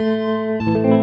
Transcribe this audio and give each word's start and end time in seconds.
Schön, 0.00 0.97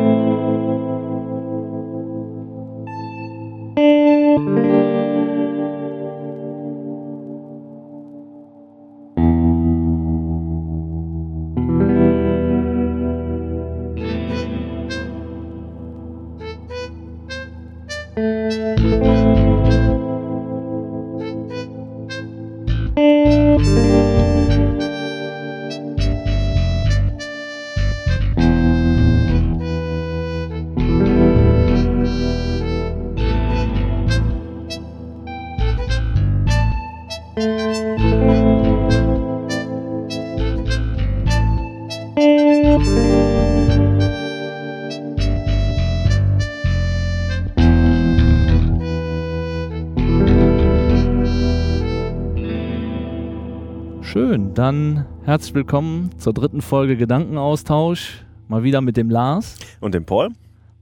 dann 54.55 55.05
herzlich 55.23 55.53
willkommen 55.53 56.11
zur 56.17 56.33
dritten 56.33 56.61
Folge 56.61 56.95
Gedankenaustausch. 56.95 58.23
Mal 58.47 58.63
wieder 58.63 58.81
mit 58.81 58.95
dem 58.97 59.09
Lars 59.09 59.57
Und 59.81 59.93
dem 59.93 60.05
Paul? 60.05 60.29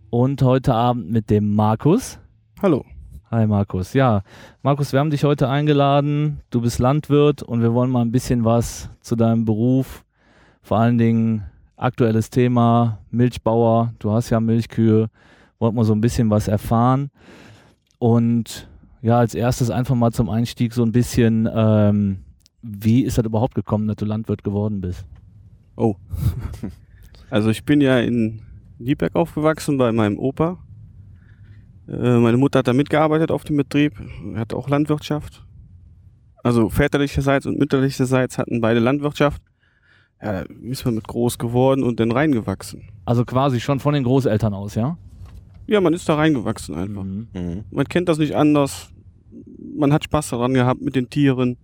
und 0.09 0.41
heute 0.43 0.73
Abend 0.75 1.11
mit 1.11 1.29
dem 1.29 1.55
Markus. 1.55 2.19
Hallo. 2.61 2.85
Hi 3.31 3.47
Markus. 3.47 3.93
Ja, 3.93 4.21
Markus, 4.61 4.93
wir 4.93 4.99
haben 4.99 5.09
dich 5.09 5.23
heute 5.23 5.49
eingeladen. 5.49 6.41
Du 6.51 6.61
bist 6.61 6.77
Landwirt 6.77 7.41
und 7.41 7.61
wir 7.63 7.73
wollen 7.73 7.89
mal 7.89 8.01
ein 8.01 8.11
bisschen 8.11 8.45
was 8.45 8.91
zu 9.01 9.15
deinem 9.15 9.43
Beruf, 9.43 10.03
vor 10.61 10.77
allen 10.77 10.99
Dingen 10.99 11.43
aktuelles 11.75 12.29
Thema 12.29 12.99
Milchbauer. 13.09 13.93
Du 13.97 14.11
hast 14.11 14.29
ja 14.29 14.39
Milchkühe, 14.39 15.09
wollten 15.57 15.75
wir 15.77 15.83
so 15.83 15.93
ein 15.93 16.01
bisschen 16.01 16.29
was 16.29 16.47
erfahren. 16.47 17.09
Und 17.97 18.69
ja, 19.01 19.17
als 19.17 19.33
erstes 19.33 19.71
einfach 19.71 19.95
mal 19.95 20.11
zum 20.11 20.29
Einstieg 20.29 20.73
so 20.73 20.83
ein 20.83 20.91
bisschen, 20.91 21.49
ähm, 21.51 22.19
wie 22.63 23.03
ist 23.03 23.17
das 23.17 23.25
überhaupt 23.25 23.55
gekommen, 23.55 23.87
dass 23.87 23.97
du 23.97 24.05
Landwirt 24.05 24.43
geworden 24.43 24.81
bist? 24.81 25.05
Oh. 25.75 25.95
Also 27.29 27.49
ich 27.49 27.65
bin 27.65 27.81
ja 27.81 27.97
in 27.97 28.43
Lieberg 28.77 29.15
aufgewachsen 29.15 29.79
bei 29.79 29.91
meinem 29.91 30.19
Opa. 30.19 30.59
Äh, 31.87 32.19
meine 32.19 32.37
Mutter 32.37 32.59
hat 32.59 32.67
da 32.67 32.73
mitgearbeitet 32.73 33.31
auf 33.31 33.43
dem 33.43 33.57
Betrieb, 33.57 33.95
hat 34.35 34.53
auch 34.53 34.69
Landwirtschaft. 34.69 35.43
Also 36.43 36.69
väterlicherseits 36.69 37.47
und 37.47 37.57
mütterlicherseits 37.57 38.37
hatten 38.37 38.61
beide 38.61 38.79
Landwirtschaft. 38.79 39.41
Ja, 40.21 40.31
da 40.31 40.41
ist 40.61 40.85
man 40.85 40.93
mit 40.93 41.07
groß 41.07 41.39
geworden 41.39 41.83
und 41.83 41.99
dann 41.99 42.11
reingewachsen. 42.11 42.83
Also 43.03 43.25
quasi 43.25 43.59
schon 43.59 43.79
von 43.79 43.95
den 43.95 44.03
Großeltern 44.03 44.53
aus, 44.53 44.75
ja? 44.75 44.99
Ja, 45.65 45.81
man 45.81 45.93
ist 45.93 46.07
da 46.07 46.15
reingewachsen 46.15 46.75
einfach. 46.75 47.03
Mhm. 47.03 47.29
Mhm. 47.33 47.63
Man 47.71 47.87
kennt 47.87 48.09
das 48.09 48.19
nicht 48.19 48.35
anders. 48.35 48.91
Man 49.75 49.91
hat 49.91 50.03
Spaß 50.03 50.29
daran 50.29 50.53
gehabt 50.53 50.81
mit 50.81 50.95
den 50.95 51.09
Tieren. 51.09 51.57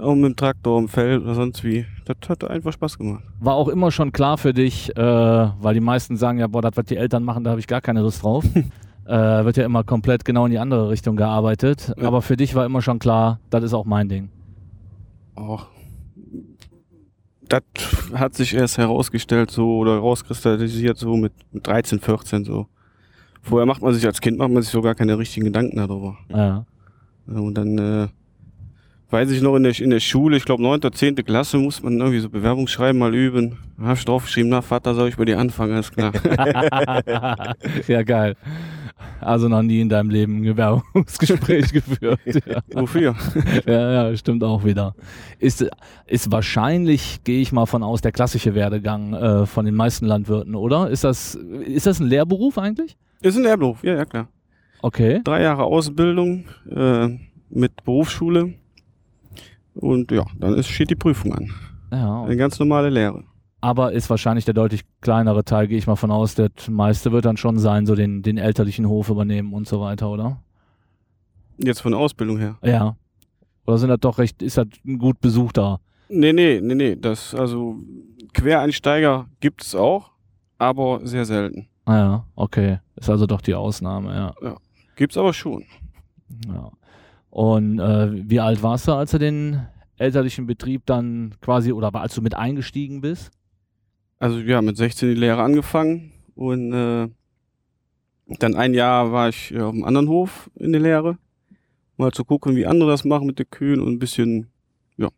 Mit 0.00 0.24
dem 0.24 0.36
Traktor 0.36 0.78
im 0.78 0.88
Feld 0.88 1.22
oder 1.22 1.34
sonst 1.34 1.62
wie. 1.64 1.86
Das 2.04 2.28
hat 2.28 2.44
einfach 2.48 2.72
Spaß 2.72 2.98
gemacht. 2.98 3.22
War 3.38 3.54
auch 3.54 3.68
immer 3.68 3.90
schon 3.90 4.12
klar 4.12 4.38
für 4.38 4.52
dich, 4.52 4.96
äh, 4.96 5.00
weil 5.02 5.74
die 5.74 5.80
meisten 5.80 6.16
sagen 6.16 6.38
ja, 6.38 6.46
boah, 6.46 6.62
das, 6.62 6.72
was 6.76 6.86
die 6.86 6.96
Eltern 6.96 7.22
machen, 7.22 7.44
da 7.44 7.50
habe 7.50 7.60
ich 7.60 7.66
gar 7.66 7.80
keine 7.80 8.00
Lust 8.00 8.22
drauf. 8.22 8.44
äh, 9.04 9.44
wird 9.44 9.56
ja 9.56 9.64
immer 9.64 9.84
komplett 9.84 10.24
genau 10.24 10.46
in 10.46 10.52
die 10.52 10.58
andere 10.58 10.88
Richtung 10.88 11.16
gearbeitet. 11.16 11.92
Ja. 11.96 12.08
Aber 12.08 12.22
für 12.22 12.36
dich 12.36 12.54
war 12.54 12.64
immer 12.64 12.82
schon 12.82 12.98
klar, 12.98 13.40
das 13.50 13.64
ist 13.64 13.74
auch 13.74 13.84
mein 13.84 14.08
Ding. 14.08 14.30
auch 15.34 15.66
das 17.50 17.62
hat 18.14 18.34
sich 18.34 18.54
erst 18.54 18.78
herausgestellt 18.78 19.50
so 19.50 19.78
oder 19.78 19.98
rauskristallisiert 19.98 20.96
so 20.96 21.16
mit, 21.16 21.32
mit 21.52 21.66
13, 21.66 21.98
14 21.98 22.44
so. 22.44 22.66
Vorher 23.42 23.66
macht 23.66 23.82
man 23.82 23.92
sich 23.92 24.06
als 24.06 24.20
Kind 24.20 24.38
macht 24.38 24.50
man 24.50 24.62
sich 24.62 24.70
so 24.70 24.80
gar 24.80 24.94
keine 24.94 25.18
richtigen 25.18 25.46
Gedanken 25.46 25.76
darüber. 25.76 26.16
Ja. 26.28 26.64
Ja, 27.26 27.40
Und 27.40 27.54
dann 27.54 27.78
äh, 27.78 28.08
weiß 29.10 29.30
ich 29.30 29.42
noch 29.42 29.56
in 29.56 29.64
der, 29.64 29.78
in 29.78 29.90
der 29.90 30.00
Schule, 30.00 30.36
ich 30.36 30.44
glaube 30.44 30.62
9. 30.62 30.80
10. 30.92 31.16
Klasse, 31.16 31.58
muss 31.58 31.82
man 31.82 31.98
irgendwie 31.98 32.20
so 32.20 32.28
Bewerbungsschreiben 32.28 32.98
mal 32.98 33.14
üben. 33.14 33.58
Da 33.76 33.84
habe 33.84 33.98
ich 33.98 34.04
draufgeschrieben, 34.04 34.50
na 34.50 34.62
Vater, 34.62 34.94
soll 34.94 35.08
ich 35.08 35.16
bei 35.16 35.24
dir 35.24 35.38
anfangen, 35.38 35.72
alles 35.74 35.90
klar. 35.90 36.12
ja, 37.88 38.02
geil. 38.02 38.36
Also 39.20 39.48
noch 39.48 39.62
nie 39.62 39.80
in 39.80 39.88
deinem 39.88 40.10
Leben 40.10 40.38
ein 40.38 40.44
Bewerbungsgespräch 40.44 41.72
geführt. 41.72 42.20
Ja. 42.24 42.60
Wofür? 42.72 43.14
ja, 43.66 44.08
ja, 44.08 44.16
stimmt 44.16 44.44
auch 44.44 44.64
wieder. 44.64 44.94
Ist, 45.38 45.66
ist 46.06 46.32
wahrscheinlich, 46.32 47.22
gehe 47.24 47.40
ich 47.40 47.52
mal 47.52 47.66
von 47.66 47.82
aus, 47.82 48.00
der 48.00 48.12
klassische 48.12 48.54
Werdegang 48.54 49.14
äh, 49.14 49.46
von 49.46 49.64
den 49.64 49.74
meisten 49.74 50.06
Landwirten, 50.06 50.54
oder? 50.54 50.88
Ist 50.90 51.04
das, 51.04 51.34
ist 51.34 51.86
das 51.86 52.00
ein 52.00 52.06
Lehrberuf 52.06 52.58
eigentlich? 52.58 52.96
Ist 53.22 53.36
ein 53.36 53.42
Lehrberuf, 53.42 53.82
ja, 53.84 53.96
ja 53.96 54.04
klar. 54.04 54.28
Okay. 54.82 55.20
Drei 55.24 55.42
Jahre 55.42 55.64
Ausbildung 55.64 56.44
äh, 56.74 57.08
mit 57.50 57.84
Berufsschule. 57.84 58.54
Und 59.74 60.10
ja, 60.12 60.24
dann 60.38 60.54
ist, 60.54 60.68
steht 60.68 60.90
die 60.90 60.96
Prüfung 60.96 61.34
an. 61.34 61.50
Ja, 61.92 62.22
Eine 62.24 62.36
ganz 62.36 62.58
normale 62.58 62.88
Lehre. 62.90 63.24
aber 63.60 63.92
ist 63.92 64.08
wahrscheinlich 64.10 64.44
der 64.44 64.54
deutlich 64.54 64.82
kleinere 65.00 65.44
Teil, 65.44 65.66
gehe 65.68 65.78
ich 65.78 65.86
mal 65.86 65.96
von 65.96 66.10
aus. 66.10 66.34
Das 66.34 66.50
meiste 66.68 67.12
wird 67.12 67.24
dann 67.24 67.36
schon 67.36 67.58
sein, 67.58 67.86
so 67.86 67.94
den, 67.94 68.22
den 68.22 68.38
elterlichen 68.38 68.86
Hof 68.88 69.08
übernehmen 69.10 69.52
und 69.52 69.66
so 69.68 69.80
weiter, 69.80 70.08
oder? 70.10 70.42
Jetzt 71.58 71.80
von 71.80 71.92
der 71.92 72.00
Ausbildung 72.00 72.38
her. 72.38 72.56
Ja. 72.62 72.96
Oder 73.66 73.78
sind 73.78 73.88
das 73.90 74.00
doch 74.00 74.18
recht, 74.18 74.42
ist 74.42 74.56
das 74.56 74.66
ein 74.86 74.98
gut 74.98 75.20
besuchter? 75.20 75.80
Nee, 76.08 76.32
nee, 76.32 76.60
nee, 76.62 76.74
nee. 76.74 76.96
Das, 76.96 77.34
also 77.34 77.76
Quereinsteiger 78.32 79.26
gibt 79.40 79.62
es 79.62 79.74
auch, 79.74 80.10
aber 80.58 81.00
sehr 81.06 81.24
selten. 81.24 81.68
Ah 81.84 81.96
ja, 81.96 82.24
okay. 82.34 82.78
Ist 82.96 83.10
also 83.10 83.26
doch 83.26 83.40
die 83.40 83.54
Ausnahme, 83.54 84.14
ja. 84.42 84.56
Gibt's 84.96 85.16
aber 85.16 85.32
schon. 85.32 85.64
ja. 86.46 86.70
Und 87.30 87.78
äh, 87.78 88.28
wie 88.28 88.40
alt 88.40 88.62
warst 88.62 88.88
du, 88.88 88.92
als 88.92 89.12
du 89.12 89.18
den 89.18 89.66
elterlichen 89.96 90.46
Betrieb 90.46 90.84
dann 90.86 91.34
quasi, 91.40 91.72
oder 91.72 91.94
als 91.94 92.14
du 92.14 92.22
mit 92.22 92.34
eingestiegen 92.34 93.00
bist? 93.00 93.30
Also 94.18 94.38
ja, 94.38 94.60
mit 94.60 94.76
16 94.76 95.08
die 95.08 95.14
Lehre 95.14 95.42
angefangen 95.42 96.12
und 96.34 96.72
äh, 96.72 97.08
dann 98.38 98.54
ein 98.54 98.74
Jahr 98.74 99.12
war 99.12 99.28
ich 99.28 99.50
ja, 99.50 99.66
auf 99.66 99.72
einem 99.72 99.84
anderen 99.84 100.08
Hof 100.08 100.50
in 100.56 100.72
der 100.72 100.80
Lehre. 100.80 101.18
Mal 101.96 102.12
zu 102.12 102.24
gucken, 102.24 102.56
wie 102.56 102.66
andere 102.66 102.90
das 102.90 103.04
machen 103.04 103.26
mit 103.26 103.38
den 103.38 103.50
Kühen 103.50 103.80
und 103.80 103.92
ein 103.92 103.98
bisschen, 103.98 104.48
ja, 104.96 105.08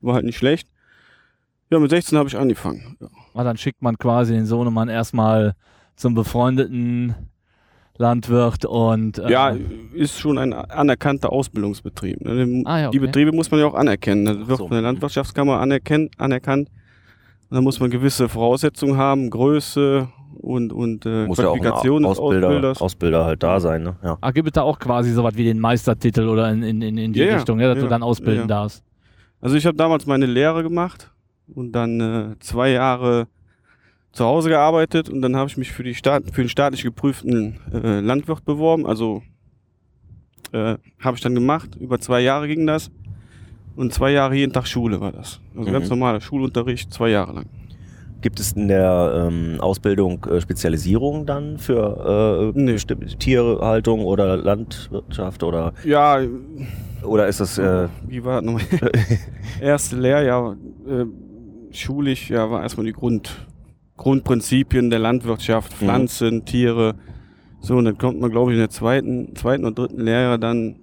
war 0.00 0.14
halt 0.14 0.24
nicht 0.24 0.36
schlecht. 0.36 0.68
Ja, 1.70 1.78
mit 1.78 1.90
16 1.90 2.16
habe 2.16 2.28
ich 2.28 2.36
angefangen. 2.36 2.96
Ja. 3.00 3.08
Ah, 3.34 3.44
dann 3.44 3.56
schickt 3.56 3.82
man 3.82 3.98
quasi 3.98 4.32
den 4.32 4.46
Sohnemann 4.46 4.88
erstmal 4.88 5.54
zum 5.96 6.14
befreundeten 6.14 7.14
Landwirt 7.98 8.64
und 8.64 9.18
äh, 9.18 9.30
Ja, 9.30 9.54
ist 9.94 10.18
schon 10.18 10.38
ein 10.38 10.52
anerkannter 10.52 11.32
Ausbildungsbetrieb. 11.32 12.20
ne? 12.20 12.34
Den- 12.36 12.66
Ah, 12.66 12.80
ja, 12.80 12.90
Die 12.90 12.98
okay. 12.98 13.06
Betriebe 13.06 13.32
muss 13.32 13.50
man 13.50 13.60
ja 13.60 13.66
auch 13.66 13.74
anerkennen. 13.74 14.24
Das 14.24 14.36
wird 14.48 14.58
so. 14.58 14.64
von 14.68 14.70
der 14.72 14.82
Landwirtschaftskammer 14.82 15.58
anerkennt, 15.60 16.12
anerkannt. 16.18 16.68
Und 17.48 17.54
da 17.54 17.60
muss 17.60 17.78
man 17.80 17.90
gewisse 17.90 18.28
Voraussetzungen 18.28 18.96
haben, 18.96 19.30
Größe 19.30 20.08
und, 20.40 20.72
und 20.72 21.06
äh, 21.06 21.26
Muss 21.26 21.38
ja 21.38 21.48
auch 21.48 21.54
ein 21.54 21.60
Qualifikation 21.60 22.02
des 22.02 22.18
Ausbilder, 22.18 22.46
Ausbilders. 22.48 22.80
Ausbilder 22.82 23.24
halt 23.24 23.42
da 23.42 23.60
sein, 23.60 23.82
ne? 23.84 23.96
Ja. 24.02 24.18
Ah, 24.20 24.30
gibt 24.32 24.48
es 24.48 24.52
da 24.52 24.62
auch 24.62 24.78
quasi 24.78 25.12
so 25.12 25.22
was 25.24 25.36
wie 25.36 25.44
den 25.44 25.58
Meistertitel 25.60 26.28
oder 26.28 26.50
in, 26.50 26.62
in, 26.62 26.82
in, 26.82 26.98
in 26.98 27.12
die 27.12 27.20
Ja, 27.20 27.26
ja, 27.26 27.34
Richtung, 27.36 27.58
ja, 27.60 27.68
dass 27.68 27.78
du 27.78 27.84
ja, 27.84 27.90
dann 27.90 28.02
ausbilden 28.02 28.42
ja. 28.42 28.46
darfst? 28.46 28.82
Also 29.40 29.56
ich 29.56 29.64
habe 29.64 29.76
damals 29.76 30.06
meine 30.06 30.26
Lehre 30.26 30.62
gemacht 30.62 31.10
und 31.54 31.72
dann 31.72 32.00
äh, 32.00 32.34
zwei 32.40 32.70
Jahre 32.70 33.28
zu 34.16 34.24
Hause 34.24 34.48
gearbeitet 34.48 35.08
und 35.10 35.20
dann 35.22 35.36
habe 35.36 35.48
ich 35.48 35.56
mich 35.56 35.72
für, 35.72 35.82
die 35.82 35.94
Staat, 35.94 36.24
für 36.32 36.42
den 36.42 36.48
staatlich 36.48 36.82
geprüften 36.82 37.58
äh, 37.72 38.00
Landwirt 38.00 38.44
beworben. 38.44 38.86
Also 38.86 39.22
äh, 40.52 40.76
habe 41.00 41.16
ich 41.16 41.20
dann 41.20 41.34
gemacht. 41.34 41.76
Über 41.78 41.98
zwei 42.00 42.20
Jahre 42.20 42.48
ging 42.48 42.66
das. 42.66 42.90
Und 43.76 43.92
zwei 43.92 44.10
Jahre 44.12 44.34
jeden 44.34 44.54
Tag 44.54 44.66
Schule 44.66 45.00
war 45.02 45.12
das. 45.12 45.40
Also 45.54 45.68
Mhm. 45.68 45.72
ganz 45.74 45.90
normaler 45.90 46.20
Schulunterricht, 46.22 46.92
zwei 46.94 47.10
Jahre 47.10 47.34
lang. 47.34 47.46
Gibt 48.22 48.40
es 48.40 48.52
in 48.52 48.68
der 48.68 49.28
ähm, 49.30 49.60
Ausbildung 49.60 50.24
äh, 50.24 50.40
Spezialisierung 50.40 51.26
dann 51.26 51.58
für 51.58 52.52
äh, 52.56 52.58
Nee. 52.58 52.76
Tierhaltung 53.18 54.02
oder 54.06 54.38
Landwirtschaft 54.38 55.42
oder, 55.42 55.74
Ja, 55.84 56.20
oder 57.02 57.26
ist 57.28 57.40
das 57.40 57.58
äh, 57.58 57.88
wie 58.08 58.24
war 58.24 58.40
das 58.40 58.44
nochmal? 58.44 58.62
Erste 59.60 59.96
Lehrjahr, 59.96 60.56
äh, 60.88 61.04
schulisch, 61.74 62.30
ja, 62.30 62.50
war 62.50 62.62
erstmal 62.62 62.86
die 62.86 62.94
Grund, 62.94 63.46
Grundprinzipien 63.96 64.90
der 64.90 64.98
Landwirtschaft, 64.98 65.72
Mhm. 65.72 65.76
Pflanzen, 65.76 66.44
Tiere. 66.44 66.94
So, 67.60 67.76
und 67.76 67.84
dann 67.86 67.98
kommt 67.98 68.20
man, 68.20 68.30
glaube 68.30 68.50
ich, 68.52 68.56
in 68.56 68.60
der 68.60 68.70
zweiten, 68.70 69.34
zweiten 69.34 69.64
oder 69.64 69.74
dritten 69.74 70.00
Lehrjahr 70.02 70.38
dann, 70.38 70.76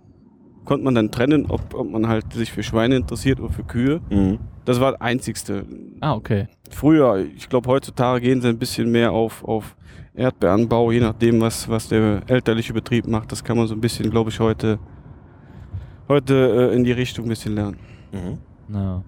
konnte 0.65 0.83
man 0.85 0.95
dann 0.95 1.11
trennen, 1.11 1.45
ob, 1.47 1.73
ob 1.73 1.89
man 1.91 2.07
halt 2.07 2.33
sich 2.33 2.51
für 2.51 2.63
Schweine 2.63 2.95
interessiert 2.95 3.39
oder 3.39 3.51
für 3.53 3.63
Kühe. 3.63 4.01
mhm. 4.09 4.39
Das 4.65 4.79
war 4.79 4.93
das 4.93 5.01
Einzigste. 5.01 5.65
Ah, 5.99 6.13
okay. 6.13 6.47
Früher, 6.69 7.17
ich 7.35 7.49
glaube, 7.49 7.69
heutzutage 7.69 8.21
gehen 8.21 8.39
sie 8.39 8.47
ein 8.47 8.57
bisschen 8.57 8.89
mehr 8.89 9.11
auf, 9.11 9.43
auf 9.43 9.75
Erdbeeranbau, 10.15 10.89
je 10.91 11.01
nachdem, 11.01 11.41
was, 11.41 11.67
was 11.67 11.89
der 11.89 12.21
elterliche 12.27 12.71
Betrieb 12.73 13.05
macht. 13.05 13.29
Das 13.33 13.43
kann 13.43 13.57
man 13.57 13.67
so 13.67 13.73
ein 13.75 13.81
bisschen, 13.81 14.09
glaube 14.09 14.29
ich, 14.29 14.39
heute, 14.39 14.79
heute 16.07 16.69
äh, 16.71 16.75
in 16.75 16.85
die 16.85 16.93
Richtung 16.93 17.25
ein 17.25 17.29
bisschen 17.29 17.55
lernen. 17.55 17.77
Mhm. 18.13 18.73
Ja. 18.73 19.03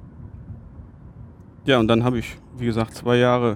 Ja, 1.65 1.79
und 1.79 1.87
dann 1.87 2.03
habe 2.03 2.19
ich, 2.19 2.37
wie 2.57 2.65
gesagt, 2.65 2.93
zwei 2.93 3.15
Jahre 3.17 3.55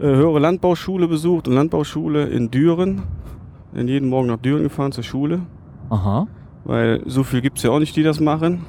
höhere 0.00 0.38
Landbauschule 0.38 1.06
besucht 1.08 1.48
und 1.48 1.54
Landbauschule 1.54 2.24
in 2.28 2.50
Düren. 2.50 3.02
Bin 3.72 3.86
jeden 3.88 4.08
Morgen 4.08 4.28
nach 4.28 4.38
Düren 4.38 4.62
gefahren 4.64 4.90
zur 4.92 5.04
Schule, 5.04 5.42
Aha. 5.90 6.26
weil 6.64 7.02
so 7.06 7.22
viel 7.22 7.40
gibt 7.40 7.58
es 7.58 7.62
ja 7.64 7.70
auch 7.70 7.78
nicht, 7.78 7.94
die 7.94 8.02
das 8.02 8.18
machen. 8.20 8.64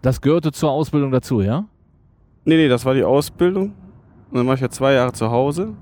Das 0.00 0.20
gehörte 0.20 0.50
zur 0.52 0.70
Ausbildung 0.70 1.10
dazu, 1.12 1.40
ja? 1.42 1.64
Nee, 2.44 2.56
nee, 2.56 2.68
das 2.68 2.84
war 2.84 2.94
die 2.94 3.04
Ausbildung. 3.04 3.72
Und 4.30 4.38
dann 4.38 4.46
war 4.46 4.54
ich 4.54 4.60
ja 4.60 4.68
zwei 4.70 4.94
Jahre 4.94 5.12
zu 5.12 5.30
Hause. 5.30 5.74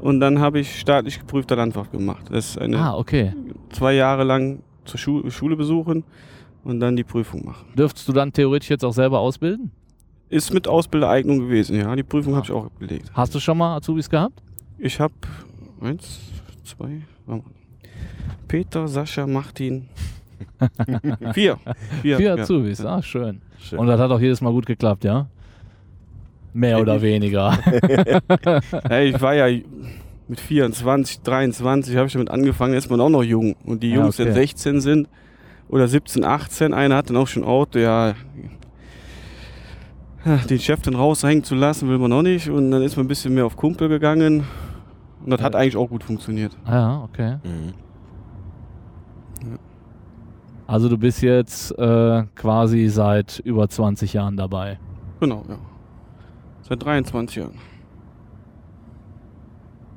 Und 0.00 0.20
dann 0.20 0.38
habe 0.38 0.60
ich 0.60 0.78
staatlich 0.78 1.18
geprüfter 1.18 1.56
Landwirt 1.56 1.90
gemacht. 1.90 2.26
Das 2.30 2.50
ist 2.50 2.58
eine 2.58 2.78
Ah, 2.78 2.94
okay. 2.96 3.32
zwei 3.70 3.94
Jahre 3.94 4.22
lang 4.22 4.60
zur 4.84 4.98
Schu 4.98 5.28
Schule 5.30 5.56
besuchen 5.56 6.04
und 6.62 6.78
dann 6.78 6.94
die 6.94 7.02
Prüfung 7.02 7.44
machen. 7.44 7.66
Dürftest 7.76 8.06
du 8.08 8.12
dann 8.12 8.32
theoretisch 8.32 8.70
jetzt 8.70 8.84
auch 8.84 8.92
selber 8.92 9.18
ausbilden? 9.18 9.72
Ist 10.30 10.52
mit 10.52 10.68
Ausbildereignung 10.68 11.38
gewesen, 11.38 11.76
ja. 11.76 11.94
Die 11.96 12.02
Prüfung 12.02 12.36
habe 12.36 12.44
ich 12.44 12.52
auch 12.52 12.66
abgelegt. 12.66 13.10
Hast 13.14 13.34
du 13.34 13.40
schon 13.40 13.56
mal 13.56 13.76
Azubis 13.76 14.08
gehabt? 14.10 14.42
Ich 14.78 15.00
habe 15.00 15.14
eins, 15.80 16.20
zwei. 16.64 17.00
Peter, 18.46 18.86
Sascha, 18.88 19.26
Martin. 19.26 19.88
Vier. 21.32 21.58
Vier, 22.02 22.16
Vier 22.16 22.36
ja. 22.36 22.42
Azubis, 22.42 22.84
ah, 22.84 23.02
schön. 23.02 23.40
Schön. 23.58 23.78
Und 23.78 23.86
das 23.86 24.00
hat 24.00 24.10
auch 24.10 24.20
jedes 24.20 24.40
Mal 24.40 24.52
gut 24.52 24.66
geklappt, 24.66 25.04
ja? 25.04 25.26
Mehr 26.52 26.80
oder 26.80 27.00
weniger. 27.00 27.58
Hey, 28.88 29.10
ich 29.10 29.20
war 29.20 29.34
ja 29.34 29.60
mit 30.28 30.40
24, 30.40 31.22
23 31.22 31.96
habe 31.96 32.06
ich 32.06 32.12
damit 32.12 32.30
angefangen, 32.30 32.74
ist 32.74 32.90
man 32.90 33.00
auch 33.00 33.08
noch 33.08 33.22
jung. 33.22 33.56
Und 33.64 33.82
die 33.82 33.90
Ja, 33.90 33.96
Jungs, 33.96 34.16
die 34.16 34.22
okay. 34.22 34.32
16 34.32 34.80
sind 34.80 35.08
oder 35.68 35.88
17, 35.88 36.24
18, 36.24 36.74
einer 36.74 36.96
hat 36.96 37.10
dann 37.10 37.16
auch 37.16 37.28
schon 37.28 37.44
Auto, 37.44 37.78
ja. 37.78 38.14
Den 40.24 40.58
Chef 40.58 40.82
dann 40.82 40.94
raushängen 40.94 41.44
zu 41.44 41.54
lassen, 41.54 41.88
will 41.88 41.98
man 41.98 42.12
auch 42.12 42.22
nicht. 42.22 42.50
Und 42.50 42.70
dann 42.70 42.82
ist 42.82 42.96
man 42.96 43.06
ein 43.06 43.08
bisschen 43.08 43.34
mehr 43.34 43.46
auf 43.46 43.56
Kumpel 43.56 43.88
gegangen. 43.88 44.44
Und 45.24 45.30
das 45.30 45.40
hat 45.40 45.54
eigentlich 45.54 45.76
auch 45.76 45.88
gut 45.88 46.02
funktioniert. 46.02 46.56
Ah, 46.64 46.72
ja, 46.72 47.02
okay. 47.04 47.36
Mhm. 47.44 47.74
Also 50.66 50.88
du 50.90 50.98
bist 50.98 51.22
jetzt 51.22 51.70
äh, 51.78 52.24
quasi 52.34 52.88
seit 52.88 53.38
über 53.38 53.68
20 53.68 54.12
Jahren 54.12 54.36
dabei. 54.36 54.78
Genau, 55.18 55.42
ja. 55.48 55.56
Seit 56.60 56.84
23 56.84 57.36
Jahren. 57.36 57.54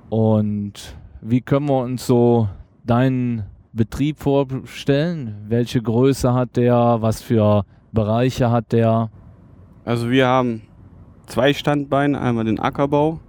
Und 0.10 0.96
wie 1.22 1.42
können 1.42 1.68
wir 1.68 1.82
uns 1.82 2.08
so 2.08 2.48
deinen 2.86 3.44
Betrieb 3.74 4.20
vorstellen? 4.20 5.36
Welche 5.48 5.82
Größe 5.82 6.34
hat 6.34 6.56
der? 6.56 6.98
Was 7.02 7.22
für 7.22 7.66
Bereiche 7.92 8.50
hat 8.50 8.72
der? 8.72 9.10
Also 9.86 10.10
wir 10.10 10.28
haben 10.28 10.62
zwei 11.28 11.54
Standbeine, 11.54 12.20
einmal 12.20 12.46
den 12.46 12.60
Ackerbau. 12.60 13.20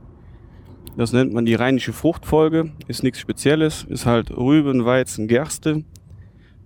Das 0.96 1.12
nennt 1.12 1.32
man 1.32 1.46
die 1.46 1.54
rheinische 1.54 1.92
Fruchtfolge. 1.92 2.70
Ist 2.86 3.02
nichts 3.02 3.18
Spezielles, 3.20 3.84
ist 3.84 4.04
halt 4.04 4.30
Rüben, 4.30 4.84
Weizen, 4.84 5.26
Gerste. 5.28 5.84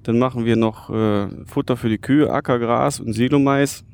Dann 0.02 0.18
machen 0.18 0.44
wir 0.44 0.56
noch 0.56 0.90
äh, 0.90 1.28
Futter 1.46 1.76
für 1.76 1.88
die 1.88 1.98
Kühe, 1.98 2.30
Ackergras 2.32 2.98
und 3.00 3.12
Silomais. 3.12 3.84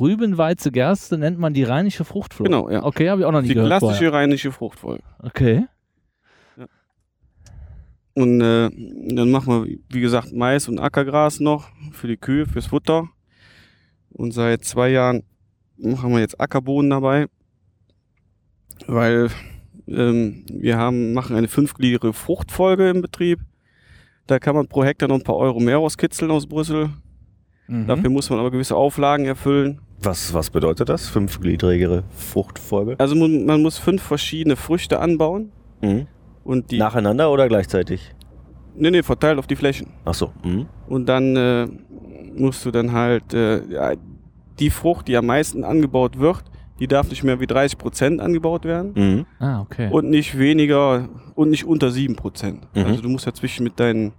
Rüben, 0.00 0.38
Weize, 0.38 0.72
Gerste 0.72 1.18
nennt 1.18 1.38
man 1.38 1.54
die 1.54 1.62
rheinische 1.62 2.04
Fruchtflucht. 2.04 2.50
Genau, 2.50 2.68
ja. 2.70 2.82
Okay, 2.82 3.10
habe 3.10 3.20
ich 3.20 3.26
auch 3.26 3.32
noch 3.32 3.42
nie 3.42 3.48
Die 3.48 3.54
gehört. 3.54 3.68
klassische 3.68 4.04
vorher. 4.06 4.12
rheinische 4.12 4.50
Fruchtfolge. 4.52 5.02
Okay. 5.18 5.66
Und 8.16 8.40
äh, 8.40 8.70
dann 9.14 9.30
machen 9.30 9.64
wir, 9.66 9.76
wie 9.90 10.00
gesagt, 10.00 10.32
Mais 10.32 10.68
und 10.68 10.78
Ackergras 10.78 11.40
noch 11.40 11.68
für 11.92 12.06
die 12.06 12.16
Kühe, 12.16 12.46
fürs 12.46 12.66
Futter. 12.66 13.08
Und 14.14 14.32
seit 14.32 14.64
zwei 14.64 14.88
Jahren 14.90 15.22
machen 15.76 16.12
wir 16.12 16.20
jetzt 16.20 16.40
Ackerbohnen 16.40 16.90
dabei, 16.90 17.26
weil 18.86 19.28
ähm, 19.86 20.44
wir 20.48 20.78
haben, 20.78 21.12
machen 21.12 21.36
eine 21.36 21.48
fünfgliedrige 21.48 22.12
Fruchtfolge 22.12 22.88
im 22.90 23.02
Betrieb. 23.02 23.40
Da 24.26 24.38
kann 24.38 24.54
man 24.54 24.68
pro 24.68 24.84
Hektar 24.84 25.08
noch 25.08 25.16
ein 25.16 25.24
paar 25.24 25.36
Euro 25.36 25.60
mehr 25.60 25.76
rauskitzeln 25.76 26.30
aus 26.30 26.46
Brüssel. 26.46 26.90
Mhm. 27.66 27.86
Dafür 27.86 28.10
muss 28.10 28.30
man 28.30 28.38
aber 28.38 28.50
gewisse 28.50 28.76
Auflagen 28.76 29.24
erfüllen. 29.26 29.80
Was, 30.00 30.32
was 30.34 30.50
bedeutet 30.50 30.88
das? 30.88 31.08
Fünfgliedrigere 31.08 32.04
Fruchtfolge? 32.10 32.94
Also 32.98 33.14
man, 33.14 33.44
man 33.46 33.62
muss 33.62 33.78
fünf 33.78 34.02
verschiedene 34.02 34.56
Früchte 34.56 35.00
anbauen 35.00 35.50
Mhm. 35.82 36.06
und 36.44 36.70
die, 36.70 36.78
Nacheinander 36.78 37.30
oder 37.30 37.48
gleichzeitig? 37.48 38.14
nee, 38.76 38.90
nee, 38.90 39.02
verteilt 39.02 39.38
auf 39.38 39.46
die 39.46 39.56
Flächen. 39.56 39.88
Ach 40.04 40.14
so. 40.14 40.32
Mhm. 40.42 40.66
Und 40.88 41.06
dann 41.06 41.36
äh, 41.36 41.68
musst 42.36 42.64
du 42.64 42.70
dann 42.70 42.92
halt 42.92 43.32
äh, 43.34 43.96
die 44.58 44.70
Frucht, 44.70 45.08
die 45.08 45.16
am 45.16 45.26
meisten 45.26 45.64
angebaut 45.64 46.18
wird, 46.18 46.44
die 46.80 46.86
darf 46.88 47.08
nicht 47.10 47.22
mehr 47.24 47.38
wie 47.40 47.46
30 47.46 47.78
Prozent 47.78 48.20
angebaut 48.20 48.64
werden 48.64 48.92
Mhm. 48.94 49.26
Ah, 49.38 49.60
okay. 49.60 49.88
und 49.90 50.10
nicht 50.10 50.36
weniger 50.38 51.08
und 51.34 51.50
nicht 51.50 51.64
unter 51.64 51.90
7 51.90 52.16
Prozent. 52.16 52.66
Mhm. 52.74 52.84
Also 52.84 53.02
du 53.02 53.08
musst 53.08 53.26
dazwischen 53.26 53.64
mit 53.64 53.78
deinem 53.78 54.12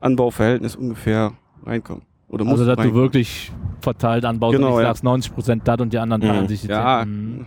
Anbauverhältnis 0.00 0.76
ungefähr 0.76 1.32
reinkommen. 1.64 2.02
Oder 2.28 2.44
musst 2.44 2.54
also, 2.60 2.66
dass 2.66 2.76
du 2.76 2.82
reinkommen. 2.82 3.02
wirklich 3.02 3.52
verteilt 3.80 4.24
anbaust 4.24 4.54
Genau, 4.56 4.68
und 4.68 4.72
nicht 4.74 4.82
ja. 4.82 4.88
sagst 4.90 5.04
90 5.04 5.34
Prozent 5.34 5.62
das 5.68 5.80
und 5.80 5.92
die 5.92 5.98
anderen 5.98 6.22
Mhm. 6.22 6.26
teilen 6.26 6.48
sich 6.48 6.60
die 6.62 6.68
Ja, 6.68 7.02
zehn. 7.04 7.46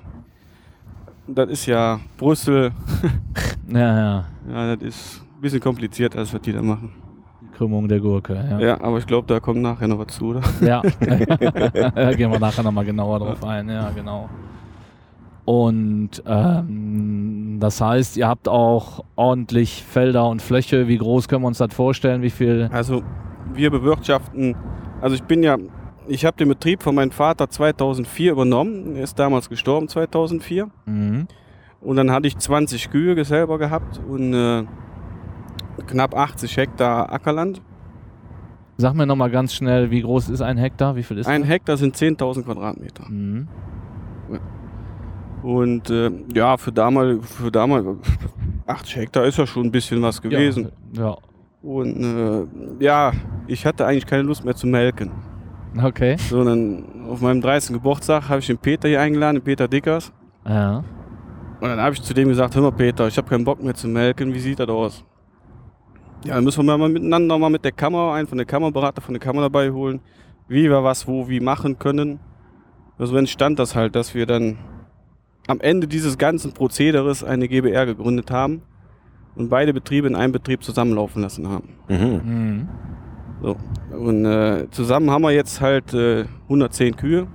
das 1.28 1.50
ist 1.50 1.66
ja 1.68 2.00
Brüssel. 2.18 2.72
Mhm. 3.68 3.76
Ja, 3.76 3.98
ja. 3.98 4.26
Ja, 4.52 4.76
das 4.76 4.84
ist 4.88 5.22
ein 5.36 5.42
bisschen 5.42 5.60
kompliziert, 5.60 6.16
als 6.16 6.34
was 6.34 6.42
die 6.42 6.52
da 6.52 6.62
machen. 6.64 6.92
Die 7.62 7.66
Krümmung 7.66 7.88
der 7.88 8.00
Gurke, 8.00 8.34
ja. 8.34 8.60
Ja, 8.60 8.82
aber 8.82 8.98
ich 8.98 9.06
glaube, 9.06 9.28
da 9.28 9.40
kommt 9.40 9.62
nachher 9.62 9.88
noch 9.88 10.00
was 10.00 10.08
zu, 10.08 10.30
oder? 10.30 10.42
Ja, 10.62 10.82
da 11.00 12.14
gehen 12.14 12.32
wir 12.32 12.40
nachher 12.40 12.64
nochmal 12.64 12.86
genauer 12.86 13.20
drauf 13.20 13.44
ein, 13.44 13.70
ja, 13.70 13.92
genau. 13.92 14.30
Und 15.46 16.24
ähm, 16.26 17.58
das 17.60 17.80
heißt, 17.80 18.18
ihr 18.18 18.28
habt 18.28 18.48
auch 18.48 19.04
ordentlich 19.16 19.84
Felder 19.84 20.28
und 20.28 20.42
Fläche. 20.42 20.88
Wie 20.88 20.98
groß 20.98 21.28
können 21.28 21.44
wir 21.44 21.48
uns 21.48 21.60
das 21.60 21.74
vorstellen? 21.74 22.22
Wie 22.24 22.30
viel? 22.32 22.70
Also 22.72 23.04
wir 23.54 23.70
bewirtschaften, 23.70 24.56
also 25.02 25.16
ich 25.16 25.24
bin 25.24 25.44
ja, 25.44 25.58
ich 26.08 26.26
habe 26.26 26.38
den 26.38 26.50
Betrieb 26.50 26.82
von 26.82 26.96
meinem 26.96 27.12
Vater 27.12 27.50
2004 27.50 28.32
übernommen. 28.32 28.96
Er 28.96 29.04
ist 29.04 29.20
damals 29.20 29.50
gestorben 29.50 29.88
2004. 29.88 30.70
Mhm. 30.86 31.28
Und 31.82 31.96
dann 31.96 32.12
hatte 32.12 32.28
ich 32.28 32.38
20 32.38 32.92
Kühe 32.92 33.24
selber 33.26 33.58
gehabt 33.58 34.00
und 34.08 34.34
äh, 34.34 34.64
knapp 35.84 36.16
80 36.16 36.58
Hektar 36.58 37.12
Ackerland. 37.12 37.62
Sag 38.78 38.94
mir 38.96 39.06
nochmal 39.06 39.30
ganz 39.30 39.54
schnell, 39.54 39.92
wie 39.92 40.02
groß 40.02 40.30
ist 40.30 40.42
ein 40.42 40.58
Hektar? 40.58 40.96
Wie 40.96 41.04
viel 41.04 41.18
ist 41.20 41.28
Ein 41.28 41.42
das? 41.42 41.50
Hektar 41.50 41.78
sind 41.78 41.96
10.000 41.96 42.44
Quadratmeter. 42.44 43.08
Mhm. 43.08 43.48
Und 45.44 45.90
äh, 45.90 46.12
ja, 46.34 46.58
für 46.58 46.72
damals, 46.72 47.32
für 47.34 47.52
damals, 47.52 47.86
80 48.68 48.96
Hektar 48.96 49.26
ist 49.26 49.38
ja 49.38 49.48
schon 49.48 49.66
ein 49.66 49.72
bisschen 49.72 50.02
was 50.02 50.22
gewesen. 50.22 50.72
Ja. 50.94 51.18
Und 51.62 52.04
äh, 52.04 52.84
ja, 52.84 53.12
ich 53.48 53.66
hatte 53.66 53.86
eigentlich 53.86 54.06
keine 54.06 54.24
Lust 54.24 54.44
mehr 54.46 54.56
zu 54.56 54.68
melken. 54.68 55.12
ja. 55.76 55.86
Okay. 55.86 56.16
Sondern 56.18 57.08
auf 57.10 57.22
meinem 57.22 57.42
30. 57.42 57.74
Geburtstag 57.74 58.30
habe 58.30 58.40
ich 58.40 58.48
den 58.48 58.58
Peter 58.58 58.88
hier 58.88 59.02
eingeladen, 59.02 59.38
den 59.38 59.44
Peter 59.44 59.68
Dickers. 59.68 60.12
Ja. 60.48 60.84
Und 61.60 61.70
dann 61.70 61.80
habe 61.80 61.94
ich 61.94 62.02
zu 62.02 62.14
dem 62.14 62.30
gesagt, 62.30 62.56
hör 62.56 62.64
mal 62.64 62.72
Peter, 62.72 63.08
ich 63.08 63.18
habe 63.18 63.30
keinen 63.30 63.44
Bock 63.44 63.62
mehr 63.62 63.76
zu 63.76 63.88
melken, 63.88 64.34
wie 64.34 64.40
sieht 64.40 64.60
das 64.60 64.70
aus? 64.70 65.06
Ja, 66.24 66.36
dann 66.36 66.44
müssen 66.44 66.66
wir 66.66 66.78
mal 66.78 66.90
miteinander 66.90 67.38
mal 67.38 67.50
mit 67.50 67.66
der 67.66 67.72
Kamera, 67.72 68.14
einen 68.14 68.28
von 68.28 68.38
der 68.38 68.46
Kameraberater 68.46 69.02
von 69.02 69.14
der 69.14 69.22
Kamera 69.22 69.46
dabei 69.46 69.72
holen, 69.72 70.02
wie 70.48 70.70
wir 70.70 70.84
was 70.84 71.08
wo 71.08 71.28
wie 71.28 71.40
machen 71.40 71.80
können. 71.80 72.20
Also 73.00 73.16
entstand 73.18 73.58
das 73.58 73.76
halt, 73.76 73.96
dass 73.96 74.14
wir 74.14 74.28
dann 74.28 74.58
am 75.48 75.60
Ende 75.60 75.88
dieses 75.88 76.18
ganzen 76.18 76.54
Prozederes 76.54 77.24
eine 77.24 77.48
GBR 77.48 77.88
gegründet 77.88 78.30
haben 78.30 78.62
und 79.36 79.50
beide 79.50 79.74
Betriebe 79.74 80.08
in 80.08 80.16
einem 80.16 80.34
Betrieb 80.34 80.64
zusammenlaufen 80.64 81.22
lassen 81.22 81.48
haben. 81.48 81.70
Mhm. 81.90 82.22
Mhm. 82.24 82.70
So. 83.42 83.58
Und 83.98 84.26
äh, 84.26 84.68
zusammen 84.70 85.10
haben 85.10 85.24
wir 85.24 85.32
jetzt 85.32 85.62
halt 85.62 85.94
äh, 85.94 86.26
110 86.44 86.96
Kühe 86.96 87.28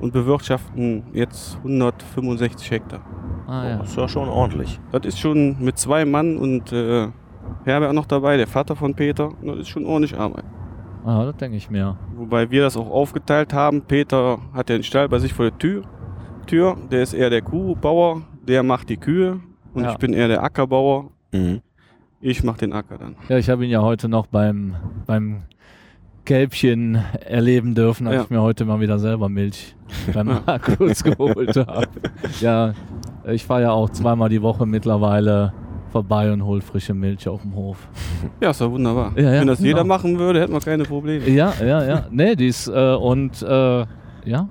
und 0.00 0.12
bewirtschaften 0.12 1.04
jetzt 1.12 1.56
165 1.58 2.70
Hektar. 2.70 3.00
Ah, 3.46 3.68
ja. 3.68 3.76
Das 3.78 3.90
ist 3.90 3.96
ja 3.96 4.08
schon 4.08 4.28
ordentlich. 4.28 4.78
Das 4.92 5.04
ist 5.04 5.18
schon 5.18 5.56
mit 5.58 5.78
zwei 5.78 6.04
Mann 6.04 6.36
und 6.36 6.72
äh, 6.72 7.08
Herbert 7.64 7.92
noch 7.94 8.06
dabei, 8.06 8.36
der 8.36 8.46
Vater 8.46 8.74
von 8.76 8.94
Peter. 8.94 9.30
Das 9.44 9.58
ist 9.58 9.68
schon 9.68 9.86
ordentlich 9.86 10.18
Arbeit. 10.18 10.44
Ah, 11.04 11.24
das 11.24 11.36
denke 11.36 11.56
ich 11.56 11.70
mir. 11.70 11.96
Wobei 12.16 12.50
wir 12.50 12.62
das 12.62 12.76
auch 12.76 12.90
aufgeteilt 12.90 13.52
haben. 13.52 13.82
Peter 13.82 14.38
hat 14.54 14.70
ja 14.70 14.76
den 14.76 14.82
Stall 14.84 15.08
bei 15.08 15.18
sich 15.18 15.32
vor 15.32 15.46
der 15.50 15.58
Tür. 15.58 15.82
Tür. 16.46 16.76
Der 16.90 17.02
ist 17.02 17.12
eher 17.12 17.30
der 17.30 17.42
Kuhbauer, 17.42 18.22
der 18.46 18.62
macht 18.62 18.88
die 18.88 18.96
Kühe. 18.96 19.40
Und 19.74 19.84
Ja. 19.84 19.92
ich 19.92 19.98
bin 19.98 20.12
eher 20.12 20.28
der 20.28 20.42
Ackerbauer. 20.42 21.10
Mhm. 21.32 21.60
Ich 22.20 22.44
mache 22.44 22.58
den 22.58 22.72
Acker 22.72 22.98
dann. 22.98 23.16
Ja, 23.28 23.36
ich 23.38 23.50
habe 23.50 23.64
ihn 23.64 23.70
ja 23.70 23.82
heute 23.82 24.08
noch 24.08 24.26
beim, 24.26 24.76
beim 25.06 25.42
Kälbchen 26.24 27.02
erleben 27.26 27.74
dürfen, 27.74 28.06
als 28.06 28.16
Ja. 28.16 28.22
ich 28.22 28.30
mir 28.30 28.40
heute 28.42 28.64
mal 28.64 28.78
wieder 28.80 28.98
selber 29.00 29.28
Milch 29.28 29.74
beim 30.14 30.38
Markus 30.46 31.02
geholt 31.02 31.56
habe. 31.56 31.88
Ja, 32.40 32.74
ich 33.26 33.44
fahre 33.44 33.62
ja 33.62 33.70
auch 33.72 33.90
zweimal 33.90 34.28
die 34.28 34.40
Woche 34.42 34.66
mittlerweile 34.66 35.52
vorbei 35.92 36.32
und 36.32 36.44
hol 36.44 36.60
frische 36.60 36.94
Milch 36.94 37.28
auf 37.28 37.42
dem 37.42 37.54
Hof. 37.54 37.86
Ja, 38.40 38.50
ist 38.50 38.60
doch 38.60 38.70
wunderbar. 38.70 39.12
Ja, 39.16 39.34
ja, 39.34 39.40
Wenn 39.40 39.46
das 39.46 39.58
genau. 39.58 39.68
jeder 39.68 39.84
machen 39.84 40.18
würde, 40.18 40.40
hätten 40.40 40.52
wir 40.52 40.60
keine 40.60 40.82
Probleme. 40.84 41.28
Ja, 41.28 41.52
ja, 41.60 41.84
ja. 41.84 42.06
Nee, 42.10 42.34
die 42.34 42.46
ist, 42.48 42.66
äh, 42.68 42.94
und 42.94 43.40
äh, 43.42 43.84
ja, 44.24 44.48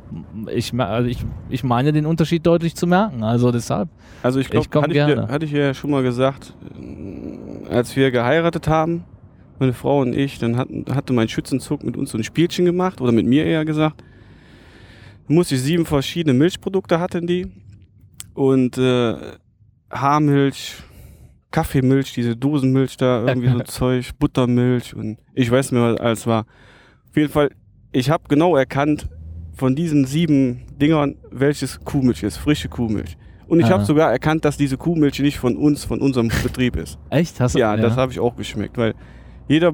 ich, 0.54 0.74
also 0.80 1.10
ich, 1.10 1.20
ich 1.50 1.64
meine 1.64 1.92
den 1.94 2.06
Unterschied 2.06 2.46
deutlich 2.46 2.76
zu 2.76 2.88
merken. 2.88 3.24
Also 3.24 3.52
deshalb. 3.52 3.90
Also 4.22 4.40
ich 4.40 4.50
glaube, 4.50 4.68
hatte, 4.82 4.88
ich 4.88 4.94
dir- 4.94 5.06
gerne. 5.16 5.28
hatte 5.30 5.46
ich 5.46 5.52
ja 5.52 5.74
schon 5.74 5.92
mal 5.92 6.04
gesagt, 6.04 6.54
äh, 6.80 7.74
als 7.74 7.96
wir 7.96 8.12
geheiratet 8.12 8.68
haben, 8.68 9.04
meine 9.60 9.74
Frau 9.74 10.02
und 10.02 10.16
ich, 10.16 10.40
dann 10.40 10.58
hatten, 10.58 10.86
hatte 10.94 11.14
mein 11.14 11.28
Schützenzug 11.30 11.84
mit 11.84 11.96
uns 11.98 12.12
so 12.12 12.18
ein 12.18 12.24
Spielchen 12.24 12.66
gemacht, 12.66 13.00
oder 13.02 13.12
mit 13.12 13.26
mir 13.26 13.46
eher 13.46 13.64
gesagt. 13.66 14.04
Muss 15.28 15.52
ich 15.52 15.62
sieben 15.62 15.86
verschiedene 15.86 16.34
Milchprodukte 16.38 17.00
hatten 17.00 17.26
die. 17.28 17.48
Und 18.34 18.78
äh, 18.78 19.16
Haarmilch, 19.92 20.76
Kaffeemilch, 21.52 22.14
diese 22.14 22.36
Dosenmilch 22.36 22.98
da, 22.98 23.26
irgendwie 23.28 23.50
so 23.50 23.60
Zeug, 23.66 24.12
Buttermilch 24.20 24.96
und 24.96 25.18
ich 25.34 25.52
weiß 25.52 25.72
nicht 25.72 25.80
mehr, 25.82 25.94
was 25.94 26.00
alles 26.00 26.28
war. 26.28 26.46
Auf 27.10 27.18
jeden 27.18 27.30
Fall, 27.32 27.50
ich 27.92 28.10
habe 28.10 28.24
genau 28.30 28.56
erkannt 28.56 29.10
von 29.54 29.76
diesen 29.76 30.06
sieben 30.06 30.62
Dingern, 30.82 31.16
welches 31.30 31.80
Kuhmilch 31.84 32.24
ist, 32.24 32.38
frische 32.38 32.70
Kuhmilch. 32.70 33.18
Und 33.48 33.60
ich 33.60 33.66
Ah. 33.66 33.72
habe 33.72 33.84
sogar 33.86 34.10
erkannt, 34.12 34.46
dass 34.46 34.56
diese 34.56 34.78
Kuhmilch 34.78 35.20
nicht 35.20 35.38
von 35.38 35.58
uns, 35.58 35.84
von 35.84 36.00
unserem 36.00 36.30
Betrieb 36.44 36.78
ist. 36.78 36.98
Echt? 37.10 37.40
Hast 37.40 37.56
du, 37.56 37.60
Ja, 37.60 37.76
das 37.76 37.98
habe 37.98 38.12
ich 38.14 38.20
auch 38.20 38.36
geschmeckt, 38.36 38.78
weil 38.78 38.94
jeder, 39.50 39.74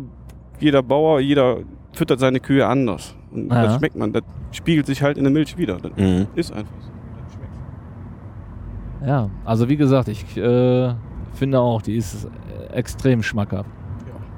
jeder 0.60 0.82
Bauer, 0.82 1.20
jeder 1.20 1.60
füttert 1.94 2.20
seine 2.20 2.40
Kühe 2.40 2.66
anders. 2.66 3.16
Und 3.32 3.52
Ja. 3.52 3.64
das 3.66 3.76
schmeckt 3.78 3.96
man, 3.96 4.12
das 4.14 4.24
spiegelt 4.52 4.88
sich 4.88 5.04
halt 5.04 5.18
in 5.20 5.24
der 5.26 5.32
Milch 5.32 5.58
wieder. 5.58 5.78
Das 5.78 5.92
Mhm. 5.96 6.26
ist 6.34 6.52
einfach 6.52 6.74
so. 6.82 6.90
Das 7.24 7.34
schmeckt. 7.36 9.08
Ja, 9.08 9.30
also 9.46 9.70
wie 9.70 9.78
gesagt, 9.78 10.08
ich 10.08 10.36
äh, 10.38 10.94
finde 11.38 11.60
auch, 11.60 11.82
die 11.82 11.96
ist 11.98 12.28
extrem 12.74 13.24
schmackhaft. 13.24 13.70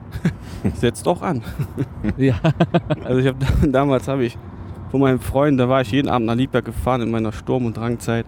Setzt 0.76 1.06
doch 1.06 1.22
an. 1.22 1.42
Ja. 2.18 2.36
Also 3.06 3.20
ich 3.20 3.28
habe 3.28 3.38
damals 3.68 4.08
habe 4.08 4.26
ich 4.26 4.38
von 4.92 5.00
meinem 5.00 5.20
Freund, 5.20 5.60
da 5.60 5.70
war 5.70 5.82
ich 5.82 5.92
jeden 5.92 6.10
Abend 6.10 6.28
nach 6.28 6.36
Liebberg 6.36 6.66
gefahren 6.66 7.02
in 7.02 7.12
meiner 7.12 7.32
Sturm- 7.32 7.66
und 7.66 7.78
Drangzeit. 7.78 8.26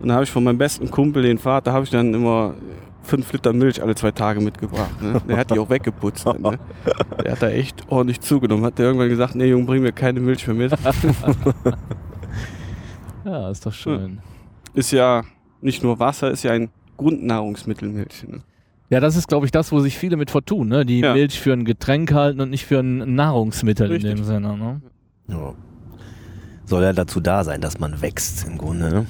Und 0.00 0.08
da 0.08 0.14
habe 0.14 0.24
ich 0.24 0.30
von 0.30 0.42
meinem 0.42 0.58
besten 0.58 0.90
Kumpel, 0.90 1.22
den 1.22 1.38
Vater, 1.38 1.72
habe 1.72 1.84
ich 1.84 1.90
dann 1.90 2.12
immer 2.12 2.54
fünf 3.02 3.32
Liter 3.32 3.52
Milch 3.52 3.80
alle 3.82 3.94
zwei 3.94 4.10
Tage 4.10 4.40
mitgebracht. 4.40 5.00
Ne? 5.00 5.20
Der 5.28 5.36
hat 5.36 5.50
die 5.50 5.58
auch 5.58 5.70
weggeputzt. 5.70 6.26
Ne? 6.26 6.58
Der 7.24 7.32
hat 7.32 7.42
da 7.42 7.48
echt 7.48 7.84
ordentlich 7.88 8.20
zugenommen. 8.20 8.64
Hat 8.64 8.78
der 8.78 8.86
irgendwann 8.86 9.08
gesagt, 9.08 9.34
nee 9.34 9.46
Junge, 9.46 9.64
bring 9.64 9.82
mir 9.82 9.92
keine 9.92 10.20
Milch 10.20 10.46
mehr 10.46 10.56
mit. 10.56 10.72
Ja, 13.24 13.50
ist 13.50 13.64
doch 13.64 13.72
schön. 13.72 14.20
Ist 14.74 14.90
ja 14.90 15.22
nicht 15.60 15.82
nur 15.82 16.00
Wasser, 16.00 16.32
ist 16.32 16.42
ja 16.42 16.52
ein 16.52 16.70
Grundnahrungsmittel 17.02 17.88
Milch. 17.88 18.24
Ne? 18.26 18.40
Ja, 18.90 19.00
das 19.00 19.16
ist, 19.16 19.28
glaube 19.28 19.46
ich, 19.46 19.52
das, 19.52 19.72
wo 19.72 19.80
sich 19.80 19.96
viele 19.98 20.16
mit 20.16 20.30
vertun, 20.30 20.68
ne? 20.68 20.84
Die 20.84 21.00
Ja. 21.00 21.14
Milch 21.14 21.40
für 21.40 21.52
ein 21.52 21.64
Getränk 21.64 22.12
halten 22.12 22.40
und 22.40 22.50
nicht 22.50 22.66
für 22.66 22.78
ein 22.80 23.14
Nahrungsmittel 23.14 23.88
Richtig. 23.90 24.10
in 24.10 24.16
dem 24.16 24.24
Sinne, 24.24 24.56
ne? 24.56 24.82
Ja. 25.28 25.54
Soll 26.66 26.82
ja 26.82 26.92
dazu 26.92 27.20
da 27.20 27.42
sein, 27.44 27.60
dass 27.60 27.78
man 27.80 28.00
wächst 28.02 28.46
im 28.46 28.58
Grunde. 28.58 28.90
Ne? 28.90 29.06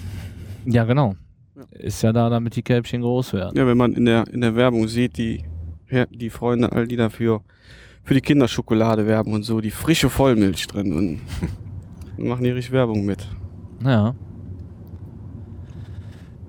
Ja, 0.64 0.84
genau. 0.84 1.16
Ja. 1.56 1.62
Ist 1.78 2.02
ja 2.02 2.12
da, 2.12 2.28
damit 2.30 2.56
die 2.56 2.62
Kälbchen 2.62 3.02
groß 3.02 3.32
werden. 3.34 3.56
Ja, 3.56 3.66
wenn 3.66 3.76
man 3.76 3.92
in 3.92 4.04
der, 4.04 4.26
in 4.32 4.40
der 4.40 4.54
Werbung 4.56 4.88
sieht, 4.88 5.18
die, 5.18 5.44
die 6.10 6.30
Freunde, 6.30 6.72
all 6.72 6.86
die 6.86 6.96
dafür 6.96 7.42
für 8.04 8.14
die 8.14 8.20
Kinderschokolade 8.20 9.06
werben 9.06 9.32
und 9.32 9.42
so, 9.42 9.60
die 9.60 9.70
frische 9.70 10.10
Vollmilch 10.10 10.66
drin 10.66 10.92
und 10.92 11.20
dann 12.16 12.28
machen 12.28 12.44
die 12.44 12.50
richtig 12.50 12.72
Werbung 12.72 13.04
mit. 13.04 13.26
Ja. 13.84 14.14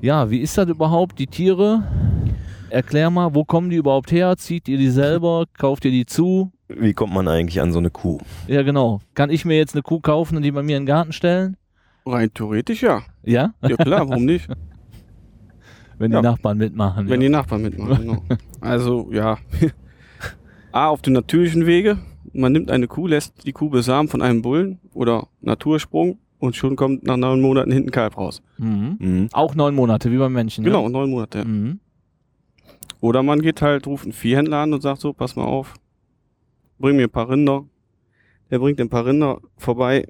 Ja, 0.04 0.30
wie 0.30 0.40
ist 0.40 0.58
das 0.58 0.68
überhaupt? 0.68 1.18
Die 1.18 1.28
Tiere? 1.28 1.82
Erklär 2.70 3.10
mal, 3.10 3.34
wo 3.34 3.46
kommen 3.46 3.70
die 3.70 3.78
überhaupt 3.78 4.12
her? 4.12 4.36
Zieht 4.36 4.68
ihr 4.68 4.78
die 4.78 4.90
selber? 4.90 5.46
Kauft 5.58 5.86
ihr 5.86 5.92
die 5.92 6.06
zu? 6.06 6.52
Wie 6.68 6.94
kommt 6.94 7.14
man 7.14 7.30
eigentlich 7.30 7.62
an 7.62 7.72
so 7.72 7.80
eine 7.80 7.90
Kuh? 7.90 8.18
Ja, 8.48 8.64
genau. 8.64 9.00
Kann 9.14 9.30
ich 9.30 9.46
mir 9.46 9.56
jetzt 9.56 9.76
eine 9.76 9.82
Kuh 9.82 10.02
kaufen 10.02 10.36
und 10.36 10.44
die 10.44 10.52
bei 10.52 10.62
mir 10.62 10.76
in 10.76 10.82
den 10.82 10.88
Garten 10.88 11.14
stellen? 11.14 11.56
Rein 12.06 12.30
theoretisch 12.34 12.84
ja. 12.84 13.04
Ja? 13.24 13.54
Ja 13.62 13.78
klar, 13.78 14.10
warum 14.10 14.26
nicht? 14.26 14.50
Wenn 15.98 16.12
Ja. 16.12 16.20
die 16.20 16.28
Nachbarn 16.28 16.58
mitmachen. 16.58 17.08
Wenn 17.08 17.22
ja. 17.22 17.28
die 17.28 17.32
Nachbarn 17.32 17.62
mitmachen, 17.62 18.02
genau. 18.06 18.24
Also 18.60 19.08
ja. 19.14 19.38
A, 20.74 20.90
auf 20.90 21.02
dem 21.02 21.14
natürlichen 21.14 21.66
Wege. 21.66 21.98
Man 22.34 22.52
nimmt 22.52 22.72
eine 22.72 22.90
Kuh, 22.90 23.08
lässt 23.08 23.46
die 23.48 23.54
Kuh 23.54 23.70
besamen 23.70 24.10
von 24.10 24.22
einem 24.22 24.42
Bullen 24.42 24.80
oder 24.94 25.28
Natursprung 25.40 26.18
und 26.44 26.58
schon 26.58 26.76
kommt 26.76 27.04
nach 27.06 27.16
neun 27.16 27.40
Monaten 27.40 27.72
hinten 27.72 27.90
Kalb 27.92 28.18
raus. 28.18 28.42
mhm. 28.58 28.98
Mhm. 29.00 29.30
Auch 29.32 29.56
neun 29.56 29.74
Monate, 29.76 30.12
wie 30.12 30.18
beim 30.18 30.34
Menschen. 30.34 30.64
Genau, 30.66 30.90
neun 30.90 31.10
Monate. 31.10 31.46
Mhm. 31.46 31.80
Oder 33.00 33.24
man 33.24 33.42
geht 33.42 33.62
halt, 33.62 33.88
ruft 33.88 34.04
einen 34.04 34.12
Viehhändler 34.14 34.58
an 34.58 34.74
und 34.74 34.82
sagt 34.82 35.00
so, 35.02 35.14
pass 35.14 35.36
mal 35.38 35.46
auf, 35.46 35.74
bring 36.80 36.98
mir 36.98 37.04
ein 37.04 37.10
paar 37.10 37.30
Rinder. 37.30 37.66
Der 38.52 38.60
bringt 38.60 38.80
ein 38.82 38.90
paar 38.90 39.06
Rinder 39.06 39.40
vorbei. 39.58 40.06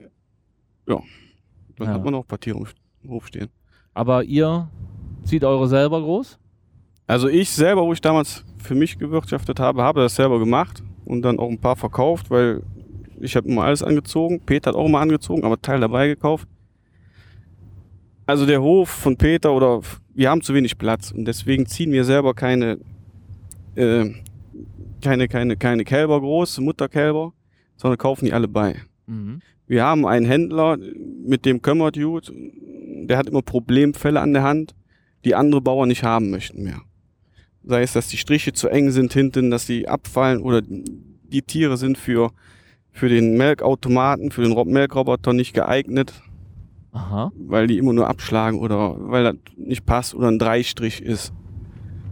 Ja, 0.87 0.99
dann 1.77 1.87
Ja. 1.87 1.93
hat 1.93 2.03
man 2.03 2.15
auch 2.15 2.21
ein 2.23 2.27
paar 2.27 2.39
Tiere 2.39 2.57
im 3.03 3.09
Hof 3.09 3.27
stehen. 3.27 3.49
Aber 3.93 4.23
ihr 4.23 4.69
zieht 5.25 5.43
eure 5.43 5.67
selber 5.67 6.01
groß? 6.01 6.39
Also 7.05 7.27
ich 7.27 7.49
selber, 7.51 7.83
wo 7.85 7.93
ich 7.93 8.01
damals 8.01 8.43
für 8.57 8.73
mich 8.75 8.97
gewirtschaftet 8.97 9.59
habe, 9.59 9.83
habe 9.83 10.01
das 10.01 10.15
selber 10.15 10.39
gemacht 10.39 10.81
und 11.05 11.21
dann 11.21 11.37
auch 11.37 11.49
ein 11.49 11.59
paar 11.59 11.75
verkauft, 11.75 12.31
weil 12.31 12.63
ich 13.20 13.36
habe 13.36 13.48
immer 13.48 13.63
alles 13.63 13.84
angezogen. 13.84 14.41
Peter 14.46 14.70
hat 14.70 14.75
auch 14.75 14.86
immer 14.86 15.00
angezogen, 15.00 15.43
aber 15.43 15.62
Teil 15.62 15.79
dabei 15.79 16.08
gekauft. 16.08 16.48
Also 18.25 18.46
der 18.46 18.62
Hof 18.62 18.89
von 18.89 19.17
Peter 19.17 19.53
oder 19.53 19.82
wir 20.13 20.29
haben 20.29 20.41
zu 20.41 20.53
wenig 20.53 20.77
Platz 20.77 21.12
und 21.12 21.25
deswegen 21.25 21.65
ziehen 21.65 21.91
wir 21.91 22.05
selber 22.05 22.34
keine 22.34 22.79
äh, 23.75 24.12
keine 25.01 25.27
keine 25.27 25.58
keine 25.58 25.84
Kälber 25.84 26.22
groß, 26.22 26.60
Mutterkälber, 26.60 27.34
sondern 27.75 27.98
kaufen 27.98 28.25
die 28.25 28.34
alle 28.34 28.48
bei. 28.48 28.82
Mhm. 29.08 29.41
Wir 29.67 29.84
haben 29.84 30.05
einen 30.05 30.25
Händler, 30.25 30.77
mit 31.25 31.46
dem 31.46 31.62
es 31.63 32.01
gut. 32.01 32.34
Der 33.05 33.17
hat 33.17 33.27
immer 33.27 33.41
Problemfälle 33.41 34.22
an 34.22 34.34
der 34.34 34.43
Hand, 34.43 34.75
die 35.25 35.36
andere 35.36 35.62
Bauern 35.62 35.89
nicht 35.89 36.03
haben 36.03 36.29
möchten 36.29 36.63
mehr. 36.63 36.82
Sei 37.63 37.82
es, 37.82 37.93
dass 37.93 38.08
die 38.08 38.17
Striche 38.17 38.53
zu 38.53 38.70
eng 38.70 38.91
sind 38.91 39.13
hinten, 39.13 39.51
dass 39.51 39.65
die 39.65 39.88
abfallen 39.88 40.41
oder 40.41 40.62
die 40.62 41.41
Tiere 41.41 41.77
sind 41.77 41.98
für, 41.98 42.32
für 42.93 43.09
den 43.09 43.35
Melkautomaten, 43.38 44.31
für 44.31 44.43
den 44.43 44.53
Rob- 44.53 44.67
Melkroboter 44.67 45.33
nicht 45.33 45.53
geeignet, 45.53 46.13
Aha. 46.93 47.31
weil 47.35 47.67
die 47.67 47.77
immer 47.77 47.91
nur 47.93 48.07
abschlagen 48.07 48.59
oder 48.59 48.95
weil 49.00 49.23
das 49.23 49.35
nicht 49.57 49.85
passt 49.85 50.13
oder 50.15 50.29
ein 50.29 50.39
Dreistrich 50.39 51.01
ist. 51.01 51.33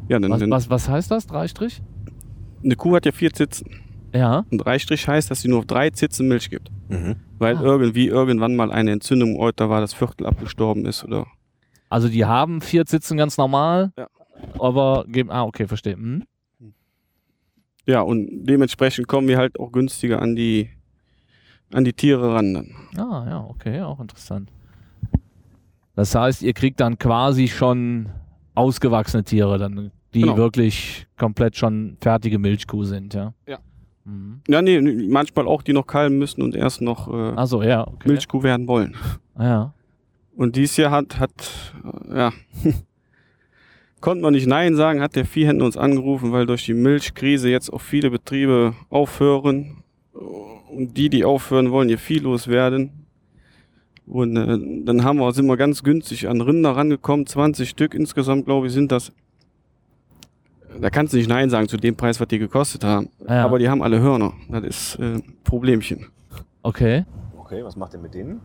Ja, 0.10 0.20
dann, 0.20 0.32
Was, 0.32 0.40
dann 0.40 0.52
was, 0.52 0.70
was 0.70 0.90
heißt 0.90 1.10
das? 1.12 1.28
Dreistrich? 1.28 1.82
eine 2.64 2.76
Kuh 2.76 2.96
hat 2.96 3.06
ja 3.06 3.12
vier 3.12 3.32
Zitzen. 3.32 3.72
Ja. 4.14 4.44
Ein 4.52 4.58
Dreistrich 4.58 5.08
heißt, 5.08 5.32
dass 5.32 5.42
sie 5.42 5.48
nur 5.48 5.60
auf 5.60 5.66
drei 5.66 5.90
Zitzen 5.90 6.28
Milch 6.28 6.50
gibt. 6.50 6.70
Mhm. 6.90 7.16
Weil 7.40 7.58
Ah. 7.58 7.62
irgendwie 7.64 8.08
irgendwann 8.08 8.56
mal 8.56 8.72
eine 8.72 8.92
Entzündung 8.92 9.36
im 9.36 9.40
Euter 9.40 9.70
war, 9.70 9.82
das 9.82 9.94
Viertel 9.94 10.26
abgestorben 10.28 10.86
ist 10.86 11.04
oder 11.06 11.26
Also 11.90 12.08
die 12.10 12.26
haben 12.26 12.62
vier 12.62 12.84
Sitzen 12.86 13.18
ganz 13.18 13.38
normal, 13.38 13.94
Ja. 13.98 14.08
aber 14.60 15.06
geben. 15.08 15.32
Ah, 15.32 15.44
okay, 15.44 15.66
verstehe. 15.68 15.94
Hm? 15.96 16.24
Ja, 17.86 18.02
und 18.02 18.46
dementsprechend 18.46 19.08
kommen 19.08 19.28
wir 19.28 19.38
halt 19.38 19.60
auch 19.60 19.72
günstiger 19.72 20.22
an 20.22 20.36
die, 20.36 20.70
an 21.74 21.84
die 21.84 21.94
Tiere 21.94 22.34
ran 22.34 22.54
dann. 22.54 22.76
Ah, 22.98 23.26
ja, 23.28 23.46
okay, 23.50 23.82
auch 23.82 24.00
interessant. 24.00 24.52
Das 25.96 26.16
heißt, 26.16 26.42
ihr 26.42 26.54
kriegt 26.54 26.80
dann 26.80 26.98
quasi 26.98 27.48
schon 27.48 28.10
ausgewachsene 28.56 29.24
Tiere, 29.24 29.58
dann, 29.58 29.92
die 30.14 30.22
Genau. 30.22 30.38
wirklich 30.38 31.08
komplett 31.18 31.56
schon 31.58 31.98
fertige 32.02 32.38
Milchkuh 32.40 32.84
sind, 32.84 33.14
ja? 33.14 33.34
Ja. 33.48 33.60
Mhm. 34.06 34.42
Ja, 34.48 34.62
nee, 34.62 34.80
manchmal 35.08 35.48
auch, 35.48 35.62
die 35.62 35.74
noch 35.74 35.88
kalben 35.88 36.18
müssen 36.18 36.42
und 36.42 36.56
erst 36.56 36.82
noch 36.82 37.08
äh, 37.08 37.36
Also 37.36 37.62
ja, 37.64 37.88
okay. 37.88 38.10
Milchkuh 38.10 38.44
werden 38.44 38.68
wollen. 38.68 38.96
Ah, 39.36 39.44
Ja. 39.44 39.74
Und 40.36 40.56
dies 40.56 40.78
Jahr 40.78 40.92
hat, 40.92 41.20
hat 41.20 41.32
äh, 42.10 42.18
ja, 42.18 42.32
konnte 44.02 44.24
man 44.24 44.34
nicht 44.34 44.48
Nein 44.48 44.76
sagen, 44.76 45.02
hat 45.02 45.16
der 45.16 45.26
Viehhändler 45.26 45.66
uns 45.66 45.78
angerufen, 45.78 46.32
weil 46.32 46.46
durch 46.46 46.66
die 46.66 46.74
Milchkrise 46.74 47.50
jetzt 47.50 47.72
auch 47.72 47.82
viele 47.82 48.10
Betriebe 48.10 48.74
aufhören. 48.90 49.84
Und 50.12 50.98
die, 50.98 51.10
die 51.10 51.24
aufhören, 51.24 51.72
wollen 51.72 51.90
ihr 51.90 51.98
Vieh 51.98 52.20
loswerden. 52.20 53.06
Und 54.08 54.36
äh, 54.36 54.84
dann 54.84 55.04
haben 55.04 55.20
wir, 55.20 55.32
sind 55.32 55.46
wir 55.46 55.58
ganz 55.58 55.84
günstig 55.84 56.28
an 56.28 56.42
Rinder 56.42 56.72
rangekommen, 56.72 57.26
20 57.26 57.70
Stück 57.70 57.94
insgesamt, 57.94 58.46
glaube 58.46 58.68
ich, 58.68 58.74
sind 58.74 58.92
das. 58.92 59.14
Da 60.80 60.90
kannst 60.90 61.14
du 61.14 61.18
nicht 61.18 61.30
Nein 61.30 61.50
sagen 61.50 61.68
zu 61.68 61.78
dem 61.78 61.96
Preis, 61.96 62.20
was 62.20 62.28
die 62.28 62.40
gekostet 62.40 62.84
haben. 62.84 63.10
Ja. 63.28 63.46
Aber 63.46 63.60
die 63.60 63.70
haben 63.70 63.84
alle 63.84 64.00
Hörner. 64.00 64.34
Das 64.50 64.64
ist 64.64 64.96
äh, 65.00 65.16
ein 65.16 65.24
Problemchen. 65.44 66.08
Okay. 66.64 67.06
Okay, 67.38 67.64
was 67.64 67.76
macht 67.76 67.94
ihr 67.94 68.00
mit 68.00 68.14
denen? 68.14 68.40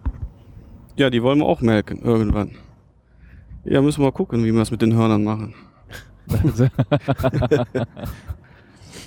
Ja, 0.97 1.11
die 1.11 1.23
wollen 1.23 1.39
wir 1.39 1.47
auch 1.47 1.61
melken 1.61 2.03
irgendwann. 2.03 2.53
Ja, 3.69 3.83
müssen 3.83 4.01
wir 4.01 4.07
mal 4.07 4.13
gucken, 4.13 4.45
wie 4.45 4.53
wir 4.53 4.61
es 4.63 4.71
mit 4.71 4.81
den 4.83 4.95
Hörnern 4.95 5.25
machen. 5.25 5.55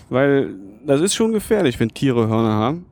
Weil 0.09 0.49
das 0.85 1.01
ist 1.01 1.13
schon 1.15 1.31
gefährlich, 1.31 1.79
wenn 1.79 1.89
Tiere 1.89 2.27
Hörner 2.27 2.53
haben. 2.53 2.85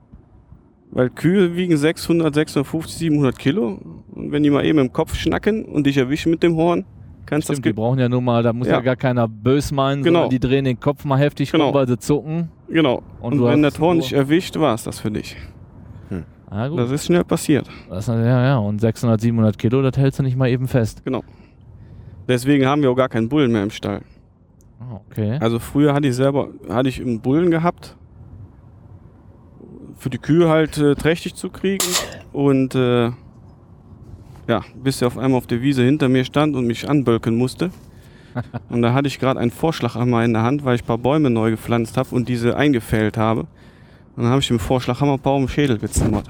Weil 0.92 1.10
Kühe 1.10 1.56
wiegen 1.56 1.76
600, 1.76 2.34
650, 2.34 2.96
700 2.98 3.38
Kilo. 3.38 3.80
Und 4.14 4.32
wenn 4.32 4.44
die 4.44 4.50
mal 4.50 4.66
eben 4.66 4.80
im 4.80 4.94
Kopf 4.94 5.16
schnacken 5.16 5.66
und 5.66 5.86
dich 5.86 5.98
erwischen 5.98 6.30
mit 6.32 6.44
dem 6.44 6.56
Horn, 6.56 6.86
kannst 7.26 7.50
du 7.50 7.52
das 7.52 7.58
Stimmt, 7.58 7.66
die 7.66 7.74
brauchen 7.74 8.00
ja 8.00 8.08
nur 8.08 8.22
mal, 8.22 8.42
da 8.44 8.54
muss 8.54 8.68
ja, 8.68 8.76
Ja. 8.76 8.82
gar 8.82 8.96
keiner 8.96 9.28
bös 9.28 9.72
meinen, 9.72 10.04
Genau. 10.04 10.30
die 10.30 10.40
drehen 10.40 10.64
den 10.64 10.80
Kopf 10.80 11.04
mal 11.04 11.18
heftig 11.18 11.52
Genau. 11.52 11.66
rum, 11.68 11.74
weil 11.74 11.88
sie 11.88 11.98
zucken. 12.00 12.50
Genau. 12.70 13.04
Und 13.20 13.40
Und, 13.40 13.46
wenn 13.46 13.62
das 13.64 13.78
Horn 13.80 14.00
dich 14.00 14.14
erwischt, 14.14 14.58
war 14.58 14.74
es 14.76 14.84
das 14.84 15.00
für 15.00 15.12
dich. 15.12 15.36
Ah, 16.50 16.70
gut. 16.70 16.80
Das 16.80 16.92
ist 16.92 17.06
schnell 17.06 17.26
passiert. 17.26 17.68
Das, 17.90 18.08
ja, 18.08 18.18
ja, 18.46 18.58
und 18.58 18.80
600, 18.80 19.20
700 19.20 19.58
Kilo, 19.60 19.82
das 19.82 19.98
hältst 19.98 20.20
du 20.20 20.24
nicht 20.24 20.38
mal 20.38 20.48
eben 20.48 20.70
fest. 20.70 21.04
Genau. 21.04 21.22
Deswegen 22.28 22.66
haben 22.66 22.82
wir 22.82 22.92
auch 22.92 22.96
gar 22.96 23.10
keinen 23.10 23.30
Bullen 23.30 23.52
mehr 23.52 23.64
im 23.64 23.70
Stall. 23.72 24.02
Ah, 24.80 25.00
Okay. 25.12 25.38
Also 25.40 25.60
früher 25.60 25.94
hatte 25.94 26.08
ich 26.08 26.16
selber, 26.16 26.50
hatte 26.70 26.90
ich 26.90 27.02
einen 27.02 27.22
Bullen 27.22 27.52
gehabt. 27.52 27.96
Für 29.98 30.10
die 30.10 30.20
Kühe 30.20 30.48
halt 30.50 30.78
äh, 30.78 30.96
trächtig 30.96 31.36
zu 31.36 31.50
kriegen. 31.50 31.84
Und 32.34 32.76
äh, 32.76 33.12
ja, 34.48 34.62
bis 34.76 35.02
er 35.02 35.08
auf 35.08 35.18
einmal 35.18 35.38
auf 35.40 35.48
der 35.48 35.62
Wiese 35.62 35.84
hinter 35.84 36.08
mir 36.10 36.24
stand 36.24 36.56
und 36.56 36.68
mich 36.68 36.88
anbölken 36.90 37.36
musste. 37.36 37.72
und 38.70 38.82
da 38.82 38.94
hatte 38.94 39.08
ich 39.08 39.20
gerade 39.20 39.40
einen 39.40 39.52
Vorschlaghammer 39.52 40.24
in 40.24 40.34
der 40.34 40.44
Hand, 40.44 40.64
weil 40.64 40.76
ich 40.76 40.84
ein 40.84 40.88
paar 40.88 41.00
Bäume 41.00 41.30
neu 41.30 41.52
gepflanzt 41.52 41.98
habe 41.98 42.14
und 42.14 42.30
diese 42.30 42.56
eingefällt 42.56 43.18
habe. 43.18 43.42
Und 44.16 44.24
dann 44.24 44.28
habe 44.28 44.42
ich 44.42 44.48
dem 44.48 44.60
Vorschlaghammer 44.60 45.14
ein 45.14 45.20
paar 45.20 45.34
um 45.36 45.44
den 45.44 45.50
Schädel 45.50 45.78
gezimmert. 45.80 46.28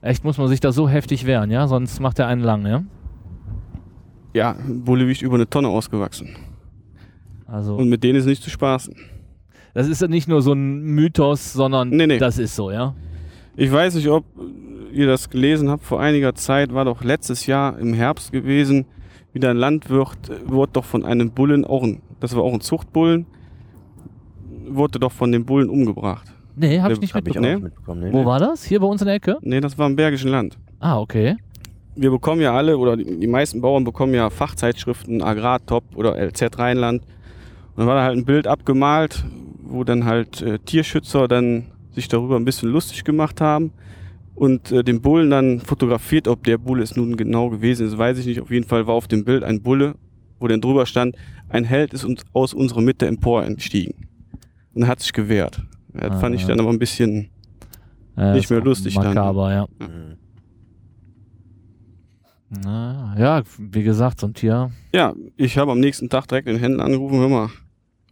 Echt, 0.00 0.24
muss 0.24 0.36
man 0.36 0.48
sich 0.48 0.60
da 0.60 0.72
so 0.72 0.88
heftig 0.88 1.24
wehren, 1.26 1.50
ja? 1.50 1.66
Sonst 1.66 2.00
macht 2.00 2.18
er 2.18 2.26
einen 2.26 2.42
lang, 2.42 2.66
ja? 2.66 2.82
Ja, 4.34 4.56
Bulle 4.68 5.06
wiegt 5.08 5.22
über 5.22 5.36
eine 5.36 5.48
Tonne 5.48 5.68
ausgewachsen. 5.68 6.28
Also, 7.46 7.76
Und 7.76 7.88
mit 7.88 8.02
denen 8.04 8.18
ist 8.18 8.26
nicht 8.26 8.42
zu 8.42 8.50
spaßen. 8.50 8.94
das 9.74 9.88
ist 9.88 10.02
ja 10.02 10.08
nicht 10.08 10.28
nur 10.28 10.42
so 10.42 10.52
ein 10.52 10.82
Mythos, 10.82 11.52
sondern 11.52 11.88
Nee, 11.90 12.06
nee. 12.06 12.18
das 12.18 12.38
ist 12.38 12.54
so, 12.56 12.70
ja? 12.70 12.94
Ich 13.56 13.70
weiß 13.70 13.94
nicht, 13.94 14.08
ob 14.08 14.24
ihr 14.92 15.06
das 15.06 15.30
gelesen 15.30 15.68
habt. 15.70 15.84
Vor 15.84 16.00
einiger 16.00 16.34
Zeit 16.34 16.74
war 16.74 16.84
doch 16.84 17.02
letztes 17.04 17.46
Jahr 17.46 17.78
im 17.78 17.94
Herbst 17.94 18.32
gewesen, 18.32 18.86
wieder 19.32 19.50
ein 19.50 19.56
Landwirt 19.56 20.30
äh, 20.30 20.48
wurde 20.50 20.72
doch 20.74 20.84
von 20.84 21.04
einem 21.04 21.30
Bullen, 21.30 21.64
auch 21.64 21.82
ein, 21.82 22.02
das 22.20 22.34
war 22.36 22.42
auch 22.42 22.52
ein 22.54 22.60
Zuchtbullen, 22.60 23.26
wurde 24.68 24.98
doch 24.98 25.12
von 25.12 25.30
dem 25.32 25.44
Bullen 25.44 25.68
umgebracht. 25.68 26.32
Nee, 26.56 26.80
hab 26.80 26.88
Ne, 26.88 26.94
ich 26.94 27.00
nicht 27.00 27.14
Hab 27.14 27.26
ich 27.26 27.36
auch 27.36 27.40
mitbekommen. 27.42 27.54
nicht 27.54 27.62
mitbekommen. 27.64 28.00
Nee, 28.04 28.12
Wo 28.12 28.20
nee. 28.20 28.26
war 28.26 28.38
das? 28.38 28.64
Hier 28.64 28.80
bei 28.80 28.86
uns 28.86 29.00
in 29.02 29.06
der 29.06 29.16
Ecke? 29.16 29.38
Nee, 29.42 29.60
das 29.60 29.76
war 29.76 29.86
im 29.88 29.96
Bergischen 29.96 30.30
Land. 30.30 30.56
Ah, 30.78 30.98
okay. 31.00 31.36
Wir 31.96 32.10
bekommen 32.10 32.40
ja 32.40 32.54
alle, 32.54 32.76
oder 32.78 32.96
die, 32.96 33.26
meisten 33.26 33.60
Bauern 33.60 33.84
bekommen 33.84 34.14
ja 34.14 34.28
Fachzeitschriften, 34.30 35.22
Agrartop 35.22 35.84
oder 35.94 36.16
LZ 36.16 36.58
Rheinland. 36.58 37.02
Und 37.02 37.78
dann 37.78 37.86
war 37.86 37.94
da 37.96 38.02
halt 38.02 38.16
ein 38.18 38.24
Bild 38.24 38.46
abgemalt, 38.46 39.24
wo 39.62 39.84
dann 39.84 40.04
halt 40.04 40.42
äh, 40.42 40.58
Tierschützer 40.58 41.28
dann 41.28 41.66
sich 41.92 42.08
darüber 42.08 42.36
ein 42.36 42.44
bisschen 42.44 42.70
lustig 42.70 43.04
gemacht 43.04 43.40
haben 43.40 43.72
und 44.34 44.72
äh, 44.72 44.82
den 44.82 45.00
Bullen 45.00 45.30
dann 45.30 45.60
fotografiert, 45.60 46.26
ob 46.26 46.42
der 46.44 46.58
Bulle 46.58 46.82
es 46.82 46.96
nun 46.96 47.16
genau 47.16 47.50
gewesen 47.50 47.86
ist, 47.86 47.96
weiß 47.96 48.18
ich 48.18 48.26
nicht. 48.26 48.40
Auf 48.40 48.50
jeden 48.50 48.66
Fall 48.66 48.86
war 48.88 48.94
auf 48.94 49.06
dem 49.06 49.24
Bild 49.24 49.44
ein 49.44 49.62
Bulle, 49.62 49.94
wo 50.40 50.48
dann 50.48 50.60
drüber 50.60 50.86
stand, 50.86 51.16
ein 51.48 51.62
Held 51.64 51.94
ist 51.94 52.04
uns 52.04 52.22
aus 52.32 52.52
unserer 52.54 52.80
Mitte 52.80 53.06
empor 53.06 53.44
entstiegen. 53.44 54.08
Und 54.74 54.82
er 54.82 54.88
hat 54.88 55.00
sich 55.00 55.12
gewehrt. 55.12 55.62
Das 55.92 56.10
Ah, 56.10 56.18
fand 56.18 56.34
ich 56.34 56.42
ja. 56.42 56.48
dann 56.48 56.58
aber 56.60 56.70
ein 56.70 56.78
bisschen, 56.80 57.30
Äh, 58.16 58.34
Nicht 58.34 58.50
mehr 58.50 58.60
lustig 58.60 58.94
dann. 58.94 59.06
Makaber, 59.14 59.52
ja. 59.52 59.66
Na, 62.62 63.14
ja, 63.18 63.42
wie 63.58 63.82
gesagt, 63.82 64.20
so 64.20 64.26
ein 64.26 64.34
Tier. 64.34 64.70
ja, 64.92 65.14
ich 65.36 65.58
habe 65.58 65.72
am 65.72 65.80
nächsten 65.80 66.08
Tag 66.08 66.26
direkt 66.28 66.46
den 66.48 66.58
Händler 66.58 66.84
angerufen, 66.84 67.18
hör 67.18 67.28
mal, 67.28 67.48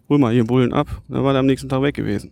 hol 0.09 0.19
mal 0.19 0.33
hier 0.33 0.45
Bullen 0.45 0.73
ab. 0.73 0.89
Dann 1.09 1.23
war 1.23 1.33
der 1.33 1.41
am 1.41 1.47
nächsten 1.47 1.69
Tag 1.69 1.83
weg 1.83 1.95
gewesen. 1.95 2.31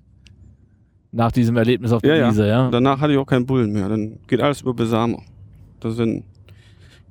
Nach 1.12 1.33
diesem 1.33 1.57
Erlebnis 1.57 1.93
auf 1.93 2.02
der 2.02 2.17
Ja, 2.17 2.23
ja. 2.23 2.31
Wiese, 2.31 2.47
ja. 2.47 2.67
Und 2.67 2.73
danach 2.73 3.00
hatte 3.00 3.12
ich 3.12 3.19
auch 3.19 3.26
keinen 3.26 3.47
Bullen 3.47 3.73
mehr. 3.73 3.88
Dann 3.88 4.19
geht 4.26 4.40
alles 4.40 4.61
über 4.62 4.75
Besamer. 4.75 5.23
Das 5.81 5.97
sind, 5.97 6.25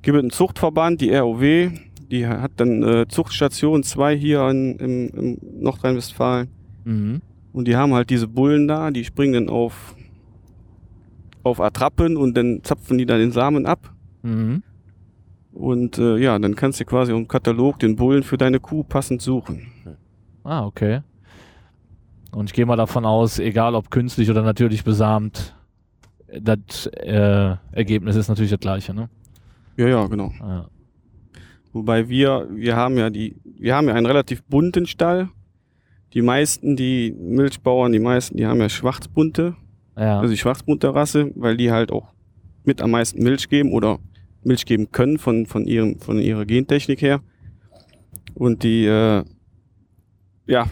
gibt 0.01 0.15
es 0.15 0.21
einen 0.21 0.29
Zuchtverband, 0.31 1.01
die 1.01 1.13
ROW, 1.13 1.71
die 2.09 2.25
hat 2.27 2.51
dann 2.57 2.81
äh, 2.83 3.07
Zuchtstation 3.07 3.83
2 3.83 4.15
hier 4.17 4.47
in, 4.49 4.75
im, 4.77 5.09
im 5.09 5.37
Nordrhein-Westfalen. 5.61 6.47
Mhm. 6.85 7.21
Und 7.51 7.67
die 7.67 7.75
haben 7.75 7.93
halt 7.93 8.09
diese 8.09 8.27
Bullen 8.27 8.67
da, 8.67 8.89
die 8.91 9.03
springen 9.03 9.33
dann 9.33 9.49
auf, 9.49 9.95
auf 11.43 11.59
Attrappen 11.59 12.15
und 12.17 12.35
dann 12.37 12.61
zapfen 12.63 12.97
die 12.97 13.05
dann 13.05 13.19
den 13.19 13.31
Samen 13.31 13.65
ab. 13.65 13.93
Mhm. 14.23 14.63
Und 15.53 15.97
äh, 15.97 16.17
ja, 16.17 16.37
dann 16.37 16.55
kannst 16.55 16.79
du 16.79 16.85
quasi 16.85 17.11
im 17.11 17.27
Katalog 17.27 17.79
den 17.79 17.95
Bullen 17.95 18.23
für 18.23 18.37
deine 18.37 18.59
Kuh 18.59 18.83
passend 18.83 19.21
suchen. 19.21 19.67
Ah, 20.43 20.65
okay. 20.65 21.01
Und 22.31 22.49
ich 22.49 22.53
gehe 22.53 22.65
mal 22.65 22.75
davon 22.75 23.05
aus, 23.05 23.39
egal 23.39 23.75
ob 23.75 23.89
künstlich 23.89 24.29
oder 24.29 24.43
natürlich 24.43 24.83
besamt, 24.83 25.55
das 26.27 26.85
äh, 26.87 27.55
Ergebnis 27.71 28.15
ist 28.15 28.27
natürlich 28.29 28.51
das 28.51 28.59
gleiche, 28.59 28.93
ne? 28.93 29.09
Ja, 29.77 29.87
ja, 29.87 30.05
genau. 30.05 30.31
Ja. 30.39 30.67
Wobei 31.73 32.09
wir, 32.09 32.47
wir 32.51 32.75
haben 32.75 32.97
ja 32.97 33.09
die, 33.09 33.35
wir 33.43 33.75
haben 33.75 33.87
ja 33.87 33.95
einen 33.95 34.05
relativ 34.05 34.43
bunten 34.43 34.85
Stall. 34.85 35.29
Die 36.13 36.21
meisten, 36.21 36.75
die 36.75 37.15
Milchbauern, 37.17 37.91
die 37.91 37.99
meisten, 37.99 38.37
die 38.37 38.45
haben 38.45 38.59
ja 38.59 38.69
schwarzbunte, 38.69 39.55
ja. 39.95 40.19
also 40.19 40.31
die 40.31 40.37
schwarzbunte 40.37 40.93
Rasse, 40.93 41.31
weil 41.35 41.55
die 41.55 41.71
halt 41.71 41.91
auch 41.91 42.07
mit 42.63 42.81
am 42.81 42.91
meisten 42.91 43.21
Milch 43.21 43.47
geben 43.47 43.71
oder 43.71 43.99
Milch 44.43 44.65
geben 44.65 44.91
können 44.91 45.17
von, 45.17 45.45
von 45.45 45.65
ihrem, 45.65 45.99
von 45.99 46.19
ihrer 46.19 46.45
Gentechnik 46.45 47.01
her. 47.01 47.21
Und 48.33 48.63
die, 48.63 48.85
äh, 48.85 49.23
ja, 50.45 50.67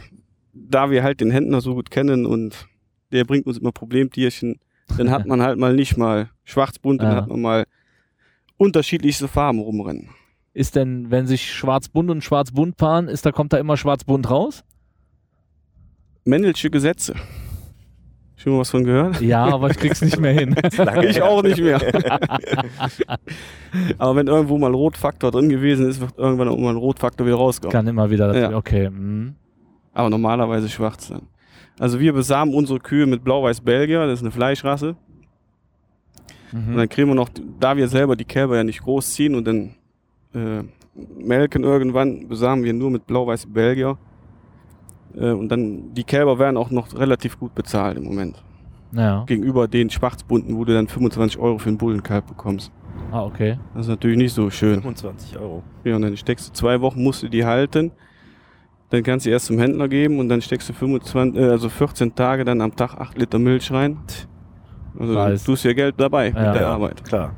da 0.53 0.89
wir 0.89 1.03
halt 1.03 1.21
den 1.21 1.31
Händler 1.31 1.61
so 1.61 1.75
gut 1.75 1.91
kennen 1.91 2.25
und 2.25 2.67
der 3.11 3.25
bringt 3.25 3.45
uns 3.45 3.57
immer 3.57 3.71
Problemtierchen, 3.71 4.59
dann 4.97 5.11
hat 5.11 5.25
man 5.27 5.41
halt 5.41 5.57
mal 5.59 5.75
nicht 5.75 5.97
mal 5.97 6.29
schwarzbunt, 6.45 7.01
dann 7.01 7.11
Ja. 7.11 7.15
hat 7.17 7.27
man 7.27 7.41
mal 7.41 7.65
unterschiedlichste 8.57 9.27
Farben 9.27 9.59
rumrennen. 9.59 10.09
Ist 10.53 10.75
denn, 10.75 11.11
wenn 11.11 11.27
sich 11.27 11.53
schwarz-bunt 11.53 12.09
und 12.09 12.23
schwarz-bunt 12.23 12.77
paaren, 12.77 13.07
ist 13.07 13.25
da, 13.25 13.31
kommt 13.31 13.53
da 13.53 13.57
immer 13.57 13.77
schwarz-bunt 13.77 14.29
raus? 14.29 14.63
Mendelsche 16.25 16.69
Gesetze. 16.71 17.15
Schon 18.37 18.53
mal 18.53 18.59
was 18.59 18.69
von 18.69 18.83
gehört? 18.83 19.19
Ja, 19.19 19.45
aber 19.45 19.71
ich 19.71 19.77
krieg's 19.77 20.01
nicht 20.01 20.19
mehr 20.19 20.33
hin. 20.33 20.55
Ich 21.03 21.21
auch 21.21 21.41
nicht 21.41 21.59
mehr. 21.59 21.81
Aber 23.97 24.15
wenn 24.15 24.27
irgendwo 24.27 24.57
mal 24.57 24.73
Rotfaktor 24.73 25.31
drin 25.31 25.49
gewesen 25.49 25.89
ist, 25.89 25.99
wird 25.99 26.17
irgendwann 26.17 26.47
auch 26.47 26.57
mal 26.57 26.69
ein 26.69 26.75
Rotfaktor 26.77 27.25
wieder 27.25 27.35
rauskommen. 27.35 27.71
Kann 27.71 27.87
immer 27.87 28.09
wieder. 28.09 28.35
Ja. 28.37 28.55
Okay. 28.55 28.89
mhm. 28.89 29.35
Aber 29.93 30.09
normalerweise 30.11 30.69
schwarz 30.69 31.07
dann. 31.09 31.23
Also 31.79 31.99
wir 31.99 32.13
besamen 32.13 32.53
unsere 32.53 32.79
Kühe 32.79 33.07
mit 33.07 33.23
Blau-Weiß 33.23 33.61
Belgier, 33.61 34.05
das 34.05 34.19
ist 34.19 34.23
eine 34.23 34.31
Fleischrasse. 34.31 34.95
Und 36.53 36.71
Mhm. 36.73 36.77
dann 36.77 36.89
kriegen 36.89 37.07
wir 37.09 37.15
noch, 37.15 37.29
da 37.59 37.75
wir 37.75 37.87
selber 37.87 38.15
die 38.15 38.23
Kälber 38.23 38.55
ja 38.55 38.63
nicht 38.63 38.81
großziehen 38.81 39.35
und 39.35 39.45
dann 39.45 39.71
äh, 40.33 40.63
melken 41.19 41.63
irgendwann, 41.63 42.27
besamen 42.27 42.63
wir 42.63 42.73
nur 42.73 42.91
mit 42.91 43.05
Blau-Weiß 43.07 43.47
Belgier. 43.51 43.97
Äh, 45.15 45.31
und 45.31 45.49
dann, 45.49 45.93
die 45.93 46.03
Kälber 46.03 46.39
werden 46.39 46.57
auch 46.57 46.71
noch 46.71 46.93
relativ 46.97 47.39
gut 47.39 47.53
bezahlt 47.55 47.97
im 47.97 48.03
Moment. 48.05 48.43
Ja. 48.93 49.23
Gegenüber 49.25 49.67
den 49.67 49.89
Schwarzbunten, 49.89 50.55
wo 50.57 50.63
du 50.65 50.73
dann 50.73 50.87
25 50.87 51.39
Euro 51.39 51.57
für 51.57 51.69
einen 51.69 51.77
Bullenkalb 51.77 52.27
bekommst. 52.27 52.71
Ah, 53.11 53.23
okay. 53.23 53.59
Das 53.73 53.83
ist 53.85 53.89
natürlich 53.89 54.17
nicht 54.17 54.33
so 54.33 54.49
schön. 54.49 54.75
25 54.81 55.37
Euro. 55.37 55.63
Ja, 55.83 55.95
und 55.97 56.01
dann 56.03 56.15
steckst 56.17 56.49
du 56.49 56.53
zwei 56.53 56.79
Wochen, 56.81 57.03
musst 57.03 57.21
du 57.23 57.27
die 57.29 57.45
halten. 57.45 57.91
Dann 58.89 59.03
kannst 59.03 59.25
du 59.25 59.29
die 59.29 59.33
erst 59.33 59.47
zum 59.47 59.59
Händler 59.59 59.87
geben 59.89 60.17
und 60.19 60.29
dann 60.29 60.41
steckst 60.41 60.69
du 60.69 60.73
25, 60.73 61.39
äh, 61.41 61.45
also 61.49 61.67
14 61.69 62.15
Tage 62.15 62.45
dann 62.45 62.61
am 62.61 62.73
Tag 62.75 62.95
8 62.95 63.17
Liter 63.17 63.37
Milch 63.39 63.71
rein. 63.71 63.97
Also 64.97 65.13
Weiß. 65.13 65.43
tust 65.43 65.63
du 65.65 65.67
ja 65.67 65.73
Geld 65.73 65.95
dabei 65.97 66.29
Ja. 66.29 66.33
mit 66.45 66.55
der 66.55 66.61
Ja. 66.61 66.69
Arbeit. 66.73 67.03
Klar. 67.03 67.35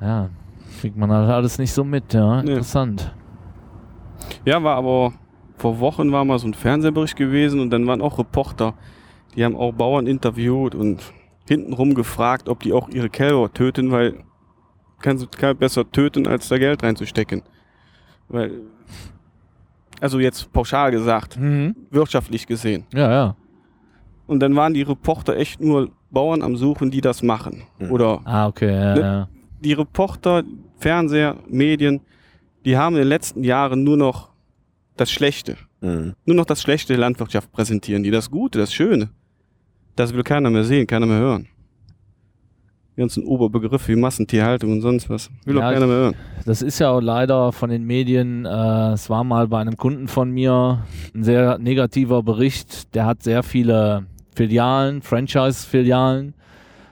Ja. 0.00 0.30
Kriegt 0.80 0.96
man 0.96 1.10
halt 1.10 1.30
alles 1.30 1.58
nicht 1.58 1.72
so 1.72 1.84
mit, 1.84 2.12
ja. 2.12 2.42
Nee. 2.42 2.50
Interessant. 2.52 3.14
Ja, 4.44 4.62
war 4.62 4.76
aber 4.76 5.12
vor 5.56 5.78
Wochen 5.80 6.10
war 6.12 6.24
mal 6.24 6.38
so 6.38 6.46
ein 6.46 6.54
Fernsehbericht 6.54 7.16
gewesen 7.16 7.60
und 7.60 7.70
dann 7.70 7.86
waren 7.86 8.00
auch 8.02 8.18
Reporter, 8.18 8.74
die 9.36 9.44
haben 9.44 9.56
auch 9.56 9.72
Bauern 9.72 10.06
interviewt 10.06 10.74
und 10.74 11.02
hintenrum 11.48 11.94
gefragt, 11.94 12.48
ob 12.48 12.60
die 12.60 12.72
auch 12.72 12.88
ihre 12.88 13.08
Kälber 13.10 13.52
töten, 13.52 13.90
weil 13.90 14.14
kannst 15.00 15.22
du 15.22 15.28
Kalb 15.28 15.58
besser 15.58 15.90
töten, 15.90 16.26
als 16.26 16.48
da 16.48 16.58
Geld 16.58 16.82
reinzustecken. 16.82 17.42
Weil, 18.28 18.52
also 20.00 20.18
jetzt 20.18 20.52
pauschal 20.52 20.90
gesagt, 20.90 21.38
Mhm. 21.38 21.74
wirtschaftlich 21.90 22.46
gesehen. 22.46 22.84
Ja, 22.92 23.10
ja. 23.10 23.36
Und 24.26 24.40
dann 24.40 24.56
waren 24.56 24.72
die 24.72 24.82
Reporter 24.82 25.36
echt 25.36 25.60
nur 25.60 25.90
Bauern 26.10 26.40
am 26.42 26.56
Suchen, 26.56 26.90
die 26.90 27.00
das 27.02 27.22
machen. 27.22 27.64
Mhm. 27.78 27.90
Oder 27.90 28.20
Ah, 28.24 28.46
okay. 28.46 28.72
Ja, 28.72 28.94
Ne? 28.94 29.00
ja. 29.00 29.28
die 29.60 29.72
Reporter, 29.74 30.42
Fernseher, 30.78 31.36
Medien, 31.48 32.00
die 32.64 32.76
haben 32.78 32.94
in 32.96 33.02
den 33.02 33.08
letzten 33.08 33.44
Jahren 33.44 33.84
nur 33.84 33.96
noch 33.98 34.30
das 34.96 35.10
Schlechte. 35.10 35.56
Mhm. 35.80 36.14
Nur 36.24 36.36
noch 36.36 36.46
das 36.46 36.62
Schlechte 36.62 36.92
der 36.92 37.00
Landwirtschaft 37.00 37.50
präsentieren. 37.52 38.02
Die 38.02 38.10
das 38.10 38.30
Gute, 38.30 38.58
das 38.58 38.72
Schöne. 38.72 39.10
Das 39.96 40.14
will 40.14 40.22
keiner 40.22 40.50
mehr 40.50 40.64
sehen, 40.64 40.86
keiner 40.86 41.06
mehr 41.06 41.18
hören. 41.18 41.48
Die 42.96 43.00
ganzen 43.00 43.24
Oberbegriffe 43.24 43.92
wie 43.92 43.96
Massentierhaltung 43.96 44.72
und 44.72 44.80
sonst 44.80 45.10
was. 45.10 45.30
Will 45.44 45.56
Ja, 45.56 45.68
auch 45.68 45.72
keiner 45.72 45.86
mehr 45.86 45.96
hören. 45.96 46.14
Das 46.46 46.62
ist 46.62 46.78
ja 46.78 46.90
auch 46.90 47.00
leider 47.00 47.50
von 47.52 47.70
den 47.70 47.84
Medien, 47.84 48.44
äh, 48.44 48.92
es 48.92 49.10
war 49.10 49.24
mal 49.24 49.48
bei 49.48 49.60
einem 49.60 49.76
Kunden 49.76 50.06
von 50.06 50.30
mir 50.30 50.84
ein 51.12 51.24
sehr 51.24 51.58
negativer 51.58 52.22
Bericht, 52.22 52.94
der 52.94 53.06
hat 53.06 53.22
sehr 53.24 53.42
viele 53.42 54.06
Filialen, 54.36 55.02
Franchise-Filialen. 55.02 56.34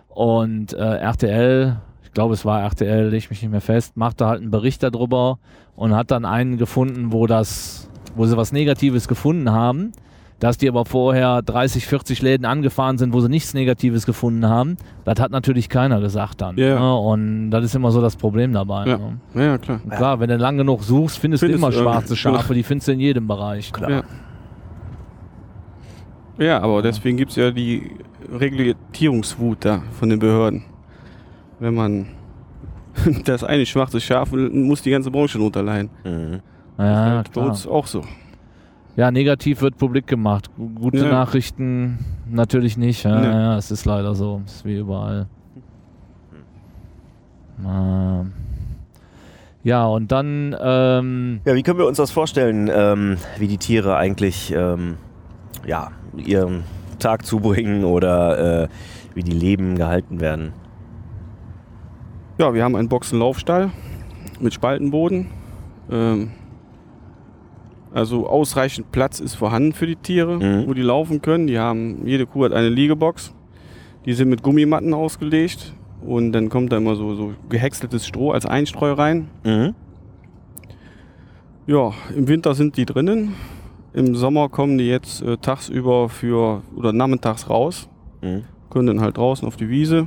Und 0.09 0.73
äh, 0.73 0.79
RTL, 0.79 1.81
ich 2.03 2.13
glaube 2.13 2.35
es 2.35 2.45
war 2.45 2.63
RTL, 2.63 3.09
leg 3.09 3.19
ich 3.19 3.31
mich 3.31 3.43
nicht 3.43 3.51
mehr 3.51 3.61
fest, 3.61 3.97
machte 3.97 4.27
halt 4.27 4.41
einen 4.41 4.51
Bericht 4.51 4.83
darüber 4.83 5.39
und 5.77 5.95
hat 5.95 6.11
dann 6.11 6.25
einen 6.25 6.59
gefunden, 6.59 7.13
wo 7.13 7.27
das, 7.27 7.89
wo 8.15 8.27
sie 8.27 8.37
was 8.37 8.53
Negatives 8.53 9.09
gefunden 9.09 9.51
haben, 9.51 9.93
dass 10.41 10.59
die 10.59 10.69
aber 10.69 10.85
vorher 10.85 11.41
30, 11.41 11.87
40 11.87 12.21
Läden 12.21 12.45
angefahren 12.45 12.99
sind, 12.99 13.13
wo 13.13 13.21
sie 13.21 13.29
nichts 13.29 13.55
Negatives 13.55 14.07
gefunden 14.07 14.49
haben. 14.49 14.77
Das 15.05 15.21
hat 15.21 15.31
natürlich 15.31 15.69
keiner 15.69 16.01
gesagt 16.01 16.41
dann. 16.41 16.57
Ja. 16.57 16.81
Ne? 16.81 16.97
Und 16.97 17.51
das 17.53 17.65
ist 17.65 17.77
immer 17.77 17.93
so 17.93 18.01
das 18.01 18.17
Problem 18.17 18.53
dabei. 18.53 18.87
Ja. 18.87 18.99
Ne? 18.99 19.45
Ja, 19.45 19.59
klar. 19.59 19.81
Und 19.85 19.91
klar, 19.91 20.19
wenn 20.19 20.29
du 20.29 20.37
lang 20.37 20.57
genug 20.57 20.83
suchst, 20.83 21.19
findest, 21.19 21.45
Findest 21.45 21.63
du 21.63 21.67
immer 21.67 21.71
du, 21.71 21.79
äh, 21.79 21.83
schwarze 21.83 22.17
Schafe, 22.17 22.55
die 22.55 22.65
findest 22.65 22.89
du 22.89 22.93
in 22.93 23.01
jedem 23.01 23.29
Bereich. 23.29 23.73
Klar. 23.73 23.91
Ja. 23.91 24.03
Ja, 26.39 26.61
aber 26.61 26.83
deswegen 26.83 27.17
gibt 27.17 27.31
es 27.31 27.37
ja 27.37 27.51
die 27.53 27.93
Reglementierungswut 28.33 29.65
da 29.65 29.83
von 29.93 30.09
den 30.09 30.19
Behörden. 30.19 30.65
Wenn 31.61 31.75
man 31.75 32.07
das 33.25 33.45
eine 33.45 33.65
schwarze 33.65 34.01
Schaf 34.01 34.33
will, 34.33 34.51
muss 34.51 34.83
die 34.83 34.91
ganze 34.91 35.11
Branche 35.11 35.39
drunter 35.39 35.63
leiden. 35.63 35.91
Mhm. 36.05 36.41
Ja, 36.79 37.23
Bei 37.23 37.31
klar. 37.31 37.47
uns 37.47 37.67
auch 37.67 37.87
so. 37.87 38.03
Ja, 38.97 39.11
negativ 39.11 39.63
wird 39.63 39.79
publik 39.79 40.07
gemacht. 40.07 40.51
Gu- 40.57 40.69
Gute 40.71 40.99
Ja. 41.05 41.11
Nachrichten 41.11 41.99
natürlich 42.31 42.77
nicht. 42.77 43.05
Ja, 43.05 43.21
Nee. 43.21 43.27
ja, 43.27 43.57
es 43.57 43.71
ist 43.71 43.85
leider 43.85 44.15
so. 44.15 44.43
Es 44.47 44.57
ist 44.57 44.65
wie 44.65 44.79
überall. 44.79 45.27
Ähm. 47.65 48.33
Ja, 49.65 49.87
und 49.87 50.11
dann, 50.11 50.57
ähm, 50.61 51.41
Ja, 51.45 51.55
wie 51.55 51.63
können 51.63 51.79
wir 51.79 51.87
uns 51.87 51.97
das 51.99 52.11
vorstellen, 52.11 52.69
ähm, 52.75 53.17
wie 53.39 53.47
die 53.47 53.59
Tiere 53.59 53.97
eigentlich 53.97 54.53
ähm, 54.53 54.97
ja, 55.65 55.93
ihren 56.17 56.65
Tag 56.99 57.25
zubringen 57.25 57.85
oder 57.85 58.65
äh, 58.65 58.69
wie 59.15 59.23
die 59.23 59.31
Leben 59.33 59.77
gehalten 59.77 60.21
werden? 60.21 60.53
Ja, 62.39 62.53
wir 62.55 62.65
haben 62.65 62.75
einen 62.75 62.89
Boxenlaufstall 62.89 63.71
mit 64.41 64.53
Spaltenboden. 64.53 65.29
Ähm, 65.91 66.33
also 67.95 68.27
ausreichend 68.27 68.91
Platz 68.93 69.21
ist 69.21 69.35
vorhanden 69.35 69.73
für 69.73 69.87
die 69.87 69.97
Tiere, 69.97 70.39
Mhm. 70.39 70.67
wo 70.69 70.75
die 70.75 70.83
laufen 70.83 71.21
können. 71.23 71.47
Die 71.47 71.59
haben, 71.59 72.07
jede 72.07 72.27
Kuh 72.27 72.45
hat 72.45 72.53
eine 72.53 72.69
Liegebox. 72.69 73.35
Die 74.07 74.15
sind 74.15 74.29
mit 74.31 74.43
Gummimatten 74.43 74.95
ausgelegt. 74.95 75.75
Und 76.05 76.33
dann 76.33 76.49
kommt 76.49 76.73
da 76.73 76.79
immer 76.79 76.97
so, 76.97 77.15
so 77.15 77.35
gehäckseltes 77.49 78.07
Stroh 78.07 78.33
als 78.33 78.45
Einstreu 78.47 78.93
rein. 78.93 79.29
Mhm. 79.45 79.75
Ja, 81.67 81.93
im 82.17 82.27
Winter 82.27 82.55
sind 82.55 82.77
die 82.77 82.87
drinnen. 82.87 83.35
Im 83.93 84.17
Sommer 84.17 84.49
kommen 84.49 84.79
die 84.79 84.89
jetzt 84.89 85.23
äh, 85.23 85.37
tagsüber 85.37 86.09
für 86.09 86.63
oder 86.75 86.93
nachmittags 86.93 87.49
raus. 87.49 87.89
Mhm. 88.23 88.45
können 88.71 88.87
dann 88.87 89.01
halt 89.03 89.17
draußen 89.19 89.47
auf 89.47 89.57
die 89.57 89.69
Wiese. 89.69 90.07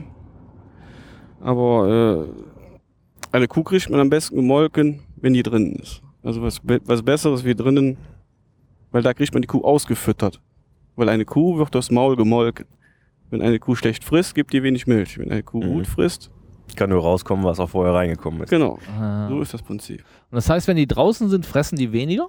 Aber 1.39 2.26
äh, 2.26 3.36
eine 3.36 3.48
Kuh 3.48 3.62
kriegt 3.63 3.89
man 3.91 4.00
am 4.00 4.10
besten 4.10 4.36
gemolken, 4.38 5.02
wenn 5.17 5.34
die 5.34 5.43
drinnen 5.43 5.76
ist. 5.76 6.02
Also 6.25 6.41
was, 6.41 6.59
was 6.63 7.03
Besseres 7.03 7.45
wie 7.45 7.55
drinnen, 7.55 7.97
weil 8.91 9.01
da 9.03 9.13
kriegt 9.13 9.33
man 9.33 9.41
die 9.41 9.47
Kuh 9.47 9.63
ausgefüttert. 9.63 10.41
Weil 10.97 11.07
eine 11.09 11.23
Kuh 11.25 11.57
wird 11.57 11.73
das 11.75 11.91
Maul 11.91 12.15
gemolken. 12.15 12.65
Wenn 13.29 13.41
eine 13.41 13.59
Kuh 13.59 13.75
schlecht 13.75 14.03
frisst, 14.03 14.35
gibt 14.35 14.51
die 14.53 14.63
wenig 14.63 14.88
Milch. 14.88 15.17
Wenn 15.17 15.31
eine 15.31 15.43
Kuh 15.43 15.61
Mhm. 15.61 15.73
gut 15.73 15.88
frisst, 15.88 16.31
Kann 16.75 16.89
nur 16.89 17.01
rauskommen, 17.01 17.45
was 17.45 17.59
auch 17.59 17.69
vorher 17.69 17.93
reingekommen 17.93 18.41
ist. 18.41 18.49
genau. 18.49 18.79
äh, 18.99 19.29
So 19.29 19.39
ist 19.41 19.53
das 19.53 19.61
Prinzip. 19.61 19.99
und 20.31 20.35
das 20.35 20.49
heißt, 20.49 20.67
wenn 20.67 20.77
die 20.77 20.88
draußen 20.88 21.29
sind, 21.29 21.45
fressen 21.45 21.77
die 21.77 21.91
weniger? 21.91 22.27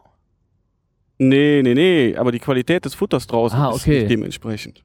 Nee, 1.18 1.62
nee, 1.64 1.72
nee, 1.74 2.14
aber 2.16 2.30
die 2.32 2.38
Qualität 2.38 2.84
des 2.84 2.94
Futters 2.94 3.26
draußen 3.26 3.58
Ah, 3.58 3.70
ist 3.70 3.76
okay. 3.82 4.00
nicht 4.00 4.10
dementsprechend. 4.10 4.84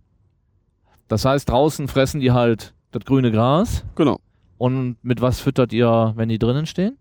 Das 1.10 1.26
heißt, 1.26 1.50
draußen 1.50 1.90
fressen 1.90 2.22
die 2.22 2.32
halt 2.32 2.74
das 2.92 3.04
grüne 3.04 3.32
Gras. 3.32 3.84
Genau. 3.96 4.20
Und 4.58 4.96
mit 5.04 5.20
was 5.20 5.42
füttert 5.42 5.74
ihr, 5.74 6.14
wenn 6.16 6.30
die 6.30 6.40
drinnen 6.40 6.66
stehen? 6.66 6.98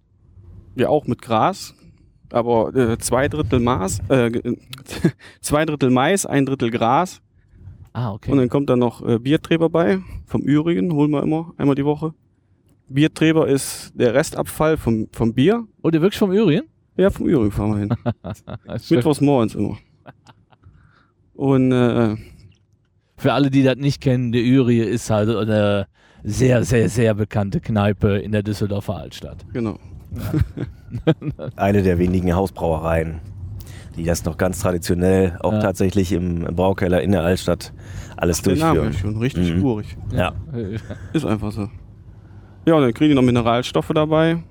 Ja, 0.74 0.88
auch 0.88 1.06
mit 1.06 1.22
Gras, 1.22 1.74
aber 2.32 2.74
äh, 2.74 2.98
zwei 2.98 3.28
Drittel 3.28 3.60
Maß, 3.60 4.00
äh, 4.08 4.30
zwei 5.40 5.64
Drittel 5.64 5.90
Mais, 5.90 6.26
ein 6.26 6.46
Drittel 6.46 6.70
Gras 6.70 7.20
Ah, 7.92 8.12
okay. 8.12 8.30
und 8.30 8.38
dann 8.38 8.48
kommt 8.48 8.70
da 8.70 8.76
noch 8.76 9.06
äh, 9.06 9.18
Biertreber 9.18 9.68
bei, 9.68 9.98
vom 10.26 10.42
Ürigen, 10.42 10.92
holen 10.92 11.10
wir 11.10 11.22
immer, 11.22 11.52
einmal 11.56 11.74
die 11.74 11.84
Woche. 11.84 12.14
Biertreber 12.88 13.48
ist 13.48 13.92
der 13.94 14.14
Restabfall 14.14 14.76
vom, 14.76 15.08
vom 15.12 15.34
Bier. 15.34 15.64
oh, 15.82 15.90
der 15.90 16.00
wirklich 16.00 16.18
vom 16.18 16.32
Ürigen? 16.32 16.62
Ja, 16.96 17.10
vom 17.10 17.26
Ürigen 17.26 17.50
fahren 17.52 17.70
wir 17.72 17.78
hin. 17.78 17.94
Mittwochs 18.90 19.20
morgens 19.20 19.54
immer. 19.54 19.78
Und 21.34 21.72
äh, 21.72 22.16
Für 23.16 23.32
alle, 23.32 23.50
die 23.50 23.62
das 23.62 23.76
nicht 23.76 24.00
kennen, 24.00 24.32
der 24.32 24.42
Ürie 24.42 24.80
ist 24.80 25.08
halt 25.10 25.28
eine 25.30 25.86
sehr, 26.22 26.64
sehr, 26.64 26.88
sehr 26.88 27.14
bekannte 27.14 27.60
Kneipe 27.60 28.18
in 28.18 28.32
der 28.32 28.42
Düsseldorfer 28.42 28.96
Altstadt. 28.96 29.44
genau. 29.52 29.78
Eine 31.56 31.82
der 31.82 31.98
wenigen 31.98 32.34
Hausbrauereien, 32.34 33.20
die 33.96 34.04
das 34.04 34.24
noch 34.24 34.36
ganz 34.36 34.60
traditionell 34.60 35.36
auch 35.40 35.52
Ja. 35.52 35.60
tatsächlich 35.60 36.12
im, 36.12 36.40
Braukeller 36.54 37.00
in 37.02 37.12
der 37.12 37.22
Altstadt 37.22 37.72
alles 38.16 38.42
Der 38.42 38.56
Name 38.56 38.80
durchführen. 38.80 38.90
ist 38.92 39.00
schon 39.00 39.16
richtig 39.18 39.54
Mhm. 39.56 39.64
urig. 39.64 39.96
Ja. 40.12 40.32
Ist 41.12 41.24
einfach 41.24 41.52
so. 41.52 41.68
Ja, 42.66 42.78
dann 42.80 42.92
kriegen 42.92 43.10
die 43.10 43.14
noch 43.14 43.22
Mineralstoffe 43.22 43.90
dabei. 43.94 44.42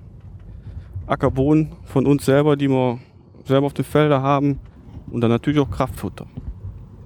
Ackerbohnen 1.06 1.72
von 1.84 2.06
uns 2.06 2.24
selber, 2.24 2.56
die 2.56 2.68
wir 2.68 2.98
selber 3.44 3.66
auf 3.66 3.72
den 3.74 3.84
Feldern 3.84 4.22
haben. 4.22 4.58
Und 5.10 5.20
dann 5.22 5.30
natürlich 5.30 5.58
auch 5.60 5.70
Kraftfutter. 5.70 6.26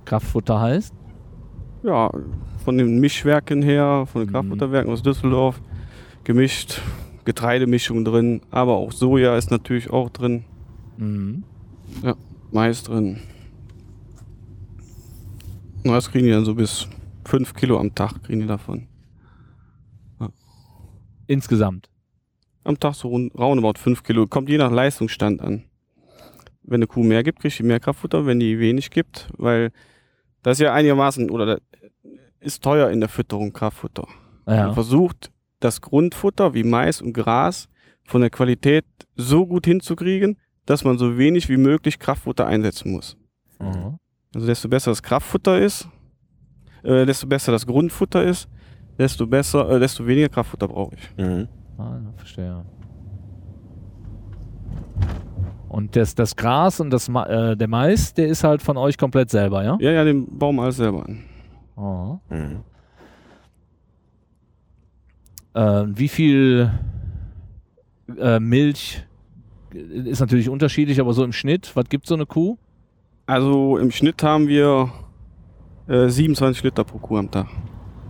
Kraftfutter 0.05 0.61
heißt? 0.61 0.93
Ja, 1.83 2.11
von 2.65 2.79
den 2.79 2.99
Mischwerken 3.01 3.63
her, 3.63 4.05
von 4.11 4.23
den 4.23 4.29
Mhm. 4.29 4.33
Kraftfutterwerken 4.33 4.93
aus 4.93 5.03
Düsseldorf, 5.03 5.61
gemischt, 6.25 6.81
Getreidemischung 7.25 8.05
drin, 8.05 8.43
aber 8.51 8.77
auch 8.77 8.93
Soja 8.93 9.37
ist 9.37 9.51
natürlich 9.51 9.91
auch 9.91 10.11
drin, 10.11 10.45
Mhm. 10.97 11.45
Mais 12.51 12.83
drin. 12.83 13.21
Das 15.83 16.11
kriegen 16.11 16.27
die 16.27 16.33
dann 16.33 16.45
so 16.45 16.55
bis 16.55 16.89
5 17.25 17.55
Kilo 17.55 17.79
am 17.79 17.95
Tag 17.95 18.23
kriegen 18.23 18.41
die 18.41 18.47
davon. 18.47 18.89
Insgesamt. 21.27 21.89
Am 22.65 22.79
Tag 22.79 22.95
so 22.95 23.09
rund, 23.09 23.35
roundabout 23.39 23.79
5 23.79 24.03
Kilo. 24.03 24.27
Kommt 24.27 24.49
je 24.49 24.59
nach 24.59 24.71
Leistungsstand 24.71 25.41
an. 25.41 25.65
Wenn 26.63 26.77
eine 26.77 26.87
Kuh 26.87 27.03
mehr 27.03 27.23
gibt, 27.23 27.41
kriegt 27.41 27.57
sie 27.57 27.63
mehr 27.63 27.81
Kraftfutter, 27.81 28.25
wenn 28.25 28.41
die 28.41 28.59
wenig 28.59 28.91
gibt, 28.91 29.29
weil 29.37 29.71
das 30.43 30.59
ist 30.59 30.65
ja 30.65 30.73
einigermaßen, 30.73 31.31
oder 31.31 31.47
das 31.47 31.61
ist 32.41 32.63
teuer 32.63 32.91
in 32.91 33.01
der 33.01 33.09
Fütterung 33.09 33.53
Kraftfutter. 33.53 34.07
Ja. 34.47 34.67
Man 34.67 34.75
versucht, 34.75 35.31
das 35.65 35.81
Grundfutter 35.81 36.53
wie 36.55 36.63
Mais 36.63 37.01
und 37.01 37.15
Gras 37.15 37.69
von 38.05 38.21
der 38.21 38.31
Qualität 38.31 38.85
so 39.17 39.47
gut 39.47 39.65
hinzukriegen, 39.67 40.37
dass 40.67 40.85
man 40.85 40.99
so 40.99 41.17
wenig 41.17 41.49
wie 41.49 41.57
möglich 41.57 41.99
Kraftfutter 41.99 42.47
einsetzen 42.47 42.93
muss. 42.93 43.17
Mhm. 43.59 43.99
Also 44.35 44.47
desto 44.47 44.69
besser 44.69 44.91
das 44.91 45.03
Kraftfutter 45.03 45.59
ist, 45.59 45.89
äh, 46.83 47.07
desto 47.07 47.27
besser 47.27 47.53
das 47.53 47.67
Grundfutter 47.67 48.23
ist, 48.25 48.49
desto 48.99 49.27
besser, 49.27 49.71
äh, 49.71 49.81
desto 49.81 50.07
weniger 50.07 50.29
Kraftfutter 50.29 50.69
brauche 50.69 50.97
ich. 50.97 51.17
Mhm. 51.17 51.49
Ah, 51.79 51.99
verstehe. 52.17 52.65
Und 55.69 55.97
das, 55.97 56.15
das 56.15 56.37
Gras 56.37 56.79
und 56.79 56.91
das, 56.91 57.09
äh, 57.09 57.57
der 57.57 57.69
Mais, 57.69 58.15
der 58.15 58.29
ist 58.29 58.45
halt 58.45 58.63
von 58.63 58.77
euch 58.77 58.97
komplett 58.99 59.31
selber, 59.31 59.65
ja? 59.65 59.77
Ja, 59.81 59.91
ja, 59.91 60.05
den 60.05 60.29
wir 60.31 60.63
alles 60.63 60.77
selber 60.77 61.05
an. 61.07 61.25
Oh. 61.77 62.19
Mhm. 62.29 62.63
Äh, 65.55 65.85
wie 65.87 66.09
viel 66.09 66.71
äh, 68.19 68.41
Milch 68.41 69.05
ist 69.73 70.21
natürlich 70.21 70.49
unterschiedlich, 70.49 71.01
aber 71.01 71.13
so 71.15 71.25
im 71.25 71.33
Schnitt, 71.33 71.71
was 71.75 71.89
gibt 71.89 72.07
so 72.07 72.15
eine 72.15 72.27
Kuh? 72.27 72.57
Also 73.27 73.79
im 73.79 73.91
Schnitt 73.91 74.23
haben 74.23 74.49
wir 74.49 74.91
äh, 75.89 76.09
27 76.09 76.63
Liter 76.63 76.85
pro 76.85 76.99
Kuh 76.99 77.19
am 77.19 77.31
Tag. 77.31 77.47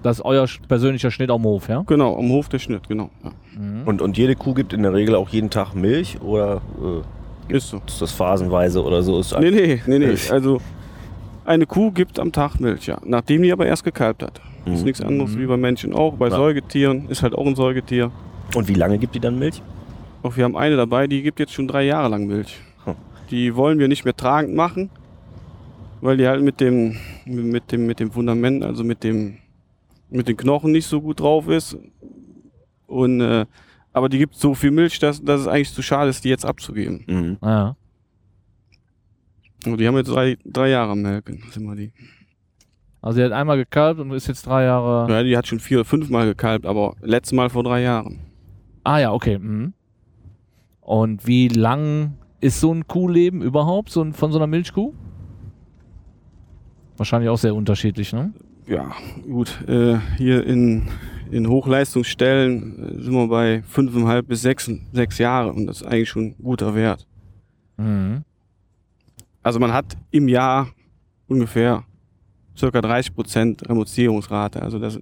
Das 0.02 0.18
ist 0.18 0.24
euer 0.24 0.46
persönlicher 0.68 1.10
Schnitt 1.10 1.30
am 1.30 1.44
Hof, 1.44 1.68
ja? 1.68 1.82
Genau, 1.86 2.18
am 2.18 2.28
Hof 2.28 2.48
der 2.48 2.58
Schnitt, 2.58 2.88
genau. 2.88 3.10
Ja. 3.22 3.30
Mhm. 3.58 3.82
Und, 3.86 4.02
und 4.02 4.18
jede 4.18 4.36
Kuh 4.36 4.52
gibt 4.52 4.72
in 4.72 4.82
der 4.82 4.92
Regel 4.92 5.14
auch 5.14 5.30
jeden 5.30 5.48
Tag 5.48 5.74
Milch 5.74 6.20
oder 6.20 6.60
äh, 7.48 7.54
Ist 7.56 7.70
so. 7.70 7.80
ist 7.86 8.02
das 8.02 8.12
phasenweise 8.12 8.82
oder 8.82 9.02
so? 9.02 9.18
Ist 9.18 9.38
Nee, 9.38 9.50
nee, 9.50 9.82
nee, 9.86 9.98
nee. 9.98 10.16
Also 10.30 10.60
eine 11.46 11.66
Kuh 11.66 11.90
gibt 11.90 12.18
am 12.18 12.32
Tag 12.32 12.60
Milch, 12.60 12.86
ja. 12.86 12.98
Nachdem 13.04 13.42
die 13.42 13.52
aber 13.52 13.66
erst 13.66 13.84
gekalbt 13.84 14.22
hat. 14.22 14.40
Das 14.64 14.74
ist 14.74 14.80
Mhm. 14.80 14.84
nichts 14.86 15.00
anderes 15.00 15.34
Mhm. 15.34 15.40
wie 15.40 15.46
bei 15.46 15.56
Menschen 15.56 15.92
auch. 15.94 16.14
Bei 16.16 16.28
Ja. 16.28 16.36
Säugetieren 16.36 17.08
ist 17.08 17.22
halt 17.22 17.34
auch 17.34 17.46
ein 17.46 17.54
Säugetier. 17.56 18.10
Und 18.54 18.68
wie 18.68 18.74
lange 18.74 18.98
gibt 18.98 19.14
die 19.14 19.20
dann 19.20 19.38
Milch? 19.38 19.62
Auch 20.22 20.36
wir 20.36 20.44
haben 20.44 20.56
eine 20.56 20.76
dabei, 20.76 21.06
die 21.06 21.22
gibt 21.22 21.38
jetzt 21.38 21.52
schon 21.52 21.68
drei 21.68 21.84
Jahre 21.84 22.08
lang 22.08 22.26
Milch. 22.26 22.58
Hm. 22.84 22.94
Die 23.30 23.54
wollen 23.56 23.78
wir 23.78 23.88
nicht 23.88 24.04
mehr 24.04 24.16
tragend 24.16 24.54
machen, 24.54 24.90
weil 26.00 26.16
die 26.16 26.26
halt 26.26 26.42
mit 26.42 26.60
dem, 26.60 26.96
mit 27.26 27.72
dem, 27.72 27.86
mit 27.86 28.00
dem 28.00 28.10
Fundament, 28.10 28.62
also 28.62 28.84
mit 28.84 29.04
dem, 29.04 29.36
mit 30.10 30.28
den 30.28 30.36
Knochen 30.36 30.72
nicht 30.72 30.86
so 30.86 31.00
gut 31.02 31.20
drauf 31.20 31.48
ist. 31.48 31.76
Und, 32.86 33.20
äh, 33.20 33.44
aber 33.92 34.08
die 34.08 34.18
gibt 34.18 34.34
so 34.36 34.54
viel 34.54 34.70
Milch, 34.70 34.98
dass, 34.98 35.22
dass 35.22 35.42
es 35.42 35.46
eigentlich 35.46 35.72
zu 35.72 35.82
schade 35.82 36.10
ist, 36.10 36.24
die 36.24 36.28
jetzt 36.28 36.44
abzugeben. 36.46 37.04
Mhm. 37.06 37.36
Ja. 37.42 37.76
Und 39.66 39.78
die 39.80 39.86
haben 39.86 39.96
jetzt 39.96 40.08
drei, 40.10 40.36
drei 40.44 40.68
Jahre 40.70 40.92
am 40.92 41.02
Melken, 41.02 41.42
sind 41.50 41.64
wir 41.64 41.74
die. 41.74 41.92
Also 43.04 43.18
die 43.18 43.24
hat 43.26 43.32
einmal 43.32 43.58
gekalbt 43.58 44.00
und 44.00 44.10
ist 44.12 44.28
jetzt 44.28 44.46
drei 44.46 44.64
Jahre. 44.64 45.12
Ja, 45.12 45.22
die 45.22 45.36
hat 45.36 45.46
schon 45.46 45.60
vier 45.60 45.80
oder 45.80 45.84
fünf 45.84 46.08
Mal 46.08 46.24
gekalbt, 46.24 46.64
aber 46.64 46.94
letztes 47.02 47.34
Mal 47.34 47.50
vor 47.50 47.62
drei 47.62 47.82
Jahren. 47.82 48.20
Ah 48.82 48.96
ja, 48.96 49.12
okay. 49.12 49.38
Mhm. 49.38 49.74
Und 50.80 51.26
wie 51.26 51.48
lang 51.48 52.14
ist 52.40 52.60
so 52.60 52.72
ein 52.72 52.86
Kuhleben 52.86 53.42
überhaupt, 53.42 53.90
so 53.90 54.00
ein, 54.00 54.14
von 54.14 54.32
so 54.32 54.38
einer 54.38 54.46
Milchkuh? 54.46 54.94
Wahrscheinlich 56.96 57.28
auch 57.28 57.36
sehr 57.36 57.54
unterschiedlich, 57.54 58.14
ne? 58.14 58.32
Ja, 58.66 58.92
gut. 59.22 59.62
Äh, 59.68 59.98
hier 60.16 60.46
in, 60.46 60.88
in 61.30 61.46
Hochleistungsstellen 61.46 63.00
äh, 63.00 63.02
sind 63.02 63.12
wir 63.12 63.28
bei 63.28 63.62
fünfeinhalb 63.64 64.28
bis 64.28 64.40
sechs, 64.40 64.70
sechs 64.92 65.18
Jahre 65.18 65.52
und 65.52 65.66
das 65.66 65.82
ist 65.82 65.86
eigentlich 65.86 66.08
schon 66.08 66.22
ein 66.28 66.36
guter 66.42 66.74
Wert. 66.74 67.06
Mhm. 67.76 68.24
Also 69.42 69.60
man 69.60 69.74
hat 69.74 69.94
im 70.10 70.26
Jahr 70.26 70.68
ungefähr 71.26 71.84
circa 72.56 72.80
30 72.80 73.14
Prozent 73.14 73.68
Remontierungsrate. 73.68 74.62
Also 74.62 74.78
das 74.78 74.98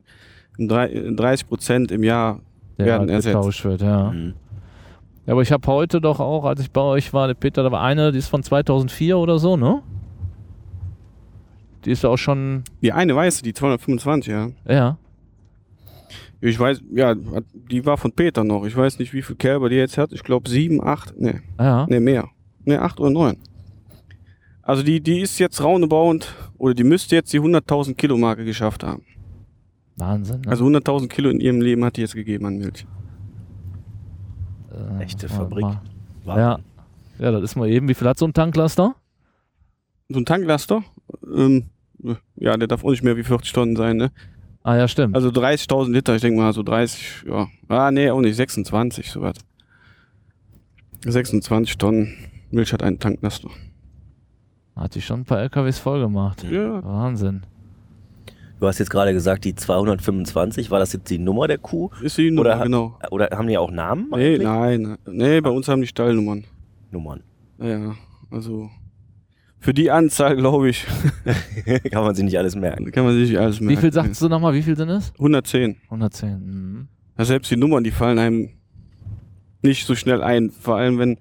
in 0.58 0.68
drei- 0.68 0.88
in 0.88 1.16
30 1.16 1.48
Prozent 1.48 1.90
im 1.92 2.02
Jahr 2.02 2.40
Der 2.78 2.86
werden 2.86 3.00
halt 3.10 3.10
ersetzt. 3.26 3.64
wird, 3.64 3.82
ja. 3.82 4.10
Mhm. 4.10 4.34
Ja, 5.26 5.32
aber 5.34 5.42
ich 5.42 5.52
habe 5.52 5.66
heute 5.68 6.00
doch 6.00 6.18
auch, 6.20 6.44
als 6.44 6.60
ich 6.60 6.70
bei 6.70 6.80
euch 6.80 7.12
war, 7.12 7.26
der 7.28 7.34
Peter, 7.34 7.62
da 7.62 7.70
war 7.70 7.80
eine, 7.82 8.10
die 8.12 8.18
ist 8.18 8.28
von 8.28 8.42
2004 8.42 9.16
oder 9.18 9.38
so, 9.38 9.56
ne? 9.56 9.80
Die 11.84 11.90
ist 11.90 12.02
ja 12.02 12.10
auch 12.10 12.16
schon, 12.16 12.62
Die 12.80 12.92
eine 12.92 13.14
weiße, 13.14 13.42
die 13.42 13.52
225, 13.54 14.32
ja. 14.32 14.48
ja. 14.68 14.98
Ich 16.40 16.58
weiß, 16.58 16.80
ja, 16.92 17.14
die 17.70 17.86
war 17.86 17.96
von 17.96 18.10
Peter 18.12 18.42
noch. 18.42 18.64
Ich 18.64 18.76
weiß 18.76 18.98
nicht, 18.98 19.12
wie 19.12 19.22
viel 19.22 19.36
Kälber 19.36 19.68
die 19.68 19.76
jetzt 19.76 19.96
hat. 19.96 20.12
Ich 20.12 20.24
glaube 20.24 20.48
sieben, 20.50 20.82
acht, 20.82 21.18
ne, 21.20 21.40
Ja. 21.58 21.86
ne 21.86 22.00
mehr. 22.00 22.28
Ne, 22.64 22.80
acht 22.80 22.98
oder 23.00 23.10
neun. 23.10 23.36
Also 24.62 24.82
die, 24.82 25.00
die 25.00 25.20
ist 25.20 25.38
jetzt 25.38 25.62
roundabout, 25.62 26.20
oder 26.62 26.74
die 26.74 26.84
müsste 26.84 27.16
jetzt 27.16 27.32
die 27.32 27.40
100.000 27.40 27.94
Kilo 27.96 28.16
Marke 28.16 28.44
geschafft 28.44 28.84
haben. 28.84 29.02
Wahnsinn. 29.96 30.42
Ne? 30.42 30.48
Also 30.48 30.64
100.000 30.64 31.08
Kilo 31.08 31.28
in 31.28 31.40
ihrem 31.40 31.60
Leben 31.60 31.84
hat 31.84 31.96
die 31.96 32.02
jetzt 32.02 32.14
gegeben 32.14 32.46
an 32.46 32.58
Milch. 32.58 32.86
äh, 34.72 35.02
Echte 35.02 35.28
Fabrik. 35.28 35.66
Ja. 36.24 36.60
Ja, 37.18 37.30
das 37.32 37.42
ist 37.42 37.56
mal 37.56 37.68
eben. 37.68 37.88
Wie 37.88 37.94
viel 37.94 38.06
hat 38.08 38.16
so 38.16 38.26
ein 38.26 38.32
Tanklaster? 38.32 38.94
So 40.08 40.20
ein 40.20 40.24
Tanklaster, 40.24 40.84
ähm, 41.34 41.64
ja, 42.36 42.56
der 42.56 42.68
darf 42.68 42.84
auch 42.84 42.90
nicht 42.90 43.02
mehr 43.02 43.16
wie 43.16 43.24
40 43.24 43.52
Tonnen 43.52 43.74
sein, 43.76 43.96
ne? 43.96 44.12
Ah 44.62 44.76
ja, 44.76 44.86
stimmt. 44.86 45.16
Also 45.16 45.30
30.000 45.30 45.90
Liter, 45.90 46.14
ich 46.14 46.20
denke 46.22 46.40
mal 46.40 46.52
so 46.52 46.62
30, 46.62 47.24
ja. 47.26 47.48
Ah, 47.68 47.90
nee, 47.90 48.08
auch 48.10 48.20
nicht, 48.20 48.36
26, 48.36 49.10
sowas. 49.10 49.36
26 51.04 51.76
Tonnen 51.78 52.14
Milch 52.52 52.72
hat 52.72 52.82
ein 52.84 52.98
Tanklaster. 53.00 53.50
Hat 54.76 54.94
die 54.94 55.02
schon 55.02 55.20
ein 55.20 55.24
paar 55.24 55.40
LKWs 55.40 55.78
voll 55.78 56.00
gemacht. 56.00 56.44
Ja, 56.50 56.82
Wahnsinn. 56.84 57.42
Du 58.58 58.68
hast 58.68 58.78
jetzt 58.78 58.90
gerade 58.90 59.12
gesagt, 59.12 59.44
die 59.44 59.54
225, 59.54 60.70
war 60.70 60.78
das 60.78 60.92
jetzt 60.92 61.10
die 61.10 61.18
Nummer 61.18 61.48
der 61.48 61.58
Kuh? 61.58 61.90
ist 62.00 62.16
die 62.16 62.30
Nummer, 62.30 62.40
Oder 62.54 62.62
genau. 62.62 62.98
Oder 63.10 63.28
haben 63.32 63.48
die 63.48 63.58
auch 63.58 63.70
Namen? 63.72 64.06
Nee, 64.10 64.34
eigentlich? 64.34 64.42
nein, 64.42 64.98
nee, 65.06 65.40
bei 65.40 65.50
uns 65.50 65.66
haben 65.68 65.80
die 65.80 65.88
Stallnummern. 65.88 66.44
Nummern. 66.90 67.22
Ja, 67.58 67.94
also 68.30 68.70
für 69.58 69.74
die 69.74 69.90
Anzahl, 69.90 70.36
glaube 70.36 70.68
ich, 70.70 70.86
Kann 71.90 72.02
man 72.04 72.14
sich 72.14 72.24
nicht 72.24 72.38
alles 72.38 72.56
merken. 72.56 72.90
kann 72.92 73.04
man 73.04 73.14
sich 73.14 73.30
nicht 73.30 73.38
alles 73.38 73.60
merken. 73.60 73.76
Wie 73.76 73.80
viel 73.80 73.92
sagst 73.92 74.20
du 74.22 74.28
nochmal? 74.28 74.54
Wie 74.54 74.62
viel 74.62 74.76
sind 74.76 74.88
es? 74.88 75.12
110. 75.14 75.76
110. 75.84 76.30
Mhm. 76.40 76.88
Ja, 77.18 77.24
selbst 77.24 77.50
die 77.50 77.56
Nummern, 77.56 77.84
die 77.84 77.90
fallen 77.92 78.18
einem 78.18 78.50
nicht 79.62 79.86
so 79.86 79.94
schnell 79.94 80.22
ein. 80.22 80.50
Vor 80.50 80.76
allem, 80.76 80.98
wenn, 80.98 81.18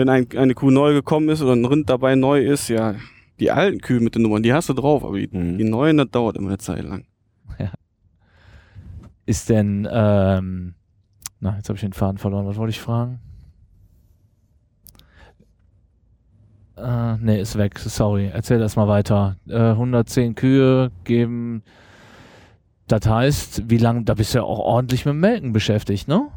wenn 0.00 0.08
ein, 0.08 0.26
eine 0.36 0.54
Kuh 0.54 0.70
neu 0.70 0.94
gekommen 0.94 1.28
ist 1.28 1.42
oder 1.42 1.52
ein 1.52 1.64
Rind 1.66 1.90
dabei 1.90 2.14
neu 2.14 2.40
ist, 2.42 2.68
ja, 2.68 2.94
die 3.38 3.50
alten 3.50 3.80
Kühe 3.80 4.00
mit 4.00 4.14
den 4.14 4.22
Nummern, 4.22 4.42
die 4.42 4.52
hast 4.52 4.70
du 4.70 4.72
drauf, 4.72 5.04
aber 5.04 5.18
die, 5.18 5.28
Mhm. 5.30 5.58
die 5.58 5.64
neuen, 5.64 5.98
das 5.98 6.10
dauert 6.10 6.36
immer 6.38 6.48
eine 6.48 6.58
Zeit 6.58 6.82
lang. 6.82 7.04
Ist 9.26 9.48
denn, 9.50 9.86
ähm, 9.90 10.74
na, 11.38 11.54
jetzt 11.56 11.68
habe 11.68 11.76
ich 11.76 11.82
den 11.82 11.92
Faden 11.92 12.18
verloren. 12.18 12.46
Was 12.46 12.56
wollte 12.56 12.70
ich 12.70 12.80
fragen? 12.80 13.20
Äh, 16.76 17.16
nee, 17.18 17.40
ist 17.40 17.56
weg. 17.58 17.78
Sorry. 17.78 18.30
Erzähl 18.32 18.60
erst 18.60 18.76
mal 18.76 18.88
weiter. 18.88 19.36
Äh, 19.48 19.56
110 19.72 20.34
Kühe 20.34 20.90
geben. 21.04 21.62
Das 22.88 23.06
heißt, 23.06 23.70
wie 23.70 23.76
lange, 23.78 24.02
da 24.02 24.14
bist 24.14 24.34
du 24.34 24.38
ja 24.38 24.44
auch 24.44 24.58
ordentlich 24.58 25.04
mit 25.04 25.12
dem 25.12 25.20
Melken 25.20 25.52
beschäftigt, 25.52 26.08
ne? 26.08 26.28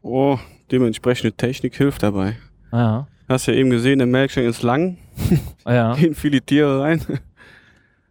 Oh, 0.00 0.38
dementsprechende 0.70 1.32
Technik 1.32 1.76
hilft 1.76 2.02
dabei. 2.02 2.36
Ah, 2.70 2.76
Ja. 2.78 3.08
Hast 3.28 3.46
ja 3.48 3.54
eben 3.54 3.70
gesehen, 3.70 3.98
der 3.98 4.06
Melkschenk 4.06 4.48
ist 4.48 4.62
lang, 4.62 4.98
Ah, 5.64 5.74
ja. 5.74 5.94
gehen 5.96 6.14
viele 6.14 6.40
Tiere 6.40 6.80
rein. 6.80 7.00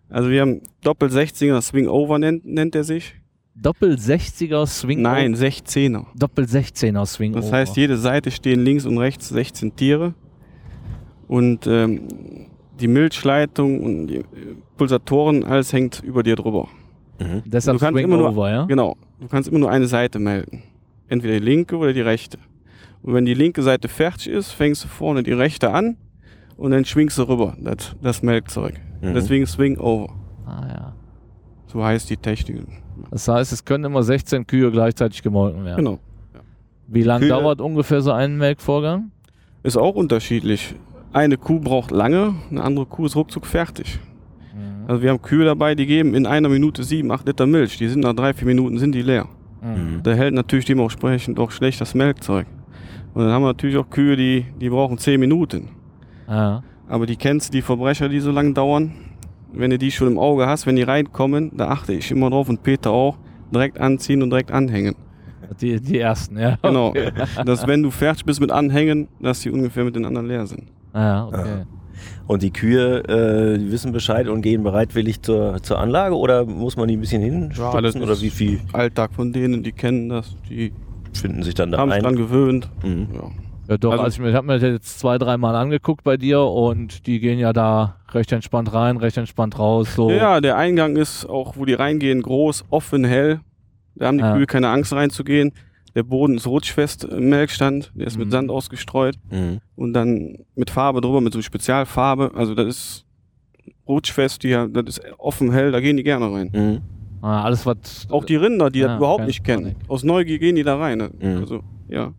Also 0.10 0.30
wir 0.30 0.42
haben 0.42 0.62
Doppel 0.84 1.10
16er 1.10 1.62
Swing 1.62 1.88
Over 1.88 2.20
nennt, 2.20 2.46
nennt 2.46 2.76
er 2.76 2.84
sich. 2.84 3.16
Doppel 3.56 3.96
60er 3.96 4.66
Swing. 4.68 5.02
Nein, 5.02 5.34
16er. 5.34 6.06
Doppel 6.16 6.44
16er 6.46 7.06
Swing. 7.06 7.32
Das 7.32 7.48
Over. 7.48 7.58
heißt, 7.58 7.78
jede 7.78 7.96
Seite 7.98 8.30
stehen 8.32 8.60
links 8.66 8.86
und 8.86 8.98
rechts 8.98 9.30
16 9.30 9.76
Tiere. 9.78 10.14
Und 11.28 11.66
ähm, 11.66 12.02
die 12.80 12.88
Milchleitung 12.90 13.80
und 13.82 14.08
die 14.08 14.18
äh, 14.18 14.26
Pulsatoren, 14.78 15.44
alles 15.46 15.72
hängt 15.72 16.04
über 16.04 16.22
dir 16.24 16.36
drüber. 16.36 16.68
Mhm. 17.20 17.44
Deshalb 17.46 17.78
du 17.78 17.86
kannst 17.86 17.96
Swing 17.98 18.06
immer 18.06 18.18
nur- 18.18 18.30
Over, 18.32 18.50
ja? 18.52 18.66
Genau. 18.66 18.98
Du 19.22 19.28
kannst 19.30 19.48
immer 19.50 19.60
nur 19.60 19.72
eine 19.72 19.88
Seite 19.88 20.20
melden. 20.20 20.62
Entweder 21.08 21.40
die 21.40 21.46
linke 21.46 21.78
oder 21.78 21.94
die 21.94 22.02
rechte. 22.02 22.38
Und 23.02 23.14
wenn 23.14 23.26
die 23.26 23.34
linke 23.34 23.62
Seite 23.62 23.88
fertig 23.88 24.28
ist, 24.28 24.52
fängst 24.52 24.84
du 24.84 24.88
vorne 24.88 25.24
die 25.24 25.34
rechte 25.34 25.72
an 25.72 25.98
und 26.58 26.72
dann 26.72 26.86
schwingst 26.86 27.18
du 27.18 27.24
rüber, 27.24 27.56
das, 27.60 27.96
das 28.02 28.24
Melkzeug. 28.24 28.74
Mhm. 29.02 29.14
Deswegen 29.14 29.46
Swing 29.46 29.78
Over. 29.78 30.14
Ah, 30.46 30.68
ja. 30.68 30.96
So 31.68 31.84
heißt 31.84 32.10
die 32.10 32.18
Technik. 32.18 32.66
Das 33.12 33.28
heißt, 33.28 33.52
es 33.52 33.66
können 33.66 33.84
immer 33.84 34.04
16 34.04 34.48
Kühe 34.48 34.72
gleichzeitig 34.72 35.22
gemolken 35.22 35.66
werden. 35.66 35.78
Genau. 35.78 36.00
Wie 36.88 37.04
lange 37.04 37.28
dauert 37.28 37.62
ungefähr 37.62 38.02
so 38.02 38.12
ein 38.12 38.38
Melkvorgang? 38.38 39.12
Ist 39.64 39.78
auch 39.78 39.96
unterschiedlich. 39.96 40.76
Eine 41.14 41.38
Kuh 41.38 41.60
braucht 41.60 41.92
lange, 41.92 42.36
eine 42.50 42.64
andere 42.64 42.86
Kuh 42.86 43.06
ist 43.06 43.16
ruckzuck 43.16 43.46
fertig. 43.46 44.00
Also 44.88 45.02
wir 45.02 45.10
haben 45.10 45.22
Kühe 45.22 45.46
dabei, 45.46 45.74
die 45.76 45.86
geben 45.86 46.14
in 46.14 46.26
einer 46.28 46.50
Minute 46.50 46.84
sieben, 46.84 47.12
acht 47.12 47.26
Liter 47.28 47.48
Milch. 47.48 47.78
Die 47.78 47.88
sind 47.88 48.02
nach 48.02 48.14
drei, 48.14 48.34
vier 48.34 48.48
Minuten 48.48 48.78
sind 48.78 48.94
die 48.94 49.02
leer. 49.02 49.28
Mhm. 49.66 50.02
Da 50.04 50.14
hält 50.14 50.34
natürlich 50.34 50.66
dementsprechend 50.66 51.40
auch 51.40 51.52
schlecht 51.52 51.82
das 51.82 51.96
Melkzeug. 51.96 52.46
Und 53.14 53.24
dann 53.24 53.32
haben 53.32 53.44
wir 53.44 53.48
natürlich 53.48 53.78
auch 53.78 53.90
Kühe, 53.90 54.16
die, 54.16 54.46
die 54.60 54.70
brauchen 54.70 54.98
zehn 54.98 55.20
Minuten. 55.20 55.70
Ja. 56.28 56.64
Aber 56.88 57.06
die 57.06 57.16
kennst 57.16 57.50
du, 57.50 57.58
die 57.58 57.62
Verbrecher, 57.62 58.10
die 58.10 58.20
so 58.20 58.32
lange 58.32 58.54
dauern. 58.54 58.92
Wenn 59.54 59.72
du 59.72 59.78
die 59.78 59.90
schon 59.92 60.10
im 60.10 60.20
Auge 60.20 60.46
hast, 60.48 60.68
wenn 60.68 60.76
die 60.76 60.84
reinkommen, 60.84 61.52
da 61.56 61.70
achte 61.70 61.94
ich 61.94 62.12
immer 62.12 62.30
drauf 62.30 62.50
und 62.50 62.62
Peter 62.62 62.92
auch, 62.92 63.18
direkt 63.54 63.80
anziehen 63.80 64.22
und 64.22 64.30
direkt 64.30 64.52
anhängen. 64.52 64.96
Die, 65.62 65.80
die 65.80 66.00
ersten, 66.00 66.38
ja. 66.38 66.58
Genau. 66.62 66.94
Dass 67.46 67.66
wenn 67.68 67.84
du 67.84 67.92
fertig 67.92 68.26
bist 68.26 68.42
mit 68.42 68.52
Anhängen, 68.52 69.08
dass 69.22 69.40
die 69.42 69.52
ungefähr 69.52 69.86
mit 69.86 69.96
den 69.96 70.04
anderen 70.06 70.28
leer 70.28 70.46
sind. 70.46 70.64
Ah, 70.92 71.00
Ja, 71.02 71.26
okay. 71.28 71.64
Und 72.28 72.42
die 72.44 72.52
Kühe, 72.52 73.00
äh, 73.08 73.58
die 73.58 73.72
wissen 73.72 73.92
Bescheid 73.92 74.28
und 74.28 74.42
gehen 74.42 74.64
bereitwillig 74.64 75.22
zur, 75.22 75.62
zur 75.64 75.80
Anlage 75.80 76.16
oder 76.18 76.46
muss 76.46 76.76
man 76.78 76.88
die 76.88 76.98
ein 76.98 77.02
bisschen 77.02 77.22
hinstupsen 77.22 77.84
das 77.84 77.96
oder 77.96 78.20
wie 78.22 78.30
viel 78.30 78.60
Alltag 78.74 79.14
von 79.14 79.32
denen, 79.34 79.64
die 79.64 79.72
kennen 79.72 80.10
das, 80.10 80.36
die 80.50 80.74
finden 81.14 81.44
sich 81.44 81.54
dann 81.54 81.72
da 81.72 81.78
haben 81.78 81.90
sich 81.90 81.98
ein? 81.98 82.04
dran 82.04 82.16
gewöhnt. 82.16 82.70
Mhm. 82.84 83.08
Ja. 83.14 83.32
Ja, 83.68 83.78
doch, 83.78 83.92
Also- 83.94 84.04
also, 84.04 84.24
ich, 84.24 84.30
ich 84.30 84.36
habe 84.36 84.46
mir 84.46 84.54
das 84.60 84.62
jetzt 84.62 85.00
zwei, 85.00 85.18
dreimal 85.18 85.56
angeguckt 85.56 86.04
bei 86.04 86.18
dir 86.18 86.42
und 86.42 87.08
die 87.08 87.20
gehen 87.20 87.40
ja 87.40 87.52
da 87.52 87.96
recht 88.12 88.32
entspannt 88.32 88.72
rein, 88.74 88.98
recht 88.98 89.18
entspannt 89.18 89.58
raus. 89.58 89.96
So. 89.96 90.12
Ja, 90.12 90.40
der 90.40 90.56
Eingang 90.58 90.96
ist 90.98 91.26
auch, 91.26 91.58
wo 91.58 91.66
die 91.66 91.74
reingehen, 91.74 92.22
groß, 92.22 92.66
offen, 92.70 93.04
hell. 93.06 93.40
Da 93.96 94.06
haben 94.08 94.18
die 94.20 94.24
Ja. 94.24 94.36
Kühe 94.36 94.46
keine 94.46 94.70
Angst 94.70 94.94
reinzugehen. 94.94 95.52
Der 95.96 96.04
Boden 96.04 96.36
ist 96.36 96.46
rutschfest 96.48 97.06
im 97.06 97.30
Melkstand, 97.30 97.92
der 97.96 98.08
ist 98.08 98.18
Mhm. 98.18 98.24
mit 98.24 98.32
Sand 98.32 98.52
ausgestreut 98.52 99.16
Mhm. 99.32 99.60
und 99.76 99.94
dann 99.94 100.40
mit 100.56 100.70
Farbe 100.70 101.00
drüber, 101.02 101.22
mit 101.22 101.32
so 101.34 101.42
Spezialfarbe. 101.42 102.32
Also 102.36 102.54
das 102.54 102.68
ist 102.68 103.06
rutschfest, 103.88 104.44
die, 104.44 104.50
das 104.72 104.84
ist 104.98 105.02
offen, 105.18 105.52
hell, 105.52 105.72
da 105.72 105.80
gehen 105.80 105.96
die 105.98 106.04
gerne 106.04 106.32
rein. 106.32 106.50
Mhm. 106.54 106.82
Ah, 107.22 107.44
alles, 107.44 107.66
was. 107.66 108.08
Auch 108.10 108.26
die 108.26 108.36
Rinder, 108.36 108.70
die 108.70 108.80
Ja, 108.80 108.88
das 108.90 108.98
überhaupt 108.98 109.26
nicht 109.26 109.44
kennen. 109.44 109.64
Panik. 109.74 109.78
Aus 109.90 110.04
Neugier 110.04 110.38
gehen 110.38 110.56
die 110.56 110.64
da 110.64 110.78
rein. 110.78 110.98
Mhm. 111.20 111.38
Also, 111.38 111.64
ja. 111.88 112.14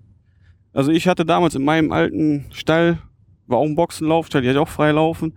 Also 0.72 0.90
ich 0.90 1.06
hatte 1.06 1.24
damals 1.24 1.54
in 1.54 1.64
meinem 1.64 1.92
alten 1.92 2.46
Stall, 2.52 2.98
war 3.46 3.58
auch 3.58 3.64
ein 3.66 3.76
Boxenlaufstall, 3.76 4.42
die 4.42 4.48
hatte 4.48 4.60
auch 4.60 4.68
frei 4.68 4.90
laufen. 4.92 5.34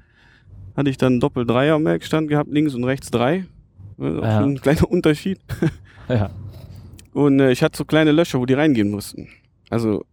Hatte 0.76 0.90
ich 0.90 0.98
dann 0.98 1.14
einen 1.14 1.20
Doppel-Dreier-Melkstand 1.20 2.30
gehabt, 2.30 2.50
links 2.52 2.74
und 2.74 2.84
rechts 2.86 3.12
drei. 3.12 3.46
Auch 4.00 4.04
Ja. 4.24 4.40
schon 4.42 4.52
ein 4.54 4.62
kleiner 4.62 4.88
Unterschied. 4.90 5.40
Ja. 6.08 6.30
Und 7.14 7.40
äh, 7.40 7.52
ich 7.52 7.64
hatte 7.64 7.78
so 7.78 7.86
kleine 7.86 8.12
Löcher, 8.12 8.40
wo 8.40 8.46
die 8.46 8.54
reingehen 8.54 8.90
mussten. 8.92 9.28
Also 9.70 10.06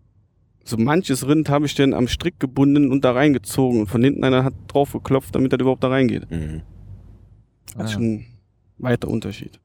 so 0.64 0.76
manches 0.76 1.26
Rind 1.28 1.48
habe 1.48 1.66
ich 1.66 1.74
dann 1.74 1.94
am 1.94 2.08
Strick 2.08 2.40
gebunden 2.40 2.90
und 2.90 3.04
da 3.04 3.12
reingezogen. 3.12 3.80
Und 3.80 3.86
von 3.86 4.02
hinten 4.02 4.24
einer 4.24 4.44
hat 4.44 4.54
drauf 4.68 4.92
geklopft, 4.92 5.34
damit 5.34 5.52
er 5.52 5.60
überhaupt 5.60 5.84
da 5.84 5.88
reingeht. 5.88 6.30
Mhm. 6.30 6.62
Das 7.76 7.90
ist 7.90 7.90
Ah. 7.90 7.94
schon 7.94 8.02
ein 8.04 8.26
weiter 8.78 9.08
Unterschied. 9.08 9.60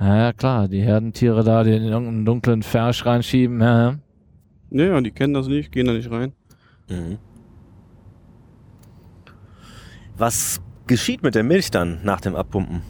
Ja, 0.00 0.32
klar, 0.32 0.68
die 0.68 0.80
Herdentiere 0.80 1.42
da, 1.42 1.64
die 1.64 1.72
in 1.72 1.82
irgendeinen 1.82 2.24
dunklen 2.24 2.62
Fersch 2.62 3.04
reinschieben. 3.04 3.60
Ja, 3.60 3.78
ja. 3.90 3.98
Ja, 4.70 4.84
ja, 4.84 5.00
die 5.00 5.10
kennen 5.10 5.34
das 5.34 5.48
nicht, 5.48 5.72
gehen 5.72 5.86
da 5.86 5.92
nicht 5.92 6.10
rein. 6.10 6.32
Mhm. 6.88 7.18
Was 10.16 10.60
geschieht 10.86 11.22
mit 11.22 11.34
der 11.34 11.42
Milch 11.44 11.70
dann 11.70 12.00
nach 12.04 12.20
dem 12.20 12.34
Abpumpen? 12.36 12.82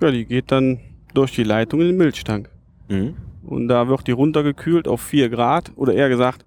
Ja, 0.00 0.10
die 0.10 0.24
geht 0.24 0.52
dann 0.52 0.78
durch 1.14 1.32
die 1.32 1.44
Leitung 1.44 1.80
in 1.80 1.88
den 1.88 1.96
Milchtank. 1.96 2.50
Mhm. 2.88 3.14
Und 3.42 3.68
da 3.68 3.88
wird 3.88 4.06
die 4.06 4.12
runtergekühlt 4.12 4.88
auf 4.88 5.00
4 5.00 5.28
Grad. 5.28 5.72
Oder 5.76 5.94
eher 5.94 6.08
gesagt, 6.08 6.44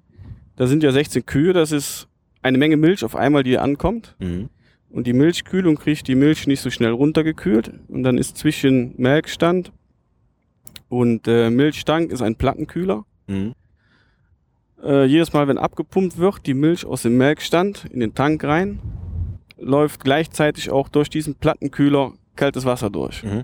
da 0.55 0.67
sind 0.67 0.83
ja 0.83 0.91
16 0.91 1.25
Kühe, 1.25 1.53
das 1.53 1.71
ist 1.71 2.07
eine 2.41 2.57
Menge 2.57 2.77
Milch 2.77 3.03
auf 3.03 3.15
einmal, 3.15 3.43
die 3.43 3.57
ankommt. 3.57 4.15
Mhm. 4.19 4.49
Und 4.89 5.07
die 5.07 5.13
Milchkühlung 5.13 5.75
kriegt 5.75 6.07
die 6.07 6.15
Milch 6.15 6.47
nicht 6.47 6.61
so 6.61 6.69
schnell 6.69 6.91
runtergekühlt. 6.91 7.71
Und 7.87 8.03
dann 8.03 8.17
ist 8.17 8.37
zwischen 8.37 8.93
Melkstand 8.97 9.71
und 10.89 11.27
äh, 11.27 11.49
Milchtank 11.49 12.11
ist 12.11 12.21
ein 12.21 12.35
Plattenkühler. 12.35 13.05
Mhm. 13.27 13.53
Äh, 14.83 15.05
jedes 15.05 15.33
Mal, 15.33 15.47
wenn 15.47 15.57
abgepumpt 15.57 16.17
wird, 16.17 16.45
die 16.45 16.53
Milch 16.53 16.85
aus 16.85 17.03
dem 17.03 17.17
Melkstand 17.17 17.85
in 17.91 17.99
den 17.99 18.15
Tank 18.15 18.43
rein, 18.43 18.79
läuft 19.57 20.03
gleichzeitig 20.03 20.71
auch 20.71 20.89
durch 20.89 21.09
diesen 21.09 21.35
Plattenkühler 21.35 22.13
kaltes 22.39 22.65
Wasser 22.65 22.89
durch. 22.89 23.23
Mhm. 23.23 23.43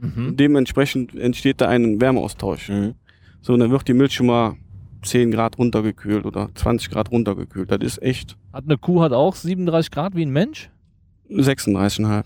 Mhm. 0.00 0.36
Dementsprechend 0.36 1.14
entsteht 1.14 1.60
da 1.60 1.68
ein 1.68 2.00
Wärmeaustausch. 2.00 2.68
Mhm. 2.68 2.94
So, 3.40 3.54
und 3.54 3.60
dann 3.60 3.70
wird 3.70 3.88
die 3.88 3.94
Milch 3.94 4.14
schon 4.14 4.26
mal 4.26 4.54
10 5.02 5.30
Grad 5.30 5.58
runtergekühlt 5.58 6.24
oder 6.26 6.48
20 6.54 6.90
Grad 6.90 7.10
runtergekühlt. 7.10 7.70
Das 7.70 7.78
ist 7.82 8.02
echt 8.02 8.36
Hat 8.52 8.64
eine 8.64 8.78
Kuh 8.78 9.02
hat 9.02 9.12
auch 9.12 9.34
37 9.34 9.90
Grad 9.90 10.14
wie 10.14 10.24
ein 10.24 10.30
Mensch? 10.30 10.70
36,5. 11.30 12.24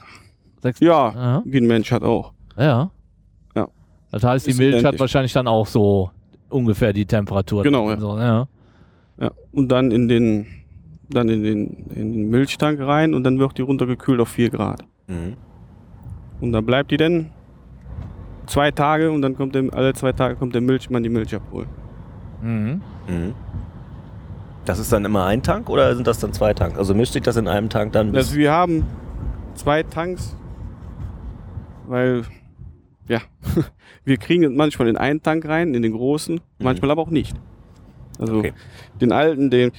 Sechs- 0.63 0.81
Ja, 0.81 0.95
Aha. 1.09 1.43
wie 1.45 1.59
ein 1.59 1.67
Mensch 1.67 1.91
hat 1.93 2.03
auch. 2.03 2.33
Ja. 2.57 2.91
Ja. 3.55 3.69
Das 4.11 4.25
heißt, 4.25 4.47
die 4.47 4.51
Ist 4.51 4.59
Milch 4.59 4.75
hat 4.75 4.81
identisch. 4.81 5.01
wahrscheinlich 5.01 5.33
dann 5.33 5.47
auch 5.47 5.67
so 5.67 6.11
ungefähr 6.49 6.93
die 6.93 7.07
Temperatur. 7.07 7.63
Genau, 7.63 7.91
ja. 7.91 7.99
So, 8.01 8.19
ja. 8.19 8.49
Ja. 9.21 9.31
Und 9.53 9.69
dann 9.71 9.91
in 9.91 10.09
den, 10.09 10.47
dann 11.11 11.29
in 11.29 11.43
den, 11.43 11.67
in 11.95 12.13
den 12.13 12.31
Milchtank 12.31 12.81
rein 12.81 13.15
und 13.15 13.25
dann 13.25 13.39
wird 13.39 13.57
die 13.59 13.63
runtergekühlt 13.63 14.21
auf 14.21 14.29
4 14.29 14.51
Grad. 14.51 14.83
Mhm. 15.07 15.35
Und 16.41 16.53
dann 16.53 16.65
bleibt 16.65 16.91
die 16.91 16.97
dann 16.97 17.31
zwei 18.47 18.71
Tage 18.71 19.11
und 19.11 19.23
dann 19.23 19.37
kommt 19.37 19.55
der, 19.55 19.65
alle 19.73 19.93
zwei 19.95 20.13
Tage 20.13 20.37
kommt 20.37 20.55
der 20.55 20.61
Milchmann 20.63 21.03
die 21.03 21.09
Milch 21.09 21.35
abholen. 21.35 21.69
Mhm. 22.43 22.81
Mhm. 23.09 23.35
Das 24.65 24.79
ist 24.79 24.93
dann 24.93 25.05
immer 25.05 25.25
ein 25.25 25.43
Tank 25.43 25.69
oder 25.71 25.95
sind 25.97 26.07
das 26.07 26.19
dann 26.19 26.33
zwei 26.33 26.53
Tanks? 26.55 26.79
Also 26.79 26.95
mischt 26.95 27.15
sich 27.15 27.23
das 27.23 27.37
in 27.37 27.49
einem 27.49 27.69
Tank 27.71 27.93
dann? 27.93 28.15
Also 28.15 28.37
wir 28.37 28.53
haben 28.53 28.85
zwei 29.55 29.83
Tanks, 29.83 30.37
weil 31.87 32.23
ja, 33.09 33.21
wir 34.05 34.19
kriegen 34.19 34.45
es 34.45 34.51
manchmal 34.55 34.89
in 34.89 34.97
einen 34.99 35.23
Tank 35.23 35.47
rein, 35.49 35.75
in 35.75 35.83
den 35.83 35.93
großen, 35.93 36.41
manchmal 36.59 36.91
aber 36.91 37.03
auch 37.03 37.11
nicht. 37.11 37.35
Also 38.19 38.39
Okay. 38.39 38.53
den 39.01 39.13
alten, 39.13 39.51
den 39.51 39.73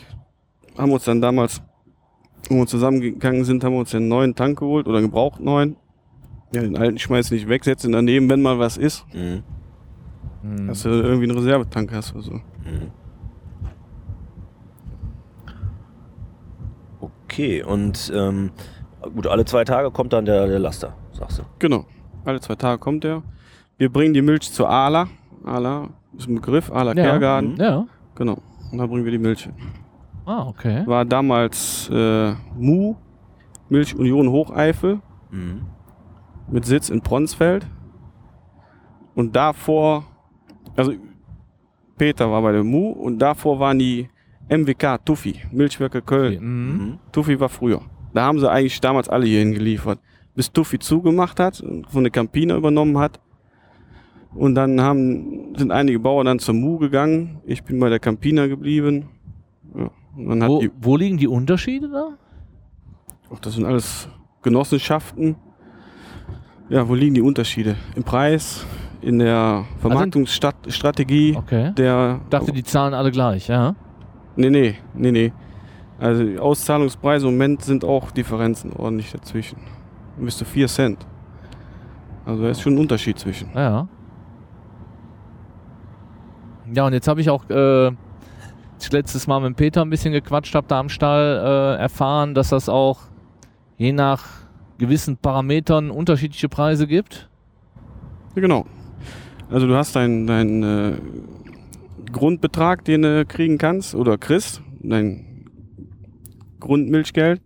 haben 0.77 0.89
wir 0.89 0.95
uns 0.95 1.03
dann 1.05 1.21
damals, 1.21 1.61
wo 2.49 2.55
wir 2.55 2.65
zusammengegangen 2.67 3.43
sind, 3.43 3.63
haben 3.63 3.73
wir 3.73 3.79
uns 3.79 3.93
einen 3.93 4.07
neuen 4.07 4.33
Tank 4.33 4.59
geholt 4.59 4.87
oder 4.87 5.01
gebraucht 5.01 5.39
neuen. 5.39 5.75
Ja, 6.51 6.61
den 6.61 6.77
alten 6.77 6.97
schmeißen 6.97 7.35
nicht 7.35 7.47
weg, 7.47 7.63
setzen 7.63 7.91
daneben, 7.91 8.29
wenn 8.29 8.41
mal 8.41 8.57
was 8.59 8.77
ist, 8.77 9.05
Mhm. 9.13 9.43
Dass 10.67 10.83
du 10.83 10.89
irgendwie 10.89 11.29
einen 11.29 11.37
Reservetank 11.37 11.91
hast 11.93 12.13
oder 12.13 12.23
so. 12.23 12.31
Mhm. 12.33 12.91
Okay, 16.99 17.63
und 17.63 18.11
ähm, 18.15 18.51
gut, 19.15 19.27
alle 19.27 19.45
zwei 19.45 19.63
Tage 19.63 19.91
kommt 19.91 20.13
dann 20.13 20.25
der, 20.25 20.47
der 20.47 20.59
Laster, 20.59 20.93
sagst 21.13 21.39
du. 21.39 21.43
Genau. 21.59 21.85
Alle 22.25 22.39
zwei 22.41 22.55
Tage 22.55 22.79
kommt 22.79 23.03
der. 23.03 23.21
Wir 23.77 23.91
bringen 23.91 24.13
die 24.13 24.21
Milch 24.21 24.51
zur 24.51 24.69
Ala. 24.69 25.07
Ala 25.45 25.89
ist 26.17 26.27
ein 26.27 26.35
Begriff, 26.35 26.71
Ala 26.71 26.93
Ja. 26.95 27.03
Kergarten. 27.03 27.55
Ja. 27.57 27.85
Genau. 28.15 28.39
Und 28.71 28.77
da 28.77 28.85
bringen 28.87 29.05
wir 29.05 29.11
die 29.11 29.17
Milch 29.19 29.43
hin. 29.43 29.53
Ah, 30.25 30.45
okay. 30.47 30.83
War 30.85 31.05
damals 31.05 31.89
äh, 31.91 32.33
Mu, 32.57 32.95
Milch 33.69 33.95
Union 33.95 34.29
Hocheifel, 34.29 34.99
Mhm. 35.31 35.61
Mit 36.51 36.65
Sitz 36.65 36.89
in 36.89 37.01
Pronsfeld. 37.01 37.65
Und 39.15 39.35
davor, 39.35 40.05
also 40.75 40.93
Peter 41.97 42.31
war 42.31 42.41
bei 42.41 42.51
der 42.51 42.63
Mu 42.63 42.91
und 42.91 43.19
davor 43.19 43.59
waren 43.59 43.79
die 43.79 44.09
MWK 44.49 45.03
Tuffy, 45.05 45.35
Milchwerke 45.51 46.01
Köln. 46.01 46.39
Mhm. 46.41 46.85
Mhm. 46.85 46.99
Tuffy 47.11 47.39
war 47.39 47.49
früher. 47.49 47.81
Da 48.13 48.23
haben 48.23 48.39
sie 48.39 48.49
eigentlich 48.49 48.81
damals 48.81 49.09
alle 49.09 49.25
hierhin 49.25 49.53
geliefert. 49.53 49.99
Bis 50.35 50.51
Tuffy 50.51 50.79
zugemacht 50.79 51.39
hat 51.39 51.61
und 51.61 51.89
von 51.89 52.03
der 52.03 52.11
Campina 52.11 52.55
übernommen 52.55 52.97
hat. 52.97 53.19
Und 54.33 54.55
dann 54.55 54.79
haben, 54.79 55.55
sind 55.57 55.71
einige 55.71 55.99
Bauern 55.99 56.25
dann 56.25 56.39
zur 56.39 56.53
Mu 56.53 56.77
gegangen. 56.77 57.41
Ich 57.45 57.63
bin 57.63 57.79
bei 57.79 57.89
der 57.89 57.99
Campina 57.99 58.47
geblieben. 58.47 59.09
Ja. 59.75 59.89
Und 60.15 60.29
dann 60.29 60.43
hat 60.43 60.49
Wo, 60.49 60.59
die, 60.59 60.71
wo 60.79 60.97
liegen 60.97 61.17
die 61.17 61.27
Unterschiede 61.27 61.89
da? 61.89 62.17
ach, 63.33 63.39
das 63.39 63.55
sind 63.55 63.65
alles 63.65 64.07
Genossenschaften. 64.41 65.35
Ja, 66.69 66.87
wo 66.87 66.93
liegen 66.93 67.15
die 67.15 67.21
Unterschiede? 67.21 67.75
Im 67.95 68.03
Preis, 68.03 68.65
in 69.01 69.19
der 69.19 69.65
Vermarktungsstrategie 69.79 71.35
Okay. 71.37 71.71
der. 71.75 72.19
Ich 72.23 72.29
dachte, 72.29 72.51
die 72.51 72.63
zahlen 72.63 72.93
alle 72.93 73.11
gleich, 73.11 73.47
ja? 73.47 73.75
Nee, 74.35 74.49
nee, 74.49 74.75
nee, 74.93 75.11
nee. 75.11 75.33
Also 75.99 76.23
die 76.23 76.37
Auszahlungspreise 76.39 77.27
im 77.27 77.33
Moment 77.33 77.63
sind 77.63 77.83
auch 77.83 78.11
Differenzen 78.11 78.71
ordentlich 78.73 79.11
dazwischen. 79.11 79.57
Bis 80.17 80.37
zu 80.37 80.45
4 80.45 80.67
Cent. 80.67 81.05
Also 82.25 82.43
da 82.43 82.49
ist 82.49 82.61
schon 82.61 82.75
ein 82.75 82.79
Unterschied 82.79 83.17
zwischen. 83.19 83.49
Ja. 83.55 83.87
Ja, 86.71 86.85
und 86.85 86.93
jetzt 86.93 87.07
habe 87.07 87.19
ich 87.19 87.29
auch 87.29 87.49
äh, 87.49 87.91
letztes 88.91 89.27
Mal 89.27 89.39
mit 89.41 89.57
Peter 89.57 89.81
ein 89.81 89.89
bisschen 89.89 90.13
gequatscht 90.13 90.53
habe 90.55 90.67
da 90.67 90.79
am 90.79 90.89
Stall 90.89 91.75
äh, 91.77 91.81
erfahren, 91.81 92.35
dass 92.35 92.49
das 92.49 92.69
auch 92.69 92.99
je 93.77 93.91
nach 93.91 94.23
gewissen 94.79 95.17
Parametern 95.17 95.91
unterschiedliche 95.91 96.49
Preise 96.49 96.87
gibt. 96.87 97.29
Ja, 98.35 98.41
genau. 98.41 98.65
Also 99.51 99.67
du 99.67 99.75
hast 99.75 99.95
deinen 99.95 100.25
dein, 100.25 100.63
äh, 100.63 100.93
Grundbetrag, 102.11 102.85
den 102.85 103.03
du 103.03 103.25
kriegen 103.25 103.57
kannst 103.57 103.93
oder 103.93 104.17
kriegst, 104.17 104.61
dein 104.81 105.45
Grundmilchgeld. 106.59 107.41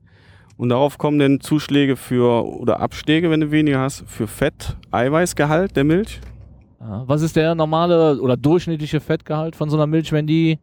Und 0.55 0.69
darauf 0.69 0.97
kommen 0.97 1.19
dann 1.19 1.39
Zuschläge 1.41 1.95
für 1.95 2.45
oder 2.45 2.79
Abschläge, 2.79 3.29
wenn 3.29 3.41
du 3.41 3.51
weniger 3.51 3.79
hast, 3.79 4.03
für 4.07 4.27
Fett, 4.27 4.77
Eiweißgehalt 4.91 5.75
der 5.75 5.83
Milch. 5.83 6.21
Was 6.79 7.21
ist 7.21 7.35
der 7.35 7.55
normale 7.55 8.19
oder 8.21 8.37
durchschnittliche 8.37 8.99
Fettgehalt 8.99 9.55
von 9.55 9.69
so 9.69 9.77
einer 9.77 9.87
Milch, 9.87 10.11
wenn 10.11 10.27
die 10.27 10.59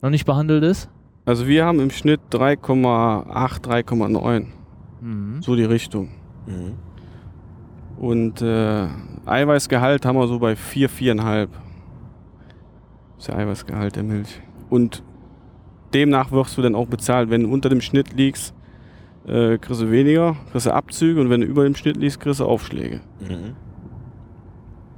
noch 0.00 0.10
nicht 0.10 0.24
behandelt 0.24 0.64
ist? 0.64 0.90
Also 1.24 1.46
wir 1.46 1.66
haben 1.66 1.78
im 1.80 1.90
Schnitt 1.90 2.20
3,8, 2.30 3.62
3,9. 3.62 4.46
Mhm. 5.00 5.42
So 5.42 5.56
die 5.56 5.64
Richtung. 5.64 6.08
Mhm. 6.46 6.74
Und 7.98 8.42
äh, 8.42 8.86
Eiweißgehalt 9.26 10.06
haben 10.06 10.16
wir 10.16 10.28
so 10.28 10.38
bei 10.38 10.54
4, 10.54 10.88
4,5. 10.88 11.48
Das 11.48 13.18
ist 13.18 13.28
der 13.28 13.36
Eiweißgehalt 13.36 13.96
der 13.96 14.04
Milch. 14.04 14.40
Und 14.70 15.02
demnach 15.92 16.30
wirst 16.30 16.56
du 16.56 16.62
dann 16.62 16.74
auch 16.74 16.86
bezahlt. 16.86 17.30
Wenn 17.30 17.42
du 17.42 17.52
unter 17.52 17.68
dem 17.68 17.80
Schnitt 17.80 18.12
liegst, 18.14 18.54
äh, 19.26 19.58
kriegst 19.58 19.82
du 19.82 19.90
weniger, 19.90 20.36
kriegst 20.52 20.66
du 20.66 20.72
Abzüge 20.72 21.20
und 21.20 21.30
wenn 21.30 21.40
du 21.40 21.46
über 21.46 21.64
dem 21.64 21.74
Schnitt 21.74 21.96
liegst, 21.96 22.20
kriegst 22.20 22.40
du 22.40 22.44
Aufschläge. 22.44 23.00
Mhm. 23.20 23.56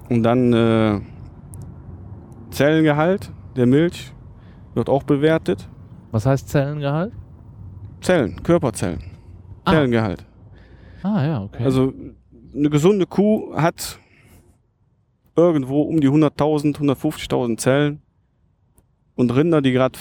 Und 0.08 0.22
dann 0.22 0.52
äh, 0.52 1.00
Zellengehalt 2.50 3.32
der 3.56 3.66
Milch 3.66 4.12
wird 4.74 4.88
auch 4.88 5.04
bewertet. 5.04 5.68
Was 6.10 6.26
heißt 6.26 6.48
Zellengehalt? 6.48 7.12
Zellen, 8.00 8.42
Körperzellen. 8.42 9.09
Ah. 9.64 9.72
Zellengehalt. 9.72 10.24
Ah 11.02 11.26
ja, 11.26 11.42
okay. 11.42 11.64
Also 11.64 11.92
eine 12.54 12.70
gesunde 12.70 13.06
Kuh 13.06 13.54
hat 13.54 13.98
irgendwo 15.36 15.82
um 15.82 16.00
die 16.00 16.08
100.000, 16.08 16.76
150.000 16.76 17.56
Zellen. 17.58 18.02
Und 19.14 19.34
Rinder, 19.34 19.62
die 19.62 19.72
gerade 19.72 19.98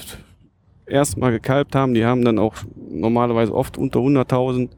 erstmal 0.86 1.32
gekalbt 1.32 1.76
haben, 1.76 1.94
die 1.94 2.06
haben 2.06 2.24
dann 2.24 2.40
auch 2.40 2.56
normalerweise 2.76 3.54
oft 3.54 3.78
unter 3.78 4.00
100.000. 4.00 4.70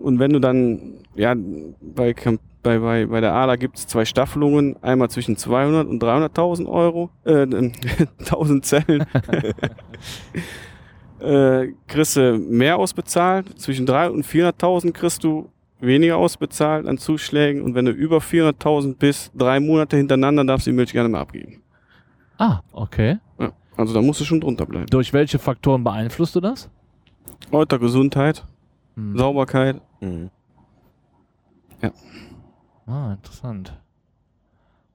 Und 0.00 0.18
wenn 0.18 0.32
du 0.32 0.40
dann, 0.40 0.94
ja, 1.14 1.34
bei, 1.80 2.14
bei, 2.62 2.78
bei, 2.78 3.06
bei 3.06 3.20
der 3.20 3.34
ALA 3.34 3.56
gibt 3.56 3.78
es 3.78 3.86
zwei 3.86 4.04
Staffelungen, 4.04 4.76
einmal 4.82 5.10
zwischen 5.10 5.36
200 5.36 5.88
und 5.88 6.02
300.000 6.02 6.66
Euro, 6.66 7.10
äh, 7.24 7.46
1000 8.20 8.64
Zellen. 8.64 9.06
äh, 11.22 11.72
kriegst 11.86 12.16
du 12.16 12.36
mehr 12.38 12.76
ausbezahlt. 12.78 13.58
Zwischen 13.58 13.86
300.000 13.86 14.10
und 14.10 14.26
400.000 14.26 14.92
kriegst 14.92 15.24
du 15.24 15.48
weniger 15.80 16.16
ausbezahlt 16.16 16.86
an 16.86 16.98
Zuschlägen. 16.98 17.62
Und 17.62 17.74
wenn 17.74 17.84
du 17.84 17.92
über 17.92 18.18
400.000 18.18 18.96
bist, 18.96 19.32
drei 19.34 19.58
Monate 19.60 19.96
hintereinander, 19.96 20.44
darfst 20.44 20.66
du 20.66 20.70
die 20.70 20.76
Milch 20.76 20.92
gerne 20.92 21.08
mehr 21.08 21.20
abgeben. 21.20 21.62
ah, 22.38 22.60
okay. 22.72 23.18
Ja, 23.38 23.52
also 23.76 23.94
da 23.94 24.02
musst 24.02 24.20
du 24.20 24.24
schon 24.24 24.40
drunter 24.40 24.66
bleiben. 24.66 24.86
Durch 24.86 25.12
welche 25.12 25.38
Faktoren 25.38 25.82
beeinflusst 25.84 26.34
du 26.36 26.40
das? 26.40 26.68
Euter 27.50 27.78
Gesundheit, 27.78 28.44
Hm. 28.96 29.16
Sauberkeit. 29.16 29.80
Mhm. 30.00 30.30
Ah, 32.86 33.12
interessant. 33.12 33.72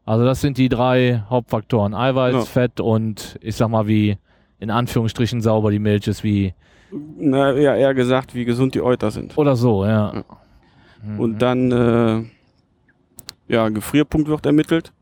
Also 0.05 0.25
das 0.25 0.41
sind 0.41 0.57
die 0.57 0.69
drei 0.69 1.23
Hauptfaktoren. 1.29 1.93
Eiweiß, 1.93 2.33
Ja. 2.33 2.41
Fett 2.41 2.79
und 2.79 3.37
ich 3.41 3.55
sag 3.55 3.69
mal 3.69 3.87
wie 3.87 4.17
in 4.59 4.69
Anführungsstrichen 4.69 5.41
sauber 5.41 5.71
die 5.71 5.79
Milch 5.79 6.07
ist, 6.07 6.23
wie. 6.23 6.53
Na, 6.91 7.51
ja, 7.53 7.75
eher 7.75 7.93
gesagt, 7.93 8.33
wie 8.33 8.45
gesund 8.45 8.75
die 8.75 8.81
Euter 8.81 9.11
sind. 9.11 9.37
Oder 9.37 9.55
so, 9.55 9.85
ja. 9.85 10.13
Ja. 10.13 10.23
Mhm. 11.03 11.19
Und 11.19 11.41
dann, 11.41 11.71
äh, 11.71 12.23
ja, 13.47 13.69
Gefrierpunkt 13.69 14.27
wird 14.27 14.45
ermittelt. 14.45 14.93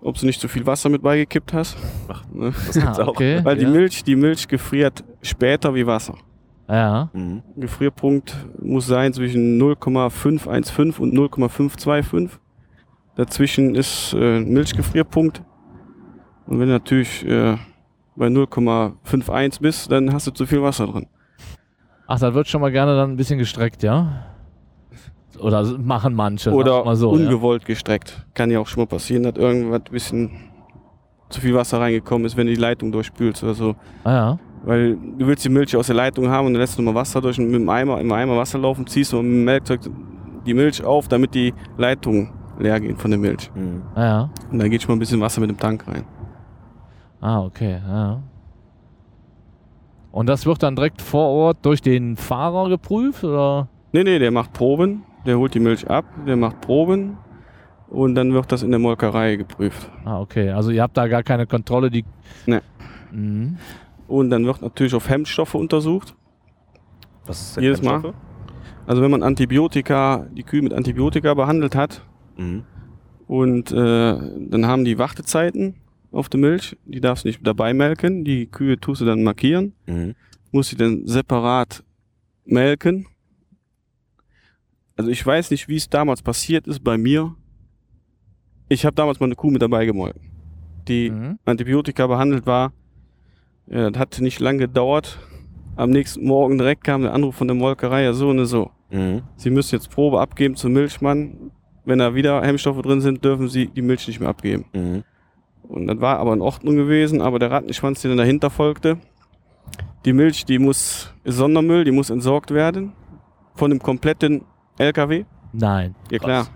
Ob 0.00 0.16
du 0.16 0.26
nicht 0.26 0.40
zu 0.40 0.46
viel 0.46 0.64
Wasser 0.66 0.88
mit 0.88 1.02
beigekippt 1.02 1.52
hast. 1.52 1.76
Ne? 2.32 2.52
Das 2.66 2.74
gibt's 2.74 2.98
ah, 2.98 3.04
auch. 3.04 3.08
okay. 3.08 3.40
Weil 3.42 3.56
die 3.56 3.64
ja. 3.64 3.70
Milch, 3.70 4.04
die 4.04 4.16
Milch 4.16 4.46
gefriert 4.46 5.02
später 5.22 5.74
wie 5.74 5.86
Wasser. 5.86 6.16
Ja. 6.68 7.10
Mhm. 7.12 7.42
Gefrierpunkt 7.56 8.36
muss 8.60 8.86
sein 8.86 9.12
zwischen 9.12 9.56
0,515 9.58 10.92
und 11.02 11.14
0,525. 11.14 12.38
Dazwischen 13.16 13.74
ist 13.74 14.14
äh, 14.16 14.40
Milchgefrierpunkt. 14.40 15.42
Und 16.46 16.60
wenn 16.60 16.68
natürlich 16.68 17.26
äh, 17.26 17.56
bei 18.18 18.26
0,51 18.26 19.60
bist, 19.60 19.90
dann 19.90 20.12
hast 20.12 20.26
du 20.26 20.32
zu 20.32 20.46
viel 20.46 20.62
Wasser 20.62 20.86
drin. 20.86 21.06
Ach, 22.06 22.18
das 22.18 22.34
wird 22.34 22.48
schon 22.48 22.60
mal 22.60 22.72
gerne 22.72 22.96
dann 22.96 23.12
ein 23.12 23.16
bisschen 23.16 23.38
gestreckt, 23.38 23.82
ja? 23.82 24.24
Oder 25.38 25.78
machen 25.78 26.14
manche. 26.14 26.50
Oder 26.50 26.96
so. 26.96 27.14
ja. 27.14 27.24
ungewollt 27.24 27.64
gestreckt. 27.64 28.26
Kann 28.34 28.50
ja 28.50 28.58
auch 28.60 28.66
schon 28.66 28.82
mal 28.82 28.86
passieren, 28.86 29.22
dass 29.22 29.36
irgendwas 29.36 29.82
ein 29.84 29.92
bisschen 29.92 30.30
zu 31.28 31.40
viel 31.40 31.54
Wasser 31.54 31.80
reingekommen 31.80 32.26
ist, 32.26 32.36
wenn 32.36 32.46
du 32.46 32.54
die 32.54 32.60
Leitung 32.60 32.90
durchspülst 32.90 33.44
oder 33.44 33.54
so. 33.54 33.76
Ah, 34.04 34.12
ja. 34.12 34.38
Weil 34.64 34.96
du 34.96 35.26
willst 35.26 35.44
die 35.44 35.50
Milch 35.50 35.76
aus 35.76 35.86
der 35.86 35.96
Leitung 35.96 36.28
haben 36.28 36.46
und 36.46 36.54
dann 36.54 36.60
lässt 36.60 36.76
du 36.78 36.82
mal 36.82 36.94
Wasser 36.94 37.20
durch 37.20 37.38
und 37.38 37.46
mit 37.46 37.60
dem 37.60 37.68
Eimer, 37.68 38.00
im 38.00 38.10
Eimer 38.10 38.36
Wasser 38.36 38.58
laufen, 38.58 38.86
ziehst 38.86 39.12
du 39.12 39.16
mit 39.22 39.26
dem 39.26 39.44
Melkzeug 39.44 39.80
die 40.46 40.54
Milch 40.54 40.82
auf, 40.82 41.06
damit 41.08 41.34
die 41.34 41.54
Leitung 41.76 42.32
leer 42.58 42.80
geht 42.80 42.98
von 42.98 43.10
der 43.10 43.20
Milch. 43.20 43.50
Mhm. 43.54 43.82
Ah, 43.94 44.04
ja. 44.04 44.30
Und 44.50 44.58
dann 44.58 44.70
geht 44.70 44.82
schon 44.82 44.90
mal 44.90 44.96
ein 44.96 44.98
bisschen 44.98 45.20
Wasser 45.20 45.40
mit 45.40 45.50
dem 45.50 45.58
Tank 45.58 45.86
rein. 45.86 46.04
Ah, 47.20 47.42
okay. 47.42 47.80
Ja. 47.86 48.22
Und 50.12 50.26
das 50.26 50.46
wird 50.46 50.62
dann 50.62 50.74
direkt 50.76 51.02
vor 51.02 51.28
Ort 51.28 51.58
durch 51.62 51.82
den 51.82 52.16
Fahrer 52.16 52.68
geprüft, 52.68 53.24
oder? 53.24 53.68
Nee, 53.92 54.04
nee, 54.04 54.18
der 54.18 54.30
macht 54.30 54.52
Proben, 54.52 55.02
der 55.26 55.38
holt 55.38 55.54
die 55.54 55.60
Milch 55.60 55.88
ab, 55.88 56.04
der 56.26 56.36
macht 56.36 56.60
Proben 56.60 57.16
und 57.88 58.14
dann 58.14 58.32
wird 58.32 58.50
das 58.52 58.62
in 58.62 58.70
der 58.70 58.80
Molkerei 58.80 59.36
geprüft. 59.36 59.90
Ah, 60.04 60.20
okay. 60.20 60.50
Also 60.50 60.70
ihr 60.70 60.82
habt 60.82 60.96
da 60.96 61.06
gar 61.08 61.22
keine 61.22 61.46
Kontrolle, 61.46 61.90
die. 61.90 62.04
Nee. 62.46 62.60
Mhm. 63.12 63.56
Und 64.06 64.30
dann 64.30 64.44
wird 64.46 64.62
natürlich 64.62 64.94
auf 64.94 65.08
Hemmstoffe 65.08 65.54
untersucht. 65.54 66.14
Was 67.26 67.40
ist 67.42 67.56
denn 67.56 67.64
Jedes 67.64 67.82
Mal? 67.82 67.92
Hemmstoffe? 67.94 68.14
Also 68.86 69.02
wenn 69.02 69.10
man 69.10 69.22
Antibiotika, 69.22 70.26
die 70.32 70.42
Kühe 70.44 70.62
mit 70.62 70.72
Antibiotika 70.72 71.34
behandelt 71.34 71.74
hat 71.76 72.02
Mhm. 72.38 72.64
und 73.26 73.72
äh, 73.72 73.76
dann 73.76 74.66
haben 74.66 74.84
die 74.84 74.98
Wartezeiten 74.98 75.74
auf 76.10 76.28
der 76.28 76.40
Milch, 76.40 76.76
die 76.84 77.00
darfst 77.00 77.24
du 77.24 77.28
nicht 77.28 77.46
dabei 77.46 77.74
melken, 77.74 78.24
die 78.24 78.46
Kühe 78.46 78.78
tust 78.78 79.00
du 79.00 79.04
dann 79.04 79.22
markieren, 79.22 79.74
Mhm. 79.86 80.14
musst 80.52 80.70
sie 80.70 80.76
dann 80.76 81.06
separat 81.06 81.84
melken. 82.44 83.06
Also 84.96 85.10
ich 85.10 85.24
weiß 85.24 85.50
nicht, 85.50 85.68
wie 85.68 85.76
es 85.76 85.88
damals 85.88 86.22
passiert 86.22 86.66
ist 86.66 86.82
bei 86.82 86.98
mir. 86.98 87.34
Ich 88.68 88.84
habe 88.84 88.94
damals 88.96 89.20
mal 89.20 89.26
eine 89.26 89.36
Kuh 89.36 89.50
mit 89.50 89.62
dabei 89.62 89.86
gemolken, 89.86 90.20
die 90.88 91.10
Mhm. 91.10 91.38
Antibiotika 91.44 92.06
behandelt 92.06 92.46
war. 92.46 92.72
Ja, 93.66 93.90
das 93.90 93.98
hat 94.00 94.20
nicht 94.20 94.40
lange 94.40 94.58
gedauert. 94.60 95.18
Am 95.76 95.90
nächsten 95.90 96.24
Morgen 96.26 96.58
direkt 96.58 96.82
kam 96.84 97.02
der 97.02 97.12
Anruf 97.14 97.36
von 97.36 97.46
der 97.46 97.54
Molkerei, 97.56 98.02
ja 98.02 98.12
so 98.12 98.30
und 98.30 98.44
so. 98.46 98.70
Mhm. 98.90 99.22
Sie 99.36 99.50
müssen 99.50 99.74
jetzt 99.76 99.90
Probe 99.90 100.20
abgeben 100.20 100.56
zum 100.56 100.72
Milchmann. 100.72 101.52
Wenn 101.84 102.00
da 102.00 102.14
wieder 102.14 102.42
Hemmstoffe 102.42 102.82
drin 102.82 103.00
sind, 103.00 103.24
dürfen 103.24 103.48
Sie 103.48 103.68
die 103.68 103.82
Milch 103.82 104.06
nicht 104.08 104.20
mehr 104.20 104.28
abgeben. 104.28 104.64
Mhm. 104.72 105.04
Und 105.62 105.86
das 105.86 106.00
war 106.00 106.18
aber 106.18 106.32
in 106.32 106.40
Ordnung 106.40 106.76
gewesen, 106.76 107.20
aber 107.20 107.38
der 107.38 107.50
Rattenschwanz, 107.50 108.02
der 108.02 108.10
dann 108.10 108.18
dahinter 108.18 108.50
folgte, 108.50 108.98
die 110.04 110.12
Milch, 110.12 110.44
die 110.44 110.58
muss, 110.58 111.12
ist 111.24 111.36
Sondermüll, 111.36 111.84
die 111.84 111.90
muss 111.90 112.10
entsorgt 112.10 112.50
werden 112.52 112.92
von 113.54 113.70
dem 113.70 113.80
kompletten 113.80 114.44
LKW. 114.78 115.24
Nein. 115.52 115.94
Ja 116.10 116.18
klar, 116.18 116.46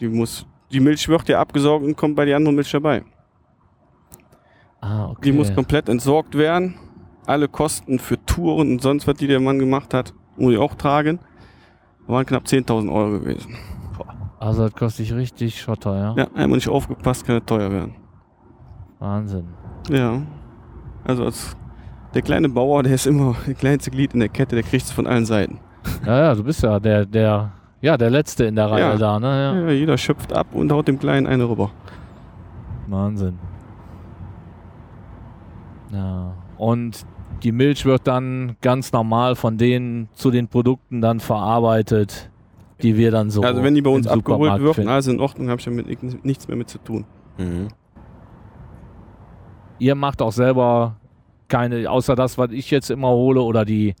die 0.00 0.08
muss, 0.08 0.46
die 0.70 0.80
Milch 0.80 1.08
wird 1.08 1.28
ja 1.28 1.40
abgesaugt 1.40 1.84
und 1.84 1.96
kommt 1.96 2.16
bei 2.16 2.24
die 2.24 2.34
andere 2.34 2.54
Milch 2.54 2.70
dabei. 2.70 3.02
Ah, 4.80 5.10
okay. 5.10 5.20
Die 5.24 5.32
muss 5.32 5.54
komplett 5.54 5.88
entsorgt 5.88 6.36
werden. 6.36 6.74
Alle 7.26 7.48
Kosten 7.48 7.98
für 7.98 8.24
Touren 8.24 8.72
und 8.72 8.82
sonst 8.82 9.06
was, 9.06 9.14
die 9.16 9.26
der 9.28 9.38
Mann 9.40 9.58
gemacht 9.58 9.94
hat, 9.94 10.12
muss 10.36 10.54
ich 10.54 10.58
auch 10.58 10.74
tragen. 10.74 11.20
Waren 12.06 12.26
knapp 12.26 12.44
10.000 12.44 12.92
Euro 12.92 13.20
gewesen. 13.20 13.56
Also 14.40 14.64
das 14.64 14.74
kostet 14.74 15.06
dich 15.06 15.14
richtig 15.14 15.60
Schotter, 15.60 15.96
ja? 15.96 16.14
Ja, 16.16 16.28
einmal 16.34 16.56
nicht 16.56 16.68
aufgepasst, 16.68 17.24
kann 17.24 17.36
es 17.36 17.44
teuer 17.44 17.70
werden. 17.70 17.94
Wahnsinn. 19.02 19.44
Ja. 19.90 20.22
Also 21.04 21.24
als 21.24 21.56
der 22.14 22.22
kleine 22.22 22.48
Bauer, 22.48 22.82
der 22.84 22.94
ist 22.94 23.06
immer 23.06 23.34
das 23.46 23.56
kleinste 23.56 23.90
Glied 23.90 24.14
in 24.14 24.20
der 24.20 24.28
Kette, 24.28 24.54
der 24.54 24.62
kriegt 24.62 24.84
es 24.84 24.92
von 24.92 25.06
allen 25.06 25.24
Seiten. 25.26 25.58
Ja, 26.06 26.18
ja, 26.20 26.34
du 26.34 26.44
bist 26.44 26.62
ja 26.62 26.78
der, 26.78 27.04
der, 27.04 27.50
ja, 27.80 27.96
der 27.96 28.10
Letzte 28.10 28.44
in 28.44 28.54
der 28.54 28.70
Reihe 28.70 28.80
Ja. 28.92 28.96
da, 28.96 29.18
ne? 29.18 29.26
Ja. 29.26 29.60
Ja. 29.66 29.70
jeder 29.72 29.98
schöpft 29.98 30.32
ab 30.32 30.46
und 30.52 30.70
haut 30.70 30.86
dem 30.86 30.98
Kleinen 31.00 31.26
eine 31.26 31.48
rüber. 31.48 31.70
Wahnsinn. 32.86 33.38
Ja. 35.92 36.34
Und 36.56 37.04
die 37.42 37.52
Milch 37.52 37.84
wird 37.84 38.06
dann 38.06 38.56
ganz 38.60 38.92
normal 38.92 39.34
von 39.34 39.58
denen 39.58 40.08
zu 40.12 40.30
den 40.30 40.46
Produkten 40.48 41.00
dann 41.00 41.18
verarbeitet, 41.20 42.30
die 42.82 42.96
wir 42.96 43.10
dann 43.10 43.30
so. 43.30 43.42
also 43.42 43.62
wenn 43.64 43.74
die 43.74 43.82
bei 43.82 43.90
uns 43.90 44.06
abgeholt 44.06 44.60
wird, 44.60 44.78
alles 44.86 45.08
in 45.08 45.18
Ordnung, 45.20 45.48
habe 45.48 45.58
ich 45.58 45.64
damit 45.64 45.86
ni- 45.88 46.18
nichts 46.22 46.46
mehr 46.46 46.56
mit 46.56 46.68
zu 46.68 46.78
tun. 46.78 47.04
Mhm. 47.38 47.68
Ihr 49.82 49.96
macht 49.96 50.22
auch 50.22 50.30
selber 50.30 50.94
keine, 51.48 51.90
außer 51.90 52.14
das, 52.14 52.38
was 52.38 52.52
ich 52.52 52.70
jetzt 52.70 52.88
immer 52.88 53.08
hole 53.08 53.42
oder 53.42 53.64
die, 53.64 53.96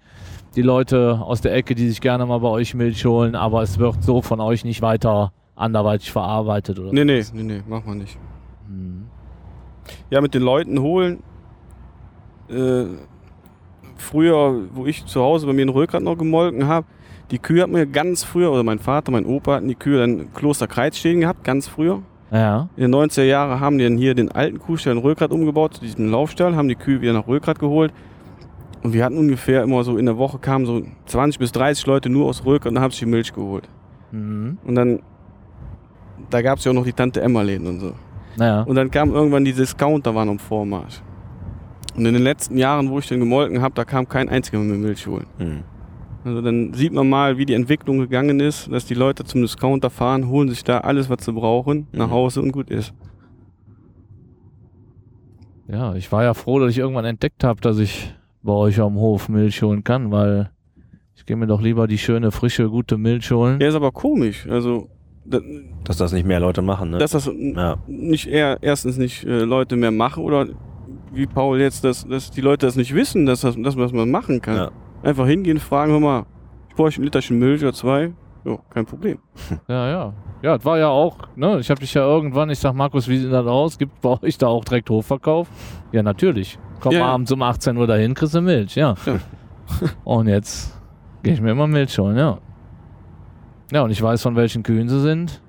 die 0.54 0.62
Leute 0.62 1.20
aus 1.20 1.40
der 1.40 1.54
Ecke, 1.54 1.74
die 1.74 1.88
sich 1.88 2.00
gerne 2.00 2.24
mal 2.24 2.38
bei 2.38 2.46
euch 2.46 2.72
Milch 2.74 3.04
holen, 3.04 3.34
aber 3.34 3.62
es 3.62 3.80
wird 3.80 4.00
so 4.00 4.22
von 4.22 4.38
euch 4.38 4.64
nicht 4.64 4.80
weiter 4.80 5.32
anderweitig 5.56 6.12
verarbeitet 6.12 6.78
oder 6.78 6.92
Nee, 6.92 7.04
nee, 7.04 7.24
nee, 7.34 7.42
nee, 7.42 7.62
mach 7.66 7.84
mal 7.84 7.96
nicht. 7.96 8.16
Hm. 8.68 9.06
Ja, 10.08 10.20
mit 10.20 10.34
den 10.34 10.42
Leuten 10.42 10.78
holen. 10.78 11.24
Äh, 12.48 12.84
früher, 13.96 14.68
wo 14.72 14.86
ich 14.86 15.04
zu 15.06 15.20
Hause 15.20 15.48
bei 15.48 15.52
mir 15.52 15.62
in 15.62 15.68
Rökrad 15.68 16.04
noch 16.04 16.16
gemolken 16.16 16.68
habe, 16.68 16.86
die 17.32 17.40
Kühe 17.40 17.60
hatten 17.60 17.74
wir 17.74 17.86
ganz 17.86 18.22
früher, 18.22 18.52
oder 18.52 18.62
mein 18.62 18.78
Vater, 18.78 19.10
mein 19.10 19.26
Opa 19.26 19.56
hatten 19.56 19.66
die 19.66 19.74
Kühe 19.74 19.98
dann 19.98 20.20
in 20.20 20.32
Klosterkreuz 20.32 20.96
stehen 20.96 21.18
gehabt, 21.22 21.42
ganz 21.42 21.66
früher. 21.66 22.02
Ja. 22.32 22.70
In 22.76 22.90
den 22.90 22.94
90er 22.94 23.24
Jahren 23.24 23.60
haben 23.60 23.76
die 23.76 23.84
dann 23.84 23.98
hier 23.98 24.14
den 24.14 24.32
alten 24.32 24.58
Kuhstall 24.58 24.94
in 24.94 24.98
Rökrad 24.98 25.30
umgebaut, 25.32 25.74
zu 25.74 25.82
diesem 25.82 26.10
Laufstall, 26.10 26.56
haben 26.56 26.68
die 26.68 26.76
Kühe 26.76 27.00
wieder 27.02 27.12
nach 27.12 27.28
Rökrad 27.28 27.58
geholt. 27.58 27.92
Und 28.82 28.94
wir 28.94 29.04
hatten 29.04 29.18
ungefähr 29.18 29.62
immer 29.62 29.84
so 29.84 29.96
in 29.98 30.06
der 30.06 30.16
Woche 30.16 30.38
kamen 30.38 30.66
so 30.66 30.82
20 31.06 31.38
bis 31.38 31.52
30 31.52 31.86
Leute 31.86 32.08
nur 32.08 32.26
aus 32.26 32.44
Rökrad 32.44 32.70
und 32.70 32.76
dann 32.76 32.84
haben 32.84 32.90
sich 32.90 33.00
die 33.00 33.06
Milch 33.06 33.32
geholt. 33.32 33.68
Mhm. 34.10 34.58
Und 34.64 34.74
dann, 34.74 35.00
da 36.30 36.40
gab 36.42 36.58
es 36.58 36.64
ja 36.64 36.72
auch 36.72 36.74
noch 36.74 36.84
die 36.84 36.92
Tante 36.94 37.20
Emma-Läden 37.20 37.66
und 37.66 37.80
so. 37.80 37.92
Naja. 38.36 38.62
Und 38.62 38.76
dann 38.76 38.90
kam 38.90 39.12
irgendwann 39.12 39.44
die 39.44 39.52
Discounter 39.52 40.14
waren 40.14 40.30
am 40.30 40.38
Vormarsch. 40.38 41.02
Und 41.94 42.06
in 42.06 42.14
den 42.14 42.22
letzten 42.22 42.56
Jahren, 42.56 42.88
wo 42.88 42.98
ich 42.98 43.08
den 43.08 43.20
gemolken 43.20 43.60
habe, 43.60 43.74
da 43.74 43.84
kam 43.84 44.08
kein 44.08 44.30
einziger 44.30 44.58
mehr 44.58 44.78
Milch 44.78 45.06
holen. 45.06 45.26
Mhm. 45.38 45.64
Also 46.24 46.40
dann 46.40 46.72
sieht 46.74 46.92
man 46.92 47.08
mal, 47.08 47.36
wie 47.38 47.46
die 47.46 47.54
Entwicklung 47.54 47.98
gegangen 47.98 48.38
ist, 48.40 48.70
dass 48.70 48.84
die 48.86 48.94
Leute 48.94 49.24
zum 49.24 49.40
Discounter 49.42 49.90
fahren, 49.90 50.28
holen 50.28 50.48
sich 50.48 50.62
da 50.62 50.78
alles, 50.78 51.10
was 51.10 51.24
sie 51.24 51.32
brauchen, 51.32 51.88
nach 51.92 52.06
Mhm. 52.08 52.12
Hause 52.12 52.42
und 52.42 52.52
gut 52.52 52.70
ist. 52.70 52.92
Ja, 55.68 55.94
ich 55.94 56.10
war 56.12 56.22
ja 56.24 56.34
froh, 56.34 56.58
dass 56.58 56.70
ich 56.70 56.78
irgendwann 56.78 57.04
entdeckt 57.04 57.44
habe, 57.44 57.60
dass 57.60 57.78
ich 57.78 58.14
bei 58.42 58.52
euch 58.52 58.80
am 58.80 58.96
Hof 58.96 59.28
Milch 59.28 59.62
holen 59.62 59.84
kann, 59.84 60.10
weil 60.10 60.50
ich 61.16 61.24
gehe 61.24 61.36
mir 61.36 61.46
doch 61.46 61.60
lieber 61.60 61.86
die 61.86 61.98
schöne, 61.98 62.30
frische, 62.30 62.68
gute 62.68 62.98
Milch 62.98 63.30
holen. 63.30 63.60
Ja, 63.60 63.68
ist 63.68 63.74
aber 63.74 63.92
komisch. 63.92 64.46
Also, 64.48 64.88
da- 65.24 65.40
Dass 65.84 65.96
das 65.96 66.12
nicht 66.12 66.26
mehr 66.26 66.40
Leute 66.40 66.62
machen, 66.62 66.90
ne? 66.90 66.98
dass 66.98 67.12
das 67.12 67.30
ja. 67.36 67.78
nicht 67.86 68.26
eher 68.26 68.58
erstens 68.60 68.96
nicht 68.98 69.24
äh, 69.24 69.44
Leute 69.44 69.76
mehr 69.76 69.92
machen 69.92 70.24
oder 70.24 70.46
wie 71.12 71.26
Paul 71.26 71.60
jetzt, 71.60 71.84
dass, 71.84 72.06
dass 72.06 72.30
die 72.30 72.40
Leute 72.40 72.66
das 72.66 72.74
nicht 72.76 72.94
wissen, 72.94 73.26
dass, 73.26 73.42
das, 73.42 73.54
dass 73.56 73.76
man 73.76 73.84
das 73.84 73.92
mal 73.92 74.06
machen 74.06 74.40
kann. 74.42 74.56
Ja. 74.56 74.70
Einfach 75.02 75.26
hingehen, 75.26 75.58
fragen, 75.58 75.92
hör 75.92 76.00
mal, 76.00 76.26
ich 76.68 76.74
bräuchte 76.76 77.00
ein 77.00 77.04
Literchen 77.04 77.38
Milch 77.38 77.62
oder 77.62 77.72
zwei. 77.72 78.12
Ja, 78.44 78.58
kein 78.70 78.86
Problem. 78.86 79.18
Ja, 79.68 79.88
ja. 79.88 80.12
Ja, 80.42 80.56
das 80.56 80.64
war 80.64 80.76
ja 80.78 80.88
auch, 80.88 81.16
ne? 81.36 81.60
Ich 81.60 81.70
habe 81.70 81.80
dich 81.80 81.94
ja 81.94 82.02
irgendwann, 82.04 82.50
ich 82.50 82.58
sag, 82.58 82.74
Markus, 82.74 83.06
wie 83.08 83.16
sieht 83.18 83.30
das 83.32 83.46
aus? 83.46 83.78
Gibt 83.78 84.00
bei 84.00 84.20
euch 84.22 84.36
da 84.38 84.48
auch 84.48 84.64
direkt 84.64 84.90
Hofverkauf? 84.90 85.46
Ja, 85.92 86.02
natürlich. 86.02 86.58
Komm 86.80 86.92
Ja. 86.94 87.06
abends 87.06 87.30
um 87.30 87.40
18 87.42 87.76
Uhr 87.76 87.86
dahin, 87.86 88.14
kriegst 88.14 88.34
du 88.34 88.40
Milch, 88.40 88.74
ja. 88.74 88.94
Ja. 89.06 89.18
und 90.04 90.26
jetzt 90.26 90.76
gehe 91.22 91.32
ich 91.34 91.40
mir 91.40 91.52
immer 91.52 91.68
Milch 91.68 91.96
holen, 91.98 92.16
ja. 92.16 92.38
Ja, 93.70 93.82
und 93.82 93.90
ich 93.90 94.02
weiß, 94.02 94.20
von 94.22 94.34
welchen 94.34 94.64
Kühen 94.64 94.88
sie 94.88 95.00
sind. 95.00 95.40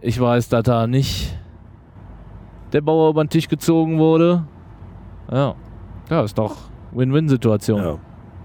Ich 0.00 0.20
weiß, 0.20 0.48
dass 0.48 0.62
da 0.62 0.86
nicht 0.86 1.36
der 2.72 2.80
Bauer 2.82 3.10
über 3.10 3.24
den 3.24 3.30
Tisch 3.30 3.48
gezogen 3.48 3.98
wurde. 3.98 4.44
Ja. 5.30 5.54
Ja, 6.08 6.22
ist 6.22 6.38
doch 6.38 6.56
Win-Win-Situation. 6.92 7.82
ja. 7.82 7.98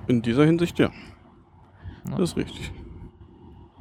In 0.07 0.21
dieser 0.21 0.45
Hinsicht 0.45 0.79
ja. 0.79 0.89
Ja. 2.09 2.17
Das 2.17 2.31
ist 2.31 2.37
richtig. 2.37 2.71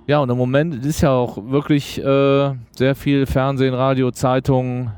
Ja, 0.06 0.20
und 0.20 0.30
im 0.30 0.36
Moment 0.36 0.84
ist 0.84 1.00
ja 1.00 1.10
auch 1.10 1.50
wirklich 1.50 1.98
äh, 1.98 2.54
sehr 2.72 2.94
viel 2.94 3.26
Fernsehen, 3.26 3.74
Radio, 3.74 4.10
Zeitungen. 4.10 4.92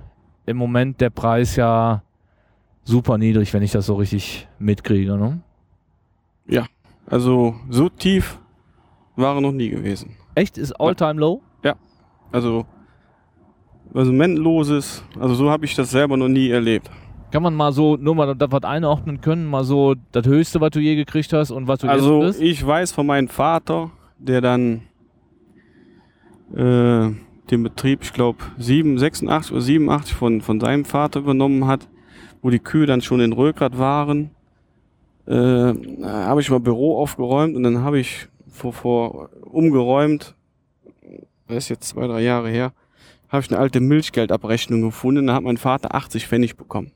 Im 0.46 0.56
Moment 0.56 1.00
der 1.00 1.10
Preis 1.10 1.56
ja 1.56 2.02
super 2.84 3.18
niedrig, 3.18 3.52
wenn 3.52 3.62
ich 3.62 3.72
das 3.72 3.86
so 3.86 3.94
richtig 3.96 4.48
mitkriege. 4.58 5.16
Ne? 5.16 5.40
Also 7.10 7.54
so 7.70 7.88
tief 7.88 8.38
war 9.16 9.36
er 9.36 9.40
noch 9.40 9.52
nie 9.52 9.70
gewesen. 9.70 10.16
Echt? 10.34 10.58
Ist 10.58 10.72
all-time 10.72 11.18
low? 11.18 11.42
Also 12.30 12.66
konsumentenloses, 13.92 15.02
also 15.18 15.34
so 15.34 15.50
habe 15.50 15.64
ich 15.64 15.74
das 15.74 15.90
selber 15.90 16.16
noch 16.16 16.28
nie 16.28 16.50
erlebt. 16.50 16.90
Kann 17.30 17.42
man 17.42 17.54
mal 17.54 17.72
so, 17.72 17.96
nur 17.96 18.14
mal 18.14 18.34
das 18.34 18.50
was 18.50 18.62
einordnen 18.64 19.20
können, 19.20 19.46
mal 19.46 19.64
so 19.64 19.94
das 20.12 20.26
Höchste, 20.26 20.60
was 20.60 20.70
du 20.70 20.80
je 20.80 20.96
gekriegt 20.96 21.32
hast 21.32 21.50
und 21.50 21.68
was 21.68 21.80
du 21.80 21.88
Also 21.88 22.22
jetzt 22.22 22.38
bist? 22.38 22.42
ich 22.42 22.66
weiß 22.66 22.92
von 22.92 23.06
meinem 23.06 23.28
Vater, 23.28 23.90
der 24.18 24.40
dann 24.40 24.82
äh, 26.54 27.10
den 27.50 27.62
Betrieb, 27.62 28.00
ich 28.02 28.12
glaube 28.12 28.38
86 28.58 29.52
oder 29.52 29.60
87 29.60 30.14
von, 30.14 30.40
von 30.40 30.58
seinem 30.60 30.84
Vater 30.84 31.20
übernommen 31.20 31.66
hat, 31.66 31.86
wo 32.40 32.50
die 32.50 32.58
Kühe 32.58 32.86
dann 32.86 33.02
schon 33.02 33.20
in 33.20 33.32
Rögrad 33.32 33.78
waren, 33.78 34.30
äh, 35.26 35.32
habe 35.34 36.40
ich 36.40 36.50
mal 36.50 36.60
Büro 36.60 36.98
aufgeräumt 36.98 37.56
und 37.56 37.62
dann 37.62 37.82
habe 37.82 37.98
ich 37.98 38.28
vor, 38.50 38.72
vor 38.72 39.30
umgeräumt, 39.42 40.34
das 41.46 41.58
ist 41.58 41.68
jetzt 41.68 41.88
zwei, 41.88 42.06
drei 42.06 42.22
Jahre 42.22 42.48
her, 42.48 42.72
habe 43.28 43.42
ich 43.42 43.50
eine 43.50 43.60
alte 43.60 43.80
Milchgeldabrechnung 43.80 44.80
gefunden, 44.80 45.26
da 45.26 45.34
hat 45.34 45.42
mein 45.42 45.58
Vater 45.58 45.94
80 45.94 46.26
Pfennig 46.26 46.56
bekommen. 46.56 46.92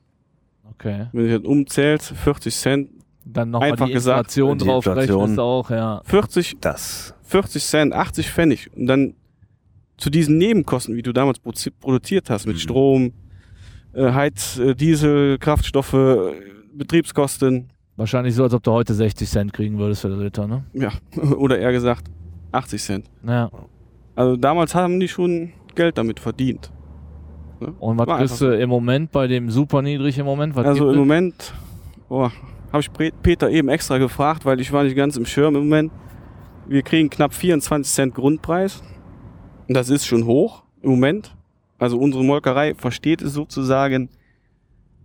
Okay. 0.73 1.07
Wenn 1.11 1.25
ich 1.27 1.33
das 1.37 1.43
umzählt, 1.43 2.01
40 2.01 2.55
Cent, 2.55 2.89
Dann 3.25 3.51
nochmal 3.51 3.71
Einfach 3.71 3.87
die 3.87 3.93
gesagt, 3.93 4.19
Inflation 4.35 4.57
die 4.57 4.65
drauf 4.65 4.85
Inflation. 4.85 5.39
auch, 5.39 5.69
ja. 5.69 6.01
40 6.03 6.57
Das. 6.59 7.13
40 7.23 7.63
Cent, 7.63 7.93
80 7.93 8.29
Pfennig 8.29 8.69
und 8.75 8.85
dann 8.87 9.13
zu 9.97 10.09
diesen 10.09 10.37
Nebenkosten, 10.37 10.95
wie 10.97 11.01
du 11.03 11.13
damals 11.13 11.39
produziert 11.39 12.29
hast, 12.29 12.45
mit 12.47 12.55
Mhm. 12.57 12.59
Strom, 12.59 13.13
äh, 13.93 14.11
Heiz, 14.11 14.57
äh, 14.59 14.75
Diesel, 14.75 15.37
Kraftstoffe, 15.37 15.93
äh, 15.93 16.33
Betriebskosten, 16.73 17.69
Wahrscheinlich 17.95 18.33
so, 18.33 18.41
als 18.43 18.55
ob 18.55 18.63
du 18.63 18.71
heute 18.71 18.95
60 18.95 19.29
Cent 19.29 19.53
kriegen 19.53 19.77
würdest 19.77 20.01
für 20.01 20.09
den 20.09 20.19
Liter, 20.19 20.47
ne? 20.47 20.63
ja, 20.73 20.91
oder 21.37 21.59
eher 21.59 21.71
gesagt 21.71 22.05
80 22.51 22.81
Cent. 22.81 23.05
Ja. 23.25 23.51
Also 24.15 24.35
damals 24.35 24.73
haben 24.75 24.99
die 24.99 25.07
schon 25.07 25.51
Geld 25.75 25.97
damit 25.99 26.19
verdient. 26.19 26.71
Ne? 27.63 27.73
Und 27.79 27.97
was 27.97 28.05
kriegst 28.05 28.41
einfach 28.41 28.55
du 28.55 28.61
im 28.61 28.69
Moment 28.69 29.11
bei 29.11 29.27
dem 29.27 29.49
super 29.49 29.81
niedrig 29.81 30.17
im 30.17 30.25
Moment? 30.25 30.55
Was 30.55 30.65
Also 30.65 30.91
im? 30.91 30.97
Moment, 30.97 31.53
oh, 32.09 32.29
habe 32.71 32.81
ich 32.81 32.91
Peter 33.21 33.49
eben 33.49 33.69
extra 33.69 33.97
gefragt, 33.97 34.45
weil 34.45 34.59
ich 34.59 34.71
war 34.71 34.83
nicht 34.83 34.95
ganz 34.95 35.15
im 35.17 35.25
Schirm 35.25 35.55
im 35.55 35.63
Moment. 35.63 35.91
Wir 36.67 36.81
kriegen 36.81 37.09
knapp 37.09 37.33
24 37.33 37.91
Cent 37.91 38.15
Grundpreis. 38.15 38.81
Und 39.67 39.75
das 39.75 39.89
ist 39.89 40.05
schon 40.05 40.25
hoch 40.25 40.63
im 40.81 40.91
Moment. 40.91 41.35
Also 41.77 41.97
unsere 41.97 42.23
Molkerei 42.23 42.75
versteht 42.75 43.21
es 43.21 43.33
sozusagen, 43.33 44.09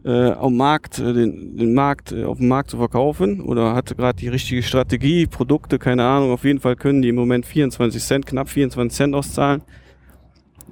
äh, 0.04 0.30
am 0.32 0.56
Markt, 0.56 0.98
äh, 0.98 1.12
den, 1.12 1.56
den 1.56 1.74
Markt, 1.74 2.12
äh, 2.12 2.24
auf 2.24 2.38
dem 2.38 2.48
Markt 2.48 2.70
zu 2.70 2.76
verkaufen 2.76 3.40
oder 3.40 3.74
hatte 3.74 3.94
gerade 3.94 4.16
die 4.16 4.28
richtige 4.28 4.62
Strategie, 4.62 5.26
Produkte, 5.26 5.78
keine 5.78 6.04
Ahnung. 6.04 6.30
Auf 6.30 6.44
jeden 6.44 6.60
Fall 6.60 6.76
können 6.76 7.02
die 7.02 7.08
im 7.08 7.16
Moment 7.16 7.46
24 7.46 8.02
Cent, 8.02 8.26
knapp 8.26 8.48
24 8.48 8.96
Cent 8.96 9.14
auszahlen. 9.14 9.62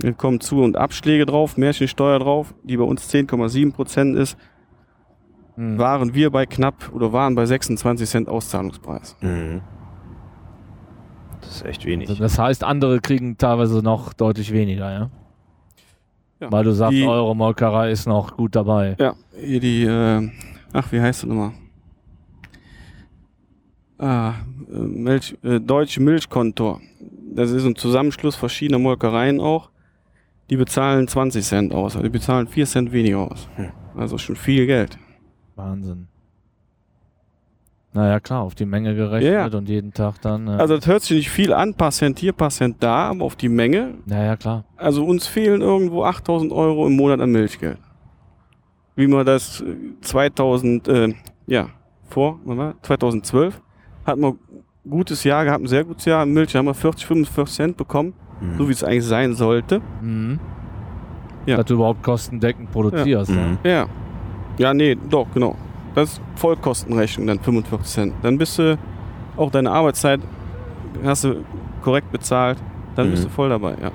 Dann 0.00 0.16
kommen 0.16 0.40
Zu- 0.40 0.62
und 0.62 0.76
Abschläge 0.76 1.24
drauf, 1.26 1.56
Märchensteuer 1.56 2.18
drauf, 2.18 2.54
die 2.62 2.76
bei 2.76 2.84
uns 2.84 3.08
10,7 3.12 3.72
Prozent 3.72 4.16
ist 4.16 4.36
Hm. 5.56 5.78
waren 5.78 6.12
wir 6.14 6.30
bei 6.30 6.44
knapp 6.44 6.90
oder 6.92 7.14
waren 7.14 7.34
bei 7.34 7.46
26 7.46 8.08
Cent 8.08 8.28
Auszahlungspreis. 8.28 9.16
Mhm. 9.22 9.62
Das 11.40 11.56
ist 11.56 11.64
echt 11.64 11.86
wenig. 11.86 12.10
Also 12.10 12.22
Das 12.22 12.38
heißt, 12.38 12.62
andere 12.62 13.00
kriegen 13.00 13.38
teilweise 13.38 13.78
noch 13.82 14.12
deutlich 14.12 14.52
weniger, 14.52 14.92
ja? 14.92 15.10
Ja. 16.40 16.52
Weil 16.52 16.64
du 16.64 16.72
sagst, 16.72 16.92
Die- 16.92 17.06
eure 17.06 17.34
Molkerei 17.34 17.90
ist 17.90 18.06
noch 18.06 18.36
gut 18.36 18.54
dabei. 18.54 18.96
Ja, 18.98 19.14
hier 19.40 19.60
die, 19.60 19.84
äh, 19.84 20.28
ach, 20.74 20.92
wie 20.92 21.00
heißt 21.00 21.22
das 21.22 21.28
nochmal? 21.28 21.52
Ah, 23.98 24.34
äh, 24.70 24.74
Milch, 24.78 25.36
äh, 25.42 25.58
Deutsche 25.58 26.02
Milchkontor. 26.02 26.80
Das 27.34 27.50
ist 27.50 27.64
ein 27.64 27.76
Zusammenschluss 27.76 28.36
verschiedener 28.36 28.78
Molkereien 28.78 29.40
auch. 29.40 29.70
Die 30.50 30.56
bezahlen 30.56 31.08
20 31.08 31.44
Cent 31.44 31.72
aus, 31.74 31.96
also 31.96 32.04
die 32.04 32.10
bezahlen 32.10 32.46
4 32.46 32.66
Cent 32.66 32.92
weniger 32.92 33.30
aus. 33.30 33.48
Also 33.96 34.18
schon 34.18 34.36
viel 34.36 34.66
Geld. 34.66 34.98
Wahnsinn. 35.56 36.06
Naja, 37.92 38.20
klar, 38.20 38.42
auf 38.42 38.54
die 38.54 38.66
Menge 38.66 38.94
gerechnet 38.94 39.32
Ja, 39.32 39.48
ja. 39.48 39.56
und 39.58 39.68
jeden 39.70 39.92
Tag 39.92 40.20
dann. 40.20 40.46
Ja. 40.46 40.56
Also 40.58 40.76
das 40.76 40.86
hört 40.86 41.02
sich 41.02 41.16
nicht 41.16 41.30
viel 41.30 41.52
an, 41.54 41.72
paar 41.74 41.90
Cent 41.92 42.18
hier, 42.18 42.34
paar 42.34 42.50
Cent 42.50 42.76
da, 42.80 43.08
aber 43.08 43.24
auf 43.24 43.36
die 43.36 43.48
Menge 43.48 43.94
naja, 44.04 44.36
klar. 44.36 44.64
Also 44.76 45.04
uns 45.04 45.26
fehlen 45.26 45.62
irgendwo 45.62 46.04
8000 46.04 46.52
Euro 46.52 46.86
im 46.86 46.94
Monat 46.94 47.20
an 47.20 47.32
Milchgeld. 47.32 47.78
Wie 48.96 49.06
man 49.06 49.24
das 49.24 49.62
äh, 49.62 49.74
2000, 50.02 50.88
äh, 50.88 51.14
ja, 51.46 51.70
vor, 52.10 52.38
wann 52.44 52.58
war? 52.58 52.74
2012 52.82 53.60
hatten 54.04 54.20
wir 54.20 54.28
ein 54.28 54.90
gutes 54.90 55.24
Jahr 55.24 55.44
gehabt, 55.46 55.64
ein 55.64 55.66
sehr 55.66 55.84
gutes 55.84 56.04
Jahr 56.04 56.22
an 56.22 56.32
Milch, 56.32 56.52
da 56.52 56.58
haben 56.58 56.66
wir 56.66 56.74
40, 56.74 57.06
45 57.06 57.56
Cent 57.56 57.76
bekommen, 57.78 58.12
Mhm. 58.40 58.58
so 58.58 58.68
wie 58.68 58.72
es 58.72 58.84
eigentlich 58.84 59.04
sein 59.04 59.34
sollte. 59.34 59.80
Mhm. 60.00 60.38
Ja. 61.46 61.56
Dass 61.58 61.66
du 61.66 61.74
überhaupt 61.74 62.02
kostendeckend 62.02 62.70
produzierst. 62.72 63.30
Mhm. 63.30 63.36
ne? 63.36 63.70
Ja. 63.70 63.86
Ja, 64.58 64.74
nee, 64.74 64.96
doch, 65.08 65.26
genau. 65.34 65.54
Das 65.94 66.12
ist 66.14 66.20
Vollkostenrechnung, 66.36 67.26
dann 67.26 67.38
45 67.38 67.86
Cent. 67.86 68.14
Dann 68.22 68.36
bist 68.38 68.58
du 68.58 68.76
auch 69.36 69.50
deine 69.50 69.70
Arbeitszeit, 69.70 70.20
hast 71.04 71.24
du 71.24 71.44
korrekt 71.82 72.10
bezahlt, 72.12 72.58
dann 72.94 73.06
Mhm. 73.06 73.10
bist 73.12 73.24
du 73.24 73.28
voll 73.28 73.48
dabei, 73.48 73.72
ja. 73.80 73.90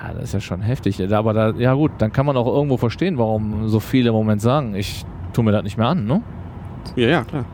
Ja, 0.00 0.14
das 0.14 0.24
ist 0.24 0.34
ja 0.34 0.40
schon 0.40 0.60
heftig. 0.60 1.12
Aber 1.12 1.32
da, 1.32 1.50
ja 1.50 1.74
gut, 1.74 1.90
dann 1.98 2.12
kann 2.12 2.24
man 2.26 2.36
auch 2.36 2.46
irgendwo 2.46 2.76
verstehen, 2.76 3.18
warum 3.18 3.68
so 3.68 3.80
viele 3.80 4.10
im 4.10 4.14
Moment 4.14 4.40
sagen, 4.40 4.74
ich 4.74 5.04
tue 5.32 5.44
mir 5.44 5.52
das 5.52 5.64
nicht 5.64 5.76
mehr 5.76 5.88
an, 5.88 6.04
ne? 6.06 6.22
Ja, 6.96 7.08
ja, 7.08 7.24
klar. 7.24 7.44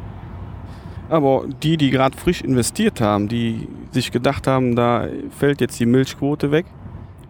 Aber 1.08 1.44
die, 1.62 1.76
die 1.76 1.90
gerade 1.90 2.16
frisch 2.16 2.40
investiert 2.40 3.00
haben, 3.00 3.28
die 3.28 3.68
sich 3.90 4.10
gedacht 4.10 4.46
haben, 4.46 4.74
da 4.74 5.06
fällt 5.30 5.60
jetzt 5.60 5.78
die 5.78 5.86
Milchquote 5.86 6.50
weg, 6.50 6.66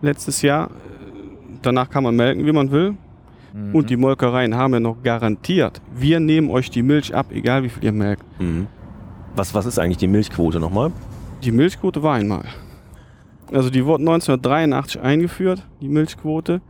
letztes 0.01 0.43
Jahr, 0.43 0.67
äh, 0.67 0.71
danach 1.63 1.91
kann 1.91 2.05
man 2.05 2.15
melken, 2.15 2.47
wie 2.47 2.53
man 2.53 2.71
will. 2.71 2.95
Mhm. 3.53 3.75
Und 3.75 3.91
die 3.91 3.97
Molkereien 3.97 4.55
haben 4.55 4.75
ja 4.75 4.81
noch 4.81 5.03
garantiert, 5.03 5.81
wir 5.95 6.21
nehmen 6.21 6.51
euch 6.51 6.71
die 6.71 6.83
Milch 6.83 7.15
ab, 7.15 7.27
egal 7.31 7.65
wie 7.65 7.69
viel 7.69 7.85
ihr 7.85 7.93
melkt. 7.93 8.25
Mhm. 8.41 8.67
Was, 9.37 9.55
was 9.55 9.67
ist 9.67 9.79
eigentlich 9.79 9.99
die 9.99 10.07
Milchquote 10.07 10.61
nochmal? 10.61 10.93
Die 11.43 11.51
Milchquote 11.51 12.03
war 12.03 12.15
einmal. 12.15 12.45
Also 13.53 13.71
die 13.71 13.85
wurde 13.85 14.03
1983 14.03 15.01
eingeführt, 15.01 15.67
die 15.81 15.89
Milchquote, 15.89 16.61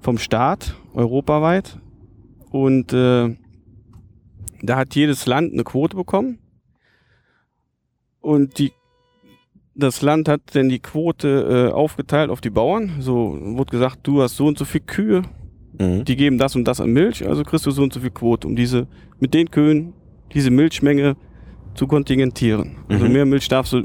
vom 0.00 0.18
Staat, 0.18 0.76
europaweit. 0.94 1.78
Und 2.50 2.92
äh, 2.92 3.34
da 4.66 4.76
hat 4.76 4.94
jedes 4.94 5.26
Land 5.26 5.52
eine 5.52 5.64
Quote 5.64 5.96
bekommen. 5.96 6.38
Und 8.20 8.58
die, 8.58 8.72
das 9.74 10.02
Land 10.02 10.28
hat 10.28 10.40
dann 10.54 10.68
die 10.68 10.78
Quote 10.78 11.68
äh, 11.70 11.72
aufgeteilt 11.72 12.30
auf 12.30 12.40
die 12.40 12.50
Bauern. 12.50 12.96
So 13.00 13.38
wurde 13.40 13.70
gesagt, 13.70 14.00
du 14.04 14.22
hast 14.22 14.36
so 14.36 14.46
und 14.46 14.58
so 14.58 14.64
viel 14.64 14.80
Kühe, 14.80 15.22
Mhm. 15.78 16.04
die 16.04 16.14
geben 16.14 16.38
das 16.38 16.54
und 16.54 16.66
das 16.68 16.80
an 16.80 16.90
Milch, 16.92 17.26
also 17.26 17.42
kriegst 17.42 17.66
du 17.66 17.72
so 17.72 17.82
und 17.82 17.92
so 17.92 17.98
viel 17.98 18.12
Quote, 18.12 18.46
um 18.46 18.54
diese 18.54 18.86
mit 19.18 19.34
den 19.34 19.50
Kühen 19.50 19.92
diese 20.32 20.50
Milchmenge 20.52 21.16
zu 21.74 21.88
kontingentieren. 21.88 22.76
Also 22.88 23.06
Mhm. 23.06 23.12
mehr 23.12 23.26
Milch 23.26 23.48
darfst 23.48 23.72
du 23.72 23.82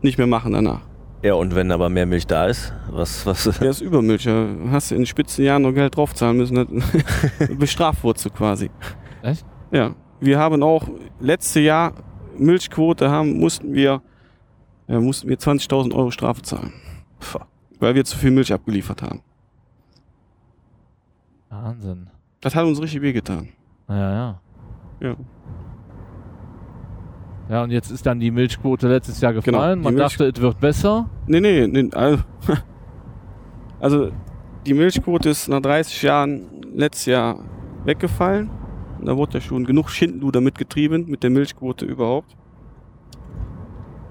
nicht 0.00 0.16
mehr 0.16 0.28
machen 0.28 0.52
danach. 0.52 0.82
Ja, 1.24 1.34
und 1.34 1.54
wenn 1.56 1.72
aber 1.72 1.88
mehr 1.88 2.06
Milch 2.06 2.28
da 2.28 2.46
ist, 2.46 2.72
was, 2.88 3.26
was? 3.26 3.44
Der 3.60 3.70
ist 3.70 3.80
Übermilch. 3.80 4.22
Da 4.24 4.46
hast 4.70 4.92
du 4.92 4.94
in 4.94 5.00
den 5.00 5.06
Spitzenjahren 5.06 5.62
noch 5.62 5.72
Geld 5.72 5.96
draufzahlen 5.96 6.36
müssen. 6.36 6.84
Bestraft 7.58 8.04
wurdest 8.04 8.26
du 8.26 8.30
quasi. 8.30 8.70
Echt? 9.22 9.44
Ja. 9.72 9.96
Wir 10.20 10.38
haben 10.38 10.62
auch 10.62 10.88
letzte 11.20 11.60
Jahr 11.60 11.92
Milchquote 12.38 13.10
haben, 13.10 13.38
mussten 13.38 13.72
wir, 13.74 14.00
ja, 14.88 15.00
mussten 15.00 15.28
wir 15.28 15.38
20.000 15.38 15.94
Euro 15.94 16.10
Strafe 16.10 16.42
zahlen, 16.42 16.72
weil 17.78 17.94
wir 17.94 18.04
zu 18.04 18.16
viel 18.18 18.30
Milch 18.30 18.52
abgeliefert 18.52 19.02
haben. 19.02 19.20
Wahnsinn. 21.50 22.08
Das 22.40 22.54
hat 22.54 22.64
uns 22.64 22.80
richtig 22.82 23.02
wehgetan. 23.02 23.48
Ja, 23.88 24.12
ja. 24.12 24.40
Ja. 25.00 25.16
Ja, 27.48 27.62
und 27.62 27.70
jetzt 27.70 27.90
ist 27.90 28.06
dann 28.06 28.20
die 28.20 28.30
Milchquote 28.30 28.88
letztes 28.88 29.20
Jahr 29.20 29.32
gefallen. 29.34 29.78
Genau, 29.78 29.84
Man 29.84 29.94
Milch- 29.94 29.98
dachte, 30.12 30.28
es 30.34 30.40
wird 30.40 30.58
besser. 30.60 31.08
Nee, 31.26 31.40
nee, 31.40 31.66
nee 31.66 31.90
also, 31.94 32.22
also 33.80 34.10
die 34.66 34.72
Milchquote 34.74 35.28
ist 35.28 35.48
nach 35.48 35.60
30 35.60 36.02
Jahren 36.02 36.46
letztes 36.74 37.06
Jahr 37.06 37.38
weggefallen. 37.84 38.50
Da 39.02 39.16
wurde 39.16 39.34
ja 39.34 39.40
schon 39.40 39.64
genug 39.64 39.90
Schindluder 39.90 40.40
mitgetrieben 40.40 41.06
mit 41.08 41.22
der 41.22 41.30
Milchquote 41.30 41.84
überhaupt. 41.84 42.36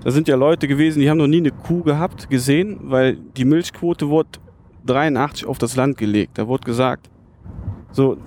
Da 0.03 0.11
sind 0.11 0.27
ja 0.27 0.35
Leute 0.35 0.67
gewesen, 0.67 0.99
die 0.99 1.09
haben 1.09 1.17
noch 1.17 1.27
nie 1.27 1.37
eine 1.37 1.51
Kuh 1.51 1.81
gehabt, 1.83 2.29
gesehen, 2.29 2.79
weil 2.83 3.15
die 3.15 3.45
Milchquote 3.45 4.09
wurde 4.09 4.39
83 4.85 5.45
auf 5.47 5.57
das 5.57 5.75
Land 5.75 5.97
gelegt. 5.97 6.37
Da 6.37 6.47
wurde 6.47 6.65
gesagt, 6.65 7.09
so, 7.91 8.17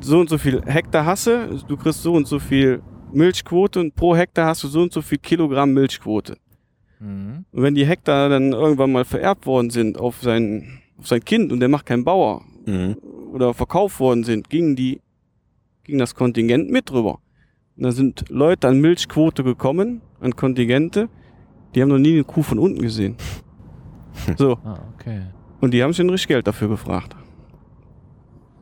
so 0.00 0.20
und 0.20 0.28
so 0.28 0.38
viel 0.38 0.62
Hektar 0.64 1.04
hasse, 1.04 1.60
du 1.66 1.76
kriegst 1.76 2.02
so 2.02 2.14
und 2.14 2.28
so 2.28 2.38
viel 2.38 2.82
Milchquote 3.12 3.80
und 3.80 3.94
pro 3.96 4.14
Hektar 4.14 4.46
hast 4.46 4.62
du 4.62 4.68
so 4.68 4.80
und 4.82 4.92
so 4.92 5.02
viel 5.02 5.18
Kilogramm 5.18 5.72
Milchquote. 5.72 6.36
Mhm. 7.00 7.44
Und 7.50 7.62
wenn 7.62 7.74
die 7.74 7.84
Hektar 7.84 8.28
dann 8.28 8.52
irgendwann 8.52 8.92
mal 8.92 9.04
vererbt 9.04 9.44
worden 9.44 9.70
sind 9.70 9.98
auf 9.98 10.22
sein, 10.22 10.80
auf 10.98 11.08
sein 11.08 11.24
Kind 11.24 11.52
und 11.52 11.60
der 11.60 11.68
macht 11.68 11.86
keinen 11.86 12.04
Bauer 12.04 12.42
Mhm. 12.64 12.96
oder 13.32 13.54
verkauft 13.54 13.98
worden 13.98 14.22
sind, 14.22 14.48
ging 14.48 14.76
die, 14.76 15.00
ging 15.84 15.98
das 15.98 16.14
Kontingent 16.14 16.70
mit 16.70 16.90
drüber. 16.90 17.20
Und 17.76 17.84
da 17.84 17.92
sind 17.92 18.28
Leute 18.28 18.68
an 18.68 18.80
Milchquote 18.80 19.44
gekommen, 19.44 20.02
an 20.20 20.36
Kontingente, 20.36 21.08
die 21.74 21.82
haben 21.82 21.88
noch 21.88 21.98
nie 21.98 22.12
eine 22.12 22.24
Kuh 22.24 22.42
von 22.42 22.58
unten 22.58 22.80
gesehen. 22.80 23.16
So. 24.36 24.58
Ah, 24.62 24.78
okay. 24.94 25.22
Und 25.60 25.72
die 25.72 25.82
haben 25.82 25.94
schon 25.94 26.10
richtig 26.10 26.28
Geld 26.28 26.46
dafür 26.46 26.68
gefragt. 26.68 27.16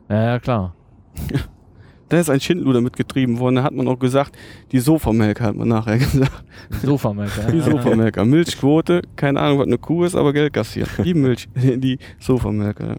Ja, 0.09 0.23
ja, 0.23 0.39
klar. 0.39 0.75
Da 2.07 2.19
ist 2.19 2.29
ein 2.29 2.41
Schindluder 2.41 2.81
mitgetrieben 2.81 3.39
worden. 3.39 3.55
Da 3.55 3.63
hat 3.63 3.73
man 3.73 3.87
auch 3.87 3.97
gesagt, 3.97 4.37
die 4.73 4.79
Sofamelker 4.79 5.45
hat 5.45 5.55
man 5.55 5.69
nachher 5.69 5.97
gesagt. 5.97 6.43
Sofamelker. 6.83 7.49
Die 7.49 7.61
Sofamelker. 7.61 8.25
Milchquote, 8.25 9.01
keine 9.15 9.39
Ahnung, 9.39 9.59
was 9.59 9.67
eine 9.67 9.77
Kuh 9.77 10.03
ist, 10.03 10.15
aber 10.15 10.33
Geld 10.33 10.51
kassiert. 10.51 10.89
Die 11.05 11.13
Milch, 11.13 11.47
die 11.55 11.99
Sofamelker. 12.19 12.97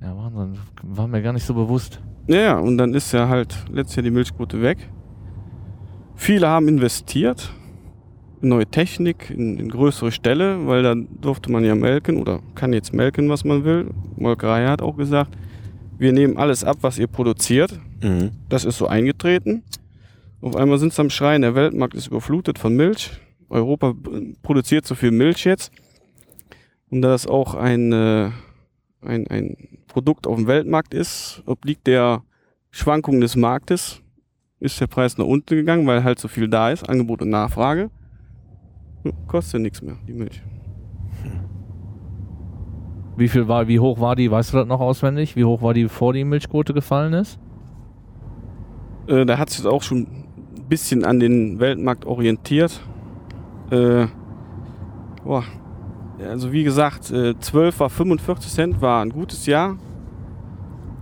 Ja, 0.00 0.16
Wahnsinn. 0.16 0.58
War 0.82 1.06
mir 1.06 1.22
gar 1.22 1.32
nicht 1.32 1.46
so 1.46 1.54
bewusst. 1.54 2.00
Ja, 2.26 2.40
ja, 2.40 2.58
und 2.58 2.78
dann 2.78 2.94
ist 2.94 3.12
ja 3.12 3.28
halt 3.28 3.54
letztes 3.70 3.96
Jahr 3.96 4.04
die 4.04 4.10
Milchquote 4.10 4.62
weg. 4.62 4.78
Viele 6.14 6.48
haben 6.48 6.68
investiert 6.68 7.52
in 8.40 8.48
neue 8.48 8.66
Technik, 8.66 9.30
in, 9.30 9.58
in 9.58 9.68
größere 9.68 10.12
Ställe, 10.12 10.66
weil 10.66 10.82
dann 10.82 11.08
durfte 11.20 11.50
man 11.50 11.64
ja 11.64 11.74
melken 11.74 12.18
oder 12.18 12.40
kann 12.54 12.72
jetzt 12.72 12.92
melken, 12.92 13.28
was 13.28 13.44
man 13.44 13.64
will. 13.64 13.90
Molkerei 14.16 14.66
hat 14.66 14.82
auch 14.82 14.96
gesagt, 14.96 15.36
wir 15.98 16.12
nehmen 16.12 16.36
alles 16.36 16.64
ab, 16.64 16.78
was 16.80 16.98
ihr 16.98 17.06
produziert. 17.06 17.78
Mhm. 18.02 18.30
Das 18.48 18.64
ist 18.64 18.78
so 18.78 18.86
eingetreten. 18.86 19.62
Auf 20.40 20.56
einmal 20.56 20.78
sind 20.78 20.92
sie 20.92 21.00
am 21.00 21.10
Schreien, 21.10 21.42
der 21.42 21.54
Weltmarkt 21.54 21.94
ist 21.94 22.08
überflutet 22.08 22.58
von 22.58 22.74
Milch. 22.74 23.12
Europa 23.48 23.94
produziert 24.42 24.86
so 24.86 24.94
viel 24.94 25.12
Milch 25.12 25.44
jetzt. 25.44 25.70
Und 26.90 27.02
da 27.02 27.08
das 27.08 27.26
auch 27.26 27.54
ein, 27.54 27.92
äh, 27.92 28.30
ein, 29.02 29.26
ein 29.28 29.56
Produkt 29.86 30.26
auf 30.26 30.36
dem 30.36 30.46
Weltmarkt 30.46 30.94
ist, 30.94 31.42
obliegt 31.46 31.86
der 31.86 32.22
Schwankung 32.70 33.20
des 33.20 33.36
Marktes, 33.36 34.02
ist 34.60 34.80
der 34.80 34.86
Preis 34.86 35.18
nach 35.18 35.26
unten 35.26 35.56
gegangen, 35.56 35.86
weil 35.86 36.04
halt 36.04 36.18
so 36.18 36.28
viel 36.28 36.48
da 36.48 36.70
ist, 36.70 36.88
Angebot 36.88 37.22
und 37.22 37.30
Nachfrage. 37.30 37.90
Ja, 39.04 39.10
Kostet 39.26 39.60
nichts 39.60 39.82
mehr, 39.82 39.96
die 40.06 40.12
Milch. 40.12 40.42
Wie 43.16 43.28
viel 43.28 43.46
war, 43.46 43.68
wie 43.68 43.78
hoch 43.78 44.00
war 44.00 44.16
die, 44.16 44.30
weißt 44.30 44.52
du 44.52 44.58
das 44.58 44.66
noch 44.66 44.80
auswendig? 44.80 45.36
Wie 45.36 45.44
hoch 45.44 45.60
war 45.60 45.74
die, 45.74 45.82
bevor 45.84 46.12
die 46.12 46.24
Milchquote 46.24 46.72
gefallen 46.72 47.12
ist? 47.12 47.38
Äh, 49.06 49.26
da 49.26 49.38
hat 49.38 49.50
sich 49.50 49.66
auch 49.66 49.82
schon 49.82 50.06
ein 50.06 50.68
bisschen 50.68 51.04
an 51.04 51.20
den 51.20 51.58
Weltmarkt 51.58 52.06
orientiert. 52.06 52.80
Äh, 53.70 54.06
boah. 55.24 55.44
Also 56.20 56.52
wie 56.52 56.62
gesagt, 56.64 57.10
äh, 57.10 57.38
12 57.38 57.80
war 57.80 57.90
45 57.90 58.52
Cent, 58.52 58.80
war 58.80 59.02
ein 59.04 59.10
gutes 59.10 59.46
Jahr. 59.46 59.76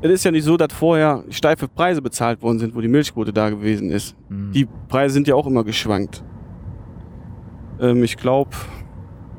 Es 0.03 0.11
ist 0.11 0.25
ja 0.25 0.31
nicht 0.31 0.45
so, 0.45 0.57
dass 0.57 0.73
vorher 0.73 1.25
steife 1.29 1.69
Preise 1.69 2.01
bezahlt 2.01 2.41
worden 2.41 2.59
sind, 2.59 2.75
wo 2.75 2.81
die 2.81 2.89
Milchquote 2.89 3.33
da 3.33 3.51
gewesen 3.51 3.91
ist. 3.91 4.17
Hm. 4.29 4.53
Die 4.53 4.67
Preise 4.89 5.15
sind 5.15 5.29
ja 5.29 5.35
auch 5.35 5.47
immer 5.47 5.63
geschwankt. 5.63 6.25
Ähm, 7.81 8.03
ich 8.03 8.17
glaube, 8.17 8.51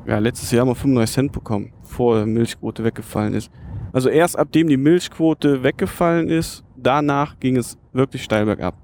ja, 0.06 0.18
letztes 0.18 0.50
Jahr 0.52 0.60
haben 0.62 0.68
wir 0.68 0.74
35 0.76 1.14
Cent 1.14 1.32
bekommen, 1.32 1.72
bevor 1.82 2.24
die 2.24 2.30
Milchquote 2.30 2.84
weggefallen 2.84 3.34
ist. 3.34 3.50
Also 3.92 4.08
erst 4.08 4.38
ab 4.38 4.52
dem 4.52 4.68
die 4.68 4.76
Milchquote 4.76 5.62
weggefallen 5.62 6.28
ist, 6.28 6.64
danach 6.76 7.38
ging 7.40 7.56
es 7.56 7.76
wirklich 7.92 8.22
steil 8.22 8.44
bergab. 8.46 8.74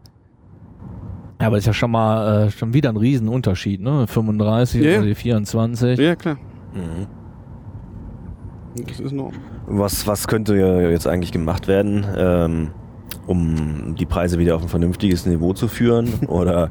Ja, 1.40 1.46
aber 1.46 1.56
das 1.56 1.62
ist 1.62 1.66
ja 1.68 1.72
schon 1.72 1.92
mal 1.92 2.46
äh, 2.46 2.50
schon 2.50 2.74
wieder 2.74 2.88
ein 2.90 2.96
Riesenunterschied, 2.96 3.80
ne? 3.80 4.06
35 4.08 4.82
Ja. 4.82 4.98
oder 4.98 5.06
die 5.06 5.14
24. 5.14 5.98
Ja, 5.98 6.16
klar. 6.16 6.36
Mhm. 6.74 7.06
Das 8.86 9.00
ist 9.00 9.12
noch. 9.12 9.32
Was, 9.66 10.06
was 10.06 10.28
könnte 10.28 10.54
jetzt 10.56 11.06
eigentlich 11.06 11.32
gemacht 11.32 11.68
werden, 11.68 12.06
ähm, 12.16 12.70
um 13.26 13.96
die 13.96 14.06
Preise 14.06 14.38
wieder 14.38 14.56
auf 14.56 14.62
ein 14.62 14.68
vernünftiges 14.68 15.26
Niveau 15.26 15.52
zu 15.52 15.68
führen? 15.68 16.12
Oder 16.28 16.70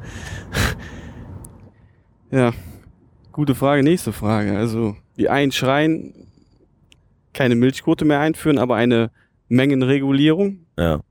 Ja, 2.32 2.54
gute 3.32 3.56
Frage, 3.56 3.84
nächste 3.84 4.14
Frage. 4.14 4.58
Also, 4.58 4.96
die 5.18 5.30
einen 5.30 5.52
schreien, 5.52 6.14
keine 7.34 7.56
Milchquote 7.56 8.06
mehr 8.06 8.20
einführen, 8.20 8.58
aber 8.58 8.76
eine 8.76 9.12
Mengenregulierung. 9.50 10.66
ja, 10.78 11.02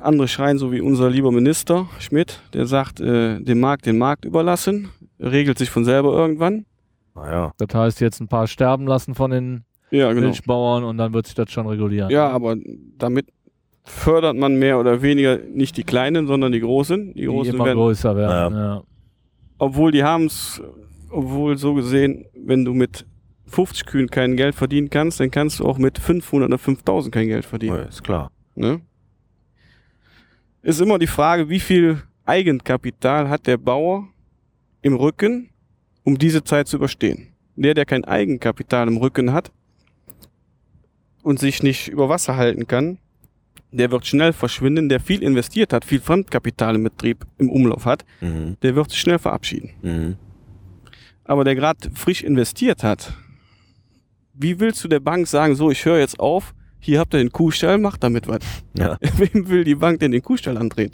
Andere 0.00 0.28
schreien, 0.28 0.58
so 0.58 0.72
wie 0.72 0.80
unser 0.80 1.08
lieber 1.10 1.32
Minister 1.32 1.88
Schmidt, 1.98 2.40
der 2.52 2.66
sagt, 2.66 3.00
äh, 3.00 3.40
dem 3.40 3.60
Markt 3.60 3.86
den 3.86 3.98
Markt 3.98 4.24
überlassen, 4.24 4.90
regelt 5.18 5.58
sich 5.58 5.70
von 5.70 5.84
selber 5.84 6.12
irgendwann. 6.12 6.66
Naja. 7.14 7.52
Das 7.58 7.74
heißt, 7.74 8.00
jetzt 8.00 8.20
ein 8.20 8.28
paar 8.28 8.46
sterben 8.46 8.86
lassen 8.86 9.14
von 9.14 9.30
den 9.30 9.64
Ja, 9.90 10.12
genau. 10.12 10.26
Milchbauern 10.26 10.84
und 10.84 10.98
dann 10.98 11.12
wird 11.12 11.26
sich 11.26 11.34
das 11.34 11.50
schon 11.50 11.66
regulieren. 11.66 12.10
Ja, 12.10 12.28
aber 12.30 12.56
damit 12.98 13.26
fördert 13.84 14.36
man 14.36 14.56
mehr 14.56 14.78
oder 14.78 15.02
weniger 15.02 15.38
nicht 15.38 15.76
die 15.76 15.84
Kleinen, 15.84 16.26
sondern 16.26 16.52
die 16.52 16.60
Großen. 16.60 17.14
Die 17.14 17.20
die 17.20 17.26
Großen 17.26 17.54
immer 17.54 17.64
werden, 17.66 17.78
größer 17.78 18.16
werden. 18.16 18.56
Ja. 18.56 18.82
obwohl 19.58 19.90
die 19.90 20.04
haben 20.04 20.26
es, 20.26 20.62
obwohl 21.10 21.58
so 21.58 21.74
gesehen, 21.74 22.26
wenn 22.34 22.64
du 22.64 22.74
mit 22.74 23.06
50 23.46 23.84
Kühen 23.86 24.08
kein 24.08 24.36
Geld 24.36 24.54
verdienen 24.54 24.88
kannst, 24.88 25.20
dann 25.20 25.30
kannst 25.30 25.60
du 25.60 25.66
auch 25.66 25.78
mit 25.78 25.98
500 25.98 26.48
oder 26.48 26.58
5000 26.58 27.14
kein 27.14 27.28
Geld 27.28 27.44
verdienen. 27.44 27.76
Ja, 27.76 27.82
ist 27.82 28.02
klar. 28.02 28.30
Ne? 28.54 28.80
Ist 30.62 30.80
immer 30.80 30.98
die 30.98 31.06
Frage, 31.06 31.48
wie 31.48 31.60
viel 31.60 32.02
Eigenkapital 32.24 33.28
hat 33.28 33.46
der 33.46 33.56
Bauer 33.58 34.08
im 34.80 34.94
Rücken, 34.94 35.50
um 36.04 36.18
diese 36.18 36.44
Zeit 36.44 36.68
zu 36.68 36.76
überstehen. 36.76 37.28
Der, 37.56 37.74
der 37.74 37.84
kein 37.84 38.04
Eigenkapital 38.04 38.88
im 38.88 38.96
Rücken 38.96 39.32
hat 39.32 39.50
und 41.22 41.38
sich 41.38 41.62
nicht 41.62 41.88
über 41.88 42.08
Wasser 42.08 42.36
halten 42.36 42.66
kann, 42.66 42.98
der 43.70 43.90
wird 43.90 44.06
schnell 44.06 44.32
verschwinden. 44.32 44.88
Der 44.88 45.00
viel 45.00 45.22
investiert 45.22 45.72
hat, 45.72 45.84
viel 45.84 46.00
Fremdkapital 46.00 46.74
im 46.76 46.84
Betrieb 46.84 47.26
im 47.38 47.50
Umlauf 47.50 47.84
hat, 47.86 48.04
Mhm. 48.20 48.56
der 48.62 48.74
wird 48.74 48.90
sich 48.90 49.00
schnell 49.00 49.18
verabschieden. 49.18 49.70
Mhm. 49.82 50.16
Aber 51.24 51.44
der 51.44 51.54
gerade 51.54 51.90
frisch 51.94 52.22
investiert 52.22 52.82
hat, 52.82 53.14
wie 54.34 54.58
willst 54.58 54.82
du 54.82 54.88
der 54.88 55.00
Bank 55.00 55.26
sagen, 55.28 55.54
so, 55.54 55.70
ich 55.70 55.84
höre 55.84 55.98
jetzt 55.98 56.18
auf, 56.18 56.54
hier 56.80 56.98
habt 56.98 57.14
ihr 57.14 57.18
den 57.18 57.30
Kuhstall, 57.30 57.78
macht 57.78 58.02
damit 58.02 58.26
was. 58.26 58.40
Ja. 58.76 58.98
Wem 59.18 59.48
will 59.48 59.62
die 59.62 59.76
Bank 59.76 60.00
denn 60.00 60.10
den 60.10 60.22
Kuhstall 60.22 60.56
andrehen? 60.58 60.90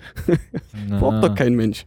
Braucht 0.90 1.24
doch 1.24 1.34
kein 1.34 1.54
Mensch. 1.54 1.84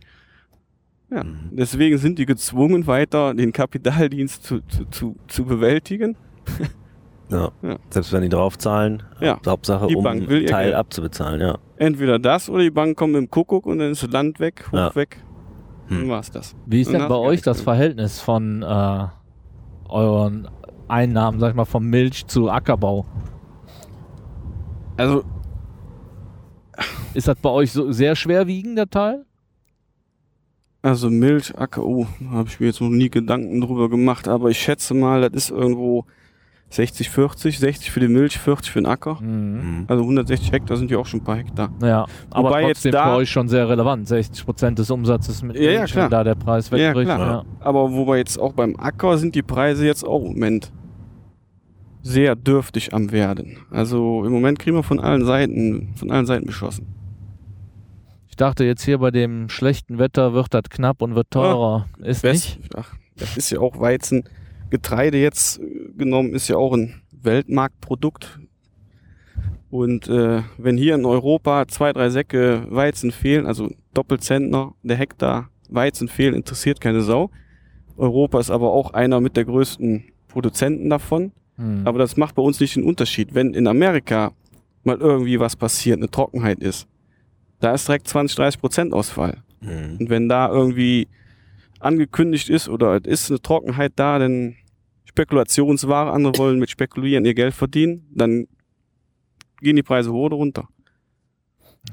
Ja, 1.11 1.23
deswegen 1.51 1.97
sind 1.97 2.17
die 2.19 2.25
gezwungen, 2.25 2.87
weiter 2.87 3.33
den 3.33 3.51
Kapitaldienst 3.51 4.43
zu, 4.43 4.61
zu, 4.61 4.85
zu, 4.85 5.15
zu 5.27 5.45
bewältigen. 5.45 6.15
Ja. 6.59 6.67
Ja. 7.61 7.77
Selbst 7.89 8.11
wenn 8.11 8.23
die 8.23 8.27
draufzahlen, 8.29 9.03
Ja. 9.21 9.39
Hauptsache, 9.47 9.87
Die 9.87 9.95
um 9.95 10.03
Bank 10.03 10.27
will 10.27 10.43
Teil 10.43 10.73
abzubezahlen, 10.73 11.39
ja. 11.39 11.57
Entweder 11.77 12.19
das 12.19 12.49
oder 12.49 12.61
die 12.61 12.71
Bank 12.71 12.97
kommt 12.97 13.13
mit 13.13 13.21
dem 13.21 13.29
Kuckuck 13.29 13.67
und 13.67 13.79
dann 13.79 13.91
ist 13.91 14.03
das 14.03 14.11
Land 14.11 14.41
weg, 14.41 14.65
hoch 14.69 14.73
Ja. 14.77 14.95
weg. 14.95 15.23
Hm. 15.87 15.99
Dann 15.99 16.09
war's 16.09 16.29
das. 16.29 16.57
Wie 16.65 16.81
ist 16.81 16.91
denn 16.91 17.07
bei 17.07 17.15
euch 17.15 17.41
das. 17.41 17.61
Verhältnis 17.61 18.19
von 18.19 18.63
äh, 18.63 19.05
euren 19.87 20.49
Einnahmen, 20.89 21.39
sag 21.39 21.51
ich 21.51 21.55
mal, 21.55 21.63
vom 21.63 21.85
Milch 21.85 22.27
zu 22.27 22.49
Ackerbau? 22.49 23.05
Also, 24.97 25.23
Ist 27.13 27.29
das 27.29 27.37
bei 27.37 27.49
euch 27.49 27.71
so 27.71 27.93
sehr 27.93 28.17
schwerwiegend, 28.17 28.77
der 28.77 28.89
Teil? 28.89 29.25
Also 30.81 31.09
Milch, 31.09 31.57
Acker, 31.57 31.83
oh, 31.83 32.07
habe 32.31 32.49
ich 32.49 32.59
mir 32.59 32.67
jetzt 32.67 32.81
noch 32.81 32.89
nie 32.89 33.09
Gedanken 33.09 33.61
drüber 33.61 33.89
gemacht, 33.89 34.27
aber 34.27 34.49
ich 34.49 34.57
schätze 34.59 34.93
mal, 34.93 35.21
das 35.29 35.43
ist 35.45 35.51
irgendwo 35.51 36.05
60, 36.69 37.09
40, 37.09 37.59
60 37.59 37.91
für 37.91 37.99
die 37.99 38.07
Milch, 38.07 38.37
40 38.39 38.71
für 38.71 38.79
den 38.79 38.85
Acker. 38.85 39.19
Mhm. 39.21 39.29
Mhm. 39.79 39.85
Also 39.87 40.03
160 40.03 40.51
Hektar 40.53 40.77
sind 40.77 40.89
ja 40.89 40.97
auch 40.99 41.05
schon 41.05 41.19
ein 41.19 41.23
paar 41.23 41.35
Hektar. 41.37 41.69
Ja, 41.81 42.05
aber 42.29 42.49
Wobei 42.49 42.61
jetzt 42.61 42.77
trotzdem 42.77 42.91
da- 42.93 43.03
für 43.11 43.15
euch 43.17 43.29
schon 43.29 43.47
sehr 43.49 43.67
relevant. 43.67 44.07
60 44.07 44.45
Prozent 44.45 44.79
des 44.79 44.89
Umsatzes 44.89 45.43
mit 45.43 45.57
Ja, 45.57 45.69
ja, 45.71 45.79
Milch, 45.79 45.91
klar. 45.91 46.05
wenn 46.05 46.11
da 46.11 46.23
der 46.23 46.35
Preis 46.35 46.69
Ja, 46.69 46.77
wegbricht. 46.77 47.05
klar. 47.07 47.19
Ja, 47.19 47.43
Aber 47.59 47.91
wobei 47.91 48.17
jetzt 48.19 48.39
auch 48.39 48.53
beim 48.53 48.75
Acker 48.77 49.17
sind 49.17 49.35
die 49.35 49.41
Preise 49.43 49.85
jetzt 49.85 50.03
auch 50.05 50.21
im 50.23 50.33
Moment 50.33 50.71
sehr 52.03 52.35
dürftig 52.35 52.93
am 52.93 53.11
werden. 53.11 53.57
Also 53.69 54.23
im 54.25 54.31
Moment 54.31 54.57
kriegen 54.57 54.75
wir 54.77 54.83
von 54.83 54.99
allen 54.99 55.25
Seiten, 55.25 55.89
von 55.95 56.09
allen 56.09 56.25
Seiten 56.25 56.45
beschossen. 56.47 56.87
Ich 58.41 58.43
dachte 58.43 58.65
jetzt 58.65 58.83
hier 58.83 58.97
bei 58.97 59.11
dem 59.11 59.49
schlechten 59.49 59.99
Wetter 59.99 60.33
wird 60.33 60.51
das 60.51 60.63
knapp 60.67 61.03
und 61.03 61.13
wird 61.13 61.29
teurer. 61.29 61.85
ist 62.01 62.23
West- 62.23 62.57
nicht? 62.57 62.75
Ach, 62.75 62.95
das 63.15 63.37
ist 63.37 63.51
ja 63.51 63.59
auch 63.59 63.79
Weizen. 63.79 64.23
Getreide 64.71 65.19
jetzt 65.19 65.59
äh, 65.59 65.91
genommen 65.95 66.33
ist 66.33 66.47
ja 66.47 66.55
auch 66.55 66.73
ein 66.73 67.03
Weltmarktprodukt. 67.11 68.39
Und 69.69 70.07
äh, 70.07 70.41
wenn 70.57 70.75
hier 70.75 70.95
in 70.95 71.05
Europa 71.05 71.67
zwei, 71.67 71.93
drei 71.93 72.09
Säcke 72.09 72.65
Weizen 72.67 73.11
fehlen, 73.11 73.45
also 73.45 73.69
Doppelzentner 73.93 74.73
der 74.81 74.97
Hektar 74.97 75.51
Weizen 75.69 76.07
fehlen, 76.07 76.33
interessiert 76.33 76.81
keine 76.81 77.01
Sau. 77.01 77.29
Europa 77.95 78.39
ist 78.39 78.49
aber 78.49 78.71
auch 78.71 78.95
einer 78.95 79.21
mit 79.21 79.37
der 79.37 79.45
größten 79.45 80.05
Produzenten 80.29 80.89
davon. 80.89 81.31
Hm. 81.57 81.83
Aber 81.85 81.99
das 81.99 82.17
macht 82.17 82.33
bei 82.33 82.41
uns 82.41 82.59
nicht 82.59 82.75
den 82.75 82.85
Unterschied. 82.85 83.35
Wenn 83.35 83.53
in 83.53 83.67
Amerika 83.67 84.31
mal 84.83 84.97
irgendwie 84.97 85.39
was 85.39 85.55
passiert, 85.55 85.99
eine 85.99 86.09
Trockenheit 86.09 86.57
ist, 86.57 86.87
da 87.61 87.73
ist 87.73 87.87
direkt 87.87 88.07
20, 88.07 88.35
30 88.35 88.59
Prozent 88.61 88.93
Ausfall. 88.93 89.37
Mhm. 89.61 89.97
Und 89.99 90.09
wenn 90.09 90.27
da 90.27 90.49
irgendwie 90.49 91.07
angekündigt 91.79 92.49
ist 92.49 92.67
oder 92.69 92.97
es 93.05 93.23
ist 93.23 93.31
eine 93.31 93.41
Trockenheit 93.41 93.93
da, 93.95 94.19
dann 94.19 94.55
Spekulationsware, 95.05 96.11
andere 96.11 96.37
wollen 96.37 96.59
mit 96.59 96.69
Spekulieren 96.69 97.25
ihr 97.25 97.33
Geld 97.33 97.53
verdienen, 97.53 98.07
dann 98.13 98.47
gehen 99.61 99.75
die 99.75 99.83
Preise 99.83 100.11
hoch 100.11 100.25
oder 100.25 100.35
runter. 100.37 100.67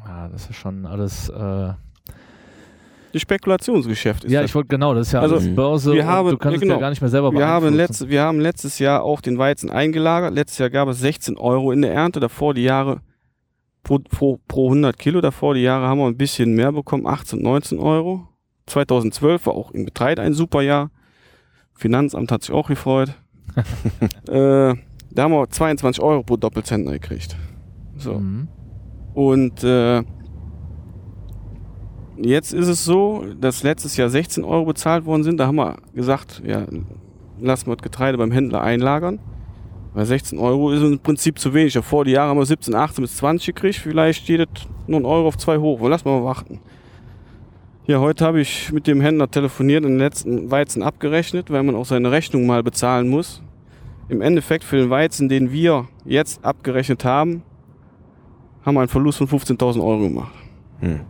Ja, 0.07 0.29
das 0.29 0.49
ist 0.51 0.57
schon 0.57 0.87
alles. 0.87 1.29
Äh 1.31 1.73
Das 3.13 3.23
Spekulationsgeschäft 3.23 4.25
ist 4.25 4.33
ja, 4.33 4.43
das. 4.43 4.51
ich 4.51 4.55
wollte 4.55 4.69
genau, 4.69 4.95
das 4.95 5.09
ist 5.09 5.13
ja 5.15 5.21
Also, 5.21 5.37
alles 5.37 5.55
Börse. 5.55 5.95
wir 5.95 6.07
haben- 6.07 6.31
du 6.31 6.37
kannst 6.37 6.55
ja, 6.55 6.57
es 6.57 6.63
ja 6.63 6.69
genau. 6.69 6.81
gar 6.81 6.91
nicht 6.91 7.01
mehr 7.01 7.09
selber 7.11 7.33
wir 7.33 7.47
haben, 7.47 7.75
letzt, 7.75 8.09
wir 8.09 8.23
haben 8.23 8.39
letztes 8.41 8.79
Jahr 8.79 9.03
auch 9.03 9.21
den 9.23 9.39
Weizen 9.39 9.71
eingelagert. 9.71 10.35
Letztes 10.35 10.59
Jahr 10.59 10.71
gab 10.71 10.89
es 10.89 11.01
16 11.01 11.37
Euro 11.39 11.73
in 11.73 11.83
der 11.83 11.93
Ernte. 11.95 12.21
Davor 12.21 12.53
die 12.55 12.63
Jahre 12.65 13.01
pro, 13.83 13.99
pro, 13.99 14.39
pro 14.49 14.69
100 14.69 14.99
Kilo. 14.99 15.21
Davor 15.21 15.55
die 15.55 15.63
Jahre 15.63 15.87
haben 15.87 15.99
wir 15.99 16.07
ein 16.07 16.17
bisschen 16.17 16.55
mehr 16.55 16.73
bekommen, 16.73 17.07
18, 17.07 17.41
19 17.41 17.79
Euro. 17.79 18.29
2012 18.67 19.47
war 19.47 19.55
auch 19.55 19.71
im 19.71 19.85
Getreide 19.85 20.23
ein 20.23 20.35
super 20.35 20.63
Jahr. 20.63 20.91
Finanzamt 21.75 22.31
hat 22.33 22.43
sich 22.43 22.55
auch 22.55 22.69
gefreut. 22.69 23.15
äh, 24.29 24.75
da 25.11 25.23
haben 25.23 25.33
wir 25.33 25.49
22 25.49 26.03
Euro 26.03 26.23
pro 26.23 26.37
Doppelzentner 26.37 26.93
gekriegt. 26.93 27.37
So. 27.97 28.15
Mhm. 28.15 28.49
Und 29.15 29.65
äh, 29.65 30.03
jetzt 32.17 32.53
ist 32.53 32.69
es 32.69 32.85
so, 32.85 33.25
dass 33.41 33.63
letztes 33.63 33.97
Jahr 33.97 34.11
16 34.11 34.45
Euro 34.45 34.67
bezahlt 34.67 35.07
worden 35.07 35.25
sind. 35.25 35.39
Da 35.39 35.47
haben 35.47 35.57
wir 35.57 35.79
gesagt, 35.95 36.43
ja, 36.45 36.67
lassen 37.41 37.67
wir 37.67 37.77
das 37.77 37.83
Getreide 37.83 38.19
beim 38.19 38.33
Händler 38.33 38.61
einlagern. 38.61 39.19
Weil 39.99 40.07
16 40.07 40.39
Euro 40.39 40.71
ist 40.71 40.81
im 40.81 41.01
Prinzip 41.01 41.41
zu 41.41 41.53
wenig. 41.55 41.77
Vor 41.83 42.05
die 42.05 42.13
Jahre 42.13 42.31
haben 42.31 42.39
wir 42.39 42.47
17, 42.47 42.73
18 42.73 43.03
bis 43.03 43.17
20 43.17 43.53
gekriegt. 43.53 43.79
Vielleicht 43.79 44.23
steht 44.23 44.43
es 44.43 44.69
nur 44.87 45.01
ein 45.01 45.05
Euro 45.05 45.27
auf 45.27 45.37
zwei 45.37 45.59
hoch. 45.59 45.81
Lass 45.89 46.05
mal 46.05 46.23
warten. 46.23 46.61
Ja, 47.89 47.99
heute 47.99 48.25
habe 48.25 48.41
ich 48.41 48.71
mit 48.71 48.87
dem 48.87 49.01
Händler 49.01 49.29
telefoniert 49.29 49.85
und 49.85 49.91
den 49.91 49.99
letzten 49.99 50.53
Weizen 50.53 50.85
abgerechnet, 50.85 51.51
weil 51.51 51.65
man 51.65 51.75
auch 51.75 51.85
seine 51.85 52.13
Rechnung 52.13 52.47
mal 52.47 52.63
bezahlen 52.63 53.09
muss. 53.09 53.43
Im 54.09 54.21
Endeffekt 54.21 54.63
für 54.63 54.77
den 54.77 54.89
Weizen, 54.89 55.29
den 55.29 55.51
wir 55.51 55.89
jetzt 56.05 56.45
abgerechnet 56.45 57.05
haben, 57.05 57.43
haben 58.65 58.77
wir 58.77 58.83
einen 58.83 58.89
Verlust 58.89 59.19
von 59.19 59.27
15.000 59.27 59.83
Euro 59.83 59.99
gemacht. 59.99 60.33
Hm. 60.79 61.01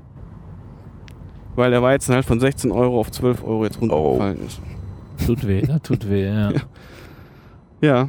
Weil 1.56 1.72
der 1.72 1.82
Weizen 1.82 2.14
halt 2.14 2.24
von 2.24 2.40
16 2.40 2.72
Euro 2.72 2.98
auf 2.98 3.10
12 3.10 3.44
Euro 3.44 3.64
jetzt 3.64 3.82
runtergefallen 3.82 4.46
ist. 4.46 4.62
Tut 5.26 5.46
weh, 5.46 5.60
ne? 5.60 5.78
Tut 5.82 6.08
weh, 6.08 6.24
ja. 6.24 6.52
ja 7.82 8.08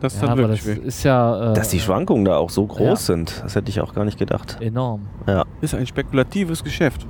Das 0.00 0.14
ist 0.14 0.20
halt 0.22 0.32
aber 0.32 0.42
wirklich 0.42 0.64
das 0.64 0.76
weh. 0.76 0.86
ist 0.86 1.02
ja. 1.02 1.50
Äh, 1.52 1.54
Dass 1.54 1.68
die 1.70 1.80
Schwankungen 1.80 2.24
da 2.24 2.36
auch 2.36 2.50
so 2.50 2.66
groß 2.66 2.80
Ja. 2.86 2.96
sind, 2.96 3.42
das 3.44 3.54
hätte 3.56 3.68
ich 3.70 3.80
auch 3.80 3.94
gar 3.94 4.04
nicht 4.04 4.18
gedacht. 4.18 4.58
Enorm. 4.60 5.02
Ist 5.60 5.74
ein 5.74 5.86
spekulatives 5.86 6.62
Geschäft. 6.62 7.06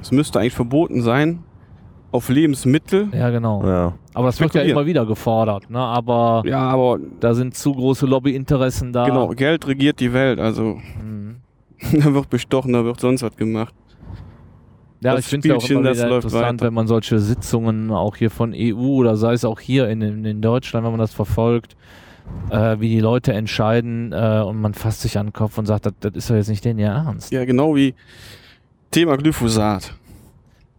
Es 0.00 0.10
müsste 0.10 0.40
eigentlich 0.40 0.54
verboten 0.54 1.02
sein, 1.02 1.42
auf 2.12 2.28
Lebensmittel. 2.28 3.08
Ja, 3.12 3.30
genau. 3.30 3.62
Ja. 3.66 3.92
Aber 4.14 4.26
das 4.26 4.38
wird 4.40 4.54
ja 4.54 4.62
immer 4.62 4.86
wieder 4.86 5.04
gefordert, 5.04 5.68
ne? 5.68 5.78
Aber 5.80 6.42
Ja, 6.46 6.60
aber 6.60 6.98
da 7.20 7.34
sind 7.34 7.54
zu 7.54 7.72
große 7.74 8.06
Lobbyinteressen 8.06 8.92
da. 8.92 9.04
genau, 9.06 9.28
Geld 9.30 9.66
regiert 9.66 9.98
die 10.00 10.12
Welt. 10.12 10.38
Also 10.38 10.78
Mhm. 11.02 11.36
da 11.92 12.14
wird 12.14 12.30
bestochen, 12.30 12.72
da 12.72 12.84
wird 12.84 13.00
sonst 13.00 13.22
was 13.22 13.36
gemacht. 13.36 13.74
Ja, 15.04 15.14
Das 15.14 15.20
ich 15.20 15.26
finde 15.26 15.48
es 15.48 15.50
ja 15.50 15.56
auch 15.58 15.70
immer 15.70 15.90
wieder 15.92 16.14
interessant, 16.16 16.42
weiter. 16.60 16.66
wenn 16.66 16.72
man 16.72 16.86
solche 16.86 17.18
Sitzungen 17.18 17.90
auch 17.90 18.16
hier 18.16 18.30
von 18.30 18.54
EU 18.56 18.74
oder 18.74 19.16
sei 19.16 19.34
es 19.34 19.44
auch 19.44 19.60
hier 19.60 19.86
in, 19.90 20.00
in, 20.24 20.40
Deutschland, 20.40 20.82
wenn 20.84 20.92
man 20.92 20.98
das 21.00 21.12
verfolgt, 21.12 21.76
äh, 22.48 22.80
wie 22.80 22.88
die 22.88 23.00
Leute 23.00 23.34
entscheiden 23.34 24.12
äh, 24.12 24.42
und 24.46 24.58
man 24.62 24.72
fasst 24.72 25.02
sich 25.02 25.18
an 25.18 25.26
den 25.26 25.32
Kopf 25.34 25.58
und 25.58 25.66
sagt, 25.66 25.84
das, 25.84 25.92
das 26.00 26.12
ist 26.14 26.30
doch 26.30 26.36
jetzt 26.36 26.48
nicht 26.48 26.64
den 26.64 26.78
ihr 26.78 26.86
Ernst. 26.88 27.30
Ja, 27.32 27.44
genau 27.44 27.76
wie 27.76 27.94
Thema 28.90 29.16
Glyphosat. 29.18 29.94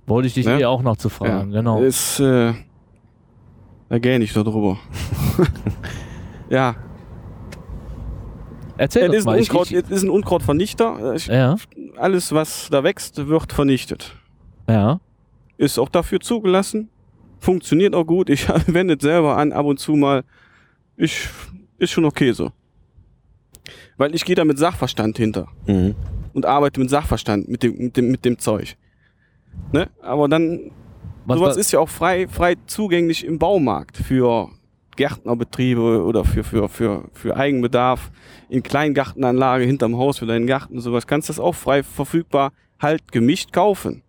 Wollte 0.07 0.27
ich 0.27 0.33
dich 0.33 0.47
Ne? 0.47 0.61
eh 0.61 0.65
auch 0.65 0.81
noch 0.81 0.97
zu 0.97 1.09
fragen, 1.09 1.51
genau. 1.51 1.81
Ist, 1.83 2.19
äh, 2.19 2.53
da 3.89 3.99
gähne 3.99 4.23
ich 4.23 4.33
darüber. 4.33 4.79
ja, 6.49 6.75
Erzähl 8.77 9.09
es 9.11 9.19
ist, 9.19 9.25
mal. 9.25 9.33
ein 9.33 9.41
Ich, 9.41 9.49
Unkraut, 9.49 9.71
ich, 9.71 9.77
es 9.77 9.89
ist 9.89 10.03
ein 10.03 10.09
Unkrautvernichter. 10.09 11.13
Ich, 11.15 11.27
ja, 11.27 11.55
Alles, 11.97 12.31
was 12.33 12.67
da 12.69 12.83
wächst, 12.83 13.27
wird 13.27 13.51
vernichtet. 13.53 14.15
ja. 14.69 14.99
Ist 15.57 15.79
auch 15.79 15.87
dafür 15.87 16.19
zugelassen. 16.19 16.89
Funktioniert 17.39 17.95
auch 17.95 18.03
gut. 18.03 18.29
Ich 18.29 18.45
wende 18.67 18.95
es 18.95 19.01
selber 19.01 19.37
an, 19.37 19.53
ab 19.53 19.65
und 19.65 19.79
zu 19.79 19.93
mal. 19.93 20.25
Ich, 20.97 21.29
ist 21.77 21.91
schon 21.91 22.03
okay 22.03 22.33
so. 22.33 22.51
Weil 23.95 24.13
ich 24.13 24.25
gehe 24.25 24.35
da 24.35 24.43
mit 24.43 24.57
Sachverstand 24.59 25.17
hinter 25.17 25.47
Mhm. 25.65 25.95
und 26.33 26.45
arbeite 26.45 26.81
mit 26.81 26.89
Sachverstand, 26.89 27.47
mit 27.47 27.63
dem, 27.63 27.77
mit 27.77 27.95
dem, 27.95 28.11
mit 28.11 28.25
dem 28.25 28.37
Zeug. 28.37 28.75
Ne? 29.71 29.87
Aber 30.01 30.27
dann, 30.27 30.71
Was, 31.25 31.37
sowas 31.37 31.49
was, 31.51 31.57
ist 31.57 31.71
ja 31.71 31.79
auch 31.79 31.87
frei, 31.89 32.27
frei 32.27 32.55
zugänglich 32.67 33.25
im 33.25 33.39
Baumarkt 33.39 33.95
für 33.95 34.49
Gärtnerbetriebe 34.97 36.03
oder 36.03 36.25
für, 36.25 36.43
für, 36.43 36.67
für, 36.67 37.05
für 37.13 37.37
Eigenbedarf 37.37 38.11
in 38.49 38.63
Kleingartenanlage 38.63 39.65
hinterm 39.65 39.97
Haus 39.97 40.19
für 40.19 40.25
deinen 40.25 40.47
Garten 40.47 40.75
und 40.75 40.81
sowas. 40.81 41.07
Kannst 41.07 41.29
das 41.29 41.39
auch 41.39 41.55
frei 41.55 41.83
verfügbar 41.83 42.51
halt 42.79 43.11
gemischt 43.11 43.51
kaufen. 43.51 44.01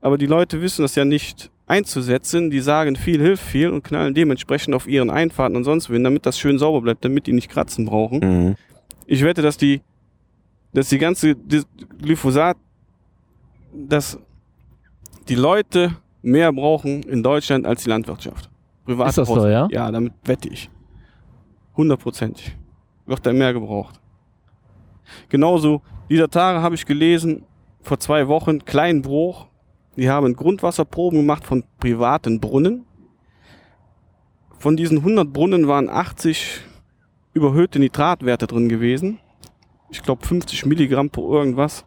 Aber 0.00 0.18
die 0.18 0.26
Leute 0.26 0.62
wissen 0.62 0.82
das 0.82 0.94
ja 0.94 1.04
nicht 1.04 1.50
einzusetzen. 1.66 2.50
Die 2.50 2.60
sagen, 2.60 2.96
viel 2.96 3.20
hilft 3.20 3.44
viel 3.44 3.70
und 3.70 3.82
knallen 3.82 4.14
dementsprechend 4.14 4.74
auf 4.74 4.86
ihren 4.86 5.10
Einfahrten 5.10 5.56
und 5.56 5.64
sonst 5.64 5.90
wohin, 5.90 6.04
damit 6.04 6.26
das 6.26 6.38
schön 6.38 6.58
sauber 6.58 6.80
bleibt, 6.80 7.04
damit 7.04 7.26
die 7.26 7.32
nicht 7.32 7.50
kratzen 7.50 7.84
brauchen. 7.86 8.20
Mhm. 8.20 8.56
Ich 9.06 9.22
wette, 9.22 9.42
dass 9.42 9.56
die, 9.56 9.80
dass 10.72 10.88
die 10.88 10.98
ganze 10.98 11.34
Glyphosat, 11.34 12.56
dass 13.72 14.18
die 15.28 15.34
Leute 15.34 15.96
mehr 16.22 16.52
brauchen 16.52 17.02
in 17.02 17.22
Deutschland 17.22 17.66
als 17.66 17.84
die 17.84 17.90
Landwirtschaft. 17.90 18.50
Privat 18.84 19.10
Ist 19.10 19.18
das 19.18 19.28
so, 19.28 19.46
ja? 19.46 19.68
Ja, 19.70 19.90
damit 19.90 20.14
wette 20.24 20.48
ich. 20.48 20.70
Hundertprozentig. 21.76 22.56
Wird 23.08 23.24
da 23.24 23.32
mehr 23.32 23.54
gebraucht. 23.54 23.98
Genauso, 25.30 25.80
dieser 26.10 26.28
Tage 26.28 26.60
habe 26.60 26.74
ich 26.74 26.84
gelesen, 26.84 27.44
vor 27.80 27.98
zwei 27.98 28.28
Wochen, 28.28 28.64
Kleinbruch, 28.66 29.46
die 29.96 30.10
haben 30.10 30.36
Grundwasserproben 30.36 31.20
gemacht 31.20 31.44
von 31.44 31.64
privaten 31.80 32.38
Brunnen. 32.38 32.84
Von 34.58 34.76
diesen 34.76 34.98
100 34.98 35.32
Brunnen 35.32 35.68
waren 35.68 35.88
80 35.88 36.60
überhöhte 37.32 37.78
Nitratwerte 37.78 38.46
drin 38.46 38.68
gewesen. 38.68 39.18
Ich 39.90 40.02
glaube 40.02 40.26
50 40.26 40.66
Milligramm 40.66 41.08
pro 41.08 41.32
irgendwas. 41.32 41.86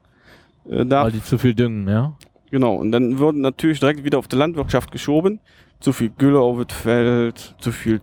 Äh, 0.67 0.85
da, 0.85 1.03
weil 1.03 1.11
die 1.11 1.23
zu 1.23 1.37
viel 1.37 1.53
düngen, 1.53 1.87
ja? 1.87 2.17
genau. 2.49 2.75
Und 2.75 2.91
dann 2.91 3.19
wurden 3.19 3.41
natürlich 3.41 3.79
direkt 3.79 4.03
wieder 4.03 4.17
auf 4.17 4.27
die 4.27 4.37
Landwirtschaft 4.37 4.91
geschoben. 4.91 5.39
Zu 5.79 5.93
viel 5.93 6.09
Gülle 6.09 6.39
auf 6.39 6.65
das 6.65 6.77
Feld, 6.77 7.55
zu 7.59 7.71
viel 7.71 8.01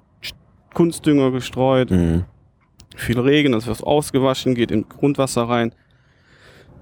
Kunstdünger 0.74 1.32
gestreut, 1.32 1.90
Mhm. 1.90 2.24
Viel 3.00 3.18
Regen, 3.18 3.52
das 3.52 3.66
wird 3.66 3.82
ausgewaschen, 3.82 4.54
geht 4.54 4.70
in 4.70 4.88
Grundwasser 4.88 5.42
rein. 5.48 5.72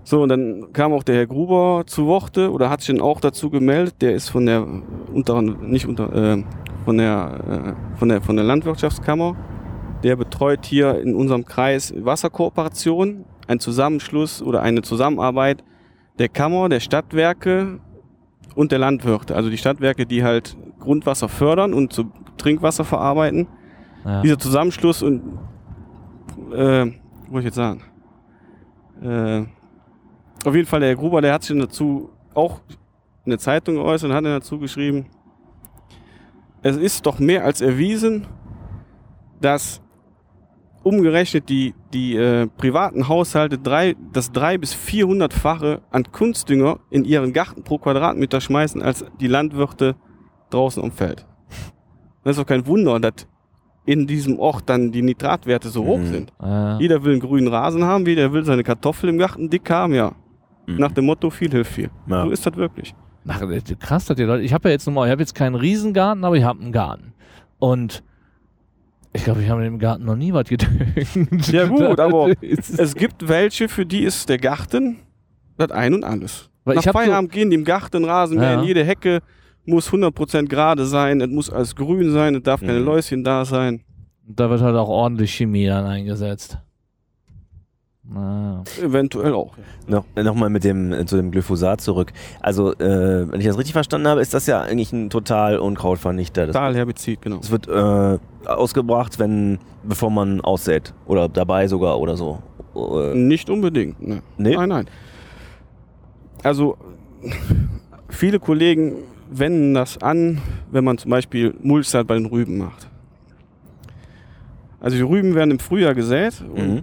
So, 0.05 0.23
und 0.23 0.29
dann 0.29 0.73
kam 0.73 0.93
auch 0.93 1.03
der 1.03 1.17
Herr 1.17 1.27
Gruber 1.27 1.83
zu 1.87 2.07
Worte 2.07 2.53
oder 2.53 2.71
hat 2.71 2.81
sich 2.81 2.95
dann 2.95 3.05
auch 3.05 3.21
dazu 3.21 3.51
gemeldet. 3.51 3.97
Der 4.01 4.15
ist 4.15 4.29
von 4.29 4.47
der 4.47 4.65
unteren, 5.13 5.69
nicht 5.69 5.87
unter, 5.87 6.15
äh, 6.15 6.45
von 6.85 6.99
der, 6.99 7.75
äh, 7.95 7.99
von 7.99 8.09
der, 8.09 8.23
von 8.23 8.37
der 8.37 8.45
Landwirtschaftskammer. 8.45 9.35
Der 10.05 10.15
betreut 10.15 10.65
hier 10.65 11.01
in 11.01 11.17
unserem 11.17 11.45
Kreis 11.45 11.93
Wasserkooperation, 11.97 13.25
ein 13.49 13.59
Zusammenschluss 13.59 14.43
oder 14.43 14.63
eine 14.63 14.83
Zusammenarbeit 14.83 15.65
der 16.21 16.29
Kammer, 16.29 16.69
der 16.69 16.79
Stadtwerke 16.79 17.81
und 18.55 18.71
der 18.71 18.79
Landwirte. 18.79 19.35
Also 19.35 19.51
die 19.51 19.59
Stadtwerke, 19.59 20.07
die 20.07 20.23
halt 20.23 20.57
Grundwasser 20.79 21.29
fördern 21.29 21.75
und 21.75 21.93
zu 21.93 22.13
Trinkwasser 22.39 22.85
verarbeiten. 22.85 23.49
ja. 24.05 24.23
Dieser 24.23 24.39
Zusammenschluss 24.39 25.03
und 25.03 25.23
äh, 26.53 26.93
wo 27.29 27.39
ich 27.39 27.45
jetzt 27.45 27.57
sagen? 27.57 27.83
Äh, 29.03 29.45
auf 30.45 30.55
jeden 30.55 30.67
Fall 30.67 30.81
der 30.81 30.91
Herr 30.91 30.97
Gruber, 30.97 31.21
der 31.21 31.33
hat 31.33 31.43
sich 31.43 31.59
dazu 31.59 32.11
auch 32.35 32.61
in 33.25 33.31
der 33.31 33.39
Zeitung 33.39 33.77
geäußert 33.77 34.11
und 34.11 34.17
hat 34.17 34.25
dazu 34.25 34.59
geschrieben, 34.59 35.07
es 36.63 36.77
ist 36.77 37.07
doch 37.07 37.19
mehr 37.19 37.45
als 37.45 37.61
erwiesen, 37.61 38.27
dass 39.41 39.83
umgerechnet 40.83 41.49
die, 41.49 41.75
die 41.93 42.15
äh, 42.15 42.47
privaten 42.47 43.09
Haushalte 43.09 43.59
drei, 43.59 43.97
das 44.13 44.31
drei 44.31 44.57
bis 44.57 44.73
vierhundertfache 44.73 45.83
an 45.91 46.05
Kunstdünger 46.13 46.79
in 46.91 47.05
ihren 47.05 47.33
Garten 47.33 47.65
pro 47.65 47.79
Quadratmeter 47.79 48.41
schmeißen 48.41 48.83
als 48.83 49.05
die 49.21 49.27
Landwirte 49.27 49.97
draußen 50.51 50.83
am 50.83 50.93
Feld. 50.93 51.27
Das 52.23 52.33
ist 52.37 52.39
doch 52.39 52.47
kein 52.47 52.67
Wunder, 52.67 53.01
dass 53.01 53.27
in 53.87 54.07
diesem 54.07 54.39
Ort 54.39 54.65
dann 54.67 54.91
die 54.93 55.01
Nitratwerte 55.03 55.69
so 55.69 55.85
hoch 55.85 55.99
Mhm. 55.99 56.07
sind. 56.07 56.33
ja. 56.43 56.79
Jeder 56.79 57.03
will 57.05 57.13
einen 57.13 57.21
grünen 57.21 57.49
Rasen 57.49 57.85
haben, 57.85 58.05
jeder 58.07 58.33
will 58.33 58.45
seine 58.45 58.63
Kartoffel 58.65 59.09
im 59.09 59.17
Garten 59.19 59.49
dick 59.49 59.69
haben, 59.71 59.95
ja. 59.95 60.13
Mhm. 60.67 60.77
Nach 60.79 60.93
dem 60.93 61.07
Motto, 61.07 61.31
viel 61.31 61.51
hilft 61.51 61.73
viel. 61.73 61.91
Ja. 62.09 62.25
So 62.25 62.31
ist 62.31 62.45
das 62.45 62.57
wirklich. 62.57 62.95
Ach, 63.29 63.41
äh, 63.43 63.61
krass, 63.81 64.05
dass 64.07 64.17
die 64.17 64.25
Leute. 64.25 64.43
Ich 64.43 64.53
habe 64.53 64.69
ja 64.69 64.73
jetzt 64.73 64.87
nochmal, 64.87 65.07
ich 65.09 65.13
habe 65.13 65.23
jetzt 65.23 65.35
keinen 65.35 65.55
Riesengarten, 65.55 66.25
aber 66.25 66.37
ich 66.37 66.45
habe 66.45 66.61
einen 66.61 66.73
Garten. 66.73 67.13
Und 67.59 68.03
ich 69.13 69.25
glaube, 69.25 69.43
ich 69.43 69.49
habe 69.49 69.65
in 69.65 69.73
dem 69.73 69.79
Garten 69.79 70.05
noch 70.05 70.17
nie 70.17 70.33
was 70.33 70.49
gedüngt. 70.49 71.47
Ja 71.53 71.67
gut, 71.67 71.99
aber 71.99 72.31
Es 72.43 72.95
gibt 72.95 73.29
welche, 73.29 73.69
für 73.69 73.87
die 73.87 74.03
ist 74.03 74.29
der 74.29 74.39
Garten 74.39 74.99
das 75.57 75.71
Ein 75.71 75.95
und 75.95 76.05
Alles. 76.05 76.51
Weil 76.65 76.75
Nach 76.75 76.83
ich 76.83 76.89
hab 76.89 76.95
so- 76.97 76.99
Feierabend 77.01 77.33
gehen 77.33 77.49
die 77.51 77.57
im 77.57 77.65
Garten 77.65 78.05
Rasen 78.05 78.39
Ja. 78.43 78.61
jede 78.63 78.85
Hecke 78.85 79.21
muss 79.67 79.91
100% 79.91 80.47
gerade 80.47 80.87
sein, 80.87 81.21
es 81.21 81.31
muss 81.31 81.51
alles 81.51 81.75
grün 81.75 82.11
sein, 82.13 82.35
es 82.37 82.43
darf 82.43 82.61
keine 82.61 82.81
Mhm. 82.81 82.85
Läuschen 82.87 83.25
da 83.25 83.45
sein. 83.45 83.83
Da 84.29 84.51
wird 84.51 84.61
halt 84.61 84.77
auch 84.77 84.89
ordentlich 84.89 85.35
Chemie 85.35 85.67
dann 85.67 85.85
eingesetzt. 85.87 86.59
Naja. 88.09 88.63
Eventuell 88.81 89.35
auch. 89.35 89.55
Noch, 89.89 90.05
noch 90.15 90.35
mal 90.35 90.49
mit 90.49 90.63
dem, 90.63 90.93
äh, 90.93 91.05
zu 91.07 91.17
dem 91.17 91.33
Glyphosat 91.33 91.81
zurück. 91.81 92.13
Also, 92.41 92.73
äh, 92.75 93.31
wenn 93.31 93.41
ich 93.41 93.47
das 93.47 93.59
richtig 93.59 93.73
verstanden 93.73 94.07
habe, 94.07 94.21
ist 94.21 94.33
das 94.33 94.47
ja 94.47 94.63
eigentlich 94.63 94.93
ein 94.93 95.11
total 95.11 95.59
Unkrautvernichter. 95.59 96.47
Das, 96.47 96.55
Stahlherbizid, 96.55 97.21
genau. 97.21 97.39
das 97.39 97.51
wird 97.51 97.67
äh, 97.69 98.19
ausgebracht, 98.49 99.19
wenn, 99.19 99.59
bevor 99.83 100.11
man 100.11 100.41
aussät. 100.41 100.95
Oder 101.07 101.29
dabei 101.29 101.67
sogar 101.67 101.99
oder 101.99 102.17
so. 102.17 102.39
Äh, 102.77 103.15
Nicht 103.15 103.51
unbedingt. 103.51 104.01
Ne. 104.01 104.23
Nee? 104.39 104.55
Nein, 104.55 104.69
nein. 104.69 104.87
Also 106.45 106.77
viele 108.09 108.39
Kollegen 108.39 108.99
wenden 109.31 109.75
das 109.75 109.99
an, 109.99 110.41
wenn 110.71 110.85
man 110.85 110.99
zum 110.99 111.11
Beispiel 111.11 111.55
Mulchsaat 111.63 112.07
bei 112.07 112.15
den 112.15 112.27
Rüben 112.27 112.59
macht. 112.59 112.89
Also 114.81 114.97
die 114.97 115.03
Rüben 115.03 115.35
werden 115.35 115.51
im 115.53 115.59
Frühjahr 115.59 115.95
gesät 115.95 116.43
und 116.43 116.75
Mhm. 116.75 116.83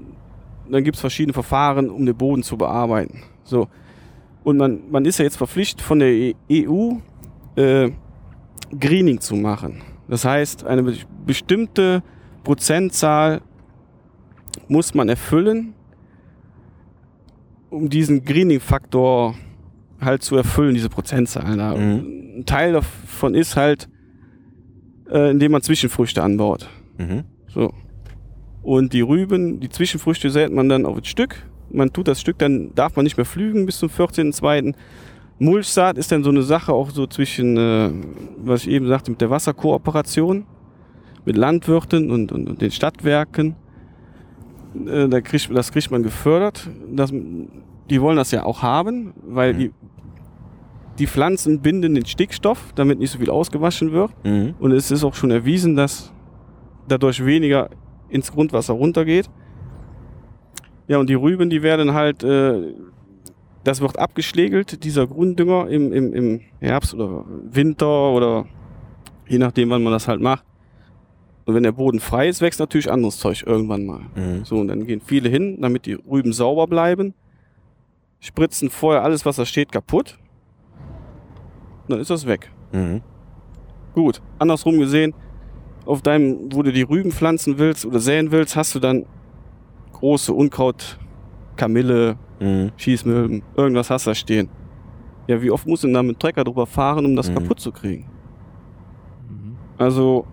dann 0.69 0.83
gibt 0.83 0.95
es 0.95 1.01
verschiedene 1.01 1.33
Verfahren, 1.33 1.89
um 1.89 2.05
den 2.05 2.15
Boden 2.15 2.43
zu 2.43 2.57
bearbeiten. 2.57 3.21
So. 3.43 3.67
Und 4.43 4.57
man, 4.57 4.81
man 4.91 5.05
ist 5.05 5.19
ja 5.19 5.25
jetzt 5.25 5.37
verpflichtet 5.37 5.81
von 5.81 5.99
der 5.99 6.09
E- 6.09 6.35
EU 6.51 6.93
äh, 7.55 7.91
Greening 8.77 9.19
zu 9.21 9.35
machen. 9.35 9.81
Das 10.09 10.25
heißt, 10.25 10.65
eine 10.65 10.83
be- 10.83 10.97
bestimmte 11.25 12.03
Prozentzahl 12.43 13.41
muss 14.67 14.93
man 14.93 15.07
erfüllen, 15.07 15.73
um 17.69 17.89
diesen 17.89 18.23
Greening-Faktor 18.25 19.35
halt 19.99 20.23
zu 20.23 20.35
erfüllen, 20.35 20.73
diese 20.73 20.89
Prozentzahl. 20.89 21.57
Da. 21.57 21.75
Mhm. 21.75 22.39
Ein 22.39 22.45
Teil 22.45 22.73
davon 22.73 23.35
ist 23.35 23.55
halt, 23.55 23.89
äh, 25.09 25.31
indem 25.31 25.51
man 25.51 25.61
Zwischenfrüchte 25.61 26.21
anbaut. 26.21 26.69
mhm. 26.97 27.23
So. 27.47 27.73
Und 28.63 28.93
die 28.93 29.01
Rüben, 29.01 29.59
die 29.59 29.69
Zwischenfrüchte 29.69 30.29
sät 30.29 30.51
man 30.51 30.69
dann 30.69 30.85
auf 30.85 30.97
ein 30.97 31.03
Stück. 31.03 31.35
Man 31.69 31.91
tut 31.91 32.07
das 32.07 32.21
Stück, 32.21 32.39
dann 32.39 32.73
darf 32.75 32.95
man 32.95 33.03
nicht 33.03 33.17
mehr 33.17 33.25
flügen 33.25 33.65
bis 33.65 33.77
zum 33.77 33.89
14.2. 33.89 34.73
Mulchsaat 35.39 35.97
ist 35.97 36.11
dann 36.11 36.23
so 36.23 36.29
eine 36.29 36.43
Sache 36.43 36.71
auch 36.71 36.89
so 36.91 37.05
zwischen, 37.07 37.57
äh, 37.57 37.91
was 38.37 38.65
ich 38.65 38.69
eben 38.69 38.87
sagte, 38.87 39.11
mit 39.11 39.19
der 39.19 39.29
Wasserkooperation, 39.29 40.45
mit 41.25 41.35
Landwirten 41.35 42.11
und, 42.11 42.31
und, 42.31 42.49
und 42.49 42.61
den 42.61 42.71
Stadtwerken. 42.71 43.55
Äh, 44.87 45.09
da 45.09 45.21
kriegt, 45.21 45.53
das 45.53 45.71
kriegt 45.71 45.91
man 45.91 46.03
gefördert. 46.03 46.69
Das, 46.89 47.11
die 47.89 48.01
wollen 48.01 48.17
das 48.17 48.31
ja 48.31 48.43
auch 48.43 48.61
haben, 48.61 49.13
weil 49.25 49.53
Mhm. 49.53 49.57
die, 49.57 49.71
die 50.99 51.07
Pflanzen 51.07 51.59
binden 51.61 51.95
den 51.95 52.05
Stickstoff, 52.05 52.71
damit 52.75 52.99
nicht 52.99 53.11
so 53.11 53.17
viel 53.19 53.29
ausgewaschen 53.29 53.91
wird. 53.91 54.11
Mhm. 54.23 54.55
Und 54.59 54.71
es 54.71 54.91
ist 54.91 55.03
auch 55.03 55.15
schon 55.15 55.31
erwiesen, 55.31 55.75
dass 55.75 56.13
dadurch 56.87 57.25
weniger 57.25 57.69
ins 58.09 58.31
Grundwasser 58.31 58.73
runtergeht. 58.73 59.29
Ja, 60.87 60.97
und 60.97 61.09
die 61.09 61.13
Rüben, 61.15 61.49
die 61.49 61.63
werden 61.63 61.93
halt, 61.93 62.23
äh, 62.23 62.73
das 63.63 63.79
wird 63.81 63.97
abgeschlägelt, 63.97 64.83
dieser 64.83 65.07
Grunddünger 65.07 65.67
im, 65.69 65.93
im, 65.93 66.13
im 66.13 66.41
Herbst 66.59 66.93
oder 66.93 67.25
Winter 67.49 68.11
oder 68.11 68.45
je 69.27 69.37
nachdem, 69.37 69.69
wann 69.69 69.83
man 69.83 69.93
das 69.93 70.07
halt 70.07 70.21
macht. 70.21 70.43
Und 71.45 71.55
wenn 71.55 71.63
der 71.63 71.71
Boden 71.71 71.99
frei 71.99 72.27
ist, 72.29 72.41
wächst 72.41 72.59
natürlich 72.59 72.91
anderes 72.91 73.17
Zeug 73.17 73.43
irgendwann 73.45 73.85
mal. 73.85 74.01
Mhm. 74.15 74.43
So, 74.45 74.57
und 74.57 74.67
dann 74.67 74.85
gehen 74.85 75.01
viele 75.03 75.29
hin, 75.29 75.57
damit 75.61 75.85
die 75.85 75.93
Rüben 75.93 76.33
sauber 76.33 76.67
bleiben, 76.67 77.13
spritzen 78.23 78.69
vorher 78.69 79.03
alles, 79.03 79.25
was 79.25 79.35
da 79.35 79.45
steht, 79.45 79.71
kaputt. 79.71 80.17
Dann 81.89 81.99
ist 81.99 82.09
das 82.09 82.25
weg. 82.25 82.49
Mhm. 82.71 83.01
Gut, 83.93 84.21
andersrum 84.39 84.79
gesehen, 84.79 85.13
auf 85.85 86.01
deinem, 86.01 86.49
wo 86.53 86.63
du 86.63 86.71
die 86.71 86.81
Rüben 86.83 87.11
pflanzen 87.11 87.57
willst 87.57 87.85
oder 87.85 87.99
säen 87.99 88.31
willst, 88.31 88.55
hast 88.55 88.73
du 88.73 88.79
dann 88.79 89.05
große 89.91 90.33
Unkraut, 90.33 90.97
Kamille, 91.57 92.17
Mhm. 92.39 92.71
Schießmilben, 92.77 93.43
irgendwas 93.55 93.89
hast 93.89 94.05
du 94.07 94.11
da 94.11 94.15
stehen. 94.15 94.49
Ja, 95.27 95.41
wie 95.41 95.51
oft 95.51 95.67
musst 95.67 95.83
du 95.83 95.87
denn 95.87 95.93
da 95.93 96.03
mit 96.03 96.15
dem 96.15 96.19
Trecker 96.19 96.43
drüber 96.43 96.65
fahren, 96.65 97.05
um 97.05 97.15
das 97.15 97.29
Mhm. 97.29 97.35
kaputt 97.35 97.59
zu 97.59 97.71
kriegen? 97.71 98.05
Mhm. 99.29 99.55
Also, 99.77 100.25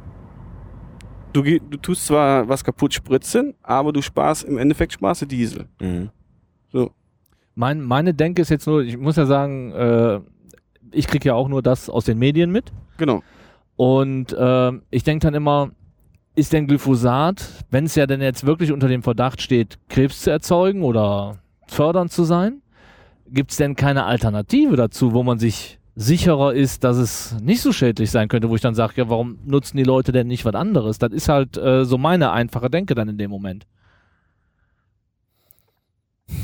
du, 1.32 1.42
du 1.42 1.76
tust 1.76 2.06
zwar 2.06 2.48
was 2.48 2.64
kaputt 2.64 2.94
spritzen, 2.94 3.54
aber 3.62 3.92
du 3.92 4.00
sparst, 4.02 4.44
im 4.44 4.58
Endeffekt 4.58 4.92
sparst 4.94 5.22
du 5.22 5.26
Diesel. 5.26 5.66
Mhm. 5.80 6.10
Mein, 7.60 7.82
meine 7.82 8.14
Denke 8.14 8.40
ist 8.40 8.48
jetzt 8.48 8.66
nur, 8.66 8.82
ich 8.82 8.96
muss 8.96 9.16
ja 9.16 9.26
sagen, 9.26 9.70
äh, 9.72 10.20
ich 10.92 11.06
kriege 11.06 11.28
ja 11.28 11.34
auch 11.34 11.46
nur 11.46 11.60
das 11.60 11.90
aus 11.90 12.06
den 12.06 12.18
Medien 12.18 12.50
mit. 12.50 12.72
Genau. 12.96 13.22
Und 13.76 14.32
äh, 14.32 14.72
ich 14.90 15.04
denke 15.04 15.26
dann 15.26 15.34
immer, 15.34 15.70
ist 16.34 16.54
denn 16.54 16.66
Glyphosat, 16.66 17.46
wenn 17.70 17.84
es 17.84 17.96
ja 17.96 18.06
denn 18.06 18.22
jetzt 18.22 18.46
wirklich 18.46 18.72
unter 18.72 18.88
dem 18.88 19.02
Verdacht 19.02 19.42
steht, 19.42 19.78
Krebs 19.90 20.22
zu 20.22 20.30
erzeugen 20.30 20.82
oder 20.82 21.36
fördernd 21.66 22.10
zu 22.10 22.24
sein, 22.24 22.62
gibt 23.28 23.50
es 23.50 23.58
denn 23.58 23.76
keine 23.76 24.06
Alternative 24.06 24.76
dazu, 24.76 25.12
wo 25.12 25.22
man 25.22 25.38
sich 25.38 25.78
sicherer 25.94 26.54
ist, 26.54 26.82
dass 26.82 26.96
es 26.96 27.36
nicht 27.42 27.60
so 27.60 27.72
schädlich 27.72 28.10
sein 28.10 28.28
könnte, 28.28 28.48
wo 28.48 28.54
ich 28.54 28.62
dann 28.62 28.74
sage, 28.74 28.94
ja, 28.96 29.10
warum 29.10 29.36
nutzen 29.44 29.76
die 29.76 29.84
Leute 29.84 30.12
denn 30.12 30.28
nicht 30.28 30.46
was 30.46 30.54
anderes? 30.54 30.98
Das 30.98 31.12
ist 31.12 31.28
halt 31.28 31.58
äh, 31.58 31.84
so 31.84 31.98
meine 31.98 32.32
einfache 32.32 32.70
Denke 32.70 32.94
dann 32.94 33.10
in 33.10 33.18
dem 33.18 33.30
Moment. 33.30 33.66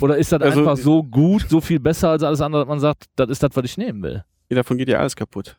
Oder 0.00 0.16
ist 0.18 0.32
das 0.32 0.42
Also- 0.42 0.60
einfach 0.60 0.76
so 0.76 1.02
gut, 1.02 1.46
so 1.48 1.60
viel 1.60 1.80
besser 1.80 2.10
als 2.10 2.22
alles 2.22 2.40
andere, 2.40 2.62
dass 2.62 2.68
man 2.68 2.80
sagt, 2.80 3.04
das 3.16 3.30
ist 3.30 3.42
das, 3.42 3.50
was 3.54 3.64
ich 3.64 3.76
nehmen 3.78 4.02
will? 4.02 4.24
Ja, 4.48 4.56
davon 4.56 4.76
geht 4.78 4.88
ja 4.88 4.98
alles 4.98 5.16
kaputt. 5.16 5.56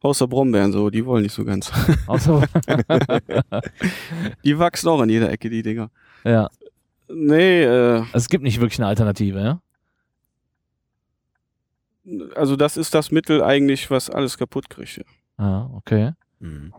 Außer 0.00 0.28
Brombeeren 0.28 0.70
so, 0.72 0.90
die 0.90 1.04
wollen 1.06 1.22
nicht 1.22 1.32
so 1.32 1.44
ganz. 1.44 1.72
Außer, 2.06 2.42
Die 4.44 4.58
wachsen 4.58 4.88
auch 4.88 5.00
an 5.00 5.08
jeder 5.08 5.30
Ecke, 5.30 5.48
die 5.50 5.62
Dinger. 5.62 5.90
ja. 6.24 6.48
Nee, 7.08 7.62
äh, 7.64 7.98
Also 7.98 8.08
es 8.14 8.28
gibt 8.30 8.42
nicht 8.44 8.60
wirklich 8.60 8.78
eine 8.80 8.86
Alternative, 8.88 9.38
ja? 9.40 9.60
also 12.34 12.56
das 12.56 12.76
ist 12.76 12.94
das 12.94 13.10
Mittel 13.10 13.42
eigentlich, 13.42 13.90
was 13.90 14.10
alles 14.10 14.36
kaputt 14.38 14.68
kriegt. 14.70 14.96
Ja. 14.98 15.04
Ah, 15.36 15.70
okay. 15.74 16.12
Mhm. 16.40 16.72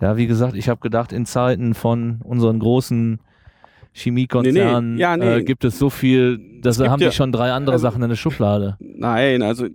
Ja, 0.00 0.16
wie 0.16 0.26
gesagt, 0.26 0.54
ich 0.54 0.68
habe 0.68 0.80
gedacht, 0.80 1.12
in 1.12 1.26
Zeiten 1.26 1.74
von 1.74 2.20
unseren 2.24 2.58
großen 2.58 3.20
Chemiekonzernen 3.94 4.90
Nee, 4.90 4.94
nee. 4.96 5.00
Ja, 5.00 5.16
nee. 5.16 5.36
Äh, 5.38 5.44
gibt 5.44 5.64
es 5.64 5.78
so 5.78 5.90
viel, 5.90 6.40
das 6.62 6.78
gibt 6.78 6.88
haben 6.90 7.00
ja- 7.02 7.10
die 7.10 7.14
schon 7.14 7.32
drei 7.32 7.52
andere 7.52 7.74
also- 7.74 7.82
Sachen 7.82 8.02
in 8.02 8.08
der 8.08 8.16
Schublade. 8.16 8.76
Nein, 8.80 9.42
also 9.42 9.66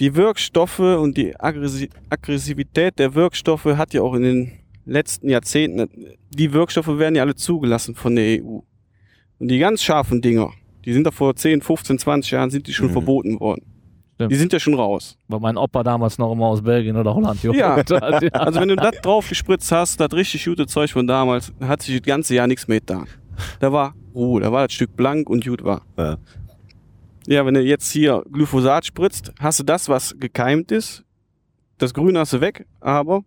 die 0.00 0.14
Wirkstoffe 0.14 0.78
und 0.80 1.16
die 1.16 1.38
Aggressi 1.38 1.88
Aggressivität 2.10 2.98
der 2.98 3.14
Wirkstoffe 3.14 3.64
hat 3.64 3.94
ja 3.94 4.02
auch 4.02 4.14
in 4.14 4.22
den 4.22 4.52
letzten 4.84 5.28
Jahrzehnten, 5.28 5.88
die 6.30 6.52
Wirkstoffe 6.52 6.98
werden 6.98 7.14
ja 7.16 7.22
alle 7.22 7.34
zugelassen 7.34 7.94
von 7.94 8.14
der 8.14 8.42
EU. 8.42 8.60
Und 9.38 9.48
die 9.48 9.58
ganz 9.58 9.82
scharfen 9.82 10.20
Dinger, 10.22 10.50
die 10.84 10.92
sind 10.92 11.04
da 11.06 11.10
vor 11.10 11.34
10, 11.34 11.60
15, 11.62 11.98
20 11.98 12.30
Jahren 12.32 12.50
sind 12.50 12.66
die 12.66 12.72
schon 12.72 12.88
Mhm. 12.88 12.92
verboten 12.92 13.40
worden. 13.40 13.62
Stimmt. 14.16 14.32
Die 14.32 14.36
sind 14.36 14.52
ja 14.54 14.58
schon 14.58 14.72
raus. 14.74 15.18
Weil 15.28 15.40
mein 15.40 15.58
Opa 15.58 15.82
damals 15.82 16.16
noch 16.16 16.32
immer 16.32 16.46
aus 16.46 16.62
Belgien 16.62 16.96
oder 16.96 17.14
Holland 17.14 17.42
Ja. 17.42 17.74
geholt 17.82 17.90
hat. 18.02 18.22
Ja. 18.22 18.28
Also 18.30 18.60
wenn 18.60 18.68
du 18.68 18.76
das 18.76 18.98
drauf 19.02 19.28
gespritzt 19.28 19.70
hast, 19.70 20.00
das 20.00 20.10
richtig 20.14 20.44
gute 20.46 20.66
Zeug 20.66 20.90
von 20.90 21.06
damals, 21.06 21.52
hat 21.60 21.82
sich 21.82 21.98
das 21.98 22.06
ganze 22.06 22.34
Jahr 22.34 22.46
nichts 22.46 22.66
mehr 22.66 22.80
getan. 22.80 23.06
Da 23.60 23.70
war 23.70 23.94
Ruhe, 24.14 24.40
da 24.40 24.50
war 24.50 24.66
das 24.66 24.72
Stück 24.74 24.96
blank 24.96 25.28
und 25.28 25.44
gut 25.44 25.62
war. 25.62 25.82
Ja. 25.98 26.16
Ja, 27.26 27.44
wenn 27.44 27.52
du 27.54 27.60
jetzt 27.60 27.90
hier 27.90 28.24
Glyphosat 28.32 28.86
spritzt, 28.86 29.32
hast 29.38 29.58
du 29.60 29.64
das, 29.64 29.90
was 29.90 30.14
gekeimt 30.18 30.72
ist. 30.72 31.04
Das 31.76 31.92
Grüne 31.92 32.20
hast 32.20 32.32
du 32.32 32.40
weg, 32.40 32.66
aber 32.80 33.22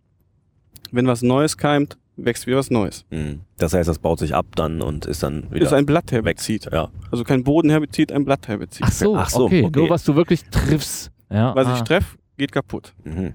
wenn 0.90 1.06
was 1.06 1.22
Neues 1.22 1.56
keimt, 1.56 1.98
wächst 2.24 2.46
wieder 2.46 2.56
was 2.56 2.70
Neues. 2.70 3.04
Mhm. 3.10 3.40
Das 3.58 3.72
heißt, 3.74 3.88
das 3.88 3.98
baut 3.98 4.18
sich 4.18 4.34
ab 4.34 4.46
dann 4.56 4.82
und 4.82 5.06
ist 5.06 5.22
dann 5.22 5.50
wieder 5.50 5.66
Ist 5.66 5.72
ein 5.72 5.86
Blattherbizid. 5.86 6.70
Ja. 6.72 6.90
Also 7.10 7.24
kein 7.24 7.44
Bodenherbizid, 7.44 8.12
ein 8.12 8.24
Blattherbizid. 8.24 8.84
Ach 8.86 8.92
so, 8.92 9.16
Ach 9.16 9.30
so, 9.30 9.44
okay. 9.46 9.64
okay. 9.64 9.78
Nur 9.78 9.90
was 9.90 10.04
du 10.04 10.14
wirklich 10.16 10.44
triffst. 10.44 11.10
Ja, 11.30 11.54
Was 11.54 11.66
ah. 11.66 11.76
ich 11.76 11.82
treffe, 11.82 12.18
geht 12.36 12.52
kaputt. 12.52 12.92
Mhm. 13.04 13.34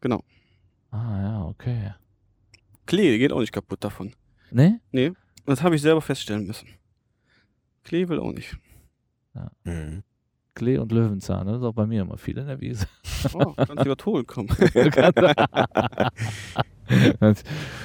Genau. 0.00 0.22
Ah, 0.90 1.22
ja, 1.22 1.44
okay. 1.44 1.94
Klee 2.86 3.18
geht 3.18 3.32
auch 3.32 3.40
nicht 3.40 3.52
kaputt 3.52 3.82
davon. 3.84 4.12
Ne? 4.50 4.80
Nee, 4.92 5.12
das 5.46 5.62
habe 5.62 5.74
ich 5.74 5.82
selber 5.82 6.00
feststellen 6.00 6.46
müssen. 6.46 6.68
Klee 7.84 8.08
will 8.08 8.18
auch 8.18 8.32
nicht. 8.32 8.56
Mhm. 9.64 10.02
Klee 10.54 10.78
und 10.78 10.90
Löwenzahn, 10.90 11.46
das 11.46 11.58
ist 11.58 11.62
auch 11.62 11.72
bei 11.72 11.86
mir 11.86 12.02
immer 12.02 12.18
viel 12.18 12.36
in 12.36 12.46
der 12.46 12.60
Wiese. 12.60 12.86
Oh, 13.32 13.52
kannst 13.56 13.84
du 13.84 13.96
was 13.96 14.06
holen 14.06 14.26
kommen. 14.26 14.48
Dann 17.20 17.34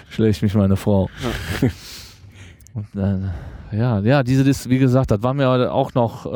schlägt 0.09 0.41
mich 0.41 0.53
meine 0.55 0.75
Frau. 0.75 1.09
Und 2.75 2.87
dann, 2.93 3.31
ja, 3.71 3.99
ja, 3.99 4.23
diese, 4.23 4.45
wie 4.69 4.79
gesagt, 4.79 5.11
das 5.11 5.21
war 5.21 5.35
mir 5.35 5.47
auch 5.71 5.93
noch, 5.93 6.25
äh, 6.25 6.29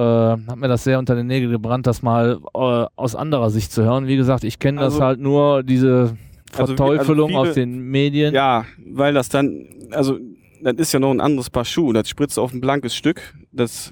hat 0.48 0.56
mir 0.58 0.68
das 0.68 0.84
sehr 0.84 1.00
unter 1.00 1.16
den 1.16 1.26
Nägeln 1.26 1.52
gebrannt, 1.52 1.88
das 1.88 2.04
mal 2.04 2.38
äh, 2.54 2.86
aus 2.96 3.16
anderer 3.16 3.50
Sicht 3.50 3.72
zu 3.72 3.84
hören. 3.84 4.06
Wie 4.08 4.18
gesagt, 4.18 4.44
ich 4.44 4.60
kenne 4.60 4.80
das 4.82 4.94
Also- 4.94 5.04
halt 5.04 5.20
nur, 5.20 5.64
diese 5.64 6.16
Also 6.56 6.74
wie- 6.74 6.78
Verteufelung 6.78 7.30
also 7.30 7.40
viele- 7.42 7.50
aus 7.50 7.54
den 7.56 7.80
Medien. 7.90 8.36
Ja, 8.36 8.66
weil 8.94 9.16
das 9.16 9.30
dann, 9.30 9.66
also 9.92 10.20
das 10.62 10.76
ist 10.76 10.94
ja 10.94 11.00
noch 11.00 11.10
ein 11.12 11.22
anderes 11.22 11.50
Paar 11.50 11.66
Schuhe. 11.66 11.92
Das 11.94 12.08
spritzt 12.08 12.38
auf 12.38 12.54
ein 12.54 12.62
blankes 12.62 12.96
Stück. 12.96 13.34
Das 13.52 13.92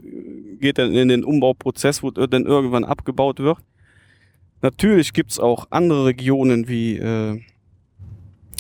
geht 0.60 0.78
dann 0.78 0.94
in 0.94 1.08
den 1.08 1.24
Umbauprozess, 1.24 2.04
wo 2.04 2.12
dann 2.12 2.46
irgendwann 2.46 2.84
abgebaut 2.84 3.40
wird. 3.40 3.58
Natürlich 4.62 5.14
gibt 5.14 5.32
es 5.32 5.40
auch 5.40 5.66
andere 5.72 6.06
Regionen 6.06 6.68
wie 6.68 6.98
äh, 6.98 7.42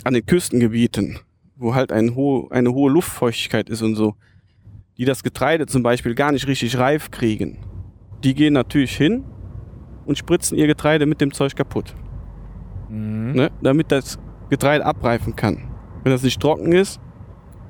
an 0.05 0.13
den 0.13 0.25
Küstengebieten, 0.25 1.19
wo 1.57 1.75
halt 1.75 1.91
ein 1.91 2.15
ho 2.15 2.47
eine 2.51 2.71
hohe 2.73 2.91
Luftfeuchtigkeit 2.91 3.69
ist 3.69 3.81
und 3.81 3.95
so, 3.95 4.15
die 4.97 5.03
das 5.05 5.23
Getreide 5.23 5.65
zum 5.65 5.83
Beispiel 5.83 6.15
gar 6.15 6.31
nicht 6.31 6.47
richtig 6.47 6.77
reif 6.77 7.11
kriegen. 7.11 7.57
Die 8.23 8.33
gehen 8.33 8.53
natürlich 8.53 8.95
hin 8.95 9.25
und 10.05 10.17
spritzen 10.17 10.57
ihr 10.57 10.67
Getreide 10.67 11.05
mit 11.05 11.19
dem 11.21 11.33
Zeug 11.33 11.55
kaputt, 11.55 11.93
Mhm. 12.89 13.33
ne? 13.33 13.51
damit 13.61 13.91
das 13.91 14.17
Getreide 14.49 14.85
abreifen 14.85 15.35
kann. 15.35 15.57
Wenn 16.03 16.11
das 16.11 16.21
nicht 16.23 16.39
trocken 16.39 16.71
ist, 16.71 16.99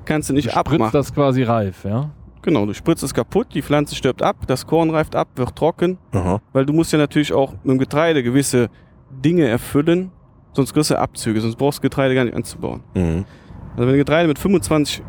kannst 0.04 0.28
du 0.28 0.34
nicht 0.34 0.46
Du 0.46 0.50
spritzt 0.50 0.66
abmachen. 0.74 0.92
das 0.92 1.12
quasi 1.14 1.42
reif, 1.42 1.84
ja? 1.84 2.10
Genau, 2.42 2.66
du 2.66 2.74
spritzt 2.74 3.02
es 3.02 3.12
kaputt, 3.14 3.48
die 3.54 3.62
Pflanze 3.62 3.94
stirbt 3.96 4.22
ab, 4.22 4.46
das 4.46 4.66
Korn 4.66 4.90
reift 4.90 5.16
ab, 5.16 5.28
wird 5.36 5.56
trocken, 5.56 5.98
Aha. 6.12 6.40
weil 6.52 6.64
du 6.66 6.72
musst 6.72 6.92
ja 6.92 6.98
natürlich 6.98 7.32
auch 7.32 7.52
mit 7.64 7.64
dem 7.72 7.78
Getreide 7.78 8.22
gewisse 8.22 8.68
Dinge 9.10 9.48
erfüllen, 9.48 10.12
sonst 10.56 10.72
kriegst 10.72 10.90
du 10.90 10.98
Abzüge, 10.98 11.40
sonst 11.40 11.56
brauchst 11.56 11.78
du 11.78 11.82
Getreide 11.82 12.14
gar 12.14 12.24
nicht 12.24 12.34
anzubauen. 12.34 12.82
Mhm. 12.94 13.24
Also 13.72 13.86
wenn 13.86 13.92
du 13.92 13.96
Getreide 13.98 14.26
mit 14.26 14.38
25% 14.38 15.02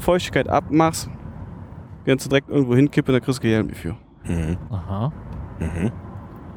Feuchtigkeit 0.00 0.48
abmachst, 0.48 1.10
kannst 2.06 2.24
du 2.24 2.30
direkt 2.30 2.48
irgendwo 2.48 2.74
hinkippen, 2.74 3.12
da 3.12 3.20
kriegst 3.20 3.40
du 3.40 3.42
Geld 3.42 3.76
für. 3.76 3.96
Mhm. 4.24 4.56
Aha. 4.70 5.12
Mhm. 5.58 5.92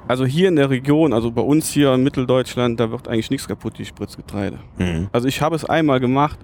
Also 0.08 0.26
hier 0.26 0.50
in 0.50 0.56
der 0.56 0.70
Region, 0.70 1.14
also 1.14 1.32
bei 1.32 1.42
uns 1.42 1.70
hier 1.70 1.94
in 1.94 2.04
Mitteldeutschland, 2.04 2.80
da 2.80 2.92
wird 2.92 3.08
eigentlich 3.08 3.32
nichts 3.32 3.48
kaputt, 3.48 3.78
die 3.78 3.86
Spritzgetreide. 3.86 4.60
Mhm. 4.78 5.08
Also 5.12 5.28
ich 5.28 5.42
habe 5.42 5.56
es 5.56 5.66
einmal 5.66 6.00
gemacht, 6.00 6.40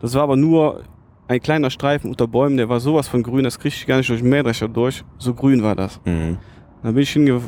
das 0.00 0.14
war 0.14 0.22
aber 0.22 0.36
nur 0.36 0.82
ein 1.28 1.40
kleiner 1.40 1.70
Streifen 1.70 2.10
unter 2.10 2.26
Bäumen, 2.26 2.56
der 2.56 2.68
war 2.68 2.80
sowas 2.80 3.08
von 3.08 3.22
grün, 3.22 3.44
das 3.44 3.58
krieg 3.58 3.72
ich 3.72 3.86
gar 3.86 3.98
nicht 3.98 4.08
durch 4.08 4.20
den 4.20 4.30
Mähdrescher 4.30 4.68
durch, 4.68 5.04
so 5.18 5.34
grün 5.34 5.62
war 5.62 5.74
das. 5.74 6.00
Mhm. 6.04 6.38
Dann 6.82 6.94
bin 6.94 7.02
ich 7.02 7.10
hinge 7.10 7.40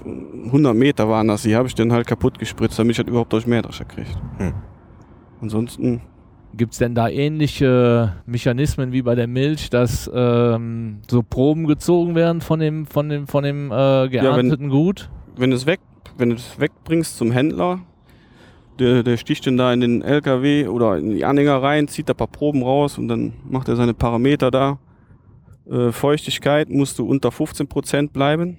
100 0.46 0.74
Meter 0.74 1.08
waren 1.08 1.28
das, 1.28 1.42
die 1.42 1.54
habe 1.54 1.68
ich 1.68 1.74
dann 1.74 1.92
halt 1.92 2.06
kaputt 2.06 2.38
gespritzt, 2.38 2.78
damit 2.78 2.92
ich 2.92 2.96
das 2.98 3.06
überhaupt 3.06 3.32
durch 3.32 3.46
Mähdrescher 3.46 3.84
kriege. 3.84 4.08
Hm. 4.38 4.54
Ansonsten, 5.40 6.00
Gibt 6.54 6.72
es 6.72 6.78
denn 6.78 6.94
da 6.94 7.08
ähnliche 7.08 8.14
Mechanismen 8.26 8.90
wie 8.90 9.02
bei 9.02 9.14
der 9.14 9.26
Milch, 9.26 9.68
dass 9.70 10.10
ähm, 10.12 11.02
so 11.08 11.22
Proben 11.22 11.66
gezogen 11.66 12.14
werden 12.14 12.40
von 12.40 12.58
dem, 12.58 12.86
von 12.86 13.08
dem, 13.08 13.26
von 13.26 13.44
dem 13.44 13.70
äh, 13.70 14.08
geernteten 14.08 14.70
Gut? 14.70 15.10
wenn 15.38 15.50
du 15.50 15.56
es 15.56 15.66
weg, 15.66 15.80
wenn 16.16 16.30
du 16.30 16.36
es 16.36 16.58
wegbringst 16.58 17.16
zum 17.16 17.30
Händler, 17.30 17.80
der, 18.78 19.02
der 19.02 19.16
sticht 19.16 19.46
dann 19.46 19.56
da 19.56 19.72
in 19.72 19.80
den 19.80 20.02
LKW 20.02 20.66
oder 20.66 20.98
in 20.98 21.10
die 21.10 21.24
Anhänger 21.24 21.62
rein, 21.62 21.88
zieht 21.88 22.08
da 22.08 22.12
ein 22.12 22.16
paar 22.16 22.26
Proben 22.26 22.62
raus 22.62 22.98
und 22.98 23.08
dann 23.08 23.32
macht 23.48 23.68
er 23.68 23.76
seine 23.76 23.94
Parameter 23.94 24.50
da. 24.50 24.78
Äh, 25.70 25.92
Feuchtigkeit 25.92 26.68
musst 26.70 26.98
du 26.98 27.06
unter 27.06 27.30
15% 27.30 28.10
bleiben. 28.10 28.58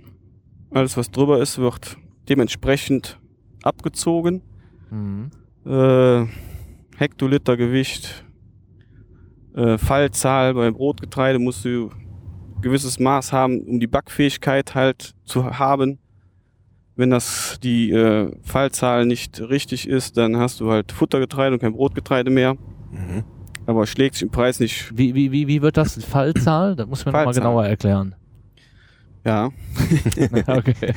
Alles, 0.72 0.98
was 0.98 1.12
drüber 1.12 1.42
ist, 1.42 1.58
wird 1.58 1.98
dementsprechend 2.28 3.20
abgezogen. 3.64 4.42
Mhm. 4.92 5.32
Äh, 5.66 6.26
Hektoliter 6.98 7.58
Gewicht, 7.58 8.26
äh, 9.56 9.78
Fallzahl 9.78 10.54
beim 10.54 10.74
Brotgetreide 10.74 11.40
musst 11.40 11.66
du 11.66 11.90
gewisses 12.62 13.00
Maß 13.00 13.32
haben, 13.34 13.62
um 13.62 13.80
die 13.80 13.88
Backfähigkeit 13.88 14.76
halt 14.76 15.16
zu 15.26 15.58
haben. 15.58 16.00
Wenn 16.96 17.10
das 17.10 17.60
die 17.64 17.92
äh, 17.92 18.32
Fallzahl 18.44 19.06
nicht 19.06 19.40
richtig 19.40 19.88
ist, 19.88 20.18
dann 20.18 20.38
hast 20.38 20.60
du 20.60 20.72
halt 20.72 20.92
Futtergetreide 20.92 21.54
und 21.54 21.62
kein 21.62 21.74
Brotgetreide 21.74 22.30
mehr. 22.30 22.56
Mhm. 22.92 23.24
Aber 23.66 23.88
schlägt 23.88 24.16
sich 24.16 24.24
im 24.24 24.32
Preis 24.32 24.60
nicht. 24.60 24.98
Wie, 24.98 25.16
wie, 25.16 25.32
wie, 25.32 25.48
wie 25.48 25.62
wird 25.62 25.78
das? 25.78 26.04
Fallzahl? 26.04 26.76
Das 26.76 26.88
muss 26.88 27.06
man 27.06 27.14
nochmal 27.14 27.34
genauer 27.34 27.66
erklären. 27.66 28.16
Ja. 29.26 29.52
okay. 30.48 30.94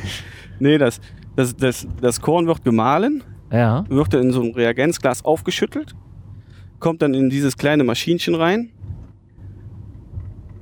Nee, 0.59 0.79
das, 0.79 1.01
das, 1.37 1.57
das, 1.57 1.87
das 2.01 2.21
Korn 2.21 2.47
wird 2.47 2.65
gemahlen, 2.65 3.23
Ja. 3.51 3.85
wird 3.89 4.15
dann 4.15 4.23
in 4.23 4.33
so 4.33 4.43
ein 4.43 4.55
Reagenzglas 4.55 5.25
aufgeschüttelt, 5.25 5.95
kommt 6.79 7.03
dann 7.03 7.15
in 7.15 7.31
dieses 7.31 7.57
kleine 7.57 7.85
Maschinchen 7.85 8.35
rein. 8.35 8.71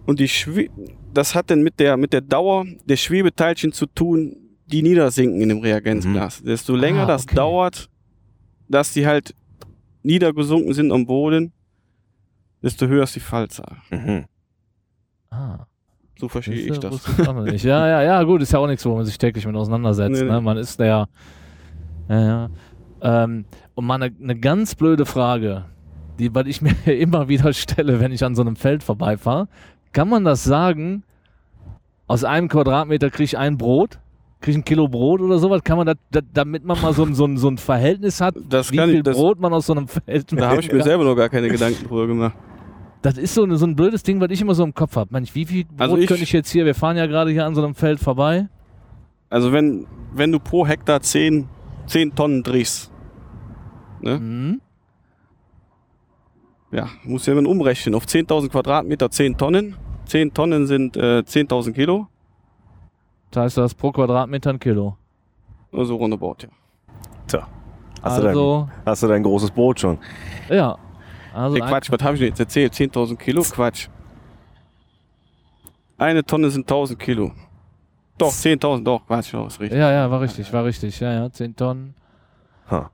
Und 0.06 0.18
die 0.20 0.28
Schwe 0.28 0.68
das 1.12 1.34
hat 1.34 1.50
dann 1.50 1.62
mit 1.62 1.80
der, 1.80 1.96
mit 1.96 2.12
der 2.12 2.20
Dauer 2.20 2.64
der 2.84 2.96
Schwebeteilchen 2.96 3.72
zu 3.72 3.86
tun, 3.86 4.36
die 4.66 4.80
niedersinken 4.82 5.40
in 5.40 5.48
dem 5.48 5.58
Reagenzglas. 5.58 6.40
Desto 6.42 6.76
länger 6.76 7.02
Ah, 7.02 7.06
das 7.06 7.24
okay. 7.24 7.34
dauert, 7.34 7.90
dass 8.68 8.92
die 8.92 9.06
halt 9.06 9.34
niedergesunken 10.04 10.72
sind 10.72 10.92
am 10.92 11.04
Boden, 11.06 11.52
desto 12.62 12.86
höher 12.86 13.02
ist 13.02 13.16
die 13.16 13.20
Fallzahl. 13.20 13.78
Mhm. 13.90 14.24
Ah. 15.30 15.66
So 16.20 16.28
verstehe 16.28 16.54
ich 16.56 16.78
das. 16.78 17.08
nicht. 17.46 17.64
Ja, 17.64 17.86
ja, 17.88 18.02
ja, 18.02 18.22
gut, 18.22 18.42
ist 18.42 18.52
ja 18.52 18.58
auch 18.58 18.66
nichts, 18.66 18.84
wo 18.84 18.94
man 18.94 19.04
sich 19.06 19.16
täglich 19.18 19.46
mit 19.46 19.56
auseinandersetzt. 19.56 20.22
Nee. 20.22 20.28
Ne? 20.30 20.40
Man 20.40 20.56
ist 20.58 20.78
der. 20.78 21.08
Ja, 22.08 22.20
ja. 22.20 22.48
Ähm, 23.02 23.44
und 23.74 23.86
mal 23.86 23.94
eine, 24.02 24.14
eine 24.22 24.36
ganz 24.36 24.74
blöde 24.74 25.06
Frage, 25.06 25.64
die, 26.18 26.34
weil 26.34 26.46
ich 26.48 26.60
mir 26.62 26.74
immer 26.86 27.28
wieder 27.28 27.52
stelle, 27.52 28.00
wenn 28.00 28.12
ich 28.12 28.22
an 28.24 28.34
so 28.34 28.42
einem 28.42 28.56
Feld 28.56 28.82
vorbeifahre. 28.82 29.48
Kann 29.92 30.08
man 30.08 30.24
das 30.24 30.44
sagen? 30.44 31.02
Aus 32.06 32.24
einem 32.24 32.48
Quadratmeter 32.48 33.08
kriege 33.10 33.24
ich 33.24 33.38
ein 33.38 33.56
Brot? 33.56 33.98
Kriege 34.40 34.52
ich 34.52 34.56
ein 34.58 34.64
Kilo 34.64 34.88
Brot 34.88 35.20
oder 35.20 35.38
sowas? 35.38 35.62
Kann 35.64 35.76
man 35.78 35.86
das, 35.86 35.96
das 36.10 36.22
damit 36.32 36.64
man 36.64 36.80
mal 36.80 36.92
so, 36.92 37.04
ein- 37.04 37.14
so, 37.14 37.24
ein- 37.26 37.36
so 37.36 37.48
ein 37.48 37.58
Verhältnis 37.58 38.20
hat, 38.20 38.34
Das 38.48 38.72
wie 38.72 38.78
viel 38.78 38.94
ich, 38.96 39.02
das, 39.02 39.16
Brot 39.16 39.38
man 39.38 39.52
aus 39.52 39.66
so 39.66 39.74
einem 39.74 39.86
Feld 39.86 40.32
da 40.38 40.50
habe 40.50 40.60
ich 40.60 40.72
mir 40.72 40.82
selber 40.82 41.04
noch 41.04 41.14
gar 41.14 41.28
keine 41.28 41.48
Gedanken 41.48 41.86
drüber 41.86 42.06
gemacht. 42.06 42.34
Das 43.02 43.16
ist 43.16 43.34
so, 43.34 43.44
ein- 43.44 43.56
so 43.56 43.66
ein 43.66 43.74
blödes 43.76 44.02
Ding, 44.02 44.20
was 44.20 44.30
ich 44.30 44.40
immer 44.42 44.54
so 44.54 44.62
im 44.62 44.74
Kopf 44.74 44.96
habe. 44.96 45.10
Wie 45.32 45.46
viel 45.46 45.64
Brot 45.64 45.80
Also 45.80 45.96
ich- 45.96 46.06
könnte 46.06 46.22
ich 46.22 46.32
jetzt 46.32 46.50
hier? 46.50 46.64
Wir 46.66 46.74
fahren 46.74 46.96
ja 46.96 47.06
gerade 47.06 47.30
hier 47.30 47.46
an 47.46 47.54
so 47.54 47.62
einem 47.64 47.74
Feld 47.74 47.98
vorbei. 47.98 48.48
Also 49.30 49.52
wenn, 49.52 49.86
wenn 50.12 50.32
du 50.32 50.38
pro 50.38 50.66
Hektar 50.66 51.00
10, 51.00 51.48
10 51.86 52.14
Tonnen 52.14 52.42
drehst, 52.42 52.90
ne? 54.00 54.18
Mhm. 54.18 54.60
ja, 56.72 56.88
musst 57.04 57.26
du 57.26 57.30
ja 57.30 57.34
dann 57.36 57.46
umrechnen. 57.46 57.94
Auf 57.94 58.04
10.000 58.06 58.50
Quadratmeter 58.50 59.10
10 59.10 59.36
Tonnen. 59.36 59.76
10 60.06 60.34
Tonnen 60.34 60.66
sind 60.66 60.96
äh, 60.96 61.22
10.000 61.24 61.72
Kilo. 61.72 62.08
Das 63.30 63.44
heißt, 63.44 63.56
das 63.58 63.74
pro 63.74 63.92
Quadratmeter 63.92 64.50
ein 64.50 64.58
Kilo. 64.58 64.96
Also 65.72 65.94
roundabout, 65.96 66.36
ja. 66.42 66.48
Tja. 67.28 67.48
Hast, 68.02 68.18
du 68.18 68.22
dein, 68.22 68.28
also, 68.30 68.68
hast 68.84 69.02
du 69.02 69.06
dein 69.08 69.22
großes 69.22 69.50
Brot 69.52 69.80
schon? 69.80 69.98
ja. 70.48 70.76
Also 71.34 71.56
Hey, 71.56 71.62
Quatsch, 71.62 71.90
was 71.90 72.02
habe 72.02 72.14
ich 72.14 72.20
denn 72.20 72.28
jetzt 72.30 72.40
erzählt? 72.40 72.72
10.000 72.74 73.16
Kilo? 73.16 73.42
Quatsch. 73.42 73.88
Eine 75.98 76.24
Tonne 76.24 76.50
sind 76.50 76.66
1.000 76.70 76.96
Kilo. 76.96 77.32
Doch, 78.18 78.32
10.000, 78.32 78.84
doch, 78.84 79.06
Quatsch, 79.06 79.32
doch, 79.34 79.46
ist 79.46 79.60
richtig. 79.60 79.78
Ja, 79.78 79.90
ja, 79.92 80.10
war 80.10 80.20
richtig, 80.20 80.52
war 80.52 80.64
richtig. 80.64 80.98
Ja, 81.00 81.12
ja, 81.12 81.30
10 81.30 81.54
Tonnen. 81.56 81.94
Ha. 82.70 82.90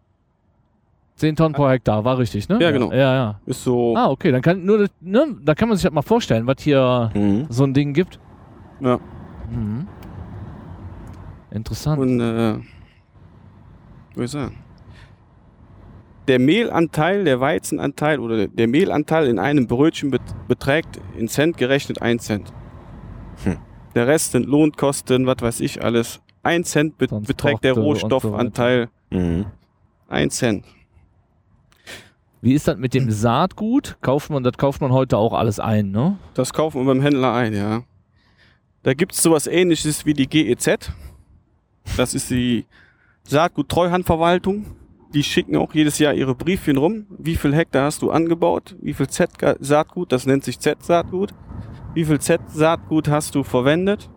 10 1.16 1.34
Tonnen 1.34 1.54
pro 1.54 1.68
Hektar, 1.68 2.04
war 2.04 2.18
richtig, 2.18 2.48
ne? 2.48 2.58
Ja, 2.60 2.70
genau. 2.70 2.92
Ja, 2.92 3.14
ja. 3.14 3.40
Ist 3.46 3.64
so, 3.64 3.96
Ah, 3.96 4.10
okay, 4.10 4.30
dann 4.32 4.42
kann 4.42 4.64
nur, 4.64 4.86
ne, 5.00 5.36
da 5.42 5.54
kann 5.54 5.68
man 5.68 5.76
sich 5.76 5.84
halt 5.84 5.94
mal 5.94 6.02
vorstellen, 6.02 6.46
was 6.46 6.56
hier 6.60 7.10
Mhm. 7.14 7.46
so 7.48 7.64
ein 7.64 7.72
Ding 7.74 7.92
gibt. 7.94 8.18
ja. 8.80 8.98
Mhm. 9.50 9.86
Interessant. 11.52 12.00
Und, 12.00 12.20
äh, 12.20 12.58
würde 14.14 14.24
ich 14.24 14.30
sagen. 14.30 14.58
Der 16.28 16.38
Mehlanteil, 16.38 17.24
der 17.24 17.40
Weizenanteil 17.40 18.18
oder 18.18 18.48
der 18.48 18.68
Mehlanteil 18.68 19.28
in 19.28 19.38
einem 19.38 19.66
Brötchen 19.66 20.10
bet 20.10 20.22
beträgt 20.48 21.00
in 21.16 21.28
Cent 21.28 21.56
gerechnet 21.56 22.02
1 22.02 22.24
Cent. 22.24 22.52
Hm. 23.44 23.58
Der 23.94 24.06
Rest 24.06 24.32
sind 24.32 24.46
Lohnkosten, 24.46 25.26
was 25.26 25.36
weiß 25.40 25.60
ich 25.60 25.82
alles. 25.84 26.20
1 26.42 26.70
Cent 26.70 26.98
bet 26.98 27.10
Transporte 27.10 27.34
beträgt 27.34 27.64
der 27.64 27.76
und 27.76 27.82
so 27.82 27.88
Rohstoffanteil. 27.88 28.88
Mhm. 29.10 29.46
1 30.08 30.36
Cent. 30.36 30.64
Wie 32.42 32.54
ist 32.54 32.68
das 32.68 32.76
mit 32.76 32.94
dem 32.94 33.10
Saatgut? 33.10 33.96
Kauft 34.00 34.30
man, 34.30 34.44
das 34.44 34.56
kauft 34.56 34.80
man 34.80 34.92
heute 34.92 35.16
auch 35.18 35.32
alles 35.32 35.58
ein, 35.58 35.90
ne? 35.90 36.18
Das 36.34 36.52
kaufen 36.52 36.80
wir 36.80 36.84
beim 36.86 37.00
Händler 37.00 37.32
ein, 37.32 37.54
ja. 37.54 37.82
Da 38.82 38.94
gibt 38.94 39.12
es 39.12 39.22
sowas 39.22 39.46
ähnliches 39.46 40.06
wie 40.06 40.14
die 40.14 40.28
GEZ. 40.28 40.92
Das 41.96 42.14
ist 42.14 42.30
die 42.30 42.66
Saatgut-Treuhandverwaltung. 43.24 44.66
Die 45.16 45.22
schicken 45.22 45.56
auch 45.56 45.72
jedes 45.72 45.98
Jahr 45.98 46.12
ihre 46.12 46.34
Briefchen 46.34 46.76
rum. 46.76 47.06
Wie 47.08 47.36
viel 47.36 47.54
Hektar 47.54 47.86
hast 47.86 48.02
du 48.02 48.10
angebaut? 48.10 48.76
Wie 48.82 48.92
viel 48.92 49.08
Z-Saatgut? 49.08 50.12
Das 50.12 50.26
nennt 50.26 50.44
sich 50.44 50.60
Z-Saatgut. 50.60 51.32
Wie 51.94 52.04
viel 52.04 52.20
Z-Saatgut 52.20 53.08
hast 53.08 53.34
du 53.34 53.42
verwendet? 53.42 54.10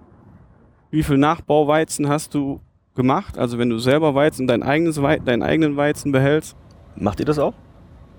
Wie 0.91 1.02
viel 1.02 1.18
Nachbauweizen 1.18 2.10
hast 2.10 2.36
du 2.36 2.60
gemacht? 2.95 3.38
Also 3.38 3.58
wenn 3.58 3.70
du 3.70 3.78
selber 3.78 4.14
Weizen, 4.14 4.45
dein 4.45 4.62
eigenes 4.62 5.02
Wei 5.02 5.20
deinen 5.20 5.41
eigenen 5.41 5.78
Weizen 5.78 6.12
behältst, 6.12 6.58
Macht 6.97 7.22
ihr 7.22 7.26
das 7.26 7.39
auch? 7.39 7.54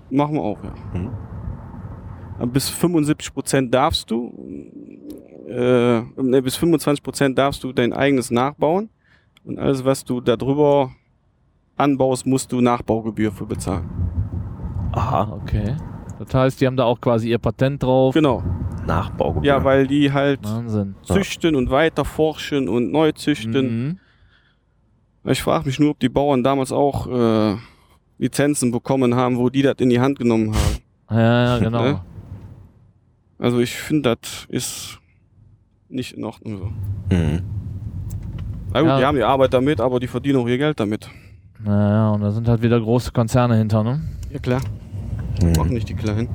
machen 0.08 0.36
wir 0.36 0.42
auch, 0.42 0.64
ja. 0.64 0.72
Mhm. 0.98 1.10
Aber 2.38 2.46
Bis 2.46 2.70
75 2.70 3.34
Prozent 3.34 3.74
darfst 3.74 4.10
du, 4.10 4.32
äh, 5.46 6.00
bis 6.40 6.56
25 6.56 7.02
Prozent 7.02 7.36
darfst 7.36 7.62
du 7.62 7.74
dein 7.74 7.92
eigenes 7.92 8.30
nachbauen. 8.30 8.88
Und 9.44 9.58
alles, 9.58 9.84
was 9.84 10.02
du 10.02 10.22
darüber 10.22 10.92
anbaust, 11.80 12.26
musst 12.26 12.52
du 12.52 12.60
Nachbaugebühr 12.60 13.32
für 13.32 13.46
bezahlen. 13.46 13.88
Aha. 14.92 15.38
Okay. 15.42 15.76
Das 16.18 16.34
heißt, 16.34 16.60
die 16.60 16.66
haben 16.66 16.76
da 16.76 16.84
auch 16.84 17.00
quasi 17.00 17.30
ihr 17.30 17.38
Patent 17.38 17.82
drauf. 17.82 18.14
Genau. 18.14 18.42
Nachbaugebühr. 18.86 19.46
Ja, 19.46 19.64
weil 19.64 19.86
die 19.86 20.12
halt 20.12 20.40
Wahnsinn. 20.44 20.94
züchten 21.02 21.54
und 21.56 21.70
weiter 21.70 22.04
forschen 22.04 22.68
und 22.68 22.90
neu 22.92 23.12
züchten. 23.12 23.88
Mhm. 23.88 23.98
Ich 25.30 25.42
frage 25.42 25.66
mich 25.66 25.78
nur, 25.78 25.90
ob 25.90 25.98
die 26.00 26.08
Bauern 26.08 26.42
damals 26.42 26.72
auch 26.72 27.06
äh, 27.06 27.56
Lizenzen 28.18 28.70
bekommen 28.70 29.14
haben, 29.14 29.36
wo 29.38 29.48
die 29.50 29.62
das 29.62 29.76
in 29.78 29.90
die 29.90 30.00
Hand 30.00 30.18
genommen 30.18 30.52
haben. 30.54 30.76
Ja, 31.12 31.44
ja, 31.56 31.58
genau. 31.58 31.82
Ne? 31.82 32.00
Also 33.40 33.58
ich 33.58 33.74
finde, 33.74 34.16
das 34.22 34.46
ist 34.48 35.00
nicht 35.88 36.12
in 36.16 36.22
Ordnung 36.22 36.56
so. 36.58 36.64
Mhm. 37.16 37.40
Na 38.72 38.80
gut, 38.80 38.88
Ja. 38.90 38.98
die 38.98 39.04
haben 39.06 39.16
die 39.16 39.24
Arbeit 39.24 39.52
damit, 39.52 39.80
aber 39.80 39.98
die 39.98 40.06
verdienen 40.06 40.38
auch 40.38 40.46
ihr 40.46 40.56
Geld 40.58 40.78
damit. 40.78 41.10
Naja, 41.64 42.10
und 42.10 42.20
da 42.22 42.30
sind 42.30 42.48
halt 42.48 42.62
wieder 42.62 42.80
große 42.80 43.12
Konzerne 43.12 43.56
hinter, 43.56 43.82
ne? 43.84 44.00
Ja 44.32 44.38
klar, 44.38 44.60
Mhm. 45.42 45.52
machen 45.56 45.74
nicht 45.74 45.88
die 45.88 45.94
Kleinen. 45.94 46.28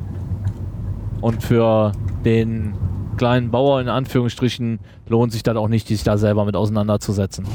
Und 1.22 1.42
für 1.42 1.92
den 2.24 2.74
kleinen 3.18 3.50
Bauer 3.50 3.82
in 3.82 3.88
Anführungsstrichen 3.90 4.80
lohnt 5.08 5.32
sich 5.32 5.42
das 5.44 5.56
auch 5.56 5.68
nicht, 5.70 5.88
sich 5.88 6.04
da 6.04 6.18
selber 6.18 6.46
mit 6.46 6.56
auseinanderzusetzen. 6.56 7.46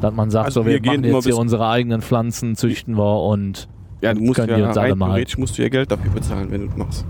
Dass 0.00 0.14
man 0.14 0.30
sagt, 0.30 0.46
Also 0.46 0.60
so, 0.60 0.66
wir, 0.66 0.74
wir 0.74 0.80
gehen 0.80 1.00
machen 1.00 1.14
jetzt 1.14 1.24
hier 1.24 1.36
unsere 1.38 1.66
eigenen 1.68 2.02
Pflanzen, 2.02 2.54
züchten 2.56 2.96
wir 2.96 3.22
und 3.22 3.68
Ja, 4.02 4.12
du 4.12 4.20
musst 4.20 4.34
Können 4.38 4.54
die 4.54 4.60
ja 4.60 4.68
uns 4.68 4.76
alle 4.76 4.94
mal- 4.94 5.06
theoretisch 5.06 5.38
musst 5.38 5.56
du 5.56 5.62
ja 5.62 5.68
Geld 5.70 5.90
dafür 5.90 6.10
bezahlen, 6.12 6.50
wenn 6.50 6.60
du 6.62 6.66
das 6.68 6.76
machst. 6.76 7.06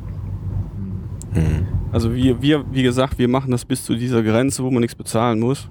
Mhm. 1.34 1.66
Also 1.90 2.14
wir, 2.14 2.40
wir, 2.40 2.64
wie 2.72 2.82
gesagt, 2.84 3.18
wir 3.18 3.28
machen 3.28 3.50
das 3.50 3.64
bis 3.64 3.84
zu 3.84 3.94
dieser 3.96 4.22
Grenze, 4.22 4.62
wo 4.62 4.70
man 4.70 4.80
nichts 4.80 4.94
bezahlen 4.94 5.40
muss. 5.40 5.68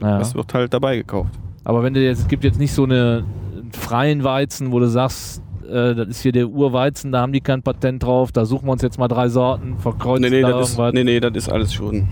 Ja. 0.00 0.18
Das 0.18 0.34
wird 0.34 0.52
halt 0.52 0.74
dabei 0.74 0.96
gekauft. 0.96 1.32
Aber 1.64 1.82
wenn 1.82 1.94
du 1.94 2.00
jetzt, 2.04 2.20
es 2.20 2.28
gibt 2.28 2.44
jetzt 2.44 2.58
nicht 2.58 2.72
so 2.72 2.84
eine 2.84 3.24
einen 3.56 3.72
freien 3.72 4.22
Weizen, 4.24 4.72
wo 4.72 4.78
du 4.80 4.88
sagst, 4.88 5.42
äh, 5.68 5.94
das 5.94 6.08
ist 6.08 6.20
hier 6.22 6.32
der 6.32 6.48
Urweizen, 6.48 7.12
da 7.12 7.22
haben 7.22 7.32
die 7.32 7.40
kein 7.40 7.62
Patent 7.62 8.02
drauf, 8.02 8.30
da 8.32 8.44
suchen 8.44 8.66
wir 8.68 8.72
uns 8.72 8.82
jetzt 8.82 8.98
mal 8.98 9.08
drei 9.08 9.28
Sorten, 9.28 9.78
verkreuzen 9.78 10.22
Nee 10.22 10.30
nee 10.30 10.42
da 10.42 10.50
das 10.50 10.70
ist, 10.70 10.78
irgendwas. 10.78 10.94
nee, 10.94 11.04
nee, 11.04 11.20
das 11.20 11.32
ist 11.34 11.48
alles 11.48 11.72
schon, 11.72 12.06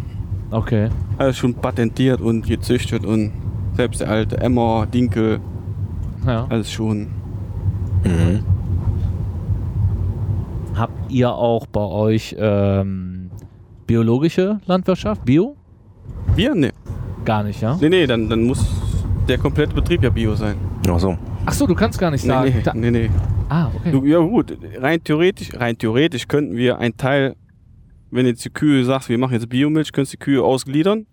Okay. 0.50 0.88
alles 1.18 1.36
schon 1.36 1.52
patentiert 1.54 2.20
und 2.22 2.46
gezüchtet 2.46 3.04
und 3.04 3.32
selbst 3.74 4.00
der 4.00 4.10
alte 4.10 4.38
Emmer, 4.38 4.86
Dinkel, 4.86 5.40
Ja. 6.26 6.46
alles 6.48 6.70
schon. 6.72 7.08
Mhm. 8.04 8.44
Habt 10.74 11.12
ihr 11.12 11.30
auch 11.32 11.66
bei 11.66 11.82
euch 11.84 12.34
ähm, 12.38 13.30
biologische 13.86 14.60
Landwirtschaft? 14.66 15.24
Bio? 15.24 15.54
Wir? 16.34 16.54
Nee. 16.54 16.70
Gar 17.26 17.42
nicht, 17.44 17.60
ja? 17.60 17.76
Nee, 17.80 17.90
nee, 17.90 18.06
dann, 18.06 18.28
dann 18.30 18.44
muss 18.44 18.64
der 19.28 19.38
komplette 19.38 19.74
Betrieb 19.74 20.02
ja 20.02 20.10
Bio 20.10 20.34
sein. 20.34 20.56
Ach 20.88 20.98
so. 20.98 21.16
Ach 21.46 21.52
so, 21.52 21.66
du 21.66 21.74
kannst 21.74 21.98
gar 21.98 22.10
nicht 22.10 22.22
Nee, 22.24 22.28
sagen. 22.28 22.52
nee, 22.54 22.62
Da- 22.62 22.74
nee, 22.74 22.90
nee. 22.90 23.10
Ah, 23.48 23.70
okay. 23.74 23.90
Du, 23.92 24.04
ja 24.04 24.18
gut, 24.18 24.56
rein 24.78 25.02
theoretisch, 25.02 25.50
rein 25.54 25.76
theoretisch 25.76 26.26
könnten 26.28 26.56
wir 26.56 26.78
einen 26.78 26.96
Teil, 26.96 27.36
wenn 28.10 28.26
jetzt 28.26 28.44
die 28.44 28.50
Kühe 28.50 28.84
sagst, 28.84 29.08
wir 29.08 29.18
machen 29.18 29.34
jetzt 29.34 29.48
Biomilch, 29.48 29.92
könntest 29.92 30.14
du 30.14 30.16
die 30.18 30.24
Kühe 30.24 30.42
ausgliedern. 30.42 31.06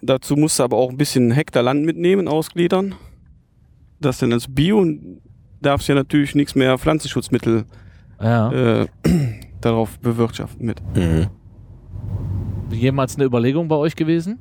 Dazu 0.00 0.36
musst 0.36 0.58
du 0.58 0.62
aber 0.62 0.76
auch 0.76 0.90
ein 0.90 0.96
bisschen 0.96 1.30
Hektar 1.32 1.62
Land 1.62 1.84
mitnehmen, 1.84 2.28
ausgliedern. 2.28 2.94
Das 4.00 4.18
denn 4.18 4.32
als 4.32 4.46
Bio 4.46 4.86
darfst 5.60 5.88
ja 5.88 5.94
natürlich 5.96 6.34
nichts 6.36 6.54
mehr 6.54 6.78
Pflanzenschutzmittel 6.78 7.64
ja. 8.22 8.52
äh, 8.82 8.86
darauf 9.60 9.98
bewirtschaften 9.98 10.64
mit. 10.66 10.80
Mhm. 10.94 11.26
Jemals 12.70 13.16
eine 13.16 13.24
Überlegung 13.24 13.66
bei 13.66 13.76
euch 13.76 13.96
gewesen? 13.96 14.38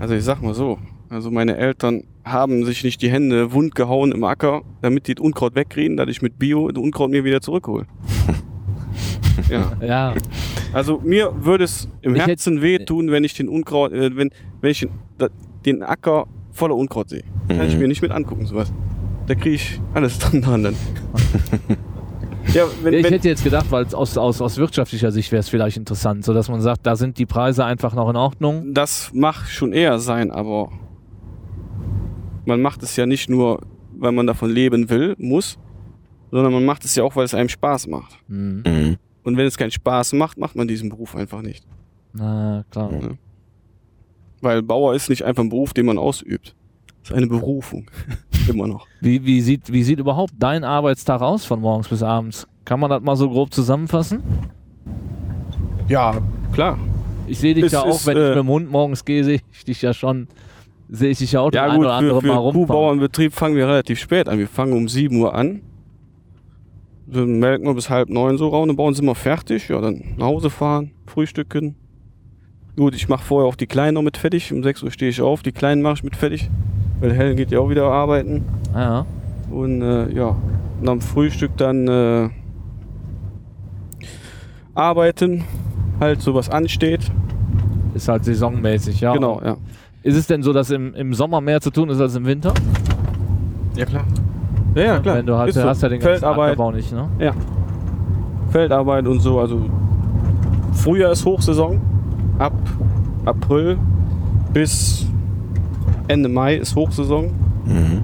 Also 0.00 0.14
ich 0.14 0.24
sag 0.24 0.42
mal 0.42 0.54
so, 0.54 0.78
also 1.08 1.30
meine 1.30 1.56
Eltern 1.56 2.02
haben 2.24 2.64
sich 2.64 2.84
nicht 2.84 3.00
die 3.02 3.10
Hände 3.10 3.52
wund 3.52 3.74
gehauen 3.74 4.12
im 4.12 4.24
Acker, 4.24 4.62
damit 4.82 5.06
die 5.06 5.14
das 5.14 5.24
Unkraut 5.24 5.54
wegkriegen, 5.54 5.96
dass 5.96 6.08
ich 6.08 6.20
mit 6.22 6.38
Bio 6.38 6.68
das 6.70 6.82
Unkraut 6.82 7.10
mir 7.10 7.24
wieder 7.24 7.40
zurückhole. 7.40 7.86
ja. 9.50 9.72
Ja. 9.80 10.14
Also 10.72 11.00
mir 11.04 11.32
würde 11.44 11.64
es 11.64 11.88
im 12.02 12.16
Ich 12.16 12.26
Herzen 12.26 12.60
wehtun, 12.62 13.10
wenn 13.10 13.24
ich 13.24 13.34
den 13.34 13.48
Unkraut, 13.48 13.92
äh, 13.92 14.14
wenn, 14.16 14.30
wenn 14.60 14.70
ich 14.70 14.86
den, 15.64 15.82
Acker 15.82 16.26
voller 16.52 16.74
Unkraut 16.76 17.08
sehe. 17.08 17.22
Kann 17.48 17.66
ich 17.66 17.74
Mhm. 17.74 17.80
mir 17.80 17.88
nicht 17.88 18.02
mit 18.02 18.10
angucken, 18.10 18.46
sowas. 18.46 18.72
Da 19.26 19.34
kriege 19.34 19.56
ich 19.56 19.80
alles 19.94 20.18
dran 20.18 20.42
dran 20.42 20.62
dann. 20.64 20.76
ja, 22.56 22.64
wenn, 22.82 22.94
ich 22.94 23.04
wenn, 23.04 23.12
hätte 23.12 23.28
jetzt 23.28 23.44
gedacht, 23.44 23.70
weil 23.70 23.86
aus, 23.94 24.16
aus, 24.16 24.40
aus 24.40 24.56
wirtschaftlicher 24.56 25.12
Sicht 25.12 25.30
wäre 25.30 25.40
es 25.40 25.48
vielleicht 25.48 25.76
interessant, 25.76 26.24
so 26.24 26.34
dass 26.34 26.48
man 26.48 26.60
sagt, 26.60 26.86
da 26.86 26.96
sind 26.96 27.18
die 27.18 27.26
Preise 27.26 27.64
einfach 27.64 27.94
noch 27.94 28.08
in 28.08 28.16
Ordnung. 28.16 28.74
das 28.74 29.10
mag 29.14 29.46
schon 29.46 29.72
eher 29.72 29.98
sein, 29.98 30.30
aber 30.30 30.72
man 32.46 32.60
macht 32.62 32.82
es 32.82 32.96
ja 32.96 33.06
nicht 33.06 33.28
nur, 33.28 33.60
weil 33.96 34.12
man 34.12 34.26
davon 34.26 34.50
leben 34.50 34.88
will, 34.88 35.14
muss, 35.18 35.58
sondern 36.30 36.52
man 36.52 36.64
macht 36.64 36.84
es 36.84 36.94
ja 36.94 37.04
auch, 37.04 37.16
weil 37.16 37.24
es 37.24 37.34
einem 37.34 37.48
Spaß 37.48 37.86
macht. 37.88 38.16
Hm. 38.28 38.62
Mhm. 38.66 38.96
Und 39.24 39.36
wenn 39.36 39.46
es 39.46 39.56
keinen 39.58 39.72
Spaß 39.72 40.12
macht, 40.12 40.38
macht 40.38 40.54
man 40.54 40.68
diesen 40.68 40.88
Beruf 40.88 41.16
einfach 41.16 41.42
nicht. 41.42 41.66
Na 42.12 42.64
klar. 42.70 42.92
Ja. 42.92 43.10
Weil 44.40 44.62
Bauer 44.62 44.94
ist 44.94 45.10
nicht 45.10 45.24
einfach 45.24 45.42
ein 45.42 45.48
Beruf, 45.48 45.72
den 45.72 45.86
man 45.86 45.98
ausübt. 45.98 46.54
Ist 47.06 47.12
eine 47.12 47.28
Berufung. 47.28 47.88
Immer 48.48 48.66
noch. 48.66 48.88
Wie, 49.00 49.24
wie, 49.24 49.40
sieht, 49.40 49.72
wie 49.72 49.84
sieht 49.84 50.00
überhaupt 50.00 50.32
dein 50.36 50.64
Arbeitstag 50.64 51.20
aus 51.22 51.44
von 51.44 51.60
morgens 51.60 51.86
bis 51.86 52.02
abends? 52.02 52.48
Kann 52.64 52.80
man 52.80 52.90
das 52.90 53.00
mal 53.00 53.14
so 53.14 53.30
grob 53.30 53.54
zusammenfassen? 53.54 54.24
Ja, 55.86 56.20
klar. 56.52 56.76
Ich 57.28 57.38
sehe 57.38 57.54
dich 57.54 57.66
Es 57.66 57.72
ja 57.72 57.82
auch, 57.82 57.90
ist, 57.90 58.06
wenn 58.06 58.16
äh, 58.16 58.22
ich 58.22 58.28
mit 58.30 58.38
dem 58.38 58.48
Hund 58.48 58.72
morgens 58.72 59.04
gehe, 59.04 59.22
sehe 59.22 59.38
ich 59.52 59.64
dich 59.64 59.82
ja 59.82 59.94
schon, 59.94 60.26
sehe 60.88 61.10
ich 61.10 61.18
dich 61.18 61.30
ja 61.30 61.42
auch 61.42 61.52
Ja 61.52 61.66
das 61.66 61.74
ein 61.74 61.76
gut, 61.76 61.86
oder 61.86 61.90
für, 61.90 61.98
andere 61.98 62.20
für 62.22 62.26
mal 62.26 62.36
rumfahren. 62.38 62.66
Kuhbauernbetrieb 62.66 63.32
fangen 63.32 63.54
wir 63.54 63.68
relativ 63.68 64.00
spät 64.00 64.28
an. 64.28 64.40
Wir 64.40 64.48
fangen 64.48 64.72
um 64.72 64.88
7 64.88 65.16
Uhr 65.16 65.32
an. 65.32 65.60
Dann 67.06 67.38
melken 67.38 67.68
wir 67.68 67.74
bis 67.74 67.88
halb 67.88 68.08
neun 68.08 68.36
so 68.36 68.48
roundabout, 68.48 68.94
sind 68.94 69.06
wir 69.06 69.14
fertig. 69.14 69.68
Ja, 69.68 69.80
dann 69.80 70.02
nach 70.16 70.26
Hause 70.26 70.50
fahren, 70.50 70.90
frühstücken. 71.06 71.76
Gut, 72.74 72.96
ich 72.96 73.08
mache 73.08 73.24
vorher 73.24 73.48
auch 73.48 73.54
die 73.54 73.68
Kleinen 73.68 73.94
noch 73.94 74.02
mit 74.02 74.16
fertig. 74.16 74.52
Um 74.52 74.64
6 74.64 74.82
Uhr 74.82 74.90
stehe 74.90 75.10
ich 75.10 75.20
auf, 75.20 75.44
die 75.44 75.52
Kleinen 75.52 75.82
mache 75.82 75.94
ich 75.94 76.02
mit 76.02 76.16
fertig. 76.16 76.50
Weil 77.00 77.12
Helen 77.12 77.36
geht 77.36 77.50
ja 77.50 77.60
auch 77.60 77.68
wieder 77.68 77.84
arbeiten. 77.90 78.44
Ja, 78.74 79.04
Und 79.50 79.82
äh, 79.82 80.10
ja, 80.12 80.36
nach 80.80 80.92
dem 80.92 81.00
Frühstück 81.00 81.56
dann 81.56 81.88
äh, 81.88 82.28
arbeiten, 84.74 85.44
halt 86.00 86.20
sowas 86.22 86.50
ansteht. 86.50 87.10
ist 87.94 88.08
halt 88.08 88.24
saisonmäßig, 88.24 89.00
ja. 89.00 89.12
Genau, 89.12 89.40
ja. 89.44 89.56
Ist 90.02 90.16
es 90.16 90.26
denn 90.26 90.42
so, 90.42 90.52
dass 90.52 90.70
im, 90.70 90.94
im 90.94 91.14
Sommer 91.14 91.40
mehr 91.40 91.60
zu 91.60 91.70
tun 91.70 91.88
ist 91.88 92.00
als 92.00 92.14
im 92.14 92.26
Winter? 92.26 92.54
Ja, 93.76 93.84
klar. 93.84 94.04
Ja, 94.74 94.82
ja, 94.82 94.98
klar. 95.00 95.16
Wenn 95.16 95.26
du 95.26 95.36
halt, 95.36 95.48
Ist 95.48 95.56
so. 95.56 95.64
hast 95.64 95.82
ja 95.82 95.88
den 95.88 96.00
ganzen 96.00 96.12
Feldarbeit, 96.20 96.52
Ackerbau 96.52 96.70
nicht, 96.72 96.92
ne? 96.92 97.08
Ja. 97.18 97.32
Feldarbeit 98.50 99.06
und 99.06 99.20
so. 99.20 99.40
Also 99.40 99.62
Frühjahr 100.72 101.12
ist 101.12 101.24
Hochsaison. 101.24 101.80
Ab 102.38 102.52
April 103.24 103.78
bis 104.52 105.06
Ende 106.08 106.28
Mai 106.28 106.56
ist 106.56 106.74
Hochsaison. 106.76 107.30
Mhm. 107.64 108.02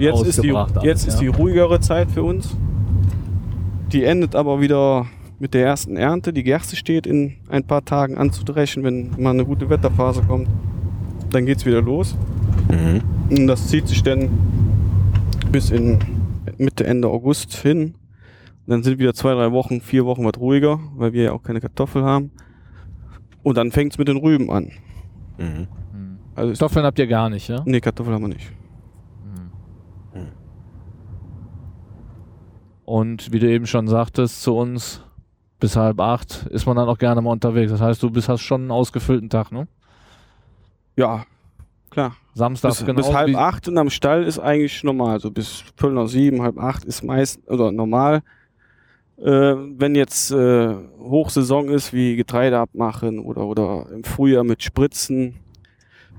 Jetzt, 0.00 0.22
ist 0.26 0.42
die, 0.42 0.52
ausgebracht 0.52 0.78
alles, 0.78 0.84
jetzt 0.84 1.08
ist 1.08 1.18
die 1.18 1.26
ja. 1.26 1.32
ruhigere 1.32 1.80
Zeit 1.80 2.10
für 2.10 2.22
uns. 2.22 2.56
Die 3.92 4.04
endet 4.04 4.34
aber 4.34 4.60
wieder 4.60 5.06
mit 5.38 5.52
der 5.52 5.66
ersten 5.66 5.96
Ernte. 5.96 6.32
Die 6.32 6.42
Gerste 6.42 6.74
steht 6.76 7.06
in 7.06 7.34
ein 7.48 7.64
paar 7.64 7.84
Tagen 7.84 8.16
anzudreschen, 8.16 8.82
wenn 8.82 9.10
mal 9.18 9.30
eine 9.30 9.44
gute 9.44 9.68
Wetterphase 9.68 10.22
kommt. 10.22 10.48
Dann 11.30 11.44
geht's 11.44 11.66
wieder 11.66 11.82
los. 11.82 12.16
Mhm. 12.70 13.02
Und 13.30 13.46
das 13.46 13.68
zieht 13.68 13.88
sich 13.88 14.02
dann 14.02 14.30
bis 15.52 15.70
in 15.70 15.98
Mitte, 16.58 16.86
Ende 16.86 17.08
August 17.08 17.54
hin. 17.54 17.94
Dann 18.66 18.82
sind 18.82 18.98
wieder 18.98 19.12
zwei, 19.12 19.34
drei 19.34 19.52
Wochen, 19.52 19.80
vier 19.80 20.06
Wochen 20.06 20.24
was 20.24 20.38
ruhiger, 20.38 20.80
weil 20.96 21.12
wir 21.12 21.24
ja 21.24 21.32
auch 21.32 21.42
keine 21.42 21.60
Kartoffel 21.60 22.02
haben. 22.02 22.30
Und 23.42 23.58
dann 23.58 23.70
fängt's 23.70 23.98
mit 23.98 24.08
den 24.08 24.16
Rüben 24.16 24.50
an. 24.50 24.70
Mhm. 25.38 25.66
Also 26.34 26.52
Kartoffeln 26.52 26.84
habt 26.84 26.98
ihr 26.98 27.06
gar 27.06 27.30
nicht, 27.30 27.48
ja? 27.48 27.62
nee, 27.64 27.80
Kartoffel 27.80 28.12
haben 28.12 28.22
wir 28.22 28.28
nicht. 28.28 28.50
Hm. 30.12 30.28
Und 32.84 33.32
wie 33.32 33.38
du 33.38 33.48
eben 33.48 33.66
schon 33.66 33.86
sagtest 33.88 34.42
zu 34.42 34.56
uns, 34.56 35.02
bis 35.60 35.76
halb 35.76 36.00
acht 36.00 36.46
ist 36.50 36.66
man 36.66 36.76
dann 36.76 36.88
auch 36.88 36.98
gerne 36.98 37.20
mal 37.22 37.30
unterwegs. 37.30 37.70
Das 37.70 37.80
heißt, 37.80 38.02
du 38.02 38.10
bist, 38.10 38.28
hast 38.28 38.42
schon 38.42 38.62
einen 38.62 38.70
ausgefüllten 38.70 39.30
Tag, 39.30 39.52
ne? 39.52 39.66
Ja, 40.96 41.24
klar. 41.90 42.16
Samstag 42.34 42.70
Bis, 42.70 42.84
genau. 42.84 42.96
bis 42.96 43.12
halb 43.12 43.36
acht 43.36 43.68
und 43.68 43.78
am 43.78 43.90
Stall 43.90 44.24
ist 44.24 44.38
eigentlich 44.38 44.82
normal. 44.82 45.20
So 45.20 45.30
bis 45.30 45.64
Viertel 45.76 45.94
nach 45.94 46.08
sieben, 46.08 46.42
halb 46.42 46.58
acht 46.58 46.84
ist 46.84 47.02
meist 47.02 47.48
oder 47.48 47.70
normal. 47.70 48.22
Äh, 49.16 49.54
wenn 49.78 49.94
jetzt 49.94 50.32
äh, 50.32 50.74
Hochsaison 50.98 51.68
ist, 51.68 51.92
wie 51.92 52.16
Getreide 52.16 52.58
abmachen 52.58 53.20
oder, 53.20 53.46
oder 53.46 53.86
im 53.92 54.02
Frühjahr 54.02 54.42
mit 54.42 54.62
Spritzen, 54.64 55.36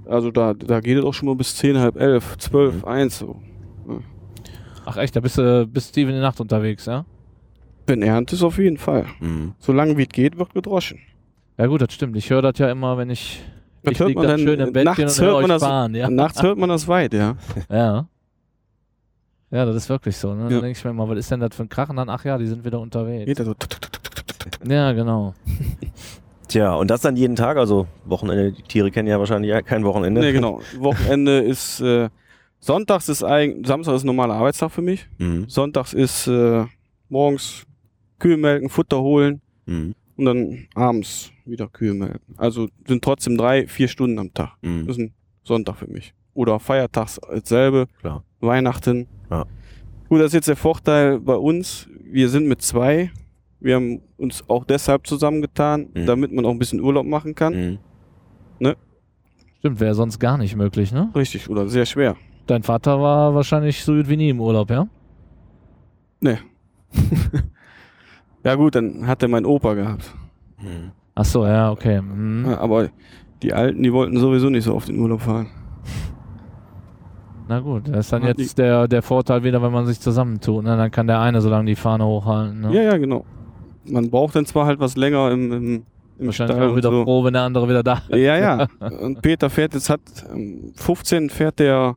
also 0.07 0.32
da, 0.32 0.53
da 0.53 0.80
geht 0.80 0.98
es 0.98 1.03
auch 1.03 1.14
schon 1.14 1.27
mal 1.27 1.36
bis 1.36 1.56
zehn, 1.56 1.77
halb 1.80 1.95
elf, 1.98 2.38
zwölf, 2.38 2.82
Mhm. 2.84 2.86
eins 2.88 3.19
so. 3.19 3.40
Ach 4.86 4.98
echt, 4.98 5.15
da 5.15 5.19
bist 5.19 5.38
du 5.38 5.65
bis 5.68 5.91
tief 5.91 6.07
in 6.07 6.15
die 6.15 6.22
Nacht 6.22 6.40
unterwegs, 6.40 6.86
ja? 6.86 7.06
Wenn 7.88 8.02
Ernte 8.02 8.36
ist 8.36 8.44
auf 8.44 8.57
jeden 8.57 8.77
Fall. 8.77 9.06
Mhm. 9.19 9.53
Solange 9.60 9.98
wie 9.98 10.03
es 10.03 10.10
geht, 10.10 10.38
wird 10.38 10.53
gedroschen. 10.53 10.99
Ja 11.57 11.68
gut, 11.68 11.82
das 11.82 11.94
stimmt. 11.94 12.15
Ich 12.18 12.30
höre 12.30 12.41
das 12.41 12.57
ja 12.60 12.69
immer, 12.69 12.98
wenn 12.98 13.10
ich, 13.10 13.41
Das 13.84 13.94
ich 13.94 13.99
hört 13.99 14.14
man 14.15 14.27
dann 14.27 14.40
schön 14.40 14.60
im 14.60 14.73
Bettchen 14.73 14.86
nachts 15.06 15.19
und 15.19 15.26
höre 15.26 15.32
hört 15.34 15.41
man 15.41 15.49
das- 15.49 15.64
fahren, 15.64 15.95
ja. 15.95 16.10
Nachts 16.10 16.41
hört 16.44 16.57
man 16.57 16.69
das 16.69 16.88
weit, 16.88 17.14
ja. 17.14 17.36
Ja. 17.69 18.07
Ja, 19.52 19.64
das 19.65 19.76
ist 19.76 19.90
wirklich 19.90 20.18
so. 20.18 20.34
Ne? 20.34 20.44
Ja. 20.44 20.49
Dann 20.49 20.61
denke 20.61 20.72
ich 20.77 20.84
mir 20.84 20.91
mal, 20.94 21.07
was 21.07 21.18
ist 21.19 21.32
denn 21.32 21.40
das 21.40 21.56
für 21.56 21.64
ein 21.64 21.69
Krachen 21.69 21.95
dann? 21.95 22.10
Ach 22.10 22.26
ja, 22.26 22.38
die 22.38 22.48
sind 22.48 22.65
wieder 22.65 22.80
unterwegs. 22.80 23.26
Geht 23.26 23.40
da 23.40 23.45
so. 23.45 23.53
Ja, 24.68 24.91
genau. 24.91 25.34
Tja, 26.47 26.76
und 26.76 26.89
das 26.91 27.01
dann 27.01 27.15
jeden 27.15 27.35
Tag, 27.35 27.57
also 27.57 27.88
Wochenende, 28.05 28.51
die 28.51 28.61
Tiere 28.63 28.91
kennen 28.91 29.07
ja 29.07 29.17
wahrscheinlich 29.19 29.51
kein 29.65 29.84
Wochenende. 29.84 30.22
Nee, 30.22 30.31
genau. 30.31 30.61
Wochenende 30.77 31.39
ist, 31.41 31.80
äh, 31.81 32.09
Sonntags 32.59 33.09
ist 33.09 33.23
eigentlich, 33.23 33.65
Samstag 33.67 33.95
ist 33.95 34.03
ein 34.03 34.07
normaler 34.07 34.35
Arbeitstag 34.35 34.72
für 34.72 34.81
mich. 34.81 35.07
Mhm. 35.17 35.45
Sonntags 35.49 35.93
ist 35.93 36.27
äh, 36.27 36.65
morgens 37.09 37.65
Kühe 38.19 38.38
melken, 38.38 38.69
Futter 38.69 39.01
holen 39.01 39.41
Mhm. 39.67 39.95
und 40.15 40.26
dann 40.26 40.67
abends 40.76 41.31
wieder 41.45 41.67
Kühe 41.67 41.93
melken. 41.95 42.35
Also 42.38 42.67
sind 42.88 43.03
trotzdem 43.03 43.35
drei, 43.38 43.67
vier 43.67 43.88
Stunden 43.88 44.19
am 44.19 44.31
Tag. 44.34 44.51
Mhm. 44.61 44.85
Das 44.85 44.97
ist 44.97 45.01
ein 45.03 45.13
Sonntag 45.43 45.77
für 45.77 45.88
mich. 45.88 46.13
Oder 46.35 46.59
feiertags 46.59 47.19
dasselbe. 47.31 47.88
Klar. 48.01 48.23
Weihnachten. 48.41 49.07
Ja. 49.31 49.45
Gut, 50.07 50.19
das 50.19 50.27
ist 50.27 50.34
jetzt 50.34 50.47
der 50.47 50.55
Vorteil 50.55 51.19
bei 51.19 51.35
uns. 51.35 51.88
Wir 52.03 52.30
sind 52.30 52.47
mit 52.47 52.61
zwei. 52.61 53.11
Wir 53.66 53.76
haben 53.78 54.02
uns 54.18 54.48
auch 54.48 54.64
deshalb 54.64 55.08
zusammengetan, 55.08 55.88
Mhm. 55.96 56.06
damit 56.06 56.32
man 56.32 56.46
auch 56.46 56.52
ein 56.52 56.60
bisschen 56.60 56.80
Urlaub 56.82 57.08
machen 57.08 57.34
kann. 57.34 57.54
Mhm. 57.54 57.78
Stimmt, 59.58 59.80
wäre 59.80 59.96
sonst 59.96 60.20
gar 60.20 60.38
nicht 60.38 60.56
möglich, 60.56 60.92
ne? 60.94 61.10
Richtig, 61.16 61.50
oder 61.50 61.68
sehr 61.68 61.88
schwer. 61.88 62.16
Dein 62.46 62.62
Vater 62.62 63.02
war 63.02 63.34
wahrscheinlich 63.34 63.84
so 63.84 63.94
gut 63.96 64.08
wie 64.08 64.18
nie 64.18 64.30
im 64.30 64.40
Urlaub, 64.40 64.70
ja? 64.70 64.86
Ja 68.44 68.54
gut, 68.54 68.76
dann 68.76 69.08
hat 69.08 69.24
er 69.24 69.30
meinen 69.30 69.48
Opa 69.48 69.74
gehabt. 69.74 70.14
Mhm. 70.62 70.92
Ach 71.16 71.26
so, 71.26 71.48
ja, 71.48 71.72
okay. 71.72 72.00
Mhm. 72.00 72.46
Ja, 72.48 72.60
aber 72.60 72.90
die 73.42 73.52
Alten, 73.54 73.82
die 73.82 73.92
wollten 73.92 74.18
sowieso 74.20 74.52
nicht 74.52 74.66
so 74.66 74.76
oft 74.76 74.88
in 74.90 75.00
Urlaub 75.00 75.22
fahren. 75.22 75.48
Na 77.48 77.60
gut, 77.60 77.88
das 77.88 78.02
ist 78.06 78.14
dann 78.14 78.22
Hat 78.24 78.38
jetzt 78.38 78.60
der, 78.60 78.88
der 78.88 79.02
Vorteil 79.02 79.44
wieder, 79.44 79.64
wenn 79.64 79.72
man 79.72 79.88
sich 79.88 80.00
zusammentut. 80.00 80.64
Ne? 80.64 80.78
Dann 80.78 80.92
kann 80.92 81.08
der 81.08 81.20
eine 81.22 81.42
so 81.42 81.50
lange 81.50 81.66
die 81.66 81.76
Fahne 81.76 82.06
hochhalten. 82.06 82.62
Ne? 82.62 82.72
Ja, 82.74 82.82
ja, 82.84 82.98
genau. 82.98 83.26
Man 83.88 84.10
braucht 84.10 84.36
dann 84.36 84.45
zwar 84.45 84.66
halt 84.66 84.80
was 84.80 84.95
länger 84.95 85.32
im, 85.32 85.52
im, 85.52 85.84
im 86.18 86.26
Wahrscheinlich 86.26 86.56
Stall 86.57 86.70
auch 86.70 86.76
wieder 86.76 86.91
so. 86.91 87.03
froh, 87.03 87.24
wenn 87.24 87.34
der 87.34 87.44
andere 87.44 87.68
wieder 87.68 87.84
da 87.84 88.02
ist. 88.10 88.18
Ja, 88.18 88.38
ja. 88.38 88.68
Und 88.99 89.22
Peter 89.22 89.49
fährt 89.49 89.74
jetzt, 89.74 89.90
hat 89.90 90.02
am 90.32 90.72
15. 90.76 91.30
fährt 91.30 91.60
der 91.60 91.95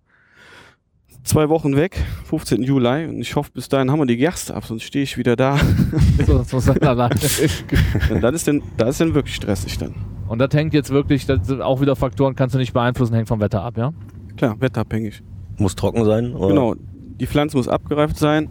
zwei 1.29 1.49
Wochen 1.49 1.77
weg, 1.77 2.03
15. 2.25 2.63
Juli. 2.63 3.07
Und 3.07 3.21
ich 3.21 3.37
hoffe, 3.37 3.51
bis 3.53 3.69
dahin 3.69 3.91
haben 3.91 3.99
wir 3.99 4.07
die 4.07 4.17
Gerste 4.17 4.55
ab, 4.55 4.65
sonst 4.65 4.83
stehe 4.83 5.03
ich 5.05 5.17
wieder 5.17 5.37
da. 5.37 5.59
So, 6.27 6.39
das 6.39 6.53
muss 6.53 6.67
er 6.69 6.83
alleine. 6.83 7.15
Und 8.11 8.21
das 8.21 8.35
ist 8.35 8.49
dann, 8.49 8.63
das 8.77 8.91
ist 8.91 9.01
dann 9.01 9.15
wirklich 9.15 9.37
stressig 9.37 9.79
dann. 9.79 9.95
Und 10.27 10.41
das 10.41 10.51
hängt 10.53 10.75
jetzt 10.75 10.91
wirklich, 10.91 11.27
das 11.27 11.47
sind 11.47 11.63
auch 11.63 11.81
wieder 11.81 11.97
Faktoren, 11.97 12.35
kannst 12.35 12.55
du 12.55 12.59
nicht 12.59 12.73
beeinflussen, 12.73 13.15
hängt 13.15 13.29
vom 13.29 13.41
Wetter 13.41 13.63
ab, 13.63 13.79
ja? 13.79 13.93
Klar, 14.37 14.61
wetterabhängig. 14.61 15.23
Muss 15.59 15.75
trocken 15.75 16.05
sein? 16.05 16.35
Oder? 16.35 16.49
Genau. 16.49 16.75
Die 17.21 17.27
Pflanze 17.27 17.57
muss 17.57 17.69
abgereift 17.69 18.17
sein. 18.17 18.49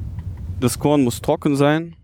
Das 0.59 0.79
Korn 0.79 1.03
muss 1.03 1.21
trocken 1.21 1.55
sein. 1.55 1.95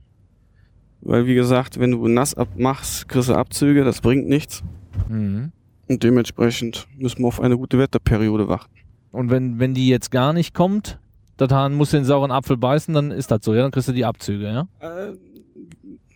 Weil, 1.05 1.27
wie 1.27 1.35
gesagt, 1.35 1.79
wenn 1.79 1.91
du 1.91 2.07
nass 2.07 2.33
abmachst, 2.33 3.09
kriegst 3.09 3.27
du 3.29 3.33
Abzüge, 3.35 3.83
das 3.83 3.99
bringt 3.99 4.27
nichts. 4.27 4.63
Mhm. 5.09 5.51
Und 5.89 6.01
dementsprechend 6.03 6.87
müssen 6.97 7.19
wir 7.19 7.27
auf 7.27 7.41
eine 7.41 7.57
gute 7.57 7.77
Wetterperiode 7.77 8.47
warten. 8.47 8.71
Und 9.11 9.29
wenn, 9.29 9.59
wenn 9.59 9.73
die 9.73 9.89
jetzt 9.89 10.11
gar 10.11 10.31
nicht 10.31 10.53
kommt, 10.53 10.99
das 11.35 11.51
Hahn 11.51 11.73
muss 11.73 11.91
den 11.91 12.05
sauren 12.05 12.31
Apfel 12.31 12.55
beißen, 12.57 12.93
dann 12.93 13.11
ist 13.11 13.31
das 13.31 13.39
so, 13.43 13.53
ja? 13.53 13.63
Dann 13.63 13.71
kriegst 13.71 13.89
du 13.89 13.91
die 13.91 14.05
Abzüge, 14.05 14.45
ja? 14.45 14.67
Äh, 14.79 15.13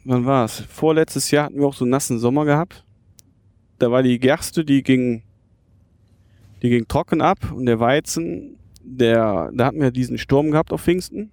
wann 0.05 0.26
war 0.26 0.45
es? 0.45 0.61
Vorletztes 0.61 1.31
Jahr 1.31 1.45
hatten 1.45 1.57
wir 1.59 1.65
auch 1.68 1.73
so 1.73 1.84
einen 1.84 1.91
nassen 1.91 2.18
Sommer 2.18 2.45
gehabt. 2.45 2.85
Da 3.80 3.91
war 3.91 4.03
die 4.03 4.18
Gerste, 4.19 4.64
die 4.64 4.84
ging, 4.84 5.22
die 6.61 6.69
ging 6.69 6.88
trocken 6.88 7.22
ab 7.22 7.51
und 7.51 7.65
der 7.65 7.80
Weizen, 7.81 8.55
der, 8.81 9.51
da 9.53 9.65
hatten 9.65 9.81
wir 9.81 9.91
diesen 9.91 10.18
Sturm 10.18 10.51
gehabt 10.51 10.72
auf 10.72 10.81
Pfingsten. 10.81 11.30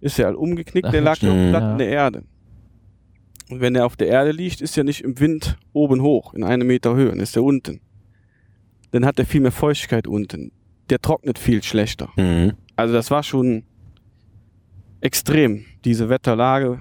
Ist 0.00 0.18
ja 0.18 0.26
all 0.26 0.34
umgeknickt, 0.34 0.92
der 0.92 1.00
lag 1.00 1.18
ja 1.22 1.30
platt 1.50 1.62
Ja. 1.62 1.72
in 1.72 1.78
der 1.78 1.88
Erde. 1.88 2.24
Und 3.50 3.60
wenn 3.60 3.74
er 3.74 3.84
auf 3.84 3.96
der 3.96 4.06
Erde 4.06 4.30
liegt, 4.30 4.60
ist 4.60 4.78
er 4.78 4.84
nicht 4.84 5.02
im 5.02 5.18
Wind 5.18 5.58
oben 5.72 6.02
hoch, 6.02 6.34
in 6.34 6.44
einem 6.44 6.68
Meter 6.68 6.94
Höhe, 6.94 7.10
dann 7.10 7.20
ist 7.20 7.36
er 7.36 7.42
unten. 7.42 7.80
Dann 8.92 9.04
hat 9.04 9.18
er 9.18 9.26
viel 9.26 9.40
mehr 9.40 9.52
Feuchtigkeit 9.52 10.06
unten. 10.06 10.52
Der 10.88 11.00
trocknet 11.00 11.38
viel 11.38 11.62
schlechter. 11.62 12.10
Mhm. 12.16 12.52
Also 12.76 12.94
das 12.94 13.10
war 13.10 13.22
schon 13.22 13.64
extrem, 15.00 15.64
diese 15.84 16.08
Wetterlage. 16.08 16.80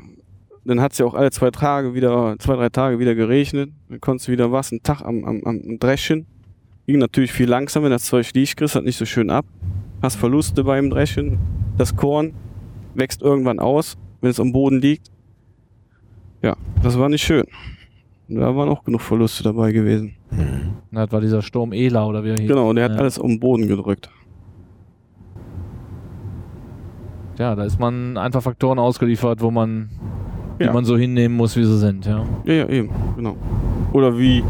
Dann 0.63 0.79
hat 0.79 0.91
es 0.91 0.99
ja 0.99 1.05
auch 1.05 1.15
alle 1.15 1.31
zwei 1.31 1.49
Tage 1.51 1.93
wieder, 1.95 2.35
zwei, 2.39 2.55
drei 2.55 2.69
Tage 2.69 2.99
wieder 2.99 3.15
geregnet. 3.15 3.71
Dann 3.89 3.99
konntest 3.99 4.27
du 4.27 4.31
wieder 4.31 4.51
was, 4.51 4.71
einen 4.71 4.83
Tag 4.83 5.01
am, 5.01 5.23
am, 5.23 5.43
am 5.43 5.79
Dreschen. 5.79 6.27
Ging 6.85 6.99
natürlich 6.99 7.31
viel 7.31 7.49
langsamer, 7.49 7.85
wenn 7.85 7.91
das 7.91 8.03
Zeug 8.03 8.31
liegt, 8.33 8.57
kriegst 8.57 8.75
halt 8.75 8.85
nicht 8.85 8.97
so 8.97 9.05
schön 9.05 9.29
ab. 9.29 9.45
Hast 10.01 10.17
Verluste 10.17 10.63
beim 10.63 10.89
Dreschen. 10.89 11.39
Das 11.77 11.95
Korn 11.95 12.33
wächst 12.93 13.21
irgendwann 13.21 13.59
aus, 13.59 13.97
wenn 14.21 14.29
es 14.29 14.39
am 14.39 14.51
Boden 14.51 14.81
liegt. 14.81 15.11
Ja, 16.41 16.55
das 16.83 16.97
war 16.97 17.09
nicht 17.09 17.21
schön. 17.23 17.45
Da 18.27 18.55
waren 18.55 18.69
auch 18.69 18.83
genug 18.83 19.01
Verluste 19.01 19.43
dabei 19.43 19.71
gewesen. 19.71 20.13
Na, 20.91 21.05
Das 21.05 21.11
war 21.11 21.21
dieser 21.21 21.41
Sturm 21.41 21.73
Ela 21.73 22.05
oder 22.05 22.23
wie 22.23 22.29
er 22.29 22.37
hieß. 22.37 22.47
Genau, 22.47 22.69
und 22.69 22.75
der 22.75 22.85
hat 22.85 22.93
Ja. 22.93 22.99
alles 22.99 23.17
auf 23.19 23.25
den 23.25 23.39
Boden 23.39 23.67
gedrückt. 23.67 24.09
Ja, 27.37 27.55
da 27.55 27.63
ist 27.63 27.79
man 27.79 28.17
einfach 28.17 28.41
Faktoren 28.43 28.79
ausgeliefert, 28.79 29.41
wo 29.41 29.49
man, 29.49 29.89
die 30.59 30.65
Ja. 30.65 30.73
man 30.73 30.83
so 30.85 30.97
hinnehmen 30.97 31.35
muss, 31.37 31.55
wie 31.55 31.63
sie 31.63 31.77
sind, 31.77 32.05
ja. 32.05 32.23
Ja, 32.43 32.53
ja, 32.53 32.67
eben, 32.69 32.89
genau. 33.15 33.35
Oder 33.93 34.17
wie, 34.17 34.43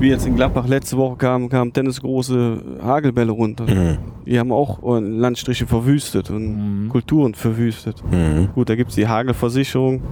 wie 0.00 0.08
jetzt 0.08 0.26
in 0.26 0.36
Gladbach 0.36 0.66
letzte 0.68 0.96
Woche 0.96 1.16
kam, 1.16 1.48
kamen 1.48 1.72
Dennis 1.72 2.00
große 2.00 2.62
Hagelbälle 2.82 3.32
runter. 3.32 3.64
Mhm. 3.64 3.98
Die 4.26 4.38
haben 4.38 4.52
auch 4.52 4.78
Landstriche 5.00 5.66
verwüstet 5.66 6.30
und 6.30 6.84
Mhm. 6.84 6.88
Kulturen 6.88 7.34
verwüstet. 7.34 8.02
Mhm. 8.10 8.48
Gut, 8.54 8.68
da 8.68 8.76
gibt's 8.76 8.94
die 8.94 9.08
Hagelversicherung. 9.08 10.02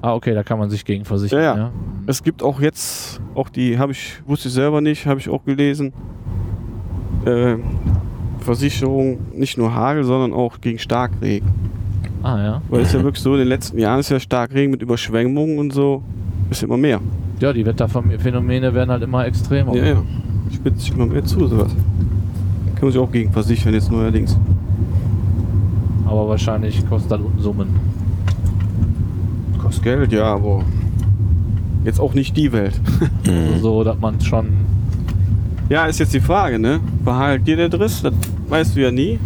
Ah, 0.00 0.14
okay, 0.14 0.34
da 0.34 0.42
kann 0.42 0.58
man 0.58 0.68
sich 0.70 0.84
gegen 0.84 1.04
versichern, 1.04 1.38
Ja, 1.40 1.44
ja. 1.44 1.56
ja. 1.56 1.70
Es 2.06 2.24
gibt 2.24 2.42
auch 2.42 2.60
jetzt, 2.60 3.20
auch 3.36 3.48
die, 3.48 3.78
habe 3.78 3.92
ich, 3.92 4.20
wusste 4.26 4.48
ich 4.48 4.54
selber 4.54 4.80
nicht, 4.80 5.06
habe 5.06 5.20
ich 5.20 5.28
auch 5.28 5.44
gelesen, 5.44 5.92
äh, 7.24 7.54
Versicherung, 8.40 9.18
nicht 9.34 9.56
nur 9.56 9.72
Hagel, 9.72 10.02
sondern 10.02 10.32
auch 10.32 10.60
gegen 10.60 10.80
Starkregen. 10.80 11.48
Ah, 12.24 12.38
ja. 12.42 12.62
Weil 12.68 12.80
es 12.80 12.88
ist 12.88 12.94
ja 12.94 13.04
wirklich 13.04 13.22
so, 13.22 13.34
in 13.34 13.38
den 13.40 13.48
letzten 13.48 13.78
Jahren 13.78 14.00
ist 14.00 14.08
ja 14.10 14.18
Starkregen 14.18 14.72
mit 14.72 14.82
Überschwemmungen 14.82 15.58
und 15.58 15.72
so, 15.72 16.02
ist 16.56 16.62
immer 16.62 16.76
mehr. 16.76 17.00
Ja, 17.40 17.52
die 17.52 17.64
Wetterphänomene 17.66 18.72
werden 18.74 18.90
halt 18.90 19.02
immer 19.02 19.26
extremer. 19.26 19.74
Ja, 19.74 19.84
ja. 19.84 20.02
Spitzt 20.52 20.80
sich 20.82 20.94
immer 20.94 21.06
mehr 21.06 21.24
zu, 21.24 21.46
sowas. 21.48 21.72
Kann 22.74 22.82
man 22.82 22.92
sich 22.92 23.00
auch 23.00 23.10
gegen 23.10 23.32
versichern, 23.32 23.74
jetzt 23.74 23.90
neuerdings. 23.90 24.36
Aber 26.06 26.28
wahrscheinlich 26.28 26.86
kostet 26.88 27.12
das 27.12 27.20
Unsummen. 27.20 27.68
Kostet 29.58 29.84
Geld, 29.84 30.12
ja, 30.12 30.24
aber 30.34 30.62
jetzt 31.84 32.00
auch 32.00 32.14
nicht 32.14 32.36
die 32.36 32.52
Welt. 32.52 32.78
Mhm. 33.24 33.60
So, 33.60 33.84
dass 33.84 33.96
man 34.00 34.20
schon. 34.20 34.46
Ja, 35.68 35.86
ist 35.86 36.00
jetzt 36.00 36.12
die 36.12 36.18
Frage, 36.20 36.58
ne? 36.58 36.80
Behalt 37.04 37.46
dir 37.46 37.54
der 37.56 37.68
Driss? 37.68 38.02
Das 38.02 38.12
weißt 38.48 38.74
du 38.76 38.80
ja 38.80 38.90
nie. 38.90 39.20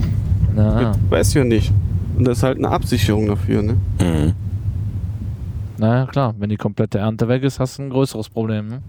Na, 0.54 0.80
Das 0.92 0.96
weißt 1.08 1.34
du 1.34 1.38
ja 1.40 1.44
nicht. 1.46 1.72
Und 2.18 2.26
das 2.26 2.38
ist 2.38 2.42
halt 2.44 2.58
eine 2.58 2.68
Absicherung 2.68 3.26
dafür, 3.26 3.62
ne? 3.62 3.76
Mhm. 3.98 4.32
Naja, 5.78 6.06
klar, 6.06 6.34
wenn 6.38 6.48
die 6.50 6.56
komplette 6.56 6.98
Ernte 6.98 7.28
weg 7.28 7.42
ist, 7.42 7.60
hast 7.60 7.78
du 7.78 7.82
ein 7.82 7.90
größeres 7.90 8.28
Problem. 8.28 8.68
Ne? 8.68 8.82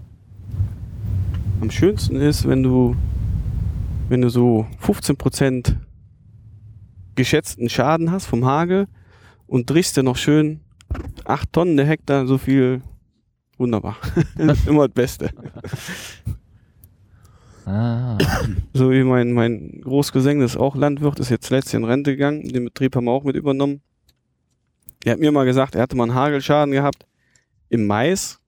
Am 1.60 1.70
schönsten 1.70 2.16
ist, 2.16 2.46
wenn 2.46 2.62
du, 2.62 2.96
wenn 4.08 4.22
du 4.22 4.28
so 4.28 4.66
15% 4.82 5.74
geschätzten 7.14 7.68
Schaden 7.68 8.10
hast 8.10 8.26
vom 8.26 8.44
Hagel 8.44 8.86
und 9.46 9.68
drichst 9.68 9.96
dir 9.96 10.02
noch 10.02 10.16
schön 10.16 10.60
8 11.24 11.52
Tonnen 11.52 11.76
der 11.76 11.86
Hektar, 11.86 12.26
so 12.26 12.38
viel. 12.38 12.82
Wunderbar. 13.58 13.96
Das 14.36 14.58
ist 14.58 14.68
Immer 14.68 14.86
das 14.86 14.94
Beste. 14.94 15.30
Ah, 17.66 18.16
So 18.72 18.90
wie 18.90 19.02
mein, 19.02 19.32
mein 19.32 19.80
Großgesang, 19.82 20.40
das 20.40 20.52
ist 20.52 20.56
auch 20.56 20.74
Landwirt, 20.74 21.18
ist 21.18 21.28
jetzt 21.28 21.50
letztes 21.50 21.72
Jahr 21.72 21.82
in 21.82 21.88
Rente 21.88 22.12
gegangen. 22.12 22.48
Den 22.48 22.64
Betrieb 22.64 22.96
haben 22.96 23.04
wir 23.04 23.10
auch 23.10 23.24
mit 23.24 23.36
übernommen. 23.36 23.82
Er 25.04 25.12
hat 25.12 25.20
mir 25.20 25.32
mal 25.32 25.44
gesagt, 25.44 25.74
er 25.74 25.82
hatte 25.82 25.96
mal 25.96 26.04
einen 26.04 26.14
Hagelschaden 26.14 26.72
gehabt 26.72 27.06
im 27.68 27.86
Mais. 27.86 28.40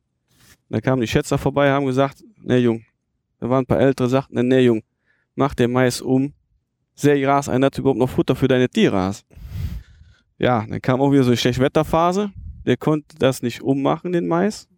Da 0.68 0.80
kamen 0.80 1.00
die 1.00 1.08
Schätzer 1.08 1.38
vorbei, 1.38 1.70
haben 1.70 1.86
gesagt, 1.86 2.24
ne 2.42 2.58
Jung, 2.58 2.84
da 3.38 3.48
waren 3.50 3.64
ein 3.64 3.66
paar 3.66 3.80
Ältere, 3.80 4.08
sagten, 4.08 4.34
ne, 4.34 4.44
ne 4.44 4.60
Jung, 4.60 4.82
mach 5.34 5.54
den 5.54 5.72
Mais 5.72 6.00
um. 6.00 6.32
Sehr 6.94 7.18
Gras 7.20 7.48
ein, 7.48 7.62
dass 7.62 7.72
du 7.72 7.80
überhaupt 7.80 7.98
noch 7.98 8.10
Futter 8.10 8.36
für 8.36 8.48
deine 8.48 8.68
Tiere 8.68 8.98
hast. 9.00 9.26
Ja, 10.38 10.66
dann 10.66 10.82
kam 10.82 11.00
auch 11.00 11.12
wieder 11.12 11.22
so 11.22 11.30
eine 11.30 11.36
Schlechtwetterphase. 11.36 12.30
Der 12.66 12.76
konnte 12.76 13.16
das 13.18 13.42
nicht 13.42 13.62
ummachen, 13.62 14.12
den 14.12 14.28
Mais. 14.28 14.68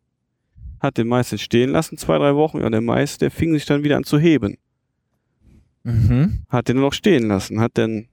Hat 0.80 0.98
den 0.98 1.08
Mais 1.08 1.30
jetzt 1.30 1.42
stehen 1.42 1.70
lassen, 1.70 1.98
zwei, 1.98 2.18
drei 2.18 2.36
Wochen. 2.36 2.60
Ja, 2.60 2.70
der 2.70 2.80
Mais, 2.80 3.18
der 3.18 3.30
fing 3.30 3.52
sich 3.52 3.64
dann 3.64 3.82
wieder 3.82 3.96
an 3.96 4.04
zu 4.04 4.18
heben 4.18 4.56
mhm. 5.84 6.44
hat 6.48 6.68
den 6.68 6.80
noch 6.80 6.92
stehen 6.92 7.28
lassen, 7.28 7.60
hat 7.60 7.72
dann 7.74 8.06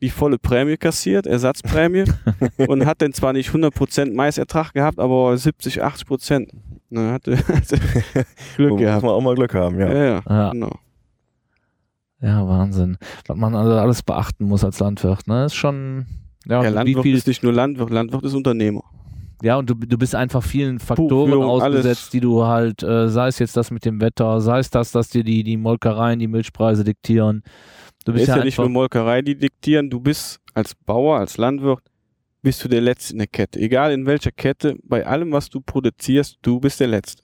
die 0.00 0.10
volle 0.10 0.38
Prämie 0.38 0.76
kassiert, 0.76 1.26
Ersatzprämie 1.26 2.04
und 2.68 2.86
hat 2.86 3.02
dann 3.02 3.12
zwar 3.12 3.32
nicht 3.32 3.50
100% 3.50 4.14
Maisertrag 4.14 4.72
gehabt, 4.72 4.98
aber 4.98 5.36
70, 5.36 5.82
80%. 5.84 6.48
Ne, 6.92 7.12
hatte, 7.12 7.36
hatte 7.38 7.78
Glück 8.56 8.70
Muss 8.72 8.80
gehabt. 8.80 9.02
man 9.02 9.12
auch 9.12 9.20
mal 9.20 9.34
Glück 9.34 9.54
haben, 9.54 9.78
ja. 9.78 9.92
Ja, 9.92 10.04
ja, 10.04 10.22
Ja. 10.28 10.50
genau. 10.50 10.72
ja, 12.20 12.46
Wahnsinn. 12.48 12.96
Was 13.26 13.36
man 13.36 13.54
also 13.54 13.72
alles 13.72 14.02
beachten 14.02 14.44
muss 14.44 14.64
als 14.64 14.78
Landwirt, 14.80 15.26
ne? 15.26 15.44
Ist 15.46 15.54
schon. 15.54 16.06
Ja, 16.46 16.62
Ja, 16.62 16.70
wie 16.70 16.74
Landwirt 16.74 17.02
viel. 17.02 17.16
ist 17.16 17.26
nicht 17.26 17.42
nur 17.42 17.52
Landwirt, 17.52 17.90
Landwirt 17.90 18.24
ist 18.24 18.34
Unternehmer. 18.34 18.82
Ja, 19.42 19.56
und 19.56 19.70
du, 19.70 19.74
du 19.74 19.96
bist 19.96 20.14
einfach 20.14 20.42
vielen 20.42 20.80
Faktoren 20.80 21.30
Buchführung, 21.30 21.44
ausgesetzt, 21.48 21.86
alles. 21.86 22.10
die 22.10 22.20
du 22.20 22.44
halt, 22.44 22.82
äh, 22.82 23.08
sei 23.08 23.28
es 23.28 23.38
jetzt 23.38 23.56
das 23.56 23.70
mit 23.70 23.84
dem 23.86 24.00
Wetter, 24.00 24.40
sei 24.42 24.58
es 24.58 24.68
das, 24.68 24.92
dass 24.92 25.08
dir 25.08 25.24
die, 25.24 25.44
die 25.44 25.56
Molkereien 25.56 26.18
die 26.18 26.26
Milchpreise 26.28 26.84
diktieren. 26.84 27.42
Du 28.04 28.12
Es 28.12 28.14
bist 28.14 28.22
ist 28.22 28.28
ja, 28.28 28.38
ja 28.38 28.44
nicht 28.44 28.58
nur 28.58 28.68
Molkerei, 28.68 29.22
die 29.22 29.36
diktieren. 29.36 29.90
Du 29.90 30.00
bist 30.00 30.40
als 30.54 30.74
Bauer, 30.74 31.18
als 31.18 31.36
Landwirt, 31.36 31.82
bist 32.42 32.64
du 32.64 32.68
der 32.68 32.80
Letzte 32.80 33.12
in 33.12 33.18
der 33.18 33.26
Kette. 33.26 33.60
Egal 33.60 33.92
in 33.92 34.06
welcher 34.06 34.30
Kette, 34.32 34.76
bei 34.82 35.06
allem, 35.06 35.32
was 35.32 35.50
du 35.50 35.60
produzierst, 35.60 36.38
du 36.42 36.58
bist 36.60 36.80
der 36.80 36.88
Letzte. 36.88 37.22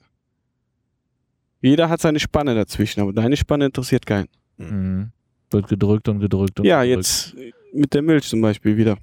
Jeder 1.61 1.89
hat 1.89 2.01
seine 2.01 2.19
Spanne 2.19 2.53
dazwischen, 2.53 3.01
aber 3.01 3.13
deine 3.13 3.35
Spanne 3.35 3.65
interessiert 3.65 4.05
keinen. 4.05 4.27
Mhm. 4.57 5.11
Wird 5.49 5.67
gedrückt 5.67 6.07
und 6.09 6.19
gedrückt 6.19 6.59
und 6.59 6.65
Ja, 6.65 6.83
gedrückt. 6.83 6.97
jetzt 6.97 7.35
mit 7.73 7.93
der 7.93 8.01
Milch 8.03 8.27
zum 8.27 8.41
Beispiel 8.41 8.77
wieder. 8.77 8.97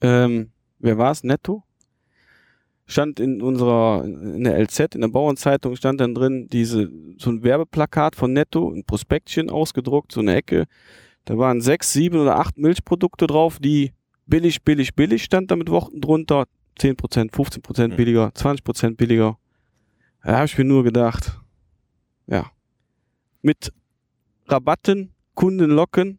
Ähm, 0.00 0.50
wer 0.78 0.98
war 0.98 1.12
es? 1.12 1.22
Netto? 1.22 1.62
Stand 2.90 3.20
in 3.20 3.42
unserer, 3.42 4.02
in 4.04 4.44
der 4.44 4.58
LZ, 4.58 4.94
in 4.94 5.02
der 5.02 5.08
Bauernzeitung, 5.08 5.76
stand 5.76 6.00
dann 6.00 6.14
drin 6.14 6.48
diese, 6.50 6.90
so 7.18 7.28
ein 7.30 7.42
Werbeplakat 7.42 8.16
von 8.16 8.32
Netto, 8.32 8.72
ein 8.72 8.84
Prospektchen 8.84 9.50
ausgedruckt, 9.50 10.10
so 10.10 10.20
eine 10.20 10.34
Ecke. 10.36 10.64
Da 11.26 11.36
waren 11.36 11.60
sechs, 11.60 11.92
sieben 11.92 12.18
oder 12.18 12.38
acht 12.38 12.56
Milchprodukte 12.56 13.26
drauf, 13.26 13.58
die 13.60 13.92
billig, 14.26 14.62
billig, 14.62 14.94
billig 14.94 15.22
stand 15.22 15.50
da 15.50 15.56
mit 15.56 15.70
Worten 15.70 16.00
drunter. 16.00 16.46
10%, 16.78 17.32
15% 17.32 17.88
Mhm. 17.88 17.96
billiger, 17.96 18.32
20% 18.34 18.96
billiger. 18.96 19.36
Da 20.22 20.36
habe 20.36 20.46
ich 20.46 20.56
mir 20.56 20.64
nur 20.64 20.84
gedacht, 20.84 21.38
ja, 22.26 22.50
mit 23.42 23.72
Rabatten, 24.46 25.12
Kunden 25.34 25.70
locken, 25.70 26.18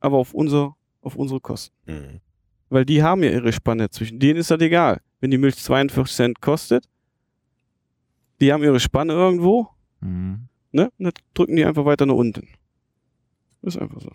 aber 0.00 0.18
auf 0.18 0.34
unser, 0.34 0.76
auf 1.00 1.16
unsere 1.16 1.40
Kosten. 1.40 1.74
Mhm. 1.86 2.20
Weil 2.68 2.84
die 2.84 3.02
haben 3.02 3.22
ja 3.22 3.30
ihre 3.30 3.52
Spanne. 3.52 3.90
Zwischen 3.90 4.18
denen 4.18 4.38
ist 4.38 4.50
das 4.50 4.60
egal. 4.60 5.00
Wenn 5.20 5.30
die 5.30 5.38
Milch 5.38 5.56
42 5.56 6.14
Cent 6.14 6.40
kostet, 6.40 6.84
die 8.40 8.52
haben 8.52 8.62
ihre 8.62 8.80
Spanne 8.80 9.12
irgendwo, 9.14 9.68
Mhm. 10.00 10.48
ne? 10.72 10.90
Und 10.98 11.04
dann 11.04 11.12
drücken 11.34 11.56
die 11.56 11.64
einfach 11.64 11.84
weiter 11.86 12.04
nach 12.06 12.14
unten. 12.14 12.48
Ist 13.62 13.78
einfach 13.78 14.00
so. 14.00 14.10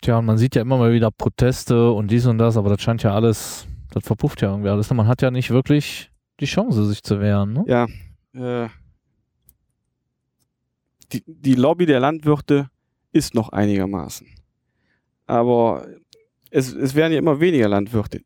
Tja, 0.00 0.18
und 0.18 0.24
man 0.26 0.36
sieht 0.38 0.56
ja 0.56 0.62
immer 0.62 0.76
mal 0.78 0.92
wieder 0.92 1.10
Proteste 1.12 1.92
und 1.92 2.10
dies 2.10 2.26
und 2.26 2.38
das, 2.38 2.56
aber 2.56 2.70
das 2.70 2.82
scheint 2.82 3.04
ja 3.04 3.14
alles, 3.14 3.68
das 3.92 4.04
verpufft 4.04 4.42
ja 4.42 4.50
irgendwie 4.50 4.68
alles. 4.70 4.92
Man 4.92 5.06
hat 5.06 5.22
ja 5.22 5.30
nicht 5.30 5.50
wirklich 5.50 6.10
die 6.40 6.46
Chance, 6.46 6.84
sich 6.86 7.02
zu 7.04 7.20
wehren. 7.20 7.52
Ne? 7.52 7.64
Ja, 7.68 7.86
äh, 8.34 8.68
die, 11.12 11.22
die 11.26 11.54
Lobby 11.54 11.86
der 11.86 12.00
Landwirte 12.00 12.68
ist 13.12 13.34
noch 13.34 13.50
einigermaßen. 13.50 14.26
Aber 15.26 15.86
es, 16.50 16.72
es 16.72 16.94
werden 16.94 17.12
ja 17.12 17.18
immer 17.18 17.38
weniger 17.38 17.68
Landwirte. 17.68 18.22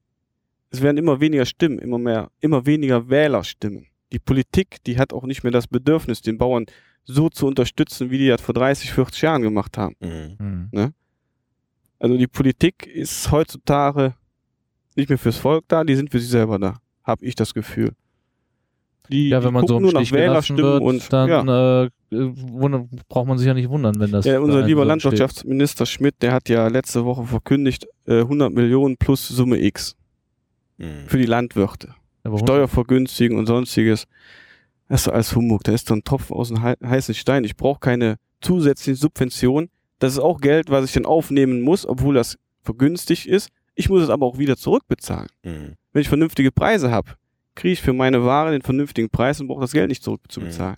Es 0.71 0.83
werden 0.83 0.97
immer 0.97 1.21
weniger 1.21 1.47
Stimmen, 1.47 1.79
immer 1.79 1.99
mehr, 1.99 2.31
immer 2.41 2.67
weniger 2.67 3.09
Wählerstimmen. 3.09 3.87
Die 4.13 4.19
Politik, 4.19 4.83
die 4.85 4.99
hat 4.99 5.13
auch 5.13 5.25
nicht 5.25 5.43
mehr 5.43 5.53
das 5.53 5.67
Bedürfnis, 5.67 6.21
den 6.23 6.39
Bauern 6.39 6.67
so 7.05 7.29
zu 7.29 7.47
unterstützen, 7.47 8.11
wie 8.11 8.19
die 8.19 8.29
das 8.29 8.41
vor 8.41 8.55
30, 8.55 8.93
40 8.93 9.23
Jahren 9.23 9.43
gemacht 9.43 9.79
haben. 9.79 9.97
Mhm. 10.01 10.69
Mhm. 10.73 10.95
Also 11.99 12.17
die 12.17 12.27
Politik 12.27 12.87
ist 12.87 13.31
heutzutage 13.31 14.15
nicht 14.97 15.09
mehr 15.09 15.19
fürs 15.19 15.37
Volk 15.37 15.65
da, 15.69 15.85
die 15.85 15.95
sind 15.95 16.11
für 16.11 16.19
sich 16.19 16.29
selber 16.29 16.59
da, 16.59 16.79
habe 17.05 17.25
ich 17.25 17.35
das 17.35 17.55
Gefühl. 17.55 17.93
Die, 19.09 19.29
Ja, 19.29 19.43
wenn 19.43 19.51
die 19.51 19.55
man 19.55 19.67
so 19.67 19.77
im 19.77 19.83
nur 19.83 19.93
nach 19.93 20.01
Stich 20.01 20.11
gelassen 20.11 20.57
Wählerstimmen 20.59 20.63
wird, 20.63 20.83
und 20.83 21.13
dann 21.13 21.29
ja. 21.29 21.85
äh, 21.85 21.91
wundern, 22.11 22.89
braucht 23.09 23.29
man 23.29 23.39
sich 23.39 23.47
ja 23.47 23.55
nicht 23.55 23.69
wundern, 23.69 23.99
wenn 24.01 24.11
das. 24.11 24.25
Ja, 24.25 24.41
unser 24.41 24.63
lieber 24.63 24.83
so. 24.83 24.89
Landwirtschaftsminister 24.89 25.87
Schmidt, 25.87 26.17
der 26.23 26.33
hat 26.33 26.49
ja 26.49 26.67
letzte 26.67 27.05
Woche 27.05 27.25
verkündigt, 27.25 27.87
äh, 28.07 28.21
100 28.21 28.53
Millionen 28.53 28.97
plus 28.97 29.29
Summe 29.29 29.63
X 29.63 29.97
Mhm. 30.78 31.07
für 31.07 31.19
die 31.19 31.27
Landwirte. 31.27 31.94
Aber 32.23 32.39
Steuervergünstigen 32.39 33.39
und 33.39 33.47
sonstiges. 33.47 34.07
Das 34.89 35.01
ist 35.01 35.07
doch 35.09 35.12
alles 35.15 35.35
Humbug. 35.35 35.65
Da 35.65 35.73
ist 35.73 35.89
doch 35.90 35.97
ein 35.97 36.05
Tropfen 36.05 36.35
aus 36.36 36.48
dem 36.48 36.62
hei- 36.62 36.77
heißen 36.85 37.15
Stein. 37.15 37.44
Ich 37.44 37.57
brauche 37.57 37.81
keine 37.81 38.16
zusätzliche 38.40 38.97
Subvention. 38.97 39.69
Das 39.98 40.12
ist 40.12 40.19
auch 40.19 40.40
Geld, 40.40 40.69
was 40.70 40.85
ich 40.85 40.93
dann 40.93 41.07
aufnehmen 41.07 41.61
muss, 41.62 41.86
obwohl 41.86 42.15
das 42.15 42.36
vergünstigt 42.62 43.27
ist. 43.27 43.48
Ich 43.74 43.89
muss 43.89 44.03
es 44.03 44.11
aber 44.11 44.27
auch 44.27 44.39
wieder 44.39 44.57
zurückbezahlen. 44.57 45.28
Mhm. 45.44 45.74
Wenn 45.93 46.03
ich 46.03 46.09
vernünftige 46.09 46.51
Preise 46.53 46.90
habe, 46.90 47.12
kriege 47.55 47.73
ich 47.73 47.82
für 47.82 47.93
meine 47.93 48.24
Ware 48.24 48.51
den 48.53 48.62
vernünftigen 48.62 49.09
Preis 49.09 49.40
und 49.40 49.47
brauche 49.48 49.61
das 49.62 49.73
Geld 49.73 49.89
nicht 49.89 50.03
zurückzubezahlen. 50.03 50.77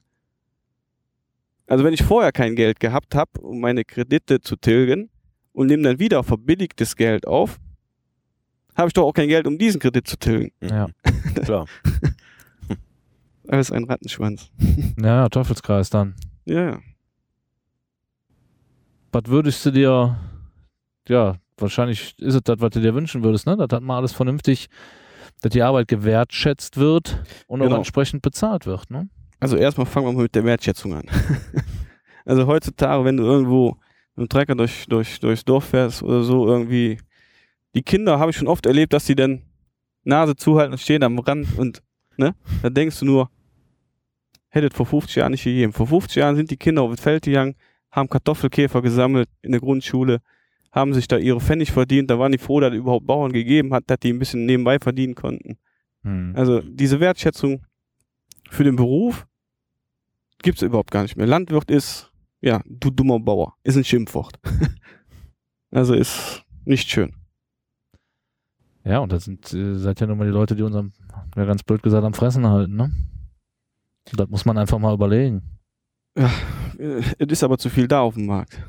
Also 1.66 1.84
wenn 1.84 1.92
ich 1.92 2.02
vorher 2.02 2.32
kein 2.32 2.56
Geld 2.56 2.80
gehabt 2.80 3.14
habe, 3.14 3.40
um 3.40 3.60
meine 3.60 3.84
Kredite 3.84 4.40
zu 4.40 4.56
tilgen 4.56 5.10
und 5.52 5.66
nehme 5.66 5.82
dann 5.82 5.98
wieder 5.98 6.22
verbilligtes 6.24 6.96
Geld 6.96 7.26
auf, 7.26 7.58
habe 8.78 8.88
ich 8.88 8.94
doch 8.94 9.04
auch 9.04 9.12
kein 9.12 9.28
Geld, 9.28 9.46
um 9.46 9.58
diesen 9.58 9.80
Kredit 9.80 10.06
zu 10.06 10.16
tilgen. 10.16 10.52
Mhm. 10.60 10.68
Ja. 10.68 10.86
Klar. 11.44 11.66
Alles 13.48 13.72
ein 13.72 13.84
Rattenschwanz. 13.84 14.50
Ja, 15.00 15.28
Teufelskreis 15.28 15.90
dann. 15.90 16.14
Ja, 16.44 16.70
ja. 16.70 16.78
Was 19.12 19.22
würdest 19.26 19.64
du 19.64 19.70
dir, 19.70 20.18
ja, 21.08 21.36
wahrscheinlich 21.56 22.14
ist 22.18 22.34
es 22.34 22.42
das, 22.42 22.60
was 22.60 22.70
du 22.70 22.80
dir 22.80 22.94
wünschen 22.94 23.22
würdest, 23.22 23.46
ne? 23.46 23.56
Das 23.56 23.80
mal 23.80 23.96
alles 23.96 24.12
vernünftig, 24.12 24.68
dass 25.40 25.52
die 25.52 25.62
Arbeit 25.62 25.88
gewertschätzt 25.88 26.76
wird 26.76 27.22
und 27.46 27.60
auch 27.60 27.66
Genau. 27.66 27.76
entsprechend 27.76 28.22
bezahlt 28.22 28.66
wird, 28.66 28.90
ne? 28.90 29.08
Also 29.40 29.56
erstmal 29.56 29.86
fangen 29.86 30.06
wir 30.06 30.12
mal 30.12 30.22
mit 30.24 30.34
der 30.34 30.44
Wertschätzung 30.44 30.94
an. 30.94 31.04
also 32.26 32.46
heutzutage, 32.46 33.04
wenn 33.04 33.16
du 33.16 33.24
irgendwo 33.24 33.76
mit 34.16 34.26
dem 34.26 34.28
Trecker 34.28 34.56
durch, 34.56 34.86
durch, 34.88 35.20
durchs 35.20 35.44
Dorf 35.44 35.64
fährst 35.66 36.02
oder 36.02 36.22
so, 36.22 36.46
irgendwie, 36.46 36.98
die 37.74 37.82
Kinder 37.82 38.18
habe 38.18 38.30
ich 38.30 38.36
schon 38.36 38.48
oft 38.48 38.66
erlebt, 38.66 38.92
dass 38.92 39.04
die 39.04 39.14
dann 39.14 39.42
Nase 40.04 40.36
zuhalten 40.36 40.72
und 40.72 40.78
stehen 40.78 41.02
am 41.02 41.18
Rand 41.18 41.58
und, 41.58 41.82
ne, 42.16 42.34
da 42.62 42.70
denkst 42.70 42.98
du 43.00 43.04
nur, 43.04 43.30
hättet 44.48 44.74
vor 44.74 44.86
50 44.86 45.16
Jahren 45.16 45.32
nicht 45.32 45.44
gegeben. 45.44 45.72
Vor 45.72 45.86
50 45.86 46.16
Jahren 46.16 46.36
sind 46.36 46.50
die 46.50 46.56
Kinder 46.56 46.82
auf 46.82 46.90
das 46.90 47.00
Feld 47.00 47.24
gegangen, 47.24 47.54
haben 47.90 48.08
Kartoffelkäfer 48.08 48.82
gesammelt 48.82 49.28
in 49.42 49.52
der 49.52 49.60
Grundschule, 49.60 50.20
haben 50.72 50.94
sich 50.94 51.08
da 51.08 51.18
ihre 51.18 51.40
Pfennig 51.40 51.72
verdient, 51.72 52.10
da 52.10 52.18
waren 52.18 52.32
die 52.32 52.38
froh, 52.38 52.60
dass 52.60 52.72
es 52.72 52.78
überhaupt 52.78 53.06
Bauern 53.06 53.32
gegeben 53.32 53.72
hat, 53.74 53.84
dass 53.86 53.98
die 54.00 54.12
ein 54.12 54.18
bisschen 54.18 54.46
nebenbei 54.46 54.78
verdienen 54.78 55.14
konnten. 55.14 55.58
Hm. 56.02 56.32
Also 56.36 56.60
diese 56.60 57.00
Wertschätzung 57.00 57.64
für 58.50 58.64
den 58.64 58.76
Beruf 58.76 59.26
gibt 60.42 60.58
es 60.58 60.62
überhaupt 60.62 60.90
gar 60.90 61.02
nicht 61.02 61.16
mehr. 61.16 61.26
Landwirt 61.26 61.70
ist, 61.70 62.10
ja, 62.40 62.62
du 62.66 62.90
dummer 62.90 63.18
Bauer, 63.18 63.54
ist 63.62 63.76
ein 63.76 63.84
Schimpfwort. 63.84 64.38
also 65.70 65.94
ist 65.94 66.44
nicht 66.64 66.88
schön. 66.88 67.17
Ja, 68.88 69.00
und 69.00 69.12
das 69.12 69.24
sind, 69.24 69.52
äh, 69.52 69.74
seid 69.74 70.00
ja 70.00 70.06
nun 70.06 70.16
mal 70.16 70.24
die 70.24 70.30
Leute, 70.32 70.56
die 70.56 70.62
uns 70.62 70.74
am, 70.74 70.92
ja 71.36 71.44
ganz 71.44 71.62
blöd 71.62 71.82
gesagt, 71.82 72.04
am 72.04 72.14
Fressen 72.14 72.46
halten, 72.46 72.74
ne? 72.74 72.90
Das 74.16 74.28
muss 74.28 74.46
man 74.46 74.56
einfach 74.56 74.78
mal 74.78 74.94
überlegen. 74.94 75.42
Äh, 76.14 76.28
Es 77.18 77.26
ist 77.30 77.44
aber 77.44 77.58
zu 77.58 77.68
viel 77.68 77.86
da 77.86 78.00
auf 78.00 78.14
dem 78.14 78.26
Markt. 78.26 78.62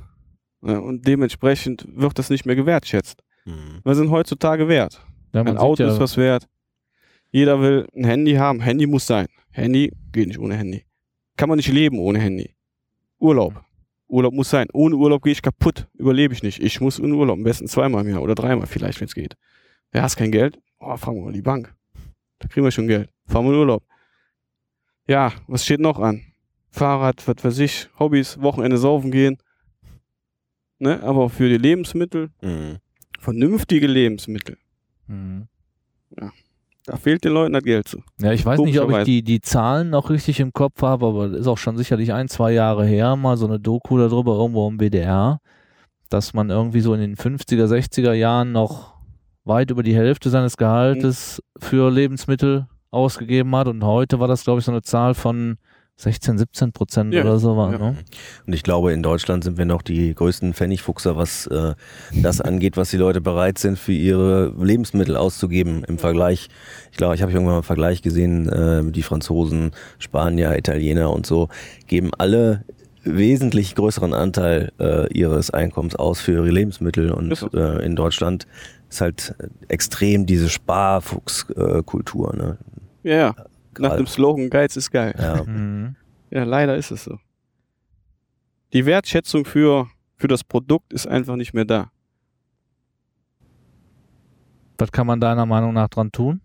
Ja, 0.62 0.80
und 0.80 1.08
dementsprechend 1.08 1.86
wird 1.96 2.20
das 2.20 2.30
nicht 2.30 2.46
mehr 2.46 2.56
gewertschätzt. 2.56 3.24
Mhm. 3.46 3.80
Was 3.84 3.98
sind 3.98 4.12
heutzutage 4.12 4.68
wert? 4.68 5.02
Ja, 5.34 5.41
Ein 5.41 5.58
Auto 5.58 5.84
ja, 5.84 5.90
ist 5.94 6.00
was 6.00 6.18
wert. 6.18 6.48
Jeder 7.32 7.62
will 7.62 7.88
ein 7.96 8.04
Handy 8.04 8.34
haben. 8.34 8.60
Handy 8.60 8.88
muss 8.88 9.08
sein. 9.08 9.28
Handy 9.52 9.94
geht 10.12 10.28
nicht 10.28 10.40
ohne 10.40 10.56
Handy. 10.56 10.84
Kann 11.38 11.48
man 11.48 11.58
nicht 11.58 11.72
leben 11.72 12.00
ohne 12.00 12.20
Handy. 12.20 12.56
Urlaub. 13.20 13.64
Urlaub 14.08 14.34
muss 14.34 14.50
sein. 14.50 14.68
Ohne 14.74 14.96
Urlaub 14.96 15.22
gehe 15.24 15.32
ich 15.32 15.41
kaputt. 15.41 15.88
Überlebe 15.94 16.34
ich 16.34 16.44
nicht. 16.44 16.62
Ich 16.62 16.82
muss 16.82 17.00
in 17.00 17.12
Urlaub. 17.14 17.38
Am 17.38 17.44
besten 17.44 17.68
zweimal 17.68 18.04
im 18.04 18.12
Jahr 18.12 18.22
oder 18.24 18.36
dreimal 18.36 18.68
vielleicht, 18.68 19.00
wenn 19.00 19.08
es 19.08 19.16
geht. 19.16 19.36
Ja, 19.94 20.03
hast 20.03 20.16
kein 20.18 20.32
Geld? 20.32 20.60
Oh, 20.80 20.95
fragen 20.98 21.18
wir 21.18 21.26
mal 21.26 21.34
die 21.34 21.41
Bank. 21.41 21.74
Da 22.40 22.48
kriegen 22.48 22.64
wir 22.66 22.72
schon 22.72 22.88
Geld. 22.88 23.10
Fahren 23.26 23.45
wir 23.45 23.53
in 23.53 23.60
Urlaub. 23.60 23.84
Ja, 25.07 25.34
was 25.48 25.66
steht 25.66 25.80
noch 25.80 25.99
an? 25.99 26.22
Fahrrad, 26.72 27.28
was 27.28 27.44
weiß 27.44 27.60
ich, 27.60 27.90
Hobbys, 27.98 28.40
Wochenende 28.41 28.78
saufen 28.78 29.11
gehen. 29.11 29.38
Ne? 30.78 31.02
Aber 31.03 31.30
für 31.30 31.49
die 31.49 31.57
Lebensmittel, 31.57 32.30
Mhm. 32.41 32.78
vernünftige 33.20 33.88
Lebensmittel, 33.88 34.57
Hm. 35.07 35.48
da 36.86 36.95
fehlt 36.98 37.24
den 37.26 37.34
Leuten 37.34 37.53
das 37.53 37.64
Geld 37.64 37.88
zu. 37.88 38.02
Ja, 38.20 38.32
ich 38.32 38.45
weiß 38.45 38.60
nicht, 38.61 38.80
ob 38.80 38.91
ich 38.91 39.03
die, 39.03 39.24
die 39.24 39.41
Zahlen 39.41 39.90
noch 39.90 40.10
richtig 40.11 40.40
im 40.40 40.53
Kopf 40.53 40.82
habe, 40.84 41.07
aber 41.07 41.28
das 41.30 41.41
ist 41.41 41.48
auch 41.48 41.57
schon 41.57 41.76
sicherlich 41.78 42.14
ein, 42.14 42.30
zwei 42.30 42.52
Jahre 42.53 42.86
her, 42.86 43.16
mal 43.16 43.36
so 43.36 43.48
eine 43.48 43.60
Doku 43.60 43.98
darüber 43.98 44.36
irgendwo 44.38 44.68
im 44.70 44.78
WDR, 44.80 45.41
dass 46.10 46.34
man 46.34 46.49
irgendwie 46.52 46.82
so 46.82 46.94
in 46.94 47.02
den 47.02 47.16
50er, 47.18 47.68
60er 47.68 48.14
Jahren 48.14 48.52
noch 48.52 48.98
weit 49.45 49.72
über 49.72 49.84
die 49.84 49.95
Hälfte 49.95 50.30
seines 50.30 50.57
Gehaltes 50.57 51.41
für 51.57 51.90
Lebensmittel 51.91 52.68
ausgegeben 52.91 53.56
hat 53.56 53.68
und 53.68 53.84
heute 53.84 54.20
war 54.20 54.28
das, 54.28 54.44
glaube 54.44 54.60
ich, 54.60 54.66
so 54.66 54.72
eine 54.72 54.82
Zahl 54.82 55.14
von 55.14 55.57
16, 55.98 56.38
17 56.38 56.72
Prozent 56.72 57.14
Ja, 57.14 57.22
oder 57.24 57.40
so 57.40 57.57
war. 57.57 57.72
ja. 57.74 57.78
Ne? 57.78 57.95
Und 58.48 58.53
ich 58.53 58.64
glaube, 58.64 58.94
in 58.94 59.03
Deutschland 59.03 59.44
sind 59.44 59.57
wir 59.57 59.66
noch 59.66 59.82
die 59.82 60.16
größten 60.16 60.53
Pfennigfuchser, 60.53 61.18
was 61.18 61.45
äh, 61.48 61.74
das 62.14 62.40
angeht, 62.40 62.78
was 62.78 62.90
die 62.90 62.98
Leute 62.98 63.20
bereit 63.20 63.57
sind, 63.57 63.78
für 63.78 63.91
ihre 63.91 64.53
Lebensmittel 64.57 65.18
auszugeben 65.18 65.84
im 65.84 65.98
Vergleich. 65.98 66.48
Ich 66.91 66.98
glaube, 66.98 67.16
ich 67.16 67.22
habe 67.22 67.34
irgendwann 67.34 67.52
mal 67.52 67.57
einen 67.57 67.64
Vergleich 67.64 68.02
gesehen, 68.02 68.48
äh, 68.48 68.90
die 68.91 69.03
Franzosen, 69.03 69.72
Spanier, 69.98 70.57
Italiener 70.57 71.11
und 71.11 71.26
so, 71.26 71.49
geben 71.88 72.11
alle 72.18 72.64
wesentlich 73.03 73.76
größeren 73.76 74.14
Anteil 74.14 74.72
äh, 74.80 75.11
ihres 75.11 75.52
Einkommens 75.52 75.95
aus 75.98 76.22
für 76.22 76.32
ihre 76.34 76.49
Lebensmittel 76.49 77.11
und 77.11 77.53
äh, 77.53 77.84
in 77.86 77.95
Deutschland 77.98 78.48
ist 78.90 79.02
halt 79.02 79.36
extrem 79.68 80.26
diese 80.26 80.49
Sparfuchskultur. 80.49 82.36
Ne? 82.36 82.57
Ja, 83.03 83.16
ja. 83.16 83.36
Nach 83.78 83.95
dem 83.95 84.07
Slogan 84.07 84.49
Geiz 84.49 84.76
ist 84.76 84.91
geil. 84.91 85.16
Ja. 85.18 85.44
Mhm. 85.45 85.95
Ja, 86.32 86.44
leider 86.44 86.76
ist 86.78 86.91
es 86.91 87.06
so. 87.06 87.18
Die 88.74 88.86
Wertschätzung 88.86 89.45
für, 89.45 89.88
für 90.16 90.28
das 90.28 90.44
Produkt 90.44 90.94
ist 90.94 91.07
einfach 91.07 91.36
nicht 91.36 91.53
mehr 91.56 91.66
da. 91.66 91.91
Was 94.78 94.91
kann 94.91 95.07
man 95.07 95.20
deiner 95.20 95.45
Meinung 95.48 95.74
nach 95.74 95.88
dran 95.90 96.11
tun? 96.11 96.41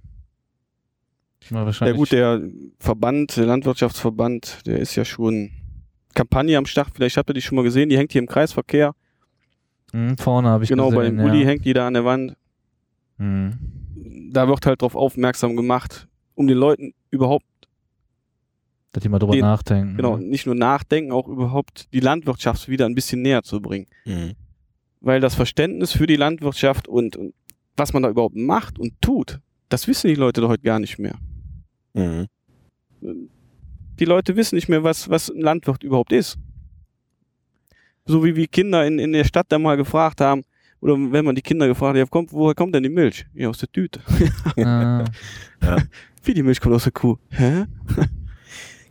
Na, 1.51 1.61
Ja 1.61 1.67
wahrscheinlich. 1.67 1.97
gut, 1.99 2.13
der 2.13 2.41
Verband, 2.79 3.37
der 3.37 3.45
Landwirtschaftsverband, 3.47 4.67
der 4.67 4.79
ist 4.79 4.95
ja 4.97 5.05
schon 5.05 5.51
Kampagne 6.15 6.57
am 6.57 6.65
Start. 6.67 6.89
Vielleicht 6.95 7.17
habt 7.19 7.29
ihr 7.29 7.35
die 7.35 7.43
schon 7.43 7.57
mal 7.57 7.63
gesehen. 7.63 7.91
Die 7.91 7.99
hängt 7.99 8.13
hier 8.13 8.23
im 8.23 8.29
Kreisverkehr. 8.29 8.95
Hm, 9.95 10.19
vorne 10.19 10.49
habe 10.49 10.65
ich 10.65 10.71
genau, 10.71 10.91
bei 10.91 11.03
gesehen. 11.09 11.19
dem 11.19 11.25
Uli 11.27 11.43
ja. 11.43 11.47
hängt 11.47 11.65
die 11.65 11.73
da 11.73 11.87
an 11.87 11.95
der 11.95 12.05
Wand. 12.05 12.37
Mhm. 13.19 13.53
Da 14.33 14.49
wird 14.49 14.67
halt 14.67 14.83
darauf 14.83 14.97
aufmerksam 14.97 15.55
gemacht, 15.55 16.09
um 16.35 16.49
den 16.49 16.59
Leuten 16.59 16.95
überhaupt, 17.11 17.45
Dass 18.93 19.03
die 19.05 19.09
mal 19.09 19.21
drüber 19.21 19.35
Die- 19.35 19.41
nachdenken. 19.43 19.97
genau, 19.97 20.17
ne? 20.17 20.25
nicht 20.27 20.47
nur 20.47 20.57
nachdenken, 20.57 21.13
auch 21.13 21.29
überhaupt 21.29 21.93
die 21.93 22.01
Landwirtschaft 22.01 22.69
wieder 22.69 22.87
ein 22.87 22.95
bisschen 22.97 23.23
näher 23.23 23.45
zu 23.45 23.61
bringen. 23.61 23.87
Mhm. 24.05 24.33
Weil 25.01 25.21
das 25.21 25.37
Verständnis 25.37 25.93
für 25.93 26.09
die 26.09 26.17
Landwirtschaft 26.17 26.89
und, 26.89 27.15
und 27.17 27.33
was 27.77 27.93
man 27.93 28.03
da 28.03 28.09
überhaupt 28.11 28.35
macht 28.37 28.79
und 28.81 29.01
tut, 29.01 29.39
das 29.69 29.87
wissen 29.87 30.09
die 30.09 30.15
Leute 30.17 30.41
doch 30.41 30.49
heute 30.49 30.63
gar 30.65 30.81
nicht 30.81 30.99
mehr. 30.99 31.15
Mhm. 31.95 32.27
Die 34.01 34.05
Leute 34.05 34.35
wissen 34.35 34.57
nicht 34.57 34.69
mehr, 34.69 34.83
was, 34.83 35.09
was 35.09 35.29
ein 35.31 35.41
Landwirt 35.41 35.85
überhaupt 35.85 36.13
ist. 36.13 36.37
So 38.07 38.23
wie 38.25 38.37
wir 38.37 38.47
Kinder 38.47 38.87
in, 38.87 38.99
in 38.99 39.13
der 39.13 39.25
Stadt 39.25 39.47
da 39.49 39.59
mal 39.59 39.77
gefragt 39.77 40.21
haben, 40.21 40.43
oder 40.81 40.95
wenn 40.95 41.25
man 41.25 41.35
die 41.35 41.41
Kinder 41.43 41.67
gefragt 41.67 41.91
hat, 41.91 41.97
ja, 41.97 42.05
kommt, 42.07 42.33
woher 42.33 42.55
kommt 42.55 42.75
denn 42.75 42.83
die 42.83 42.91
Milch? 42.91 43.25
Ja, 43.33 43.49
aus 43.49 43.59
der 43.59 43.71
Tüte. 43.73 44.01
Ah, 45.67 45.79
Wie 46.23 46.35
die 46.35 46.43
Milch 46.43 46.61
kommt 46.61 46.75
aus 46.75 46.83
der 46.85 46.93
Kuh? 46.93 47.17
Hä? 47.31 47.65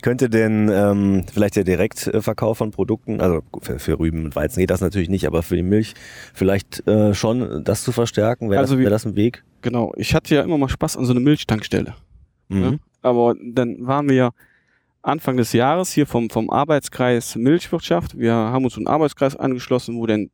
Könnte 0.02 0.27
denn 0.30 0.69
ähm, 0.73 1.23
vielleicht 1.31 1.56
der 1.56 1.64
Direktverkauf 1.64 2.57
von 2.57 2.72
Produkten, 2.72 3.22
also 3.22 3.41
für, 3.61 3.77
für 3.77 3.99
Rüben 3.99 4.26
und 4.26 4.35
Weizen 4.35 4.60
geht 4.60 4.72
das 4.72 4.81
natürlich 4.81 5.07
nicht, 5.10 5.27
aber 5.27 5.44
für 5.44 5.56
die 5.56 5.61
Milch 5.64 5.94
vielleicht 6.34 6.85
äh, 6.88 7.14
schon 7.14 7.64
das 7.64 7.84
zu 7.84 7.91
verstärken, 7.91 8.49
wäre 8.49 8.60
Also 8.60 8.73
das, 8.73 8.80
wie- 8.80 8.84
wär 8.85 8.90
das 8.90 9.06
ein 9.06 9.15
Weg? 9.15 9.44
Genau, 9.61 9.94
ich 9.95 10.15
hatte 10.15 10.34
ja 10.34 10.41
immer 10.41 10.57
mal 10.57 10.68
Spaß 10.69 10.98
an 10.98 11.06
so 11.06 11.11
einer 11.14 11.22
Milchtankstelle. 11.22 11.94
Mhm. 12.49 12.64
Ja? 12.64 12.73
Aber 13.03 13.35
dann 13.41 13.77
waren 13.85 14.10
wir 14.10 14.15
ja 14.15 14.31
Anfang 15.04 15.38
des 15.38 15.54
Jahres 15.54 15.92
hier 15.92 16.08
vom, 16.08 16.30
vom 16.30 16.50
Arbeitskreis 16.50 17.36
Milchwirtschaft. 17.36 18.18
Wir 18.18 18.34
haben 18.34 18.64
uns 18.64 18.78
einen 18.78 18.88
Arbeitskreis 18.88 19.36
angeschlossen, 19.36 19.98
wo 19.98 20.08
dann 20.08 20.30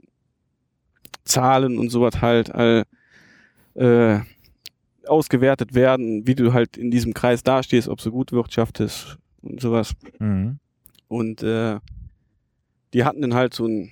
Zahlen 1.26 1.78
und 1.78 1.90
sowas 1.90 2.22
halt 2.22 2.54
all, 2.54 2.86
äh, 3.74 4.20
ausgewertet 5.08 5.74
werden, 5.74 6.26
wie 6.28 6.36
du 6.36 6.54
halt 6.54 6.78
in 6.78 6.92
diesem 6.92 7.14
Kreis 7.14 7.44
dastehst, 7.44 7.88
ob 7.88 8.00
du 8.00 8.12
gut 8.12 8.32
wirtschaftest 8.32 9.18
und 9.42 9.60
sowas. 9.60 9.94
mhm. 10.20 10.60
Und 11.08 11.42
äh, 11.42 11.80
die 12.94 13.04
hatten 13.04 13.22
dann 13.22 13.34
halt 13.34 13.56
so, 13.56 13.66
ein, 13.66 13.92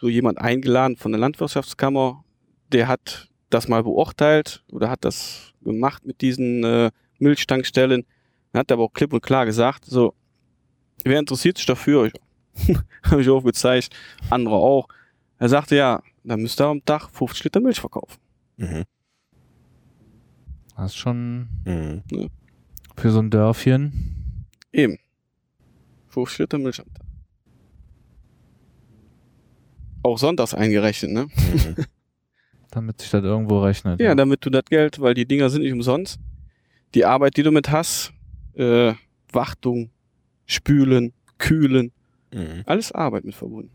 so 0.00 0.08
jemand 0.08 0.38
eingeladen 0.38 0.96
von 0.96 1.10
der 1.10 1.20
Landwirtschaftskammer, 1.20 2.24
der 2.70 2.86
hat 2.86 3.28
das 3.50 3.66
mal 3.66 3.82
beurteilt 3.82 4.62
oder 4.70 4.88
hat 4.88 5.04
das 5.04 5.52
gemacht 5.62 6.06
mit 6.06 6.20
diesen 6.20 6.62
äh, 6.62 6.90
Milchtankstellen. 7.18 8.04
Er 8.52 8.60
hat 8.60 8.72
aber 8.72 8.82
auch 8.84 8.92
klipp 8.92 9.12
und 9.12 9.22
klar 9.22 9.46
gesagt, 9.46 9.84
so, 9.86 10.14
wer 11.04 11.18
interessiert 11.18 11.56
sich 11.56 11.66
dafür? 11.66 12.06
Ich, 12.06 12.12
Habe 13.04 13.22
ich 13.22 13.28
aufgezeigt, 13.30 13.90
andere 14.30 14.54
auch. 14.56 14.88
Er 15.38 15.48
sagte, 15.48 15.76
ja, 15.76 16.02
dann 16.24 16.40
müsst 16.42 16.60
ihr 16.60 16.66
am 16.66 16.84
Tag 16.84 17.08
50 17.10 17.44
Liter 17.44 17.60
Milch 17.60 17.80
verkaufen. 17.80 18.18
Mhm. 18.58 18.84
Das 20.76 20.92
ist 20.92 20.96
schon 20.96 21.48
Mhm. 21.64 22.02
für 22.96 23.10
so 23.10 23.18
ein 23.20 23.30
Dörfchen. 23.30 24.46
Eben. 24.72 24.98
50 26.08 26.38
Liter 26.40 26.58
Milch 26.58 26.78
am 26.80 26.92
Tag. 26.92 27.06
Auch 30.04 30.18
sonntags 30.18 30.54
eingerechnet, 30.54 31.12
ne? 31.12 31.24
Mhm. 31.26 31.76
Damit 32.70 33.00
sich 33.00 33.10
das 33.10 33.22
irgendwo 33.22 33.60
rechnet. 33.62 34.00
Ja, 34.00 34.14
damit 34.14 34.46
du 34.46 34.48
das 34.50 34.64
Geld, 34.64 34.98
weil 34.98 35.12
die 35.12 35.26
Dinger 35.26 35.50
sind 35.50 35.60
nicht 35.60 35.74
umsonst. 35.74 36.18
Die 36.94 37.04
Arbeit, 37.04 37.36
die 37.36 37.42
du 37.42 37.50
mit 37.52 37.70
hast, 37.70 38.14
äh, 38.56 38.94
Wartung, 39.32 39.90
Spülen, 40.46 41.12
Kühlen, 41.38 41.92
Mhm. 42.34 42.62
alles 42.66 42.92
Arbeit 42.92 43.24
mit 43.24 43.34
verbunden. 43.34 43.70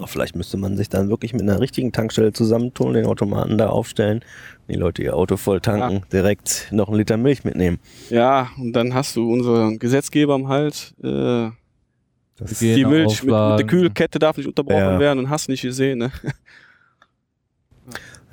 Auch 0.00 0.08
vielleicht 0.08 0.34
müsste 0.36 0.56
man 0.56 0.76
sich 0.76 0.88
dann 0.88 1.08
wirklich 1.08 1.32
mit 1.32 1.42
einer 1.42 1.60
richtigen 1.60 1.92
Tankstelle 1.92 2.32
zusammentun, 2.32 2.94
den 2.94 3.06
Automaten 3.06 3.56
da 3.56 3.68
aufstellen, 3.68 4.20
die 4.68 4.74
Leute 4.74 5.02
ihr 5.02 5.14
Auto 5.16 5.36
voll 5.36 5.60
tanken, 5.60 6.02
direkt 6.12 6.68
noch 6.72 6.88
einen 6.88 6.98
Liter 6.98 7.16
Milch 7.16 7.44
mitnehmen. 7.44 7.78
Ja, 8.10 8.50
und 8.58 8.72
dann 8.72 8.92
hast 8.92 9.14
du 9.16 9.32
unseren 9.32 9.78
Gesetzgeber 9.78 10.34
am 10.34 10.48
Hals. 10.48 10.92
Äh, 11.02 11.50
die 12.60 12.84
Milch 12.84 13.22
mit, 13.22 13.32
mit 13.32 13.58
der. 13.60 13.66
Kühlkette 13.66 14.18
darf 14.18 14.36
nicht 14.36 14.46
unterbrochen 14.48 14.76
Ja. 14.78 14.98
werden 14.98 15.20
und 15.20 15.30
hast 15.30 15.48
nicht 15.48 15.62
gesehen. 15.62 15.98
Ne? 16.00 16.10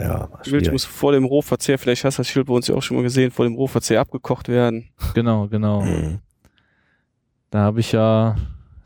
ja, 0.01 0.29
schwierig. 0.43 0.71
muss 0.71 0.85
vor 0.85 1.11
dem 1.11 1.25
Rohverzehr, 1.25 1.77
vielleicht 1.77 2.03
hast 2.03 2.17
du 2.17 2.21
das 2.21 2.27
Schild 2.27 2.47
bei 2.47 2.53
uns 2.53 2.67
ja 2.67 2.75
auch 2.75 2.81
schon 2.81 2.97
mal 2.97 3.03
gesehen, 3.03 3.31
vor 3.31 3.45
dem 3.45 3.55
Rohverzehr 3.55 3.99
abgekocht 3.99 4.47
werden. 4.47 4.89
Genau, 5.13 5.47
genau. 5.47 5.81
Mhm. 5.81 6.19
Da 7.49 7.59
habe 7.59 7.79
ich 7.79 7.91
ja, 7.91 8.35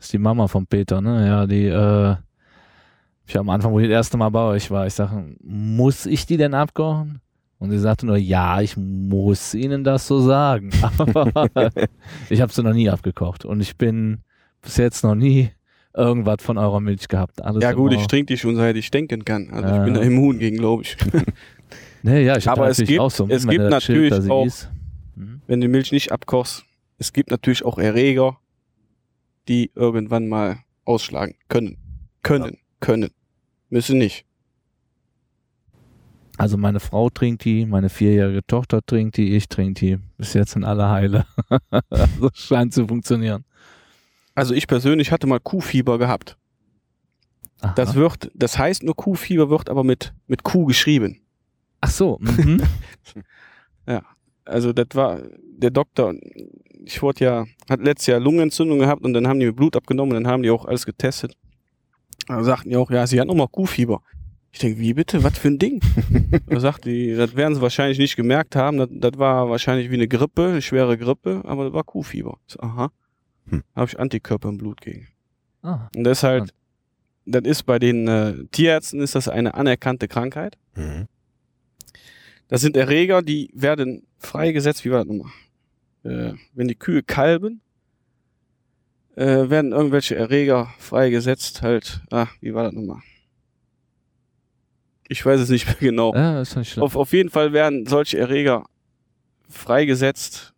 ist 0.00 0.12
die 0.12 0.18
Mama 0.18 0.48
von 0.48 0.66
Peter, 0.66 1.00
ne? 1.00 1.26
Ja, 1.26 1.46
die, 1.46 1.66
äh, 1.66 2.16
ich 3.26 3.38
am 3.38 3.48
Anfang, 3.48 3.72
wo 3.72 3.80
ich 3.80 3.86
das 3.86 3.94
erste 3.94 4.16
Mal 4.16 4.30
bei 4.30 4.42
euch 4.42 4.70
war, 4.70 4.86
ich 4.86 4.94
sage, 4.94 5.36
muss 5.42 6.06
ich 6.06 6.26
die 6.26 6.36
denn 6.36 6.54
abkochen? 6.54 7.20
Und 7.58 7.70
sie 7.70 7.78
sagte 7.78 8.06
nur, 8.06 8.16
ja, 8.16 8.60
ich 8.60 8.76
muss 8.76 9.54
Ihnen 9.54 9.82
das 9.82 10.06
so 10.06 10.20
sagen. 10.20 10.70
Aber 10.98 11.70
ich 12.28 12.40
habe 12.40 12.52
sie 12.52 12.62
noch 12.62 12.74
nie 12.74 12.90
abgekocht 12.90 13.44
und 13.44 13.60
ich 13.60 13.76
bin 13.76 14.20
bis 14.60 14.76
jetzt 14.76 15.04
noch 15.04 15.14
nie 15.14 15.50
irgendwas 15.96 16.36
von 16.42 16.58
eurer 16.58 16.80
Milch 16.80 17.08
gehabt. 17.08 17.42
Alles 17.42 17.62
ja 17.62 17.72
gut, 17.72 17.92
ich 17.92 18.06
trinke 18.06 18.26
die 18.34 18.38
schon 18.38 18.56
seit 18.56 18.76
ich 18.76 18.90
denken 18.90 19.24
kann. 19.24 19.50
Also 19.50 19.68
Ja. 19.68 19.78
ich 19.78 19.84
bin 19.84 19.94
da 19.94 20.00
immun 20.02 20.38
gegen, 20.38 20.56
glaube 20.58 20.82
ich. 20.84 20.96
Nee, 22.02 22.22
ja, 22.24 22.36
ich 22.36 22.48
Aber 22.48 22.68
es 22.68 22.76
gibt- 22.78 23.00
auch 23.00 23.10
so, 23.10 23.26
es 23.28 23.48
gibt 23.48 23.64
das 23.64 23.82
Schild 23.82 24.10
natürlich 24.12 24.28
da 24.28 24.32
auch-. 24.32 24.46
Mhm. 25.16 25.40
wenn 25.48 25.60
du 25.60 25.66
Milch 25.68 25.90
nicht 25.90 26.12
abkochst. 26.12 26.64
Es 26.98 27.12
gibt 27.12 27.30
natürlich 27.32 27.64
auch 27.64 27.78
Erreger, 27.78 28.38
die 29.48 29.72
irgendwann 29.74 30.28
mal 30.28 30.58
ausschlagen 30.84 31.34
können. 31.48 31.78
Können, 32.22 32.58
können. 32.78 33.10
Müssen 33.70 33.98
nicht. 33.98 34.24
Also 36.38 36.56
meine 36.58 36.80
Frau 36.80 37.08
trinkt 37.08 37.44
die, 37.44 37.64
meine 37.64 37.88
vierjährige 37.88 38.46
Tochter 38.46 38.82
trinkt 38.84 39.16
die, 39.16 39.34
ich 39.34 39.48
trinke 39.48 39.74
die. 39.80 39.98
Bis 40.18 40.34
jetzt 40.34 40.52
sind 40.52 40.64
alle 40.64 40.88
heile. 40.88 41.26
also 41.90 42.30
scheint 42.34 42.74
zu 42.74 42.86
funktionieren. 42.86 43.44
Also 44.36 44.54
ich 44.54 44.68
persönlich 44.68 45.10
hatte 45.10 45.26
mal 45.26 45.40
Kuhfieber 45.40 45.98
gehabt. 45.98 46.36
Aha. 47.60 47.72
Das 47.74 47.96
wird, 47.96 48.30
das 48.34 48.58
heißt 48.58 48.84
nur 48.84 48.94
Kuhfieber, 48.94 49.50
wird 49.50 49.68
aber 49.68 49.82
mit, 49.82 50.14
mit 50.28 50.44
Kuh 50.44 50.66
geschrieben. 50.66 51.20
Ach 51.80 51.90
so. 51.90 52.18
Mhm. 52.20 52.62
Also 54.46 54.72
das 54.72 54.86
war 54.94 55.20
der 55.58 55.70
Doktor, 55.70 56.14
ich 56.84 57.02
wurde 57.02 57.24
ja, 57.24 57.44
hat 57.68 57.80
letztes 57.80 58.06
Jahr 58.06 58.20
Lungenentzündung 58.20 58.78
gehabt 58.78 59.04
und 59.04 59.12
dann 59.12 59.26
haben 59.26 59.40
die 59.40 59.46
mir 59.46 59.52
Blut 59.52 59.76
abgenommen 59.76 60.16
und 60.16 60.22
dann 60.22 60.32
haben 60.32 60.42
die 60.42 60.50
auch 60.50 60.64
alles 60.64 60.86
getestet. 60.86 61.36
Da 62.28 62.42
sagten 62.42 62.70
die 62.70 62.76
auch, 62.76 62.90
ja, 62.90 63.06
sie 63.06 63.20
hat 63.20 63.26
nochmal 63.26 63.48
Kuhfieber. 63.48 64.02
Ich 64.52 64.60
denke, 64.60 64.78
wie 64.78 64.94
bitte? 64.94 65.22
Was 65.22 65.36
für 65.38 65.48
ein 65.48 65.58
Ding? 65.58 65.80
da 66.46 66.60
sagt 66.60 66.84
die, 66.84 67.14
das 67.14 67.34
werden 67.34 67.56
sie 67.56 67.60
wahrscheinlich 67.60 67.98
nicht 67.98 68.16
gemerkt 68.16 68.56
haben. 68.56 68.78
Das, 68.78 68.88
das 68.90 69.18
war 69.18 69.50
wahrscheinlich 69.50 69.90
wie 69.90 69.94
eine 69.94 70.08
Grippe, 70.08 70.46
eine 70.46 70.62
schwere 70.62 70.96
Grippe, 70.96 71.42
aber 71.44 71.64
das 71.64 71.72
war 71.74 71.84
Kuhfieber. 71.84 72.38
So, 72.46 72.60
aha. 72.60 72.90
Hm. 73.48 73.62
Habe 73.74 73.88
ich 73.88 73.98
Antikörper 73.98 74.48
im 74.48 74.58
Blut 74.58 74.80
gegen. 74.80 75.08
ah, 75.62 75.88
Und 75.94 76.04
das 76.04 76.18
ist 76.18 76.22
halt, 76.24 76.54
das 77.24 77.42
ist 77.44 77.62
bei 77.64 77.78
den 77.78 78.08
äh, 78.08 78.44
Tierärzten 78.52 79.00
ist 79.00 79.14
das 79.14 79.28
eine 79.28 79.54
anerkannte 79.54 80.08
Krankheit. 80.08 80.56
Mhm. 80.74 81.06
Das 82.48 82.60
sind 82.60 82.76
Erreger, 82.76 83.22
die 83.22 83.50
werden 83.54 84.06
freigesetzt, 84.18 84.84
wie 84.84 84.90
war 84.90 85.04
das 85.04 85.08
nochmal? 85.08 85.32
Äh, 86.04 86.34
wenn 86.54 86.68
die 86.68 86.76
Kühe 86.76 87.02
kalben, 87.02 87.60
äh, 89.16 89.48
werden 89.50 89.72
irgendwelche 89.72 90.14
Erreger 90.14 90.68
freigesetzt, 90.78 91.62
halt, 91.62 92.02
ah, 92.10 92.28
wie 92.40 92.54
war 92.54 92.64
das 92.64 92.72
nochmal? 92.74 93.00
Ich 95.08 95.24
weiß 95.24 95.40
es 95.40 95.48
nicht 95.48 95.66
mehr 95.66 95.76
genau. 95.80 96.14
ja, 96.14 96.40
ist 96.40 96.56
nicht 96.56 96.72
schlimm. 96.72 96.84
Auf, 96.84 96.96
auf 96.96 97.12
jeden 97.12 97.30
Fall 97.30 97.52
werden 97.52 97.86
solche 97.86 98.18
Erreger 98.18 98.66
freigesetzt, 99.48 100.54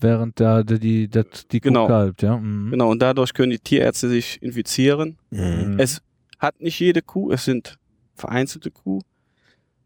Während 0.00 0.38
da 0.40 0.62
die, 0.62 0.78
die, 0.78 1.08
das- 1.08 1.46
die 1.50 1.60
Kuh 1.60 1.68
Genau. 1.68 1.86
kalbt, 1.86 2.22
ja. 2.22 2.36
Mhm. 2.36 2.70
genau, 2.70 2.90
und 2.90 3.00
dadurch 3.00 3.32
können 3.32 3.50
die 3.50 3.58
Tierärzte 3.58 4.08
sich 4.08 4.42
infizieren. 4.42 5.16
Mhm. 5.30 5.76
Es 5.78 6.02
hat 6.38 6.60
nicht 6.60 6.78
jede 6.80 7.00
Kuh, 7.02 7.30
es 7.30 7.44
sind 7.44 7.78
vereinzelte 8.14 8.70
Kuh. 8.70 9.00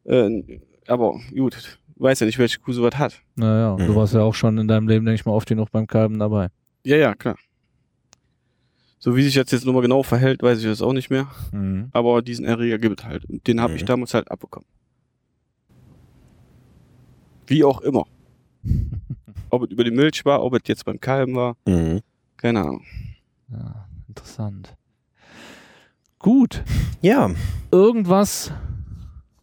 Äh, 0.04 0.60
aber 0.86 1.20
gut, 1.36 1.78
weiß 1.96 2.20
ja 2.20 2.26
nicht, 2.26 2.38
welche 2.38 2.58
Kuh 2.58 2.72
sowas 2.72 2.96
hat. 2.96 3.20
Naja, 3.36 3.72
und 3.72 3.86
du 3.86 3.92
Mhm. 3.92 3.96
warst 3.96 4.14
ja 4.14 4.20
auch 4.22 4.34
schon 4.34 4.56
in 4.58 4.66
deinem 4.68 4.88
Leben, 4.88 5.04
denke 5.04 5.20
ich 5.20 5.26
mal, 5.26 5.32
oft 5.32 5.48
genug 5.48 5.70
beim 5.70 5.86
Kalben 5.86 6.18
dabei. 6.18 6.48
Ja, 6.84 6.96
ja, 6.96 7.14
klar. 7.14 7.36
So 9.00 9.14
wie 9.14 9.22
sich 9.22 9.34
das 9.34 9.50
jetzt 9.52 9.64
nochmal 9.64 9.82
genau 9.82 10.02
verhält, 10.02 10.42
weiß 10.42 10.58
ich 10.58 10.64
das 10.64 10.82
auch 10.82 10.92
nicht 10.92 11.10
mehr. 11.10 11.28
Mhm. 11.52 11.88
Aber 11.92 12.20
diesen 12.22 12.44
Erreger 12.44 12.78
gibt 12.78 13.00
es 13.00 13.06
halt. 13.06 13.24
Und 13.26 13.46
den 13.46 13.60
habe 13.60 13.74
ich 13.74 13.82
Mhm. 13.82 13.86
damals 13.86 14.14
halt 14.14 14.28
abbekommen. 14.30 14.66
Wie 17.46 17.62
auch 17.64 17.80
immer. 17.82 18.04
Ob 19.50 19.62
es 19.64 19.70
über 19.70 19.84
die 19.84 19.90
Milch 19.90 20.24
war, 20.24 20.42
ob 20.42 20.54
es 20.54 20.62
jetzt 20.66 20.84
beim 20.84 21.00
Kalben 21.00 21.34
war, 21.36 21.56
Mhm. 21.66 22.00
keine 22.36 22.60
Ahnung. 22.60 22.84
Ja, 23.50 23.86
interessant. 24.08 24.74
Gut. 26.18 26.62
Ja, 27.00 27.30
Irgendwas, 27.70 28.50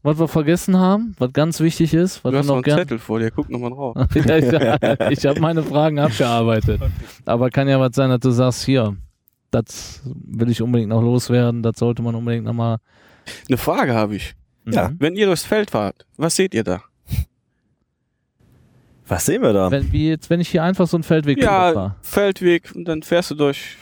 was 0.03 0.19
wir 0.19 0.27
vergessen 0.27 0.77
haben, 0.77 1.15
was 1.19 1.32
ganz 1.32 1.60
wichtig 1.60 1.94
ist, 1.94 2.23
was 2.23 2.30
du 2.30 2.34
wir 2.34 2.40
hast 2.40 2.48
noch 2.48 2.56
einen 2.56 2.64
gerne. 2.64 2.82
Zettel 2.82 2.99
vor 2.99 3.19
dir, 3.19 3.32
guck 3.32 3.49
nochmal 3.49 3.69
drauf. 3.72 3.95
ja, 4.15 5.10
ich 5.10 5.19
ich 5.19 5.26
habe 5.26 5.40
meine 5.40 5.64
Fragen 5.64 5.99
abgearbeitet. 5.99 6.82
Aber 7.26 7.49
kann 7.49 7.68
ja 7.68 7.80
was 7.80 7.95
sein, 7.95 8.10
dass 8.10 8.19
du 8.19 8.32
sagst, 8.32 8.64
hier, 8.65 8.95
das 9.52 10.02
will 10.06 10.49
ich 10.49 10.61
unbedingt 10.61 10.90
noch 10.90 11.02
loswerden, 11.02 11.64
das 11.64 11.77
sollte 11.80 12.02
man 12.02 12.14
unbedingt 12.15 12.45
nochmal. 12.45 12.77
Eine 13.48 13.57
Frage 13.57 13.94
habe 13.94 14.15
ich. 14.18 14.36
Ja. 14.65 14.90
Mhm. 14.90 14.95
Wenn 14.99 15.15
ihr 15.15 15.27
durchs 15.27 15.45
Feld 15.45 15.72
fahrt, 15.72 16.06
was 16.18 16.36
seht 16.36 16.53
ihr 16.53 16.64
da? 16.64 16.82
Was 19.07 19.26
sehen 19.26 19.41
wir 19.41 19.53
da? 19.53 19.69
Wenn, 19.72 19.91
wie 19.91 20.10
jetzt, 20.10 20.30
wenn 20.30 20.40
ich 20.40 20.49
hier 20.49 20.64
einfach 20.64 20.88
so 20.88 20.98
einen 20.98 21.03
Feldweg 21.03 21.41
Ja, 21.41 21.73
fahre. 21.73 21.95
Feldweg 22.02 22.72
und 22.76 22.86
dann 22.86 23.03
fährst 23.03 23.32
du 23.32 23.36
durch, 23.36 23.77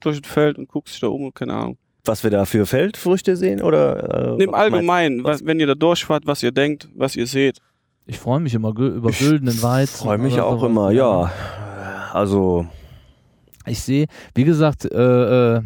durch 0.00 0.20
das 0.20 0.30
Feld 0.30 0.58
und 0.58 0.68
guckst 0.68 0.94
dich 0.94 1.00
da 1.00 1.08
um 1.08 1.24
und 1.24 1.34
keine 1.34 1.54
Ahnung. 1.54 1.78
Was 2.04 2.24
wir 2.24 2.30
da 2.30 2.44
für 2.46 2.64
Feldfrüchte 2.66 3.36
sehen? 3.36 3.60
Oder, 3.62 4.36
äh, 4.38 4.42
Im 4.42 4.52
was 4.52 4.60
Allgemeinen, 4.60 5.22
was, 5.24 5.44
wenn 5.44 5.60
ihr 5.60 5.66
da 5.66 5.74
durchfahrt, 5.74 6.26
was 6.26 6.42
ihr 6.42 6.52
denkt, 6.52 6.88
was 6.94 7.14
ihr 7.16 7.26
seht. 7.26 7.58
Ich 8.06 8.18
freue 8.18 8.40
mich 8.40 8.54
immer 8.54 8.70
über 8.70 9.10
güldenen 9.10 9.62
Weizen. 9.62 9.94
Ich 9.96 10.00
freue 10.02 10.18
mich 10.18 10.40
auch 10.40 10.56
sowas. 10.58 10.70
immer, 10.70 10.90
ja. 10.90 11.30
Also, 12.12 12.66
Ich 13.66 13.80
sehe, 13.82 14.06
wie 14.34 14.44
gesagt, 14.44 14.84
äh, 14.90 15.56
äh, 15.56 15.62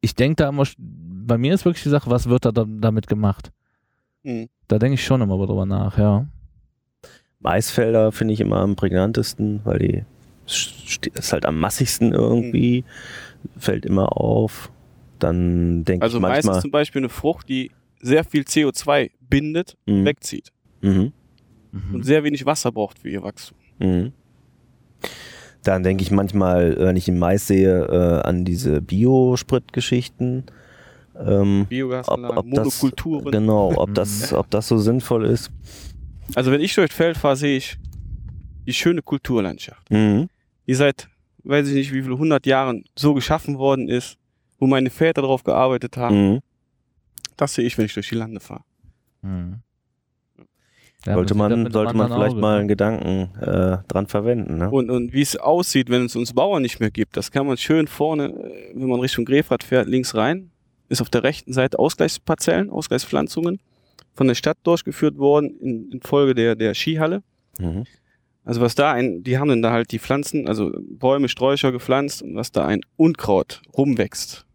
ich 0.00 0.14
denke 0.14 0.36
da 0.42 0.48
immer, 0.48 0.64
bei 0.78 1.38
mir 1.38 1.54
ist 1.54 1.64
wirklich 1.64 1.82
die 1.84 1.88
Sache, 1.88 2.10
was 2.10 2.28
wird 2.28 2.44
da 2.44 2.50
dann 2.52 2.80
damit 2.80 3.06
gemacht? 3.06 3.50
Hm. 4.24 4.48
Da 4.68 4.78
denke 4.78 4.94
ich 4.94 5.04
schon 5.04 5.20
immer 5.22 5.36
drüber 5.46 5.64
nach, 5.66 5.96
ja. 5.96 6.26
Maisfelder 7.40 8.12
finde 8.12 8.34
ich 8.34 8.40
immer 8.40 8.56
am 8.56 8.76
prägnantesten, 8.76 9.60
weil 9.64 9.78
die 9.78 10.04
st- 10.46 11.16
ist 11.18 11.32
halt 11.32 11.46
am 11.46 11.58
massigsten 11.58 12.12
irgendwie, 12.12 12.84
fällt 13.56 13.86
immer 13.86 14.16
auf. 14.16 14.70
Dann 15.18 15.84
denke 15.84 16.02
Also 16.04 16.18
ich 16.18 16.22
Mais 16.22 16.30
manchmal. 16.44 16.56
ist 16.56 16.62
zum 16.62 16.70
Beispiel 16.70 17.00
eine 17.00 17.08
Frucht, 17.08 17.48
die 17.48 17.70
sehr 18.00 18.24
viel 18.24 18.42
CO2 18.42 19.10
bindet, 19.28 19.76
Mhm. 19.86 20.04
wegzieht 20.04 20.52
Mhm, 20.82 21.12
Mhm. 21.72 21.94
und 21.94 22.04
sehr 22.04 22.24
wenig 22.24 22.46
Wasser 22.46 22.72
braucht 22.72 22.98
für 22.98 23.08
ihr 23.08 23.22
Wachstum. 23.22 23.56
mhm. 23.78 24.12
Dann 25.62 25.82
denke 25.82 26.02
ich 26.02 26.10
manchmal, 26.10 26.74
wenn 26.78 26.96
ich 26.96 27.04
den 27.04 27.18
Mais 27.18 27.46
sehe, 27.46 27.84
äh, 27.84 28.26
an 28.26 28.46
diese 28.46 28.80
Biospritgeschichten. 28.80 30.44
Ähm, 31.22 31.66
Biogasanlagen, 31.68 32.38
ob 32.38 32.46
das, 32.50 32.82
Monokulturen. 32.82 33.30
genau, 33.30 33.72
ob 33.76 33.94
das, 33.94 34.32
ob 34.32 34.48
das 34.50 34.68
so 34.68 34.78
sinnvoll 34.78 35.26
ist. 35.26 35.50
Also 36.34 36.50
wenn 36.52 36.60
ich 36.60 36.74
durch 36.74 36.88
das 36.88 36.96
Feld 36.96 37.16
fahre, 37.16 37.36
sehe 37.36 37.56
ich 37.56 37.76
die 38.66 38.72
schöne 38.74 39.02
Kulturlandschaft, 39.02 39.90
Mhm. 39.90 40.28
die 40.66 40.74
seit, 40.74 41.08
weiß 41.44 41.68
ich 41.68 41.74
nicht 41.74 41.92
wie 41.92 42.02
viele 42.02 42.18
hundert 42.18 42.46
Jahren 42.46 42.84
so 42.96 43.14
geschaffen 43.14 43.58
worden 43.58 43.88
ist, 43.88 44.16
wo 44.58 44.66
meine 44.66 44.90
Väter 44.90 45.22
drauf 45.22 45.42
gearbeitet 45.44 45.96
haben. 45.96 46.32
Mhm. 46.34 46.40
Das 47.36 47.54
sehe 47.54 47.64
ich, 47.64 47.76
wenn 47.78 47.86
ich 47.86 47.94
durch 47.94 48.08
die 48.08 48.14
Lande 48.16 48.40
fahre. 48.40 48.62
Mhm. 49.22 49.60
Ja, 51.06 51.14
Sollte 51.14 51.34
man 51.34 51.72
sollte 51.72 51.96
man 51.96 52.08
vielleicht 52.12 52.32
Auge, 52.32 52.40
mal 52.42 52.52
ne? 52.54 52.58
einen 52.60 52.68
Gedanken 52.68 53.34
äh, 53.40 53.78
dran 53.88 54.06
verwenden. 54.06 54.58
Ne? 54.58 54.70
Und, 54.70 54.90
und 54.90 55.14
wie 55.14 55.22
es 55.22 55.34
aussieht, 55.34 55.88
wenn 55.88 56.04
es 56.04 56.14
uns 56.14 56.34
Bauern 56.34 56.60
nicht 56.60 56.78
mehr 56.78 56.90
gibt, 56.90 57.16
das 57.16 57.30
kann 57.30 57.46
man 57.46 57.56
schön 57.56 57.86
vorne, 57.86 58.26
äh, 58.26 58.72
wenn 58.74 58.86
man 58.88 59.00
Richtung 59.00 59.24
Grefrath 59.24 59.64
fährt, 59.64 59.88
links 59.88 60.14
rein, 60.14 60.50
ist 60.90 61.00
auf 61.00 61.08
der 61.08 61.22
rechten 61.22 61.54
Seite 61.54 61.78
Ausgleichsparzellen, 61.78 62.68
Ausgleichspflanzungen 62.68 63.60
von 64.14 64.26
der 64.28 64.34
Stadt 64.34 64.58
durchgeführt 64.64 65.16
worden 65.18 65.58
in, 65.60 65.90
in 65.92 66.00
Folge 66.02 66.34
der, 66.34 66.56
der 66.56 66.74
Skihalle. 66.74 67.22
Mhm. 67.58 67.84
Also 68.44 68.60
was 68.60 68.74
da 68.74 68.92
ein, 68.92 69.22
die 69.22 69.38
haben 69.38 69.48
dann 69.48 69.62
da 69.62 69.70
halt 69.70 69.92
die 69.92 69.98
Pflanzen, 69.98 70.48
also 70.48 70.72
Bäume, 70.82 71.28
Sträucher 71.28 71.72
gepflanzt 71.72 72.22
und 72.22 72.34
was 72.34 72.52
da 72.52 72.66
ein 72.66 72.80
Unkraut 72.96 73.62
rumwächst 73.76 74.46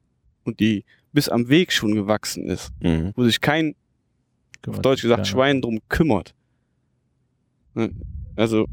und 0.44 0.60
die 0.60 0.84
bis 1.14 1.30
am 1.30 1.48
Weg 1.49 1.72
schon 1.72 1.94
gewachsen 1.95 2.48
ist, 2.48 2.72
Mhm. 2.82 3.14
wo 3.15 3.23
sich 3.23 3.40
kein, 3.41 3.69
auf 3.69 4.61
Kümmert 4.64 4.86
Deutsch 4.86 5.02
sich 5.02 5.10
gesagt. 5.10 5.27
Schwein 5.27 5.61
drum 5.61 5.80
kümmert. 5.88 6.34
Ne? 7.73 7.91
Also 8.36 8.65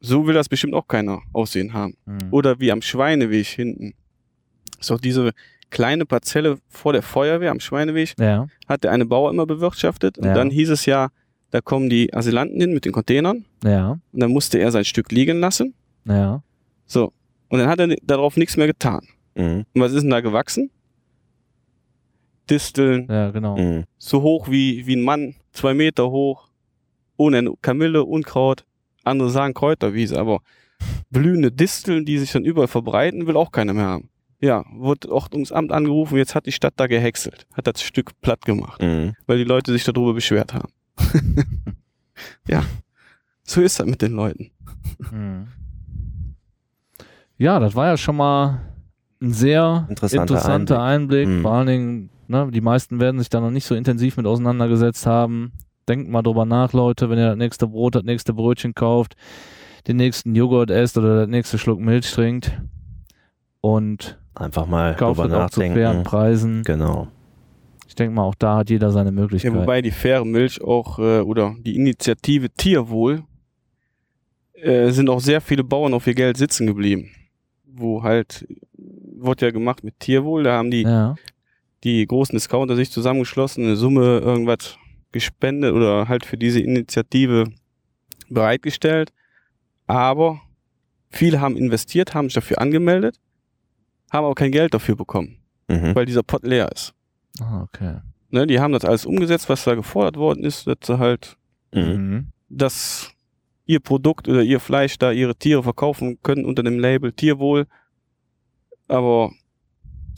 so 0.00 0.26
will 0.26 0.34
das 0.34 0.48
bestimmt 0.48 0.74
auch 0.74 0.88
keiner 0.88 1.20
aussehen 1.32 1.72
haben. 1.72 1.96
Mhm. 2.06 2.28
Oder 2.32 2.58
wie 2.58 2.72
am 2.72 2.82
Schweineweg 2.82 3.46
hinten. 3.46 3.94
Ist 4.80 4.90
auch 4.90 5.00
diese 5.00 5.32
kleine 5.70 6.06
Parzelle 6.06 6.58
vor 6.68 6.92
der 6.92 7.02
Feuerwehr 7.02 7.50
am 7.50 7.60
Schweineweg, 7.60 8.14
Ja, 8.18 8.46
hat 8.68 8.84
der 8.84 8.92
eine 8.92 9.06
Bauer 9.06 9.30
immer 9.30 9.46
bewirtschaftet. 9.46 10.18
Und 10.18 10.26
Ja. 10.26 10.34
dann 10.34 10.50
hieß 10.50 10.70
es 10.70 10.86
ja, 10.86 11.08
da 11.50 11.60
kommen 11.60 11.88
die 11.90 12.12
Asylanten 12.14 12.60
hin 12.60 12.72
mit 12.72 12.84
den 12.84 12.92
Containern. 12.92 13.44
ja, 13.64 13.98
Und 14.12 14.20
dann 14.20 14.30
musste 14.32 14.58
er 14.58 14.70
sein 14.72 14.84
Stück 14.84 15.10
liegen 15.12 15.40
lassen. 15.40 15.74
ja. 16.04 16.42
So. 16.86 17.12
Und 17.48 17.58
dann 17.60 17.68
hat 17.68 17.78
er 17.80 17.94
darauf 18.02 18.36
nichts 18.36 18.56
mehr 18.56 18.66
getan. 18.68 19.06
Mhm. 19.34 19.64
Und 19.74 19.80
was 19.80 19.92
ist 19.92 20.02
denn 20.02 20.10
da 20.10 20.20
gewachsen? 20.20 20.70
Disteln, 22.48 23.06
Ja, 23.10 23.30
genau. 23.30 23.56
Mhm. 23.56 23.84
so 23.98 24.22
hoch 24.22 24.48
wie, 24.50 24.86
wie 24.86 24.94
ein 24.96 25.02
Mann, 25.02 25.34
zwei 25.52 25.74
Meter 25.74 26.10
hoch, 26.10 26.48
ohne. 27.16 27.52
Kamille, 27.60 28.04
Unkraut, 28.04 28.64
andere 29.04 29.30
sagen 29.30 29.54
Kräuterwiese, 29.54 30.18
aber 30.18 30.40
blühende 31.10 31.50
Disteln, 31.50 32.04
die 32.04 32.18
sich 32.18 32.30
dann 32.32 32.44
überall 32.44 32.68
verbreiten, 32.68 33.26
will 33.26 33.36
auch 33.36 33.50
keiner 33.50 33.72
mehr 33.72 33.86
haben. 33.86 34.10
Ja, 34.40 34.64
wurde 34.72 35.10
Ordnungsamt 35.10 35.72
angerufen, 35.72 36.16
jetzt 36.18 36.34
hat 36.34 36.46
die 36.46 36.52
Stadt 36.52 36.74
da 36.76 36.86
gehäckselt, 36.86 37.46
hat 37.54 37.66
das 37.66 37.82
Stück 37.82 38.20
platt 38.20 38.44
gemacht, 38.44 38.82
Mhm. 38.82 39.14
weil 39.26 39.38
die 39.38 39.44
Leute 39.44 39.72
sich 39.72 39.84
darüber 39.84 40.12
beschwert 40.14 40.52
haben. 40.52 40.70
ja, 42.48 42.62
so 43.44 43.62
ist 43.62 43.80
das 43.80 43.86
mit 43.86 44.02
den 44.02 44.12
Leuten. 44.12 44.50
Mhm. 45.10 45.46
Ja, 47.38 47.58
das 47.60 47.74
war 47.74 47.86
ja 47.86 47.96
schon 47.96 48.16
mal 48.16 48.60
ein 49.20 49.32
sehr 49.32 49.86
Interessanter 49.88 50.34
interessanter 50.34 50.82
Einblick. 50.82 51.28
Mhm. 51.28 51.42
Vor 51.42 51.52
allen 51.52 51.66
Dingen, 51.66 52.10
ne, 52.28 52.50
die 52.50 52.60
meisten 52.60 53.00
werden 53.00 53.18
sich 53.18 53.28
da 53.30 53.40
noch 53.40 53.50
nicht 53.50 53.64
so 53.66 53.74
intensiv 53.74 54.16
mit 54.16 54.26
auseinandergesetzt 54.26 55.06
haben. 55.06 55.52
Denkt 55.88 56.10
mal 56.10 56.22
drüber 56.22 56.44
nach, 56.44 56.72
Leute, 56.72 57.08
wenn 57.10 57.18
ihr 57.18 57.28
das 57.28 57.36
nächste 57.36 57.68
Brot, 57.68 57.94
das 57.94 58.02
nächste 58.04 58.34
Brötchen 58.34 58.74
kauft, 58.74 59.14
den 59.86 59.96
nächsten 59.96 60.34
Joghurt 60.34 60.70
esst 60.70 60.98
oder 60.98 61.20
das 61.20 61.28
nächste 61.28 61.58
Schluck 61.58 61.78
Milch 61.78 62.10
trinkt 62.10 62.60
und 63.60 64.18
Einfach 64.36 64.66
mal 64.66 64.94
kauft 64.94 65.18
drüber 65.20 65.46
auch 65.46 65.50
zu 65.50 65.60
fairen 65.60 65.74
nachdenken. 65.82 66.04
Preisen. 66.04 66.62
Genau. 66.62 67.08
Ich 67.88 67.94
denke 67.94 68.14
mal, 68.14 68.22
auch 68.24 68.34
da 68.34 68.58
hat 68.58 68.68
jeder 68.70 68.90
seine 68.90 69.08
Ja, 69.08 69.12
Möglichkeit. 69.12 69.54
wobei 69.54 69.80
die 69.80 69.90
faire 69.90 70.24
Milch 70.26 70.60
auch 70.62 70.98
äh, 70.98 71.20
oder 71.20 71.56
die 71.60 71.74
Initiative 71.76 72.50
Tierwohl 72.50 73.22
äh, 74.52 74.90
sind 74.90 75.08
auch 75.08 75.20
sehr 75.20 75.40
viele 75.40 75.64
Bauern 75.64 75.94
auf 75.94 76.06
ihr 76.06 76.14
Geld 76.14 76.36
sitzen 76.36 76.66
geblieben. 76.66 77.10
Wo 77.64 78.02
halt, 78.02 78.46
wurde 78.76 79.46
ja 79.46 79.52
gemacht 79.52 79.82
mit 79.84 79.98
Tierwohl, 80.00 80.42
da 80.42 80.58
haben 80.58 80.70
die, 80.70 80.82
ja, 80.82 81.14
die 81.84 82.06
großen 82.06 82.36
Discounter 82.36 82.76
sich 82.76 82.90
zusammengeschlossen, 82.90 83.64
eine 83.64 83.76
Summe 83.76 84.18
irgendwas 84.18 84.76
gespendet 85.12 85.72
oder 85.72 86.08
halt 86.08 86.26
für 86.26 86.36
diese 86.36 86.60
Initiative 86.60 87.44
bereitgestellt. 88.28 89.12
Aber 89.86 90.40
viele 91.10 91.40
haben 91.40 91.56
investiert, 91.56 92.12
haben 92.12 92.28
sich 92.28 92.34
dafür 92.34 92.60
angemeldet, 92.60 93.16
haben 94.16 94.24
aber 94.24 94.34
kein 94.34 94.50
Geld 94.52 94.74
dafür 94.74 94.96
bekommen, 94.96 95.38
Mhm. 95.68 95.94
weil 95.94 96.06
dieser 96.06 96.22
Pot 96.22 96.44
leer 96.44 96.70
ist. 96.72 96.92
ah, 97.40 97.62
okay. 97.62 97.96
Ne, 98.30 98.46
die 98.46 98.58
haben 98.60 98.72
das 98.72 98.84
alles 98.84 99.06
umgesetzt, 99.06 99.48
was 99.48 99.62
da 99.64 99.74
gefordert 99.74 100.16
worden 100.16 100.42
ist, 100.44 100.66
dass 100.66 100.78
sie 100.84 100.98
halt 100.98 101.36
Mhm. 101.74 101.82
Mhm. 101.82 102.26
dass 102.48 103.10
ihr 103.66 103.80
Produkt 103.80 104.28
oder 104.28 104.42
ihr 104.42 104.60
Fleisch 104.60 104.96
da 104.98 105.10
ihre 105.12 105.34
Tiere 105.36 105.62
verkaufen 105.62 106.18
können 106.22 106.44
unter 106.44 106.62
dem 106.62 106.78
Label 106.78 107.12
Tierwohl, 107.12 107.66
aber 108.88 109.30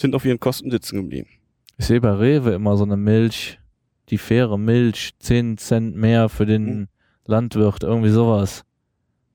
sind 0.00 0.14
auf 0.14 0.24
ihren 0.24 0.40
Kosten 0.40 0.70
sitzen 0.70 0.96
geblieben. 0.96 1.28
Ich 1.76 1.86
sehe 1.86 2.00
bei 2.00 2.10
Rewe 2.12 2.52
immer 2.52 2.76
so 2.76 2.84
eine 2.84 2.96
Milch, 2.96 3.58
die 4.10 4.18
faire 4.18 4.58
Milch, 4.58 5.12
10 5.18 5.58
Cent 5.58 5.96
mehr 5.96 6.28
für 6.28 6.46
den 6.46 6.64
Mhm. 6.80 6.88
Landwirt, 7.26 7.82
irgendwie 7.82 8.10
sowas. 8.10 8.64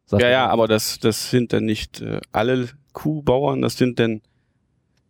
Sagt 0.06 0.22
ja, 0.24 0.30
ja, 0.30 0.48
aber 0.48 0.68
das, 0.68 1.00
das 1.00 1.30
sind 1.30 1.54
dann 1.54 1.66
nicht 1.66 2.02
äh, 2.02 2.20
alle 2.32 2.70
Kuhbauern, 2.92 3.62
das 3.62 3.78
sind 3.78 4.00
dann 4.00 4.22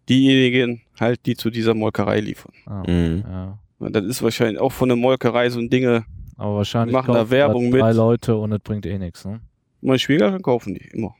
diejenigen 0.09 0.81
halt, 0.99 1.25
die 1.25 1.35
zu 1.35 1.49
dieser 1.49 1.73
Molkerei 1.73 2.19
liefern. 2.19 2.53
Ah, 2.65 2.83
Mhm. 2.87 3.23
ja. 3.27 3.59
Das 3.89 4.05
ist 4.05 4.23
wahrscheinlich 4.23 4.59
auch 4.61 4.71
von 4.71 4.87
der 4.89 4.95
Molkerei 4.95 5.49
so 5.49 5.59
ein 5.59 5.69
Dinge, 5.69 6.05
Aber 6.37 6.55
wahrscheinlich 6.57 6.93
Machen 6.93 7.13
da 7.13 7.29
Werbung 7.29 7.69
drei 7.71 7.87
mit. 7.89 7.95
Leute 7.97 8.35
und 8.37 8.51
es 8.53 8.59
bringt 8.59 8.85
eh 8.85 8.97
nichts. 8.97 9.25
Ne? 9.25 9.41
meine 9.81 9.99
Schwiegereltern 9.99 10.41
kaufen 10.41 10.73
die 10.75 10.87
immer. 10.93 11.13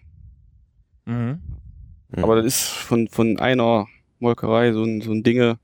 Mhm. 1.05 1.41
Mhm. 2.15 2.23
Aber 2.23 2.38
das 2.38 2.45
ist 2.45 2.68
von, 2.69 3.07
von 3.10 3.38
einer 3.39 3.88
Molkerei 4.19 4.72
so 4.72 4.84
ein, 4.84 5.01
so 5.01 5.11
ein 5.11 5.22
Dinge, 5.23 5.57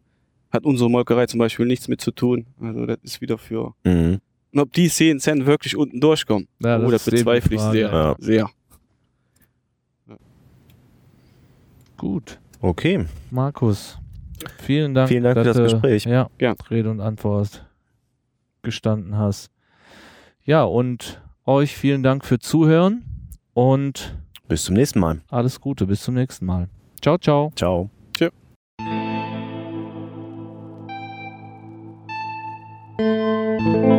hat 0.51 0.65
unsere 0.65 0.89
Molkerei 0.89 1.25
zum 1.27 1.37
Beispiel 1.39 1.65
nichts 1.65 1.87
mit 1.87 2.01
zu 2.01 2.11
tun. 2.11 2.45
Also 2.59 2.85
das 2.85 2.97
ist 3.03 3.21
wieder 3.21 3.37
für 3.37 3.73
Mhm. 3.85 4.19
Und 4.51 4.59
ob 4.59 4.73
die 4.73 4.89
10 4.89 5.19
Cent 5.19 5.45
wirklich 5.45 5.77
unten 5.77 6.01
durchkommen, 6.01 6.47
Ja, 6.59 6.79
oh, 6.79 6.89
das 6.89 7.07
eben 7.07 7.17
die 7.17 7.23
bezweifle 7.23 7.55
ich 7.55 7.61
sehr. 7.61 7.89
Ja. 7.91 8.15
Sehr. 8.17 8.49
Gut. 11.97 12.39
Okay. 12.61 13.05
Markus, 13.31 13.97
vielen 14.59 14.93
Dank, 14.93 15.09
Vielen 15.09 15.23
Dank 15.23 15.37
für 15.37 15.43
dass 15.43 15.57
das 15.57 15.71
du, 15.71 15.73
Gespräch. 15.73 16.05
Ja, 16.05 16.29
Gern. 16.37 16.55
Rede 16.69 16.89
und 16.89 16.99
Antwort 17.01 17.65
gestanden 18.61 19.17
hast. 19.17 19.49
Ja, 20.43 20.63
und 20.63 21.21
euch 21.45 21.75
vielen 21.75 22.03
Dank 22.03 22.25
für 22.25 22.39
Zuhören 22.39 23.03
und 23.53 24.17
Bis 24.47 24.63
zum 24.63 24.75
nächsten 24.75 24.99
Mal. 24.99 25.21
alles 25.29 25.61
Gute. 25.61 25.85
Bis 25.85 26.03
zum 26.03 26.15
nächsten 26.15 26.45
Mal. 26.45 26.67
Ciao, 27.01 27.17
ciao. 27.17 27.51
Ciao. 27.55 27.89
Thank 33.59 33.98